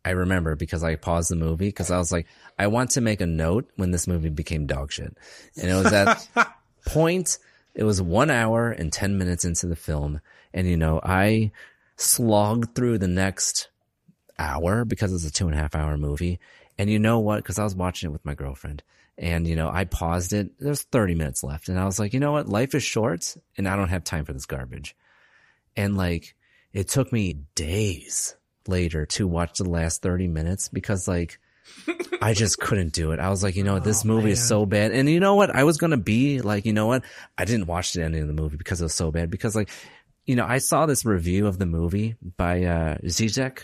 [0.02, 2.26] I remember because I paused the movie because I was like,
[2.58, 5.14] I want to make a note when this movie became dog shit.
[5.60, 6.26] And it was at
[6.86, 7.36] point,
[7.74, 10.22] it was one hour and 10 minutes into the film.
[10.54, 11.52] And you know, I
[11.96, 13.68] slogged through the next
[14.38, 16.40] hour because it's a two and a half hour movie.
[16.78, 17.44] And you know what?
[17.44, 18.82] Cause I was watching it with my girlfriend
[19.16, 20.58] and, you know, I paused it.
[20.58, 21.68] There's 30 minutes left.
[21.68, 22.48] And I was like, you know what?
[22.48, 24.96] Life is short and I don't have time for this garbage.
[25.76, 26.34] And like,
[26.72, 28.34] it took me days
[28.66, 31.38] later to watch the last 30 minutes because like,
[32.20, 33.20] I just couldn't do it.
[33.20, 33.84] I was like, you know what?
[33.84, 34.92] This movie is so bad.
[34.92, 35.54] And you know what?
[35.54, 37.04] I was going to be like, you know what?
[37.38, 39.70] I didn't watch the ending of the movie because it was so bad because like,
[40.26, 43.60] you know, I saw this review of the movie by, uh, Zizek,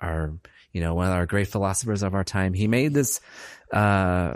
[0.00, 0.32] our,
[0.72, 2.54] you know, one of our great philosophers of our time.
[2.54, 3.20] He made this,
[3.72, 4.34] uh,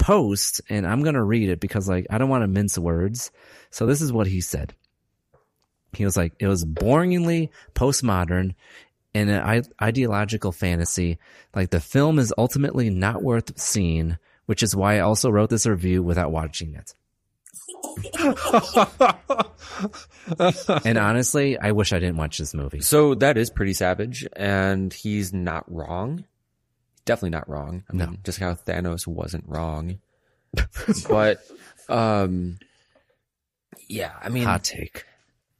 [0.00, 3.30] post and I'm going to read it because like, I don't want to mince words.
[3.70, 4.74] So this is what he said.
[5.92, 8.54] He was like, it was boringly postmodern
[9.14, 11.18] and an ideological fantasy.
[11.54, 15.66] Like the film is ultimately not worth seeing, which is why I also wrote this
[15.66, 16.94] review without watching it.
[20.84, 22.80] and honestly, I wish I didn't watch this movie.
[22.80, 26.24] So that is pretty savage, and he's not wrong.
[27.10, 27.82] Definitely not wrong.
[27.90, 29.98] I mean, just how Thanos wasn't wrong.
[31.08, 31.40] but,
[31.88, 32.58] um,
[33.88, 35.04] yeah, I mean, Hot take.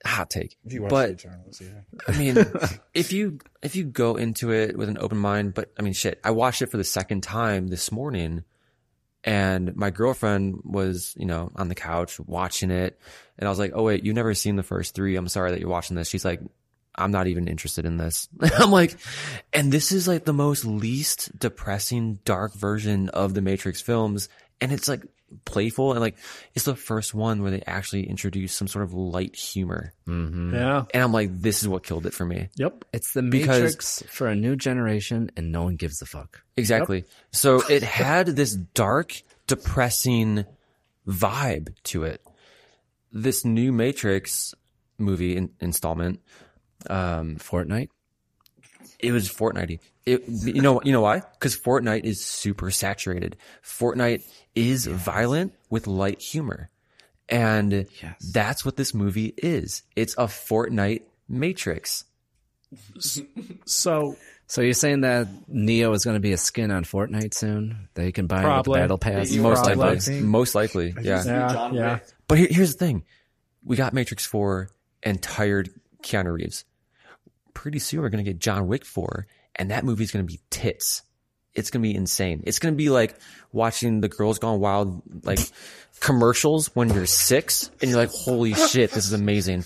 [0.07, 0.57] hot take.
[0.65, 1.81] If you watch but the Eternals, yeah.
[2.07, 2.37] I mean,
[2.95, 6.20] if you if you go into it with an open mind, but I mean, shit,
[6.23, 8.45] I watched it for the second time this morning,
[9.25, 12.97] and my girlfriend was, you know, on the couch watching it,
[13.39, 15.17] and I was like, "Oh wait, you've never seen the first three.
[15.17, 16.41] I'm sorry that you're watching this." She's like,
[17.01, 18.97] "I'm not even interested in this." I'm like,
[19.53, 24.29] and this is like the most least depressing, dark version of the Matrix films,
[24.61, 25.03] and it's like
[25.45, 26.17] playful and like
[26.57, 29.93] it's the first one where they actually introduce some sort of light humor.
[30.09, 30.53] Mm-hmm.
[30.55, 30.85] Yeah.
[30.93, 32.49] And I'm like, this is what killed it for me.
[32.57, 32.85] Yep.
[32.93, 36.43] It's the Because- Matrix for a new generation and no one gives a fuck.
[36.57, 37.05] Exactly.
[37.31, 40.47] So it had this dark, depressing
[41.07, 42.20] vibe to it.
[43.12, 44.53] This new Matrix
[44.99, 46.20] movie in, installment,
[46.89, 47.89] um, Fortnite?
[49.02, 49.81] it was Fortnite.
[50.07, 51.23] It, you know, you know why?
[51.39, 53.36] Because Fortnite is super saturated.
[53.62, 54.23] Fortnite
[54.55, 56.70] is violent with light humor.
[57.28, 58.33] And yes.
[58.33, 59.83] that's what this movie is.
[59.94, 62.05] It's a Fortnite Matrix.
[63.67, 67.89] So So you're saying that Neo is going to be a skin on Fortnite soon
[67.94, 68.81] that you can buy with the Probably.
[68.81, 69.33] battle pass?
[69.33, 69.76] Most probably.
[69.76, 70.20] likely.
[70.20, 70.94] Most likely.
[71.00, 71.23] Yeah.
[71.25, 71.99] yeah, yeah.
[72.26, 73.05] But here, here's the thing.
[73.65, 74.68] We got Matrix 4
[75.05, 75.70] and tired
[76.02, 76.65] Keanu Reeves.
[77.55, 80.41] Pretty soon we're going to get John Wick 4 and that movie's going to be
[80.51, 81.03] tits.
[81.55, 82.43] It's going to be insane.
[82.47, 83.17] It's going to be like
[83.53, 85.41] watching the Girls Gone Wild, like
[86.01, 89.65] commercials when you're six and you're like, holy shit, this is amazing.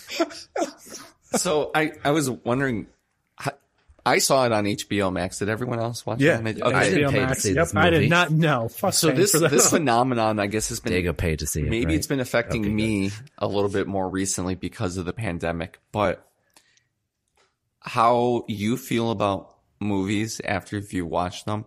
[1.37, 2.87] So I, I was wondering,
[3.39, 3.53] I-
[4.07, 5.39] I saw it on HBO Max.
[5.39, 6.39] Did everyone else watch Yeah.
[6.41, 6.63] it?
[6.63, 6.91] I Okay.
[6.91, 7.43] didn't HBO pay to Max.
[7.43, 8.69] see Yep, this I did not know.
[8.69, 11.69] Fuck So this for this phenomenon, I guess, has been Diego paid to see it.
[11.71, 11.95] maybe right?
[11.97, 12.75] it's been affecting Okay, good.
[12.77, 15.81] me a little bit more recently because of the pandemic.
[15.91, 16.27] But
[17.85, 21.67] how you feel about movies after you watch them?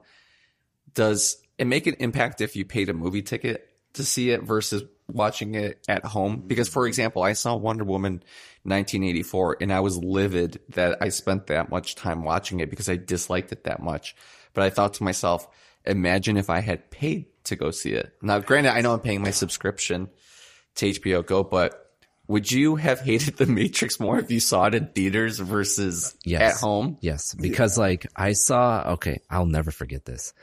[0.94, 4.84] Does it make an impact if you paid a movie ticket to see it versus
[5.08, 6.44] watching it at home?
[6.46, 8.24] Because, for example, I saw Wonder Woman
[8.64, 12.96] 1984 and I was livid that I spent that much time watching it because I
[12.96, 14.16] disliked it that much.
[14.54, 15.48] But I thought to myself,
[15.86, 18.12] imagine if I had paid to go see it.
[18.22, 20.10] Now, granted, I know I'm paying my subscription
[20.76, 21.87] to HBO Go, but
[22.28, 26.56] would you have hated The Matrix more if you saw it in theaters versus Yes.
[26.56, 26.98] at home?
[27.02, 30.34] Yes, because like I saw, okay, I'll never forget this.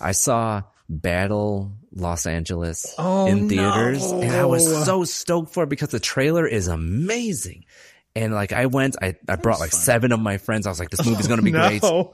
[0.00, 4.20] I saw Battle Los Angeles Oh, in theaters no.
[4.22, 7.64] and I was so stoked for it because the trailer is amazing.
[8.16, 10.66] And like I went, I, I brought like seven of my friends.
[10.66, 11.82] I was like, this movie's going to be great.
[11.82, 12.12] no.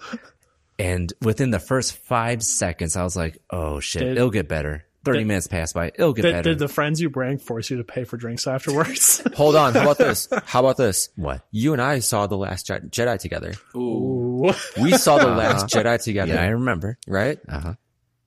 [0.79, 4.85] And within the first five seconds, I was like, oh shit, Did- it'll get better.
[5.05, 5.89] 30 did- minutes passed by.
[5.95, 6.51] It'll get Did, better.
[6.51, 9.23] did the friends you bring force you to pay for drinks afterwards?
[9.35, 9.73] Hold on.
[9.75, 10.29] How about this?
[10.45, 11.09] How about this?
[11.17, 11.43] what?
[11.51, 13.55] You and I saw The Last Je- Jedi together.
[13.75, 14.53] Ooh.
[14.81, 16.35] We saw The Last Jedi together.
[16.35, 16.99] Yeah, I remember.
[17.09, 17.39] right?
[17.49, 17.75] Uh-huh.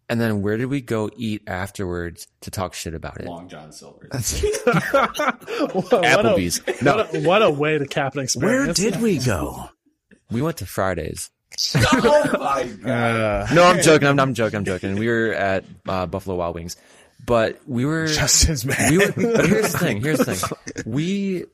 [0.10, 3.26] And then where did we go eat afterwards to talk shit about it?
[3.26, 4.10] Long John Silver.
[5.74, 6.60] Applebee's.
[6.66, 9.70] What No, a, what a way to cap an Where did we go?
[10.30, 11.30] we went to Fridays.
[11.76, 13.54] Oh my god.
[13.54, 14.08] No, I'm joking.
[14.08, 14.58] I'm, I'm joking.
[14.58, 14.96] I'm joking.
[14.96, 16.78] We were at uh, Buffalo Wild Wings,
[17.26, 18.08] but we were.
[18.08, 18.92] Justin's mad.
[18.92, 19.12] we were.
[19.12, 20.02] But here's the thing.
[20.02, 20.84] Here's the thing.
[20.86, 21.46] We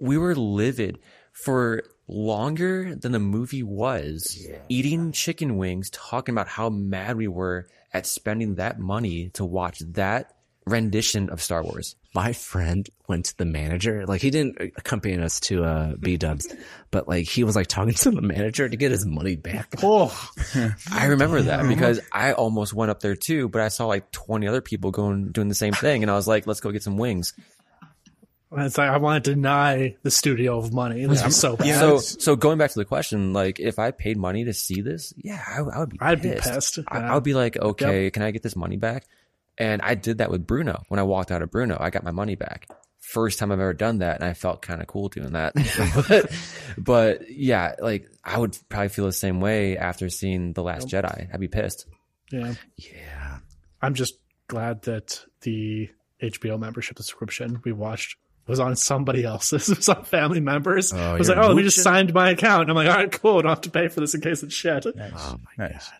[0.00, 0.98] we were livid
[1.32, 7.68] for longer than the movie was, eating chicken wings, talking about how mad we were
[7.92, 10.34] at spending that money to watch that
[10.66, 11.96] rendition of Star Wars.
[12.14, 14.06] My friend went to the manager.
[14.06, 16.52] Like he didn't accompany us to uh, B Dubs,
[16.90, 19.74] but like he was like talking to the manager to get his money back.
[19.82, 20.12] Oh,
[20.92, 24.48] I remember that because I almost went up there too, but I saw like 20
[24.48, 26.96] other people going doing the same thing, and I was like, "Let's go get some
[26.96, 27.34] wings."
[28.52, 31.04] it's like I want to deny the studio of money.
[31.04, 31.78] This is so bad.
[31.78, 35.12] So, so going back to the question, like, if I paid money to see this,
[35.16, 35.98] yeah, I, I would be.
[36.00, 36.76] I'd be pissed.
[36.76, 37.12] pissed, I, yeah.
[37.12, 39.06] I would be like, okay, can I get this money back?
[39.58, 41.76] And I did that with Bruno when I walked out of Bruno.
[41.80, 42.68] I got my money back.
[43.00, 45.54] First time I've ever done that, and I felt kind of cool doing that.
[46.08, 46.30] but,
[46.76, 51.28] but yeah, like I would probably feel the same way after seeing The Last Jedi.
[51.32, 51.86] I'd be pissed.
[52.30, 53.38] yeah, Yeah.
[53.80, 54.14] I'm just
[54.48, 55.88] glad that the
[56.22, 59.68] HBO membership subscription we watched was on somebody else's.
[59.70, 60.92] It was on family members.
[60.92, 62.62] Oh, I was like, oh, we just signed my account.
[62.62, 63.38] And I'm like, all right, cool.
[63.38, 64.84] I don't have to pay for this in case it's shit.
[64.86, 65.88] Oh my Nice.
[65.88, 65.98] god.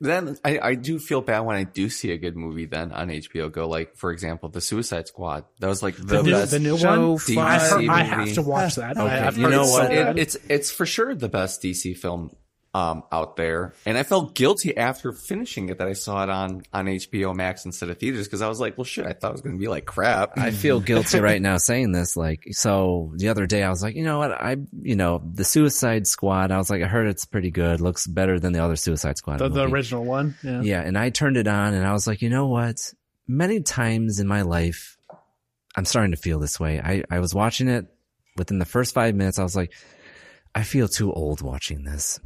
[0.00, 3.08] Then I, I do feel bad when I do see a good movie then on
[3.08, 3.68] HBO Go.
[3.68, 5.44] Like for example, The Suicide Squad.
[5.60, 6.50] That was like the, The new, best.
[6.50, 6.98] the new one.
[7.16, 8.96] DC I, heard- I have to watch that.
[8.98, 9.88] Okay, I, I've you heard know it's so what?
[9.90, 10.18] bad.
[10.18, 12.30] It, it's it's for sure the best DC film
[12.76, 16.62] um, out there, and I felt guilty after finishing it that I saw it on
[16.74, 19.32] on HBO Max instead of theaters because I was like, well, shit, I thought it
[19.32, 20.36] was going to be like crap.
[20.36, 22.18] I feel guilty right now saying this.
[22.18, 24.30] Like, so the other day I was like, you know what?
[24.32, 26.50] I, you know, the Suicide Squad.
[26.50, 27.80] I was like, I heard it's pretty good.
[27.80, 29.38] Looks better than the other Suicide Squad.
[29.38, 30.36] the, the original one.
[30.42, 30.60] Yeah.
[30.60, 32.92] Yeah, and I turned it on and I was like, you know what?
[33.26, 34.98] Many times in my life,
[35.74, 36.78] I'm starting to feel this way.
[36.78, 37.86] I, I was watching it
[38.36, 39.38] within the first five minutes.
[39.38, 39.72] I was like,
[40.54, 42.20] I feel too old watching this.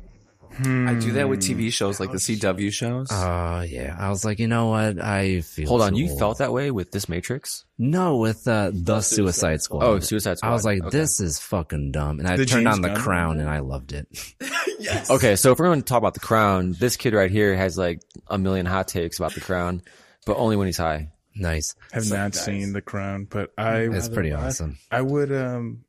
[0.58, 3.08] I do that with TV shows like the CW shows.
[3.10, 3.96] Oh, yeah.
[3.98, 5.00] I was like, you know what?
[5.00, 6.18] I feel Hold on, you old.
[6.18, 7.64] felt that way with this Matrix?
[7.78, 9.84] No, with uh, the Suicide Squad.
[9.84, 10.50] Oh, Suicide Squad.
[10.50, 10.98] I was like, Okay.
[10.98, 12.18] this is fucking dumb.
[12.18, 12.96] And I The turned James on The Gunn?
[13.00, 14.06] Crown and I loved it.
[14.80, 15.10] Yes.
[15.10, 17.76] Okay, so if we're going to talk about the crown, this kid right here has
[17.76, 19.82] like a million hot takes about the crown,
[20.24, 21.10] but only when he's high.
[21.36, 21.74] Nice.
[21.92, 24.78] Have not seen The Crown, but I It's pretty awesome.
[24.90, 25.84] I would um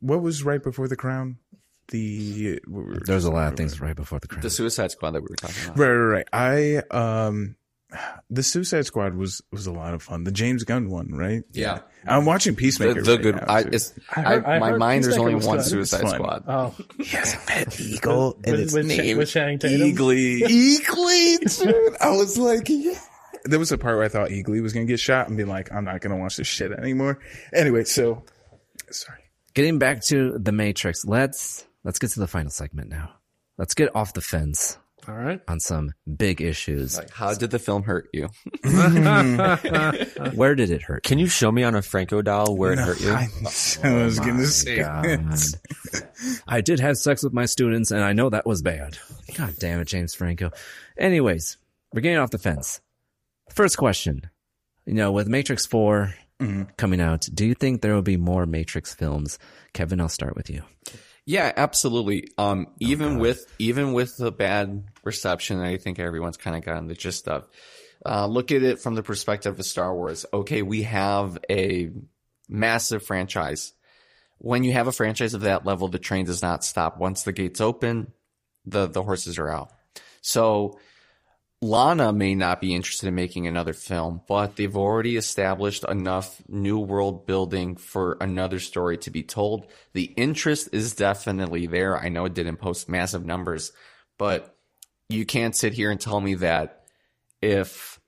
[0.00, 1.38] what was right before The Crown?
[1.88, 2.60] The
[3.06, 4.40] There's a lot of things right before The Crown.
[4.42, 5.78] the Suicide Squad that we were talking about.
[5.78, 6.82] Right, right, right.
[6.90, 7.56] I um
[8.30, 10.24] the Suicide Squad was was a lot of fun.
[10.24, 11.42] The James Gunn one, right?
[11.52, 11.80] Yeah.
[12.06, 13.02] I'm watching Peacemaker.
[13.02, 13.36] the right good.
[13.36, 15.04] now, I, it's, I I, heard- I my mind.
[15.04, 15.66] There's only one good.
[15.66, 16.14] Suicide fun.
[16.14, 16.44] Squad.
[16.48, 19.86] Oh, he has a pet eagle, and with, it's with, named with Channing Tatum.
[19.88, 20.40] Eagly.
[20.42, 21.96] Eagly, dude.
[22.02, 22.98] I was like, yeah.
[23.44, 25.72] There was a part where I thought Eagly was gonna get shot and be like,
[25.72, 27.20] I'm not gonna watch this shit anymore.
[27.54, 28.22] Anyway, so
[28.90, 29.20] sorry.
[29.54, 33.10] Getting back to The Matrix, let's let's get to the final segment now.
[33.56, 35.40] Let's get off the fence All right.
[35.46, 36.96] on some big issues.
[36.98, 38.28] Like, how did the film hurt you?
[40.34, 41.04] Where did it hurt?
[41.04, 43.12] Can you show me on a Franco doll where it hurt you?
[43.12, 43.28] I,
[43.84, 45.30] I was gonna oh say God.
[46.48, 48.98] I did have sex with my students, and I know that was bad.
[49.36, 50.50] God damn it, James Franco.
[50.98, 51.58] Anyways,
[51.92, 52.80] we're getting off the fence.
[53.50, 54.30] First question.
[54.86, 56.62] You know, with Matrix 4 mm-hmm.
[56.76, 59.38] coming out, do you think there will be more Matrix films?
[59.72, 60.62] Kevin, I'll start with you.
[61.26, 62.28] Yeah, absolutely.
[62.36, 66.94] Um, even with even with the bad reception, I think everyone's kind of gotten the
[66.94, 67.48] gist of.
[68.04, 70.26] Uh, look at it from the perspective of Star Wars.
[70.32, 71.90] Okay, we have a
[72.48, 73.72] massive franchise.
[74.38, 76.98] When you have a franchise of that level, the train does not stop.
[76.98, 78.12] Once the gates open,
[78.66, 79.70] the the horses are out.
[80.20, 80.78] So
[81.64, 86.78] Lana may not be interested in making another film, but they've already established enough new
[86.78, 89.66] world building for another story to be told.
[89.94, 91.96] The interest is definitely there.
[91.96, 93.72] I know it didn't post massive numbers,
[94.18, 94.54] but
[95.08, 96.84] you can't sit here and tell me that
[97.40, 97.98] if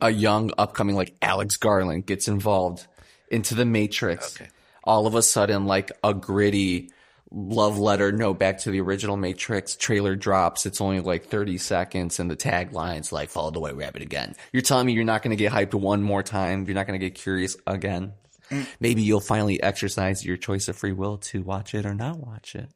[0.00, 2.84] a young upcoming like Alex Garland gets involved
[3.30, 4.38] into the Matrix,
[4.82, 6.90] all of a sudden like a gritty
[7.32, 10.66] love letter, no, back to the original Matrix trailer drops.
[10.66, 14.34] It's only like 30 seconds and the tagline's like follow the white rabbit again.
[14.52, 16.64] You're telling me you're not going to get hyped one more time.
[16.66, 18.14] You're not going to get curious again.
[18.50, 18.66] Mm.
[18.80, 22.54] Maybe you'll finally exercise your choice of free will to watch it or not watch
[22.54, 22.68] it.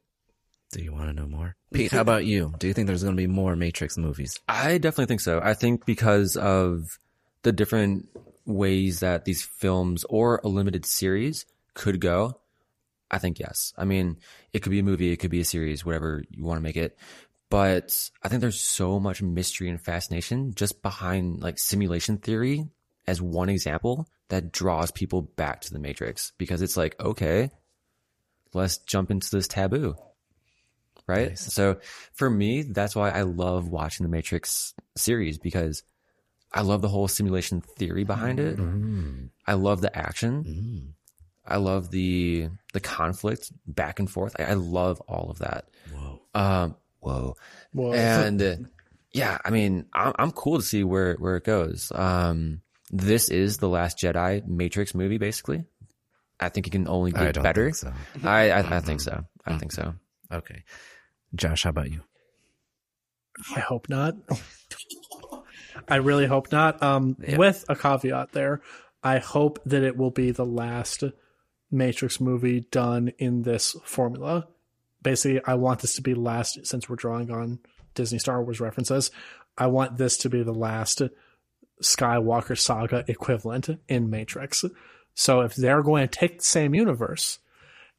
[0.71, 1.55] Do you want to know more?
[1.73, 2.53] Pete, how about you?
[2.57, 4.39] Do you think there's going to be more Matrix movies?
[4.47, 5.41] I definitely think so.
[5.43, 6.99] I think because of
[7.43, 8.07] the different
[8.45, 12.39] ways that these films or a limited series could go,
[13.11, 13.73] I think yes.
[13.77, 14.17] I mean,
[14.53, 16.77] it could be a movie, it could be a series, whatever you want to make
[16.77, 16.97] it.
[17.49, 22.65] But I think there's so much mystery and fascination just behind like simulation theory
[23.07, 27.51] as one example that draws people back to the Matrix because it's like, okay,
[28.53, 29.95] let's jump into this taboo.
[31.07, 31.37] Right.
[31.37, 31.77] So
[32.13, 35.83] for me, that's why I love watching the Matrix series because
[36.51, 38.57] I love the whole simulation theory behind it.
[38.57, 39.29] Mm.
[39.45, 40.43] I love the action.
[40.43, 40.94] Mm.
[41.47, 44.35] I love the the conflict back and forth.
[44.39, 45.65] I, I love all of that.
[45.93, 46.21] Whoa.
[46.33, 47.35] Um, whoa.
[47.73, 47.93] Whoa.
[47.93, 48.55] And uh,
[49.11, 51.91] yeah, I mean, I'm, I'm cool to see where, where it goes.
[51.95, 55.63] Um, this is the last Jedi Matrix movie, basically.
[56.39, 57.65] I think it can only I get don't better.
[57.71, 57.93] think so.
[58.23, 59.23] I, I, I think so.
[59.45, 59.93] I think so.
[60.33, 60.63] Okay.
[61.33, 62.01] Josh, how about you?
[63.55, 64.15] I hope not.
[65.87, 66.81] I really hope not.
[66.81, 67.37] Um, Yeah.
[67.37, 68.61] with a caveat there,
[69.03, 71.03] I hope that it will be the last
[71.71, 74.47] Matrix movie done in this formula.
[75.01, 77.59] Basically, I want this to be last since we're drawing on
[77.93, 79.11] Disney Star Wars references.
[79.57, 81.01] I want this to be the last
[81.81, 84.63] Skywalker saga equivalent in Matrix.
[85.13, 87.39] So if they're going to take the same universe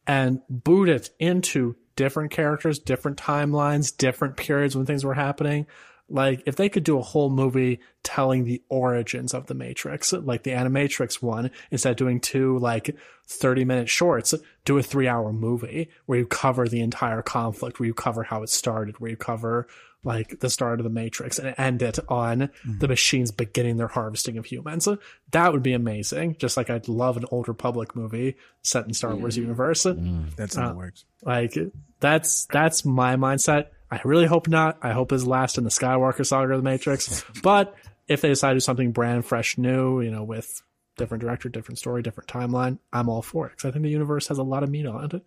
[0.06, 5.66] and boot it into different characters, different timelines, different periods when things were happening.
[6.08, 10.44] Like if they could do a whole movie telling the origins of the Matrix, like
[10.44, 14.32] the Animatrix one, instead of doing two like 30 minute shorts,
[14.64, 18.42] do a three hour movie where you cover the entire conflict, where you cover how
[18.42, 19.66] it started, where you cover
[20.04, 22.78] like the start of the Matrix and end it on mm-hmm.
[22.78, 24.88] the machines beginning their harvesting of humans.
[25.32, 26.36] That would be amazing.
[26.38, 29.42] Just like I'd love an old Republic movie set in Star Wars mm.
[29.42, 29.82] universe.
[29.82, 30.34] Mm.
[30.36, 31.04] That's how Uh, it works.
[31.22, 31.58] Like
[31.98, 33.66] that's that's my mindset.
[33.90, 34.78] I really hope not.
[34.82, 37.24] I hope it's last in the Skywalker saga of the Matrix.
[37.42, 37.74] but
[38.08, 40.62] if they decide to do something brand fresh, new, you know, with
[40.96, 44.28] different director, different story, different timeline, I'm all for it because I think the universe
[44.28, 45.22] has a lot of meat on it.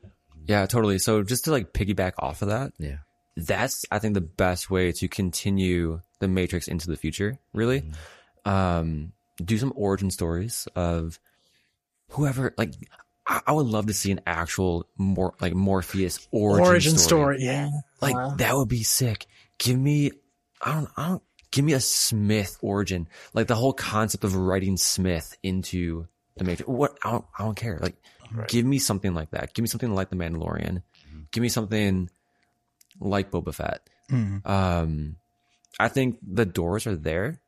[0.45, 0.99] Yeah, totally.
[0.99, 2.97] So just to like piggyback off of that, Yeah.
[3.37, 7.37] that's I think the best way to continue the Matrix into the future.
[7.53, 7.83] Really,
[8.45, 9.13] um,
[9.43, 11.19] do some origin stories of
[12.09, 12.53] whoever.
[12.57, 12.73] Like,
[13.29, 17.37] I, I would love to see an actual more like Morpheus origin, Origin story.
[17.39, 17.69] story, yeah.
[18.01, 18.35] Like Wow.
[18.37, 19.27] that would be sick.
[19.59, 20.11] Give me,
[20.61, 21.23] I don't, I don't.
[21.51, 26.05] Give me a Smith origin, like the whole concept of writing Smith into
[26.37, 26.67] the Matrix.
[26.69, 27.79] What I don't, I don't care.
[27.81, 27.95] Like,
[28.47, 29.53] give me something like that.
[29.55, 30.83] Give me something like the Mandalorian.
[31.07, 31.19] Mm-hmm.
[31.31, 32.09] Give me something
[32.99, 33.81] like Boba Fett.
[34.11, 34.47] Mm-hmm.
[34.49, 35.15] Um,
[35.79, 37.39] I think the doors are there.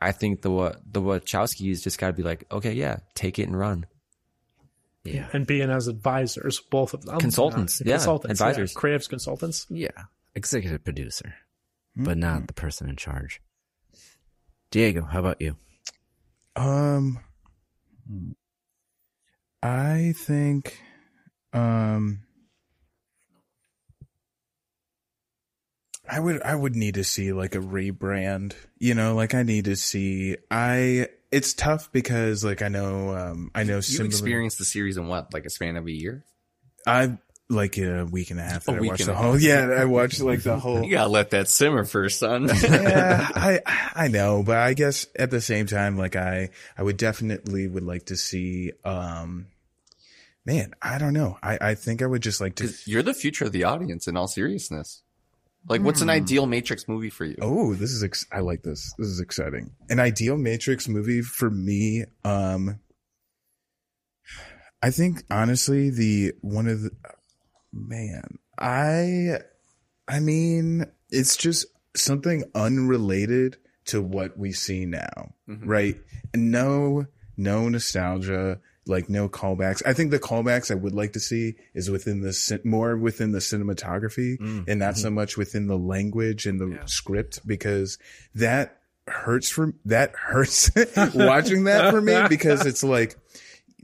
[0.00, 3.48] I think the wa- the Wachowskis just got to be like, okay, yeah, take it
[3.48, 3.86] and run.
[5.04, 5.28] Yeah.
[5.32, 7.18] And being as advisors, both of them.
[7.18, 8.72] Consultants, yeah, consultants, advisors.
[8.74, 9.66] yeah, creatives consultants.
[9.68, 9.88] Yeah.
[10.34, 11.34] Executive producer,
[11.96, 13.40] but not the person in charge.
[14.70, 15.56] Diego, how about you?
[16.56, 17.18] Um,
[19.62, 20.80] I think,
[21.52, 22.20] um,
[26.08, 29.66] I would, I would need to see like a rebrand, you know, like I need
[29.66, 34.58] to see, I, it's tough because like I know, um, I know You similar, experienced
[34.58, 36.24] the series in what, like a span of a year?
[36.86, 40.20] I like a week and a half A I watched the whole, yeah, I watched
[40.20, 42.48] like the whole, You gotta let that simmer first, son.
[42.62, 43.60] yeah, I
[43.94, 47.84] I know, but I guess at the same time, like I I would definitely would
[47.84, 48.72] like to see.
[48.84, 49.46] um
[50.44, 51.38] Man, I don't know.
[51.40, 52.72] I I think I would just like to.
[52.84, 54.08] You're the future of the audience.
[54.08, 55.02] In all seriousness,
[55.68, 56.10] like, what's an Hmm.
[56.10, 57.36] ideal Matrix movie for you?
[57.40, 58.92] Oh, this is ex- I like this.
[58.98, 59.70] This is exciting.
[59.88, 62.04] An ideal Matrix movie for me.
[62.24, 62.80] Um,
[64.82, 66.90] I think honestly, the one of the
[67.72, 69.38] man, I,
[70.08, 75.96] I mean, it's just something unrelated to what we see now, right?
[76.34, 79.82] No, no nostalgia, like no callbacks.
[79.86, 83.38] I think the callbacks I would like to see is within the more within the
[83.38, 84.38] cinematography
[84.68, 87.98] and not so much within the language and the script because
[88.34, 90.70] that hurts for that hurts
[91.14, 93.16] watching that for me because it's like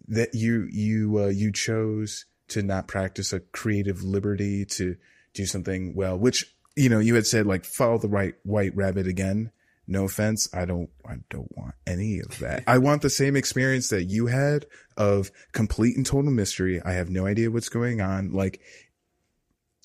[0.08, 4.96] that you you uh, you chose to not practice a creative liberty to
[5.34, 9.06] do something well which you know you had said like follow the right white rabbit
[9.06, 9.50] again.
[9.90, 10.48] No offense.
[10.52, 12.62] I don't i don't want any of that.
[12.66, 14.66] I want the same experience that you had
[14.98, 18.60] of complete and total mystery i have no idea what's going on like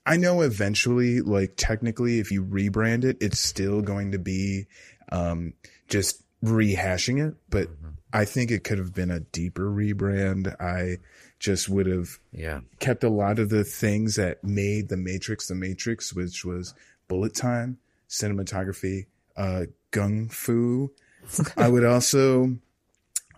[0.05, 4.65] I know eventually, like technically, if you rebrand it, it's still going to be
[5.13, 5.53] um,
[5.87, 7.35] just rehashing it.
[7.49, 7.69] But
[8.11, 10.59] I think it could have been a deeper rebrand.
[10.59, 10.97] I
[11.39, 12.59] just would have Yeah.
[12.79, 16.73] kept a lot of the things that made the Matrix the Matrix, which was
[17.07, 17.77] bullet time,
[18.09, 19.05] cinematography,
[19.37, 20.91] uh, gung fu.
[21.55, 22.57] I would also,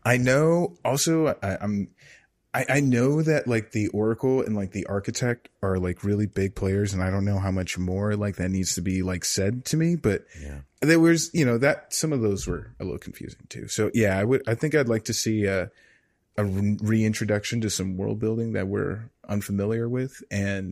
[0.06, 1.90] I know also I, I'm,
[2.54, 6.56] I, I know that like the Oracle and like the architect are like really big
[6.56, 9.66] players and I don't know how much more like that needs to be like said
[9.66, 10.60] to me, but Yeah.
[10.82, 13.68] there was, you know, that some of those were a little confusing too.
[13.68, 15.70] So yeah, I would, I think I'd like to see a,
[16.38, 20.72] a reintroduction to some world building that we're unfamiliar with and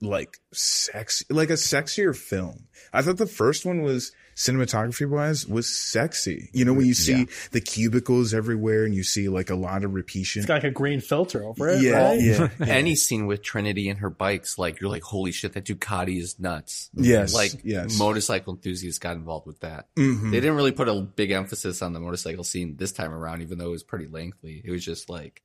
[0.00, 2.68] Like sexy, like a sexier film.
[2.92, 6.48] I thought the first one was cinematography wise was sexy.
[6.52, 7.24] You know, when you see Yeah.
[7.50, 10.40] the cubicles everywhere and you see like a lot of repetition.
[10.40, 11.82] It's got like a green filter over it.
[11.82, 12.20] Yeah, right?
[12.20, 12.48] yeah.
[12.66, 16.38] Any scene with Trinity and her bikes, like you're like, holy shit, that Ducati is
[16.38, 16.88] nuts.
[16.94, 17.98] Yes, like yes.
[17.98, 19.88] motorcycle enthusiasts got involved with that.
[19.96, 20.30] Mhm.
[20.30, 23.58] They didn't really put a big emphasis on the motorcycle scene this time around, even
[23.58, 24.62] though it was pretty lengthy.
[24.64, 25.42] It was just like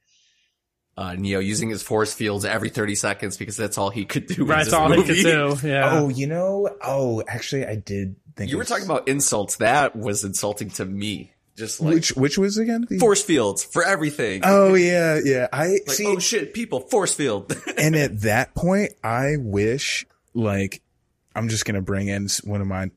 [0.97, 4.43] uh, Neo using his force fields every 30 seconds because that's all he could do.
[4.43, 5.57] in That's this all he could do.
[5.67, 5.89] Yeah.
[5.91, 9.57] Oh, you know, oh, actually, I did think You were talking about insults.
[9.57, 11.31] That was insulting to me.
[11.55, 14.41] Just like which which was again the- force fields for everything.
[14.43, 15.47] Oh yeah, yeah.
[15.53, 16.07] I like, see.
[16.07, 17.55] oh shit, people, force field.
[17.77, 20.81] and at that point, I wish, like,
[21.35, 22.89] I'm just gonna bring in one of my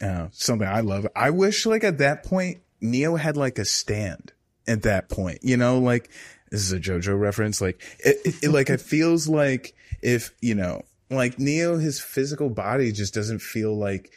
[0.00, 1.06] uh, something I love.
[1.14, 4.32] I wish, like, at that point, Neo had like a stand.
[4.68, 6.10] At that point, you know, like
[6.50, 7.60] this is a JoJo reference.
[7.60, 12.50] Like, it, it, it- like it feels like if you know, like Neo, his physical
[12.50, 14.10] body just doesn't feel like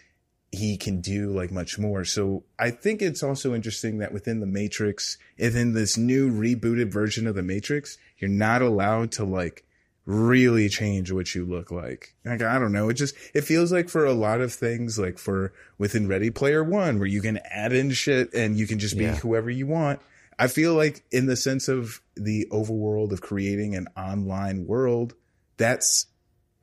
[0.51, 2.03] he can do like much more.
[2.03, 7.27] So I think it's also interesting that within the Matrix, within this new rebooted version
[7.27, 9.63] of the Matrix, you're not allowed to like
[10.05, 12.15] really change what you look like.
[12.25, 12.89] Like, I don't know.
[12.89, 16.63] It just, it feels like for a lot of things, like for within Ready Player
[16.63, 19.17] One, where you can add in shit and you can just be Yeah.
[19.17, 19.99] whoever you want.
[20.39, 25.13] I feel like in the sense of the overworld of creating an online world,
[25.57, 26.07] that's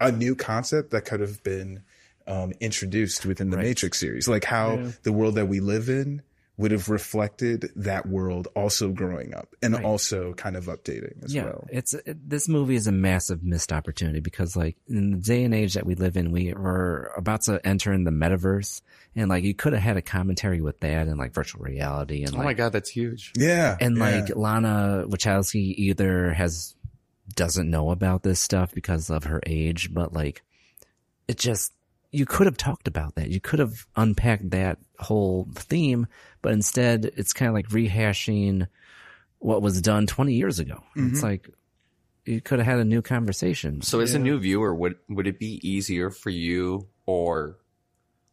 [0.01, 1.83] a new concept that could have been
[2.27, 4.91] um, introduced within the Matrix series, like how Yeah.
[5.03, 6.23] the world that we live in
[6.59, 9.85] would have reflected that world also growing up and Right.
[9.85, 11.67] also kind of updating as yeah, well.
[11.71, 15.55] it's it, this movie is a massive missed opportunity because like in the day and
[15.55, 18.81] age that we live in, we are about to enter in the metaverse,
[19.15, 22.33] and like you could have had a commentary with that and like virtual reality and
[22.35, 23.33] oh like my god, that's huge.
[23.37, 23.77] Yeah.
[23.79, 24.03] and yeah.
[24.03, 26.75] like Lana Wachowski either has
[27.35, 30.43] doesn't know about this stuff because of her age, but like
[31.29, 31.73] it just
[32.17, 33.29] you could have talked about that.
[33.29, 36.07] You could have unpacked that whole theme,
[36.41, 38.67] but instead it's kind of like rehashing
[39.39, 40.83] what was done 20 years ago.
[40.95, 41.27] It's mm-hmm.
[41.27, 41.51] like
[42.25, 43.83] you could have had a new conversation.
[43.83, 47.59] So as a new viewer, would would it be easier for you or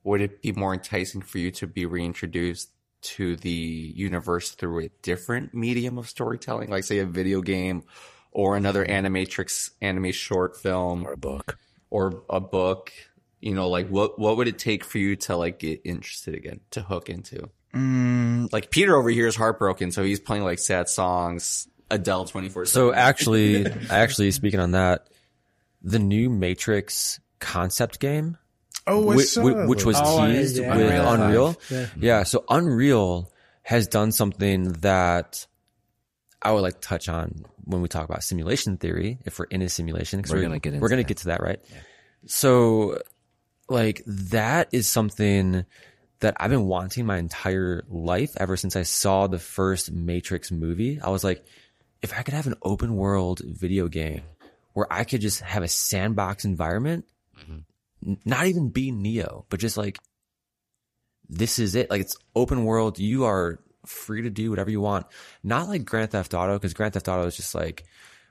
[0.06, 2.70] would it be more enticing for you to be reintroduced
[3.02, 7.84] to the universe through a different medium of storytelling, like say a video game
[8.32, 11.58] or another animatrix anime short film or a book.
[11.90, 12.94] or a book?
[13.44, 16.62] You know, like what what would it take for you to like get interested again,
[16.72, 17.50] to hook into?
[17.76, 22.48] Mm, Like Peter over here is heartbroken, so he's playing like sad songs, Adele twenty
[22.48, 22.66] four.
[22.66, 25.10] So actually, actually speaking on that,
[25.82, 28.38] the new Matrix concept game,
[28.88, 29.98] oh, I whi- saw whi- that which was.
[30.00, 31.56] Oh, teased yeah, with Unreal Unreal.
[31.70, 31.88] Yeah.
[32.00, 33.30] Yeah, so Unreal
[33.64, 35.46] has done something that
[36.42, 39.18] I would like to touch on when we talk about simulation theory.
[39.26, 41.08] If we're in a simulation, 'cause We're gonna get into we're gonna that.
[41.10, 41.60] get to that, right?
[42.26, 43.02] So,
[43.70, 45.66] like that is something
[46.20, 51.00] that I've been wanting my entire life ever since I saw the first Matrix movie.
[51.02, 51.44] I was like,
[52.02, 54.22] if I could have an open world video game
[54.74, 57.06] where I could just have a sandbox environment,
[57.40, 58.10] mm-hmm.
[58.10, 60.00] n- not even be Neo, but just like
[61.30, 61.90] this is it.
[61.90, 63.00] Like it's open world.
[63.00, 65.06] You are free to do whatever you want.
[65.44, 67.84] Not like Grand Theft Auto, because Grand Theft Auto is just like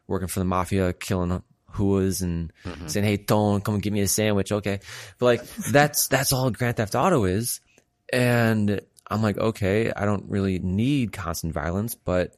[0.06, 2.86] working for the mafia, killing whoas and mm-hmm.
[2.86, 4.80] saying, "Hey, don't come and give me a sandwich." Okay,
[5.18, 7.60] but like that's that's all Grand Theft Auto is,
[8.12, 12.34] and I'm like, okay, I don't really need constant violence, but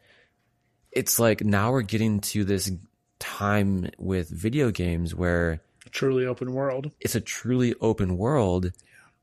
[0.90, 2.70] it's like now we're getting to this
[3.18, 6.90] time with video games where a Truly open world.
[7.00, 8.72] it's a truly open world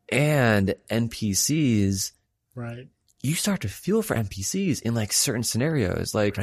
[0.10, 2.12] and NPCs
[2.56, 2.88] Right.
[3.22, 6.14] you start to feel for NPCs in like certain scenarios.
[6.16, 6.38] Like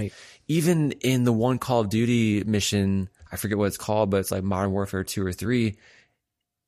[0.47, 4.31] even in the one Call of Duty mission, I forget what it's called, but it's
[4.31, 5.77] like Modern Warfare two or three.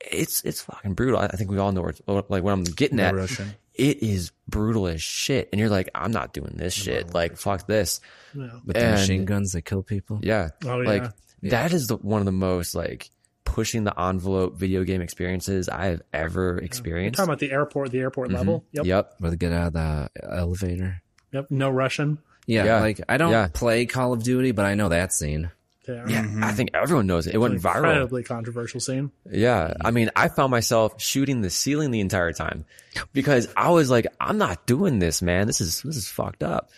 [0.01, 1.19] It's it's fucking brutal.
[1.21, 1.95] I I think we all know where,
[2.29, 3.15] like what I'm getting No at.
[3.15, 3.55] Russian.
[3.75, 7.15] It is brutal as shit, and you're like, I'm not doing this shit.
[7.15, 8.01] Like fuck this.
[8.35, 8.49] Yeah.
[8.65, 10.21] With the machine guns that kill people.
[10.23, 10.51] Yeah.
[10.67, 11.03] Oh, like
[11.43, 11.51] yeah.
[11.51, 13.11] that is the one of the most like
[13.45, 17.17] pushing the envelope video game experiences I have ever You're experienced.
[17.17, 18.35] talking about the airport, the airport Mhm.
[18.35, 18.65] level.
[18.73, 18.87] Yep.
[18.87, 19.15] Yep.
[19.19, 21.03] Where they get out of the elevator.
[21.33, 21.47] Yep.
[21.51, 22.19] No Russian.
[22.47, 22.81] Yeah, Yeah.
[22.81, 23.49] like I don't Yeah.
[23.53, 25.51] play Call of Duty, but I know that scene.
[25.91, 26.07] Yeah.
[26.09, 27.35] Yeah, I think everyone knows it.
[27.35, 27.77] It went viral.
[27.79, 29.11] Incredibly controversial scene.
[29.31, 29.75] Yeah.
[29.81, 32.65] I mean, I found myself shooting the ceiling the entire time
[33.13, 35.47] because I was like, I'm not doing this, man.
[35.47, 36.71] This is, this is fucked up.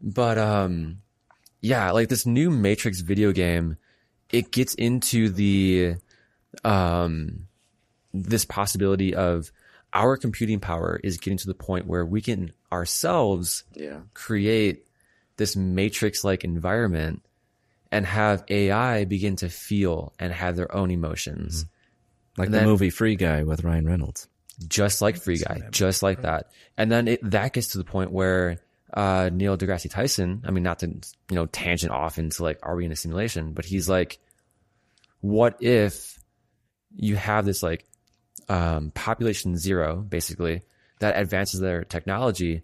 [0.00, 0.98] But, um,
[1.60, 3.76] yeah, like this new Matrix video game,
[4.30, 5.96] it gets into the,
[6.64, 7.46] um,
[8.12, 9.50] this possibility of
[9.92, 14.00] our computing power is getting to the point where we can ourselves Yeah.
[14.12, 14.86] create
[15.36, 17.23] this matrix like environment
[17.94, 21.64] and have AI begin to feel and have their own emotions.
[22.36, 24.28] Like And the then- movie Free Guy with Ryan Reynolds.
[24.68, 26.50] just like Free Guy, just like that.
[26.76, 28.58] And then it, that gets to the point where
[28.92, 32.76] uh, Neil deGrasse Tyson, I mean, not to you know tangent off into like, are
[32.76, 33.52] we in a simulation?
[33.52, 34.18] But he's like,
[35.20, 36.18] what if
[36.96, 37.86] you have this like
[38.48, 40.62] um, population zero, basically,
[41.00, 42.62] that advances their technology,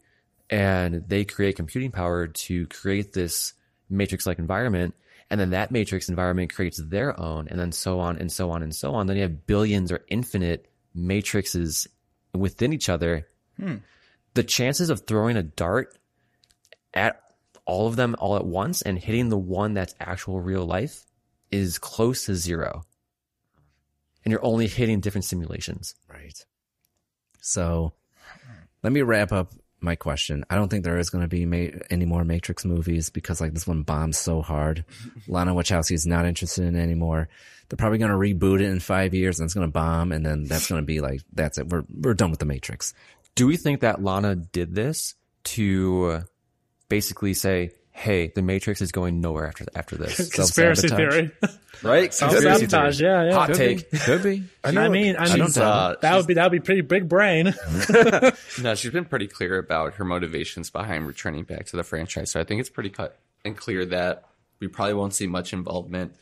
[0.51, 3.55] and they create computing power to create this
[3.89, 4.95] matrix-like environment.
[5.31, 8.63] And then that matrix environment creates their own, and then so on and so on
[8.63, 9.07] and so on.
[9.07, 11.87] Then you have billions or infinite matrices
[12.35, 13.29] within each other.
[13.57, 13.77] Hmm.
[14.35, 15.97] The chances of throwing a dart
[16.93, 17.23] at
[17.65, 21.05] all of them all at once and hitting the one that's actual real life
[21.51, 22.85] is close to zero.
[24.25, 25.95] And you're only hitting different simulations.
[26.09, 26.45] Right.
[27.41, 27.93] So
[28.83, 29.53] let me wrap up
[29.83, 30.45] my question.
[30.51, 33.55] I don't think there is going to be ma- any more Matrix movies because like
[33.55, 34.85] this one bombs so hard.
[35.29, 37.29] Lana Wachowski is not interested in it anymore.
[37.69, 40.13] They're probably going to reboot it in five years and it's going to bomb.
[40.13, 41.69] And then that's going to be like, that's it.
[41.69, 42.95] We're, we're done with the Matrix.
[43.35, 46.25] Do we think that Lana did this to
[46.89, 47.71] basically say,
[48.01, 50.31] "Hey, the Matrix is going nowhere after after this"?
[50.35, 51.31] Conspiracy theory.
[51.83, 52.13] right?
[52.15, 53.33] Self-sabotage, Conspiracy yeah, yeah.
[53.35, 53.91] Hot Could take.
[53.91, 53.99] be.
[53.99, 54.45] Could be.
[54.65, 57.55] I, mean, I mean, She's, uh, that would be that would be pretty big brain.
[58.63, 62.31] No, she's been pretty clear about her motivations behind returning back to the franchise.
[62.31, 64.25] So I think it's pretty cut and clear that
[64.61, 66.15] we probably won't see much involvement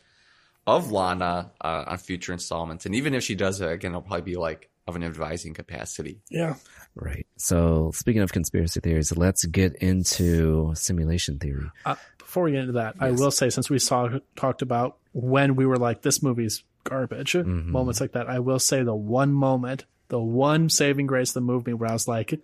[0.67, 2.85] of Lana uh, on future installments.
[2.85, 6.21] And even if she does it again, it'll probably be like of an advising capacity.
[6.29, 6.55] yeah.
[6.95, 7.25] Right.
[7.39, 11.71] So speaking of conspiracy theories, let's get into simulation theory.
[11.85, 15.55] Uh, before we get into that, I will say since we saw talked about when
[15.55, 19.85] we were like this movie's garbage moments like that, I will say the one moment,
[20.09, 22.39] the one saving grace of the movie where I was like,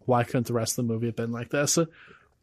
[0.00, 1.78] why couldn't the rest of the movie have been like this?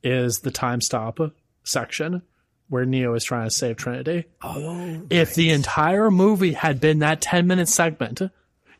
[0.03, 1.19] Is the time stop
[1.63, 2.21] section
[2.69, 4.25] where Neo is trying to save Trinity.
[4.41, 8.21] Oh, if the entire movie had been that 10 minute segment,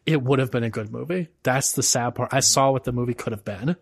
[0.05, 1.29] it would have been a good movie.
[1.43, 2.33] That's the sad part.
[2.33, 3.75] I saw what the movie could have been.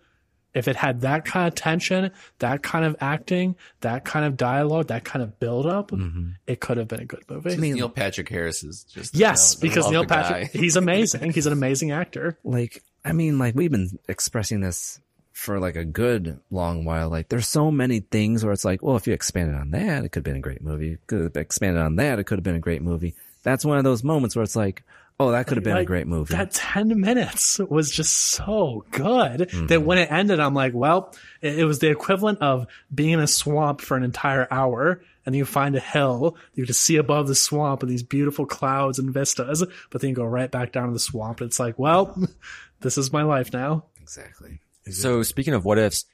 [0.53, 4.87] If it had that kind of tension, that kind of acting, that kind of dialogue,
[4.87, 6.31] that kind of build up, mm-hmm.
[6.45, 7.53] it could have been a good movie.
[7.53, 10.21] I mean, Neil Patrick Harris is just yes, I because Neil the guy.
[10.23, 11.31] Patrick, he's amazing.
[11.31, 12.37] He's an amazing actor.
[12.43, 14.99] like I mean, like we've been expressing this
[15.31, 17.09] for like a good long while.
[17.09, 20.09] Like there's so many things where it's like, well, if you expanded on that, it
[20.09, 20.97] could have been a great movie.
[21.07, 23.15] Could have expanded on that, it could have been a great movie.
[23.43, 24.83] That's one of those moments where it's like,
[25.21, 26.33] oh, that could have been a great movie.
[26.33, 29.11] That 10 minutes was just so good
[29.51, 29.67] Mm-hmm.
[29.67, 33.19] that when it ended, I'm like, well, it, it was the equivalent of being in
[33.19, 36.95] a swamp for an entire hour and then you find a hill, you just see
[36.95, 40.71] above the swamp and these beautiful clouds and vistas, but then you go right back
[40.71, 41.41] down to the swamp.
[41.41, 42.17] It's like, well,
[42.81, 43.85] this is my life now.
[44.01, 44.61] Exactly.
[44.89, 46.05] So speaking of what ifs,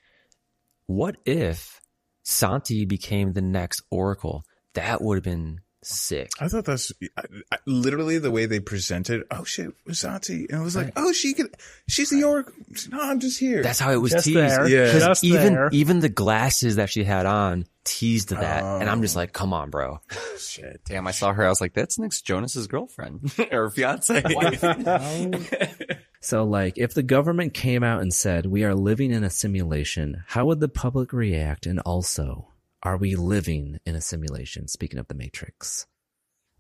[0.87, 1.79] what if
[2.23, 4.43] Sati became the next Oracle?
[4.73, 6.29] That would have been sick.
[6.39, 9.23] I thought that's I, I, literally the way they presented.
[9.31, 11.55] Oh shit, Wasati, and I was like, oh, she could,
[11.87, 12.53] she's the York.
[12.89, 13.63] No, I'm just here.
[13.63, 14.37] That's how it was Just teased.
[14.37, 14.67] there.
[14.67, 14.91] Yeah.
[14.91, 15.69] 'Cause Just even there.
[15.71, 19.19] even the glasses that she had on teased that, and I'm just oh.
[19.19, 20.01] like, come on, bro.
[20.37, 20.81] shit.
[20.85, 21.45] Damn, I saw her.
[21.45, 24.23] I was like, that's Nick Jonas's girlfriend or fiance.
[26.19, 30.23] So, like, if the government came out and said, we are living in a simulation,
[30.27, 31.65] how would the public react?
[31.67, 32.47] And also,
[32.87, 34.69] are we living in a simulation?
[34.69, 35.85] Speaking of the Matrix,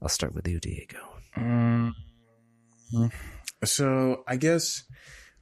[0.01, 0.99] I'll start with you, Diego.
[1.37, 1.95] Um,
[3.63, 4.83] so I guess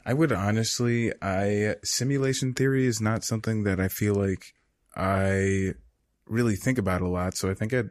[0.05, 4.53] I would honestly, I simulation theory is not something that I feel like
[4.95, 5.73] I
[6.27, 7.35] really think about a lot.
[7.35, 7.89] So I think I'd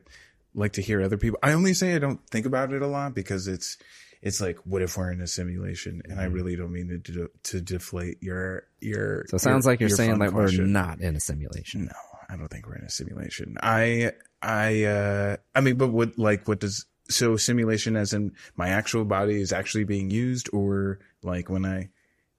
[0.55, 1.40] like to hear other people.
[1.42, 3.76] I only say I don't think about it a lot because it's
[4.23, 6.00] it's like, what if we're in a simulation?
[6.08, 9.26] And I really don't mean to to deflate your your.
[9.28, 10.60] So it sounds your- like you're saying like question.
[10.64, 11.86] we're not in a simulation.
[11.86, 13.57] No, I don't think we're in a simulation.
[13.62, 14.12] I,
[14.43, 19.05] I, uh, I mean, but what, like, what does, so simulation as in my actual
[19.05, 21.91] body is actually being used or like when I,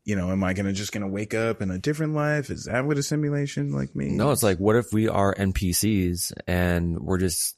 [0.06, 2.50] you know, am I gonna just gonna wake up in a different life?
[2.50, 4.14] Is that what a simulation like means?
[4.14, 7.58] No, it's like, what if we are NPCs and we're just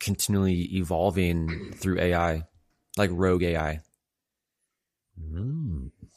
[0.00, 2.44] continually evolving through AI,
[2.96, 3.80] like rogue AI?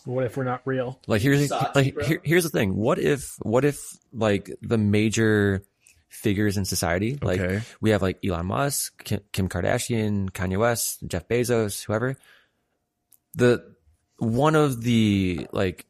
[0.05, 0.99] What if we're not real?
[1.07, 2.75] Like here's like here, here's the thing.
[2.75, 3.79] What if what if
[4.13, 5.63] like the major
[6.09, 7.61] figures in society, like Okay.
[7.81, 12.15] we have like Elon Musk, Kim, Kim Kardashian, Kanye West, Jeff Bezos, whoever.
[13.35, 13.63] The
[14.17, 15.85] one of the like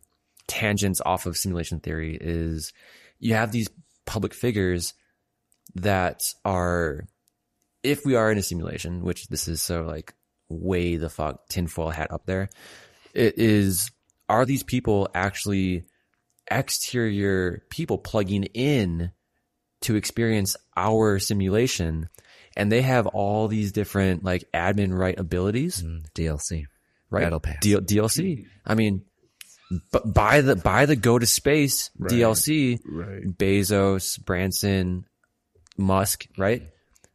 [0.47, 2.73] tangents off of simulation theory is
[3.19, 3.69] you have these
[4.05, 4.93] public figures
[5.75, 7.05] that are
[7.83, 10.13] if we are in a simulation, which this is so like
[10.49, 12.49] way the fuck tinfoil hat up there,
[13.13, 13.91] it is
[14.29, 15.83] are these people actually
[16.49, 19.11] exterior people plugging in
[19.81, 22.09] to experience our simulation
[22.57, 26.65] and they have all these different like admin right abilities mm, DLC.
[27.09, 27.57] right Battle Pass.
[27.61, 29.03] D- DLC I mean
[29.69, 32.11] b- buy the buy the go to space Right.
[32.11, 33.23] DLC Right.
[33.37, 35.05] Bezos Branson
[35.77, 36.63] Musk right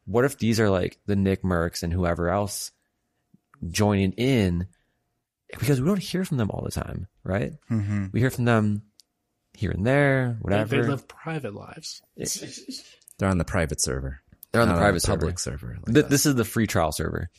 [0.07, 2.71] what if these are like the Nick Mercs and whoever else
[3.69, 4.67] joining in
[5.59, 7.53] because we don't hear from them all the time, right?
[7.71, 8.13] Mhm.
[8.13, 8.83] We hear from them
[9.55, 10.83] here and there, whatever.
[10.83, 12.03] they live private lives.
[13.19, 14.21] They're on the private server.
[14.53, 15.19] They're on the Not private server.
[15.19, 15.77] public server.
[15.87, 17.31] like Th- this is the free trial server,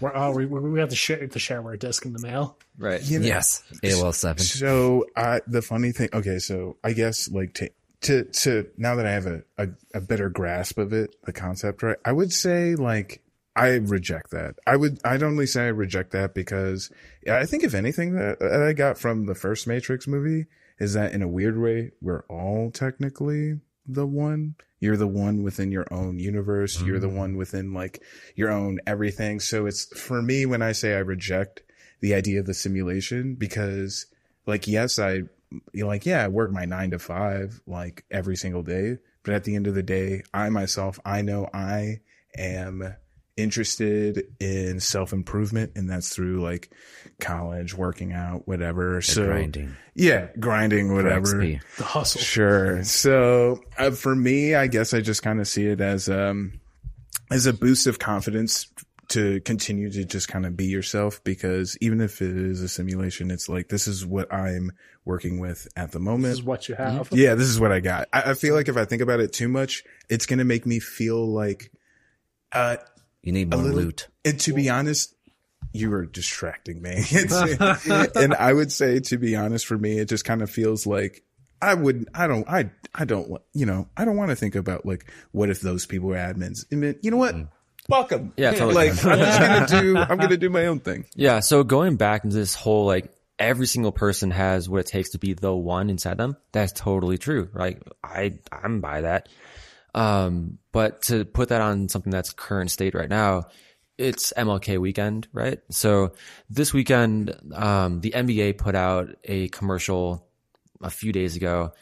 [0.00, 2.58] We're, oh, we, we we have to share to share our disc in the mail.
[2.78, 3.02] right?
[3.02, 4.42] You know, yes, AOL seven.
[4.44, 7.70] So I, the funny thing, okay, so I guess like to,
[8.02, 11.82] to, to now that I have a, a, a better grasp of it, the concept,
[11.82, 11.96] right?
[12.04, 13.22] I would say like,
[13.58, 14.56] I reject that.
[14.66, 16.90] I would, I'd only say I reject that because
[17.30, 20.46] I think if anything that, that I got from the first Matrix movie
[20.78, 24.54] is that in a weird way, we're all technically the one.
[24.80, 26.80] You're the one within your own universe.
[26.80, 27.16] You're the mm-hmm.
[27.16, 28.00] one within like
[28.36, 29.40] your own everything.
[29.40, 31.62] So it's for me when I say I reject
[32.00, 34.06] the idea of the simulation because
[34.46, 35.20] like yes i
[35.74, 39.54] like yeah i work my nine to five like every single day but at the
[39.54, 42.00] end of the day i myself i know i
[42.36, 42.94] am
[43.38, 46.70] interested in self-improvement and that's through like
[47.20, 49.74] college working out whatever so grinding.
[49.94, 52.20] yeah grinding whatever The hustle.
[52.20, 52.82] Sure.
[52.84, 56.60] So uh, for me, I guess I just kind of see it as um
[57.30, 58.66] as a boost of confidence
[59.10, 63.30] to continue to just kind of be yourself because even if it is a simulation,
[63.30, 64.70] it's like this is what I'm
[65.06, 66.24] working with at the moment.
[66.24, 67.08] This is what you have.
[67.12, 68.08] Yeah, this is what I got.
[68.12, 70.78] I, I feel like if I think about it too much, it's gonna make me
[70.78, 71.72] feel like
[72.52, 72.76] uh
[73.28, 74.08] You need a more little- loot.
[74.24, 75.14] And to be honest,
[75.74, 77.04] you were distracting me.
[78.16, 81.22] And I would say, to be honest, for me, it just kind of feels like
[81.60, 84.54] I would, I don't, I, I don't, wa- you know, I don't want to think
[84.54, 86.64] about like, what if those people were admins?
[86.72, 87.34] I mean, you know what?
[87.34, 87.48] Mm.
[87.90, 88.32] Fuck them.
[88.38, 88.74] Yeah, totally.
[88.74, 91.04] Like, I'm just gonna do, I'm gonna do my own thing.
[91.14, 91.40] Yeah.
[91.40, 95.18] So going back into this whole like every single person has what it takes to
[95.18, 96.36] be the one inside them.
[96.52, 97.48] That's totally true.
[97.52, 97.82] Right.
[98.02, 99.28] I I'm by that.
[99.94, 103.46] Um, but to put that on something that's current state right now,
[103.96, 105.58] it's MLK weekend, right?
[105.70, 106.12] So
[106.48, 110.26] this weekend, um, the NBA put out a commercial
[110.80, 111.72] a few days ago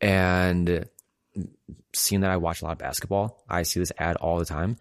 [0.00, 0.88] and
[1.92, 4.76] seeing that I watch a lot of basketball, I see this ad all the time.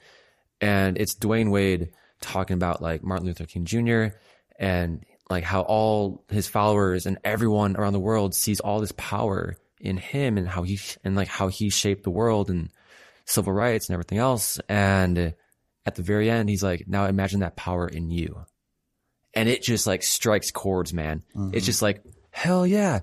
[0.61, 1.91] And it's Dwyane Wade
[2.21, 4.15] talking about like Martin Luther King Jr.
[4.57, 9.57] and like how all his followers and everyone around the world sees all this power
[9.79, 12.69] in him and how he and like how he shaped the world and
[13.25, 14.59] civil rights and everything else.
[14.67, 15.33] And
[15.85, 18.45] at the very end, he's like, now imagine that power in you.
[19.33, 21.23] And it just like strikes chords, man.
[21.53, 22.99] It's just like, hell yeah,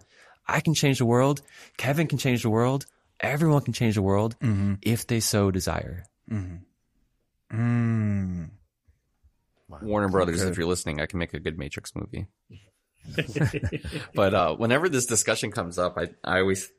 [0.47, 1.41] I can change the world.
[1.77, 2.85] Kevin can change the world.
[3.21, 4.37] Everyone can change the world
[4.83, 6.05] if they so desire.
[6.31, 6.57] Mm-hmm.
[7.53, 8.51] Mm.
[9.69, 9.79] Wow.
[9.83, 10.51] Warner Brothers, Okay.
[10.51, 12.27] if you're listening, I can make a good Matrix movie.
[14.15, 16.71] but uh, whenever this discussion comes up, I, I always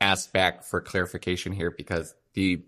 [0.00, 2.64] ask back for clarification here because the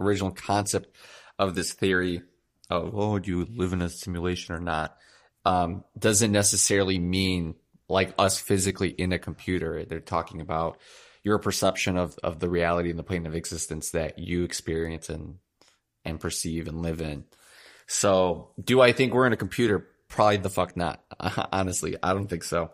[0.00, 0.94] original concept
[1.38, 2.22] of this theory
[2.70, 4.96] of, oh, do you live in a simulation or not,
[5.44, 7.54] um, doesn't necessarily mean
[7.88, 9.84] like us physically in a computer.
[9.84, 10.78] They're talking about
[11.22, 15.38] your perception of, of the reality and the plane of existence that you experience and,
[16.04, 17.24] and perceive and live in.
[17.86, 19.86] So do I think we're in a computer?
[20.08, 21.02] Probably the fuck not.
[21.52, 22.70] Honestly, I don't think so.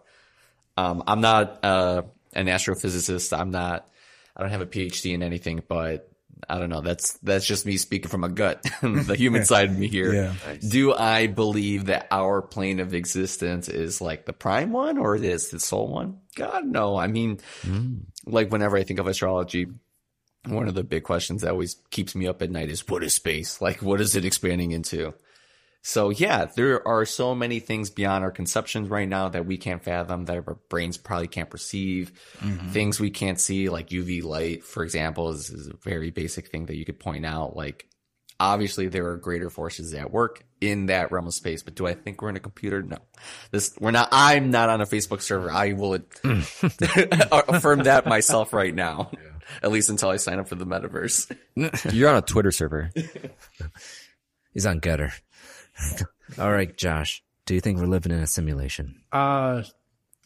[0.77, 2.03] Um, I'm not, uh,
[2.35, 3.37] an astrophysicist.
[3.39, 3.89] I'm not,
[4.37, 6.11] I don't have a PhD in anything, but
[6.49, 6.81] I don't know.
[6.81, 10.13] That's, that's just me speaking from a gut, the human side of me here.
[10.13, 10.35] Yeah.
[10.67, 15.25] Do I believe that our plane of existence is like the prime one or it
[15.25, 16.21] is the soul one?
[16.35, 16.97] God, no.
[16.97, 17.41] I mean,
[18.27, 19.69] like whenever I think of astrology,
[20.47, 23.15] one of the big questions that always keeps me up at night is what is
[23.15, 23.61] space?
[23.61, 25.15] Like, what is it expanding into?
[25.83, 29.83] So yeah, there are so many things beyond our conceptions right now that we can't
[29.83, 32.13] fathom, that our brains probably can't perceive.
[32.39, 32.69] Mm-hmm.
[32.69, 36.67] Things we can't see, like UV light, for example, is, is a very basic thing
[36.67, 37.57] that you could point out.
[37.57, 37.89] Like,
[38.39, 41.95] obviously there are greater forces at work in that realm of space, but do I
[41.95, 42.81] think we're in a computer?
[42.83, 42.99] No.
[43.51, 45.51] This, we're not, I'm not on a Facebook server.
[45.51, 45.95] I will
[47.49, 49.11] affirm that myself right now.
[49.63, 51.37] At least until I sign up for the metaverse.
[51.93, 52.91] You're on a Twitter server.
[54.53, 55.13] He's on Gettr.
[56.39, 57.23] All right, Josh.
[57.45, 59.03] Do you think we're living in a simulation?
[59.11, 59.63] Uh,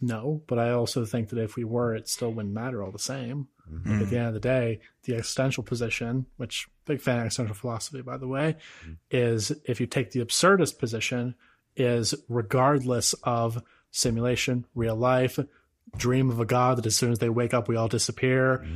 [0.00, 2.98] no, but I also think that if we were, it still wouldn't matter all the
[2.98, 3.48] same.
[3.68, 4.10] Like, at mm-hmm.
[4.10, 8.16] the end of the day, the existential position, which big fan of existential philosophy, by
[8.16, 8.92] the way, mm-hmm.
[9.10, 11.34] is if you take the absurdist position,
[11.74, 15.38] is regardless of simulation, real life,
[15.96, 18.64] dream of a god that as soon as they wake up, we all disappear.
[18.64, 18.68] It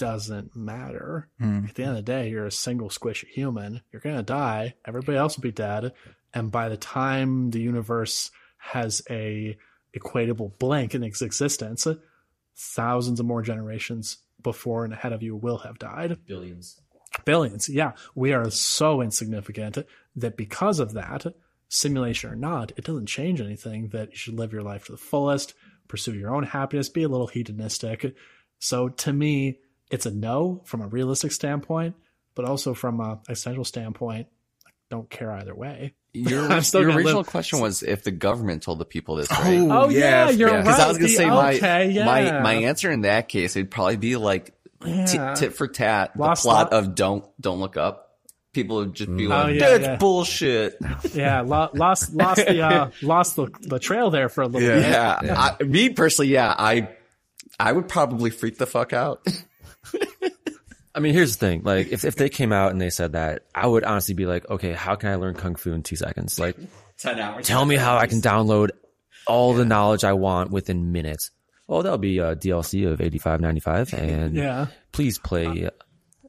[0.00, 1.28] doesn't matter.
[1.38, 1.66] Hmm.
[1.68, 3.82] At the end of the day, you're a single squishy human.
[3.92, 4.74] You're going to die.
[4.86, 5.92] Everybody else will be dead.
[6.32, 9.58] And by the time the universe has a
[9.94, 11.86] equatable blank in its existence,
[12.56, 16.16] thousands of more generations before and ahead of you will have died.
[16.26, 16.80] Billions.
[17.26, 17.68] Billions.
[17.68, 17.92] Yeah.
[18.14, 19.76] We are so insignificant
[20.16, 21.26] that because of that,
[21.68, 24.98] simulation or not, it doesn't change anything that you should live your life to the
[24.98, 25.52] fullest,
[25.88, 28.14] pursue your own happiness, be a little hedonistic.
[28.60, 29.58] So to me,
[29.90, 31.94] it's a no from a realistic standpoint,
[32.34, 34.28] but also from a existential standpoint,
[34.66, 35.94] I don't care either way.
[36.12, 39.58] Your, your original live- question was if the government told the people this, right?
[39.60, 40.80] Oh, yeah, you're Because right.
[40.80, 42.04] I was gonna say my okay, yeah.
[42.04, 44.46] my my answer in that case it'd probably be like
[44.84, 45.34] t- Yeah.
[45.34, 48.08] tit for tat Lost the plot lot- of don't don't look up.
[48.52, 49.96] People would just be Oh, like, yeah, "That's yeah.
[49.98, 50.78] bullshit."
[51.14, 55.20] yeah, lo- lost lost the uh, lost the, the trail there for a little Yeah,
[55.20, 55.30] bit.
[55.30, 56.88] I, me personally, yeah, I
[57.60, 59.24] I would probably freak the fuck out.
[60.94, 61.62] I mean, here's the thing.
[61.62, 64.48] Like, if, if they came out and they said that, I would honestly be like,
[64.50, 66.38] okay, how can I learn Kung Fu in two seconds?
[66.38, 66.56] Like,
[66.98, 67.46] Ten hours.
[67.46, 68.70] tell me how I can download
[69.26, 71.30] all the knowledge I want within minutes.
[71.68, 74.66] Oh, that'll be a DLC of eighty five ninety five, and Yeah.
[74.92, 75.70] please play uh,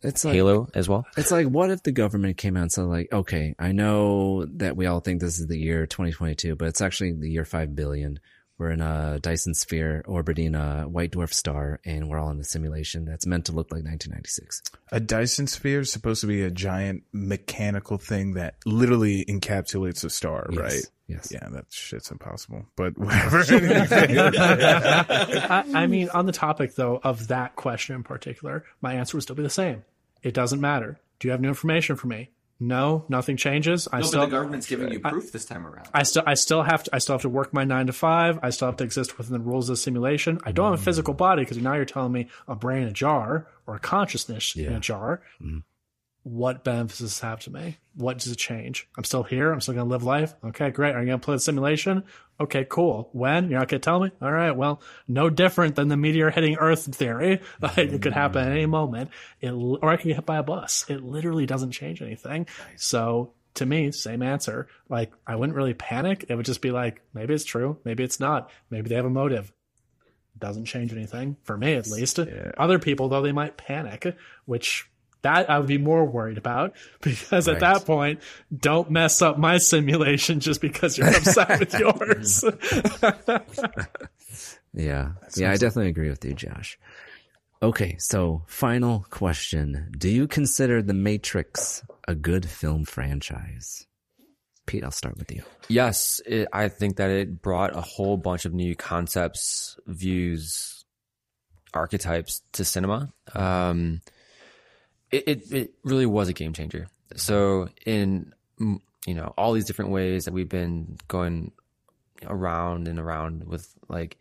[0.04, 1.06] It's like, Halo as well.
[1.18, 4.78] It's like, what if the government came out and said, like, okay, I know that
[4.78, 8.20] we all think this is the year 2022, but it's actually the year 5 billion.
[8.62, 12.44] We're in a Dyson sphere orbiting a white dwarf star, and we're all in a
[12.44, 14.62] simulation that's meant to look like 1996.
[14.92, 20.12] A Dyson sphere is supposed to be a giant mechanical thing that literally encapsulates a
[20.12, 20.84] star, Yes, right?
[21.08, 21.32] yes.
[21.32, 22.68] Yeah, that shit's impossible.
[22.76, 23.40] But whatever.
[23.50, 29.24] I, I mean, on the topic though of that question in particular, my answer would
[29.24, 29.84] still be the same.
[30.22, 31.00] It doesn't matter.
[31.20, 32.30] Do you have new information for me?
[32.64, 33.88] No, nothing changes.
[33.92, 35.88] I No, still but the government's giving you proof this time around.
[35.96, 38.38] I still I still have to I still have to work my nine to five.
[38.44, 40.40] I still have to exist within the rules of the simulation.
[40.44, 42.94] I don't have a physical body because now you're telling me a brain in a
[42.94, 45.24] jar or a consciousness in a jar.
[45.42, 45.60] Mm-hmm.
[46.24, 47.80] What benefits does this have to me?
[47.96, 48.88] What does it change?
[48.96, 49.52] I'm still here.
[49.52, 50.36] I'm still going to live life.
[50.44, 50.94] Okay, great.
[50.94, 52.04] Are you going to play the simulation?
[52.42, 53.10] Okay, cool.
[53.14, 53.50] When?
[53.50, 54.10] You're not going to tell me?
[54.22, 54.52] All right.
[54.52, 57.42] Well, no different than the meteor hitting Earth theory.
[57.61, 59.11] Like it could happen at any moment.
[59.40, 60.86] It, or I could get hit by a bus.
[60.90, 62.48] It literally doesn't change anything.
[62.76, 64.68] So to me, same answer.
[64.90, 66.26] Like I wouldn't really panic.
[66.30, 67.78] It would just be like, maybe it's true.
[67.86, 68.50] Maybe it's not.
[68.72, 69.53] Maybe they have a motive.
[70.36, 72.18] It Doesn't change anything for me, at least.
[72.58, 74.90] Other people, though, they might panic, which
[75.24, 78.22] that I would be more worried about because at that point,
[78.56, 82.43] don't mess up my simulation just because you're upset with yours.
[84.74, 85.11] Yeah.
[85.35, 86.80] yeah, I definitely agree with you, Josh.
[87.61, 89.91] Okay, so final question.
[89.98, 93.85] Do you consider The Matrix a good film franchise?
[94.66, 95.43] Pete, I'll start with you.
[95.67, 100.85] Yes, it, I think that it brought a whole bunch of new concepts, views,
[101.74, 103.09] archetypes to cinema.
[103.33, 104.01] Um,
[105.12, 106.88] it, it, it really was a game changer.
[107.16, 111.52] So in you know all these different ways that we've been going
[112.26, 114.18] around and around with like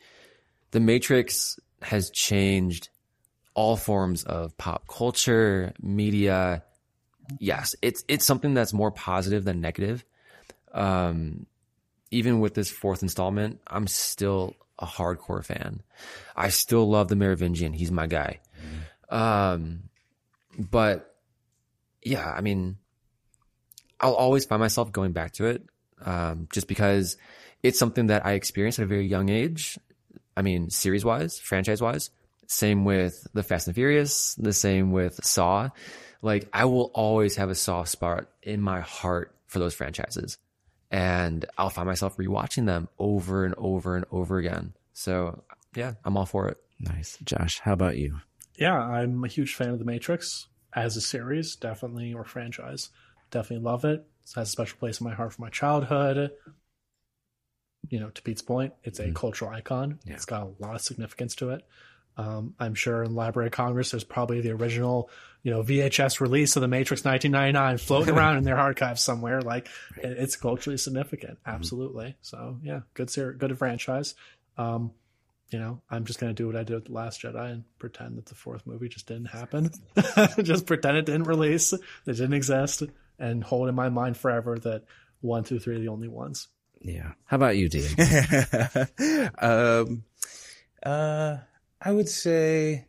[0.70, 2.88] the Matrix has changed
[3.54, 6.62] all forms of pop culture, media.
[7.38, 10.04] Yes, it's it's something that's more positive than negative.
[10.72, 11.46] Um,
[12.10, 15.82] even with this fourth installment, I'm still a hardcore fan.
[16.34, 17.72] I still love the Merovingian.
[17.72, 18.40] He's my guy.
[19.10, 19.89] Um,
[20.60, 21.14] but
[22.02, 22.76] yeah, I mean,
[24.00, 25.62] I'll always find myself going back to it,
[26.04, 27.16] um, just because
[27.62, 29.78] it's something that I experienced at a very young age.
[30.36, 32.10] I mean, series wise, franchise wise.
[32.46, 34.34] Same with the Fast and Furious.
[34.34, 35.70] The same with Saw.
[36.22, 40.38] Like, I will always have a soft spot in my heart for those franchises
[40.90, 44.74] and I'll find myself rewatching them over and over and over again.
[44.92, 45.42] So
[45.74, 46.58] yeah, I'm all for it.
[46.80, 47.18] Nice.
[47.24, 48.20] Josh, how about you?
[48.60, 52.90] Yeah, I'm a huge fan of The Matrix as a series, definitely, or franchise.
[53.32, 54.06] Definitely love it.
[54.24, 56.30] It has a special place in my heart for my childhood.
[57.88, 59.98] You know, to Pete's point, it's a cultural icon.
[60.04, 60.14] Yeah.
[60.14, 61.62] It's got a lot of significance to it.
[62.16, 65.08] Um, I'm sure in the Library of Congress, there's probably the original,
[65.42, 69.40] you know, VHS release of The Matrix 1999 floating around in their archives somewhere.
[69.40, 71.38] Like, it- it's culturally significant.
[71.46, 72.16] Absolutely.
[72.20, 74.14] So, yeah, good, ser- good franchise.
[74.58, 74.90] Um,
[75.50, 77.64] you know, I'm just going to do what I did with The Last Jedi and
[77.78, 79.70] pretend that the fourth movie just didn't happen.
[80.42, 82.82] just pretend it didn't release, it didn't exist,
[83.18, 84.84] and hold in my mind forever that
[85.20, 86.48] one, two, three are the only ones.
[86.80, 87.12] Yeah.
[87.24, 87.90] How about you, Dean?
[89.38, 90.04] um,
[90.82, 91.36] uh,
[91.80, 92.86] I would say,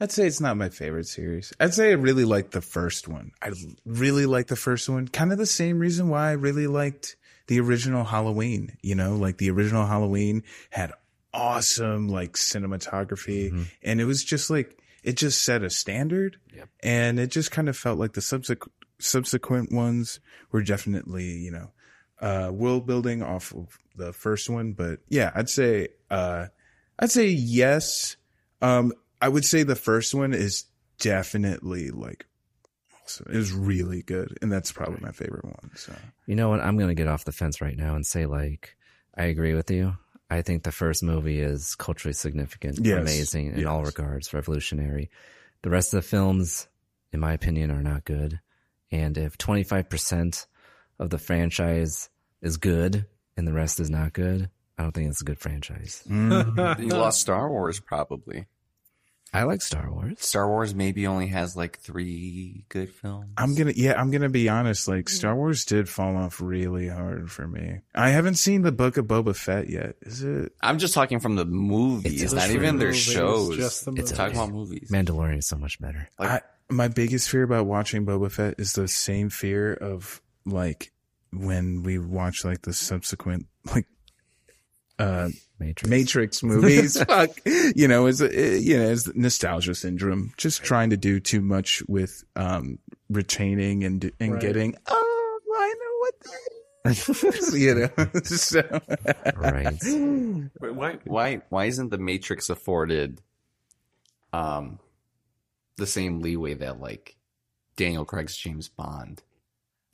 [0.00, 1.52] I'd say it's not my favorite series.
[1.58, 3.32] I'd say I really liked the first one.
[3.40, 3.52] I
[3.86, 5.08] really liked the first one.
[5.08, 7.16] Kind of the same reason why I really liked
[7.46, 8.76] the original Halloween.
[8.82, 10.92] You know, like the original Halloween had
[11.32, 16.36] awesome like cinematography, and it was just like it just set a standard.
[16.82, 20.20] And it just kind of felt like the subsequent subsequent ones
[20.52, 21.70] were definitely you know
[22.20, 26.44] uh world building off of the first one but yeah i'd say uh
[26.98, 28.18] i'd say yes
[28.60, 28.92] um
[29.22, 30.64] i would say the first one is
[30.98, 32.26] definitely like
[33.02, 33.26] awesome.
[33.32, 35.94] it was really good and that's probably my favorite one so
[36.30, 36.60] You know what?
[36.60, 38.76] I'm to get off the fence right now and say, like,
[39.16, 39.96] I agree with you.
[40.30, 43.00] I think the first movie is culturally significant, Yes.
[43.00, 45.10] amazing in all regards, revolutionary.
[45.62, 46.68] The rest of the films,
[47.12, 48.40] in my opinion, are not good.
[48.92, 50.46] And if 25%
[50.98, 52.08] of the franchise
[52.42, 56.02] is good and the rest is not good, I don't think it's a good franchise.
[56.08, 56.78] Mm.
[56.80, 58.46] you lost Star Wars, probably.
[59.32, 60.14] I like Star Wars.
[60.18, 63.30] Star Wars maybe only has like three good films.
[63.36, 67.30] i'm gonna yeah i'm gonna be honest like star wars did fall off really hard
[67.30, 70.94] for me i haven't seen the book of boba fett yet is it I'm just
[70.94, 73.56] talking from the movies, It's not just even their movies, shows.
[73.56, 74.12] just the it's movies.
[74.12, 74.90] talking about movies.
[74.90, 76.08] Mandalorian is so much better.
[76.18, 80.92] I, my biggest fear about watching Boba Fett is the same fear of like
[81.32, 83.86] when we watch like the subsequent like
[84.98, 85.28] uh
[85.60, 85.88] Matrix.
[85.90, 87.00] Matrix movies.
[87.04, 90.32] Fuck, you know, is you know, is nostalgia syndrome.
[90.36, 92.78] Just trying to do too much with um
[93.10, 94.40] retaining and and Right.
[94.40, 94.74] getting.
[94.88, 97.54] Oh, I know what that is.
[97.60, 98.80] you know, so
[99.36, 99.78] Right.
[100.60, 103.20] Wait, why why why isn't the Matrix afforded
[104.32, 104.78] um
[105.76, 107.16] the same leeway that like
[107.76, 109.22] Daniel Craig's James Bond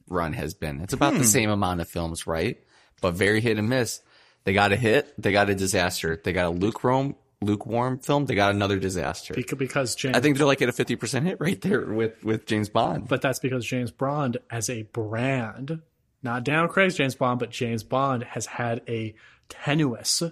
[0.09, 0.81] run has been?
[0.81, 2.59] It's about the same amount of films, right?
[3.01, 4.01] But very hit and miss.
[4.47, 6.20] They got a hit, they got a disaster.
[6.23, 9.34] They got a lukewarm lukewarm film, they got another disaster.
[9.34, 12.47] Because James I think they're like at a fifty percent hit right there with with
[12.47, 13.08] James Bond.
[13.08, 15.83] But that's because James Bond, as a brand,
[16.23, 19.16] not Daniel Craig's James Bond, but James Bond has had a
[19.49, 20.23] tenuous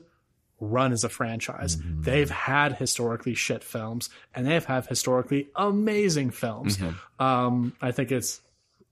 [0.60, 1.76] run as a franchise.
[1.84, 6.78] They've had historically shit films, and they've had historically amazing films.
[7.18, 8.40] Um, I think it's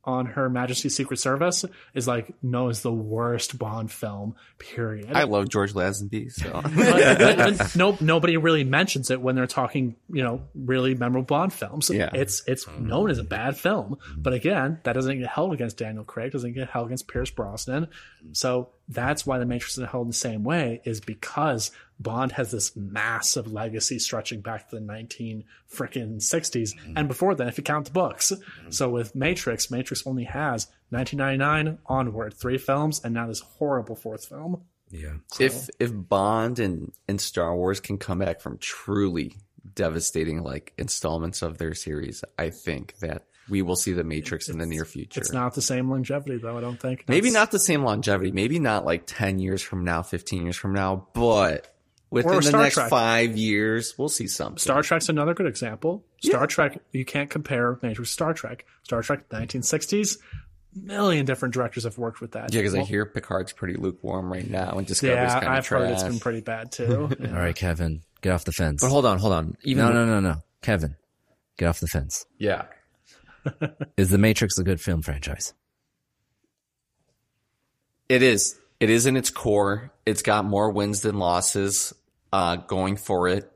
[0.04, 1.64] on Her Majesty's Secret Service
[1.94, 4.34] is like known as the worst Bond film.
[4.58, 5.12] Period.
[5.14, 6.72] I love George Lazenby, so but,
[7.18, 11.52] but- but no, nobody really mentions it when they're talking, you know, really memorable Bond
[11.52, 11.88] films.
[11.90, 12.10] Yeah.
[12.12, 16.04] It's it's known as a bad film, but again, that doesn't get held against Daniel
[16.04, 17.88] Craig, doesn't get held against Pierce Brosnan.
[18.32, 21.70] So that's why the Matrix isn't held in the same way, is because
[22.02, 26.94] Bond has this massive legacy stretching back to the nineteen frickin' sixties, mm-hmm.
[26.96, 28.32] and before then, if you count the books.
[28.32, 28.70] Mm-hmm.
[28.70, 33.40] So with Matrix, Matrix only has nineteen ninety nine onward, three films, and now this
[33.40, 34.62] horrible fourth film.
[34.90, 35.14] Yeah.
[35.40, 39.36] if if Bond and and Star Wars can come back from truly
[39.74, 44.58] devastating like installments of their series, I think that we will see the Matrix in
[44.58, 45.20] the near future.
[45.20, 46.56] It's not the same longevity, though.
[46.56, 47.04] I don't think.
[47.08, 50.72] maybe not the same longevity, maybe not like 10 years from now, 15 years from
[50.72, 51.74] now, but
[52.12, 52.90] Within the Star next Trek.
[52.90, 54.58] five years, we'll see something.
[54.58, 56.04] Star Trek's another good example.
[56.22, 58.66] Star Trek, you can't compare Matrix with Star Trek.
[58.82, 60.18] Star Trek, 1960s,
[60.74, 62.52] million different directors have worked with that.
[62.52, 65.64] Yeah, because I hear Picard's pretty lukewarm right now, and Discovery's Yeah, kind of I've
[65.64, 65.80] trash.
[65.80, 67.10] heard it's been pretty bad too.
[67.26, 68.82] All right, Kevin, get off the fence.
[68.82, 69.56] But hold on, hold on.
[69.64, 70.42] Even no, no, no, no.
[70.60, 70.96] Kevin,
[71.56, 72.26] get off the fence.
[72.38, 72.64] Yeah.
[73.96, 75.54] Is The Matrix a good film franchise?
[78.08, 78.58] It is.
[78.78, 79.90] It is in its core.
[80.04, 81.94] It's got more wins than losses
[82.32, 83.48] uh, going for it.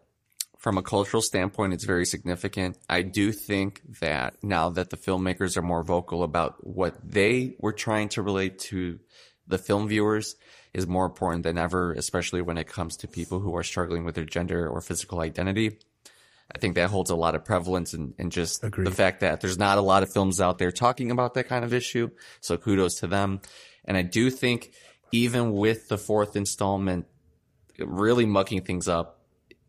[0.59, 2.77] From a cultural standpoint, it's very significant.
[2.89, 7.73] I do think that now that the filmmakers are more vocal about what they were
[7.73, 8.99] trying to relate to
[9.47, 10.35] the film viewers
[10.75, 14.17] is more important than ever, especially when it comes to people who are struggling with
[14.17, 15.79] their gender or physical identity.
[16.55, 19.59] I think that holds a lot of prevalence and, and just the fact that there's
[19.59, 22.11] not a lot of films out there talking about that kind of issue.
[22.41, 23.41] So kudos to them.
[23.85, 24.73] And I do think
[25.13, 27.07] even with the fourth installment
[27.79, 29.21] really mucking things up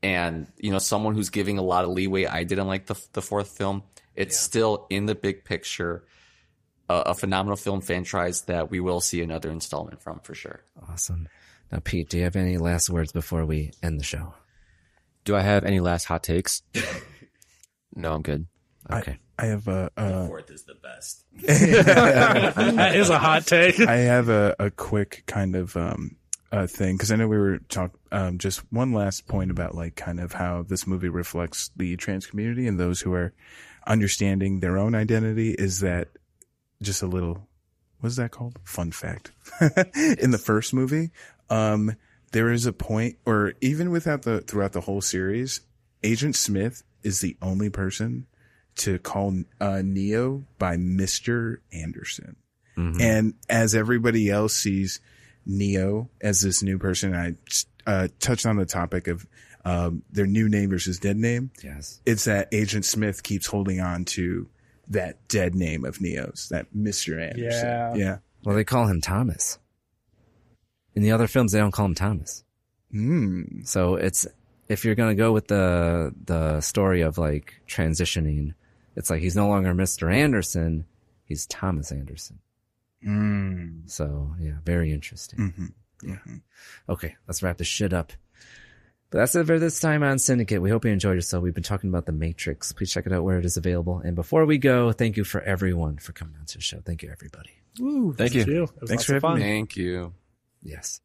[0.04, 3.22] and, you know, someone who's giving a lot of leeway, I didn't like the, the
[3.22, 3.84] fourth film.
[4.16, 6.04] It's still in the big picture,
[6.90, 10.64] a, a phenomenal film franchise that we will see another installment from for sure.
[10.90, 11.28] Awesome.
[11.72, 14.34] Now, Pete, do you have any last words before we end the show?
[15.26, 16.62] Do I have any last hot takes?
[17.96, 18.48] no, I'm good.
[18.90, 19.18] Okay.
[19.38, 21.26] I have a, a fourth is the best.
[21.44, 23.80] that is a hot take.
[23.80, 26.16] I have a, a quick kind of um
[26.52, 29.96] uh thing because I know we were talk um just one last point about like
[29.96, 33.34] kind of how this movie reflects the trans community and those who are
[33.86, 36.10] understanding their own identity is that
[36.82, 37.48] just a little
[38.00, 38.60] what's that called?
[38.64, 39.32] Fun fact.
[40.20, 41.12] In the first movie
[41.50, 41.96] um
[42.32, 45.62] there is a point or even without the throughout the whole series
[46.04, 48.28] agent smith is the only person
[48.76, 52.36] to call uh, neo by mr anderson.
[53.02, 55.00] And as everybody else sees
[55.48, 57.36] Neo as this new person, I
[57.90, 59.26] uh, touched on the topic of
[59.66, 61.52] um, their new name versus dead name.
[61.64, 62.02] Yes.
[62.06, 64.48] It's that Agent Smith keeps holding on to
[64.90, 67.22] that dead name of Neo's, that Mr.
[67.22, 67.68] Anderson.
[67.68, 67.96] Yeah.
[67.96, 68.18] Yeah.
[68.44, 69.60] Well, they call him Thomas.
[70.96, 72.44] In the other films, they don't call him Thomas.
[72.92, 73.62] Hmm.
[73.64, 74.26] So it's
[74.70, 78.54] if you're gonna go with the the story of like transitioning,
[78.96, 80.12] it's like he's no longer Mr.
[80.14, 80.86] Anderson,
[81.26, 82.40] he's Thomas Anderson.
[83.06, 83.90] Mm.
[83.90, 85.40] So yeah, very interesting.
[85.40, 86.10] Mm-hmm.
[86.10, 86.38] Yeah.
[86.90, 88.14] Okay, let's wrap this shit up.
[89.10, 90.62] But that's it for this time on Syndicate.
[90.62, 91.42] We hope you enjoyed yourself.
[91.42, 92.74] We've been talking about The Matrix.
[92.74, 94.00] Please check it out where it is available.
[94.04, 96.82] And before we go, thank you for everyone for coming on to the show.
[96.86, 97.52] Thank you, everybody.
[97.80, 98.46] Woo, Thank thanks you.
[98.46, 99.40] to It was Thanks for having fun.
[99.40, 100.14] Thank you.
[100.62, 101.00] Yes.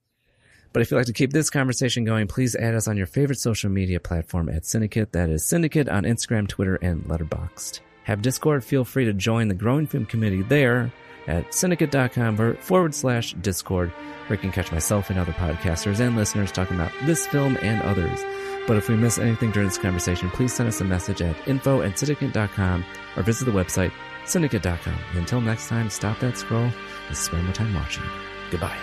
[0.72, 3.38] But if you'd like to keep this conversation going, please add us on your favorite
[3.38, 5.12] social media platform at Syndicate.
[5.12, 7.80] That is Syndicate on Instagram, Twitter, and Letterboxd.
[8.04, 8.64] Have Discord?
[8.64, 10.92] Feel free to join the growing film committee there
[11.26, 13.90] at syndicate.com forward slash Discord,
[14.26, 17.82] where you can catch myself and other podcasters and listeners talking about this film and
[17.82, 18.20] others.
[18.66, 21.82] But if we miss anything during this conversation, please send us a message at info
[21.82, 22.84] at syndicate.com
[23.16, 23.92] or visit the website
[24.24, 24.98] syndicate.com.
[25.14, 26.70] Until next time, stop that scroll
[27.08, 28.04] and spend more time watching.
[28.50, 28.78] Goodbye.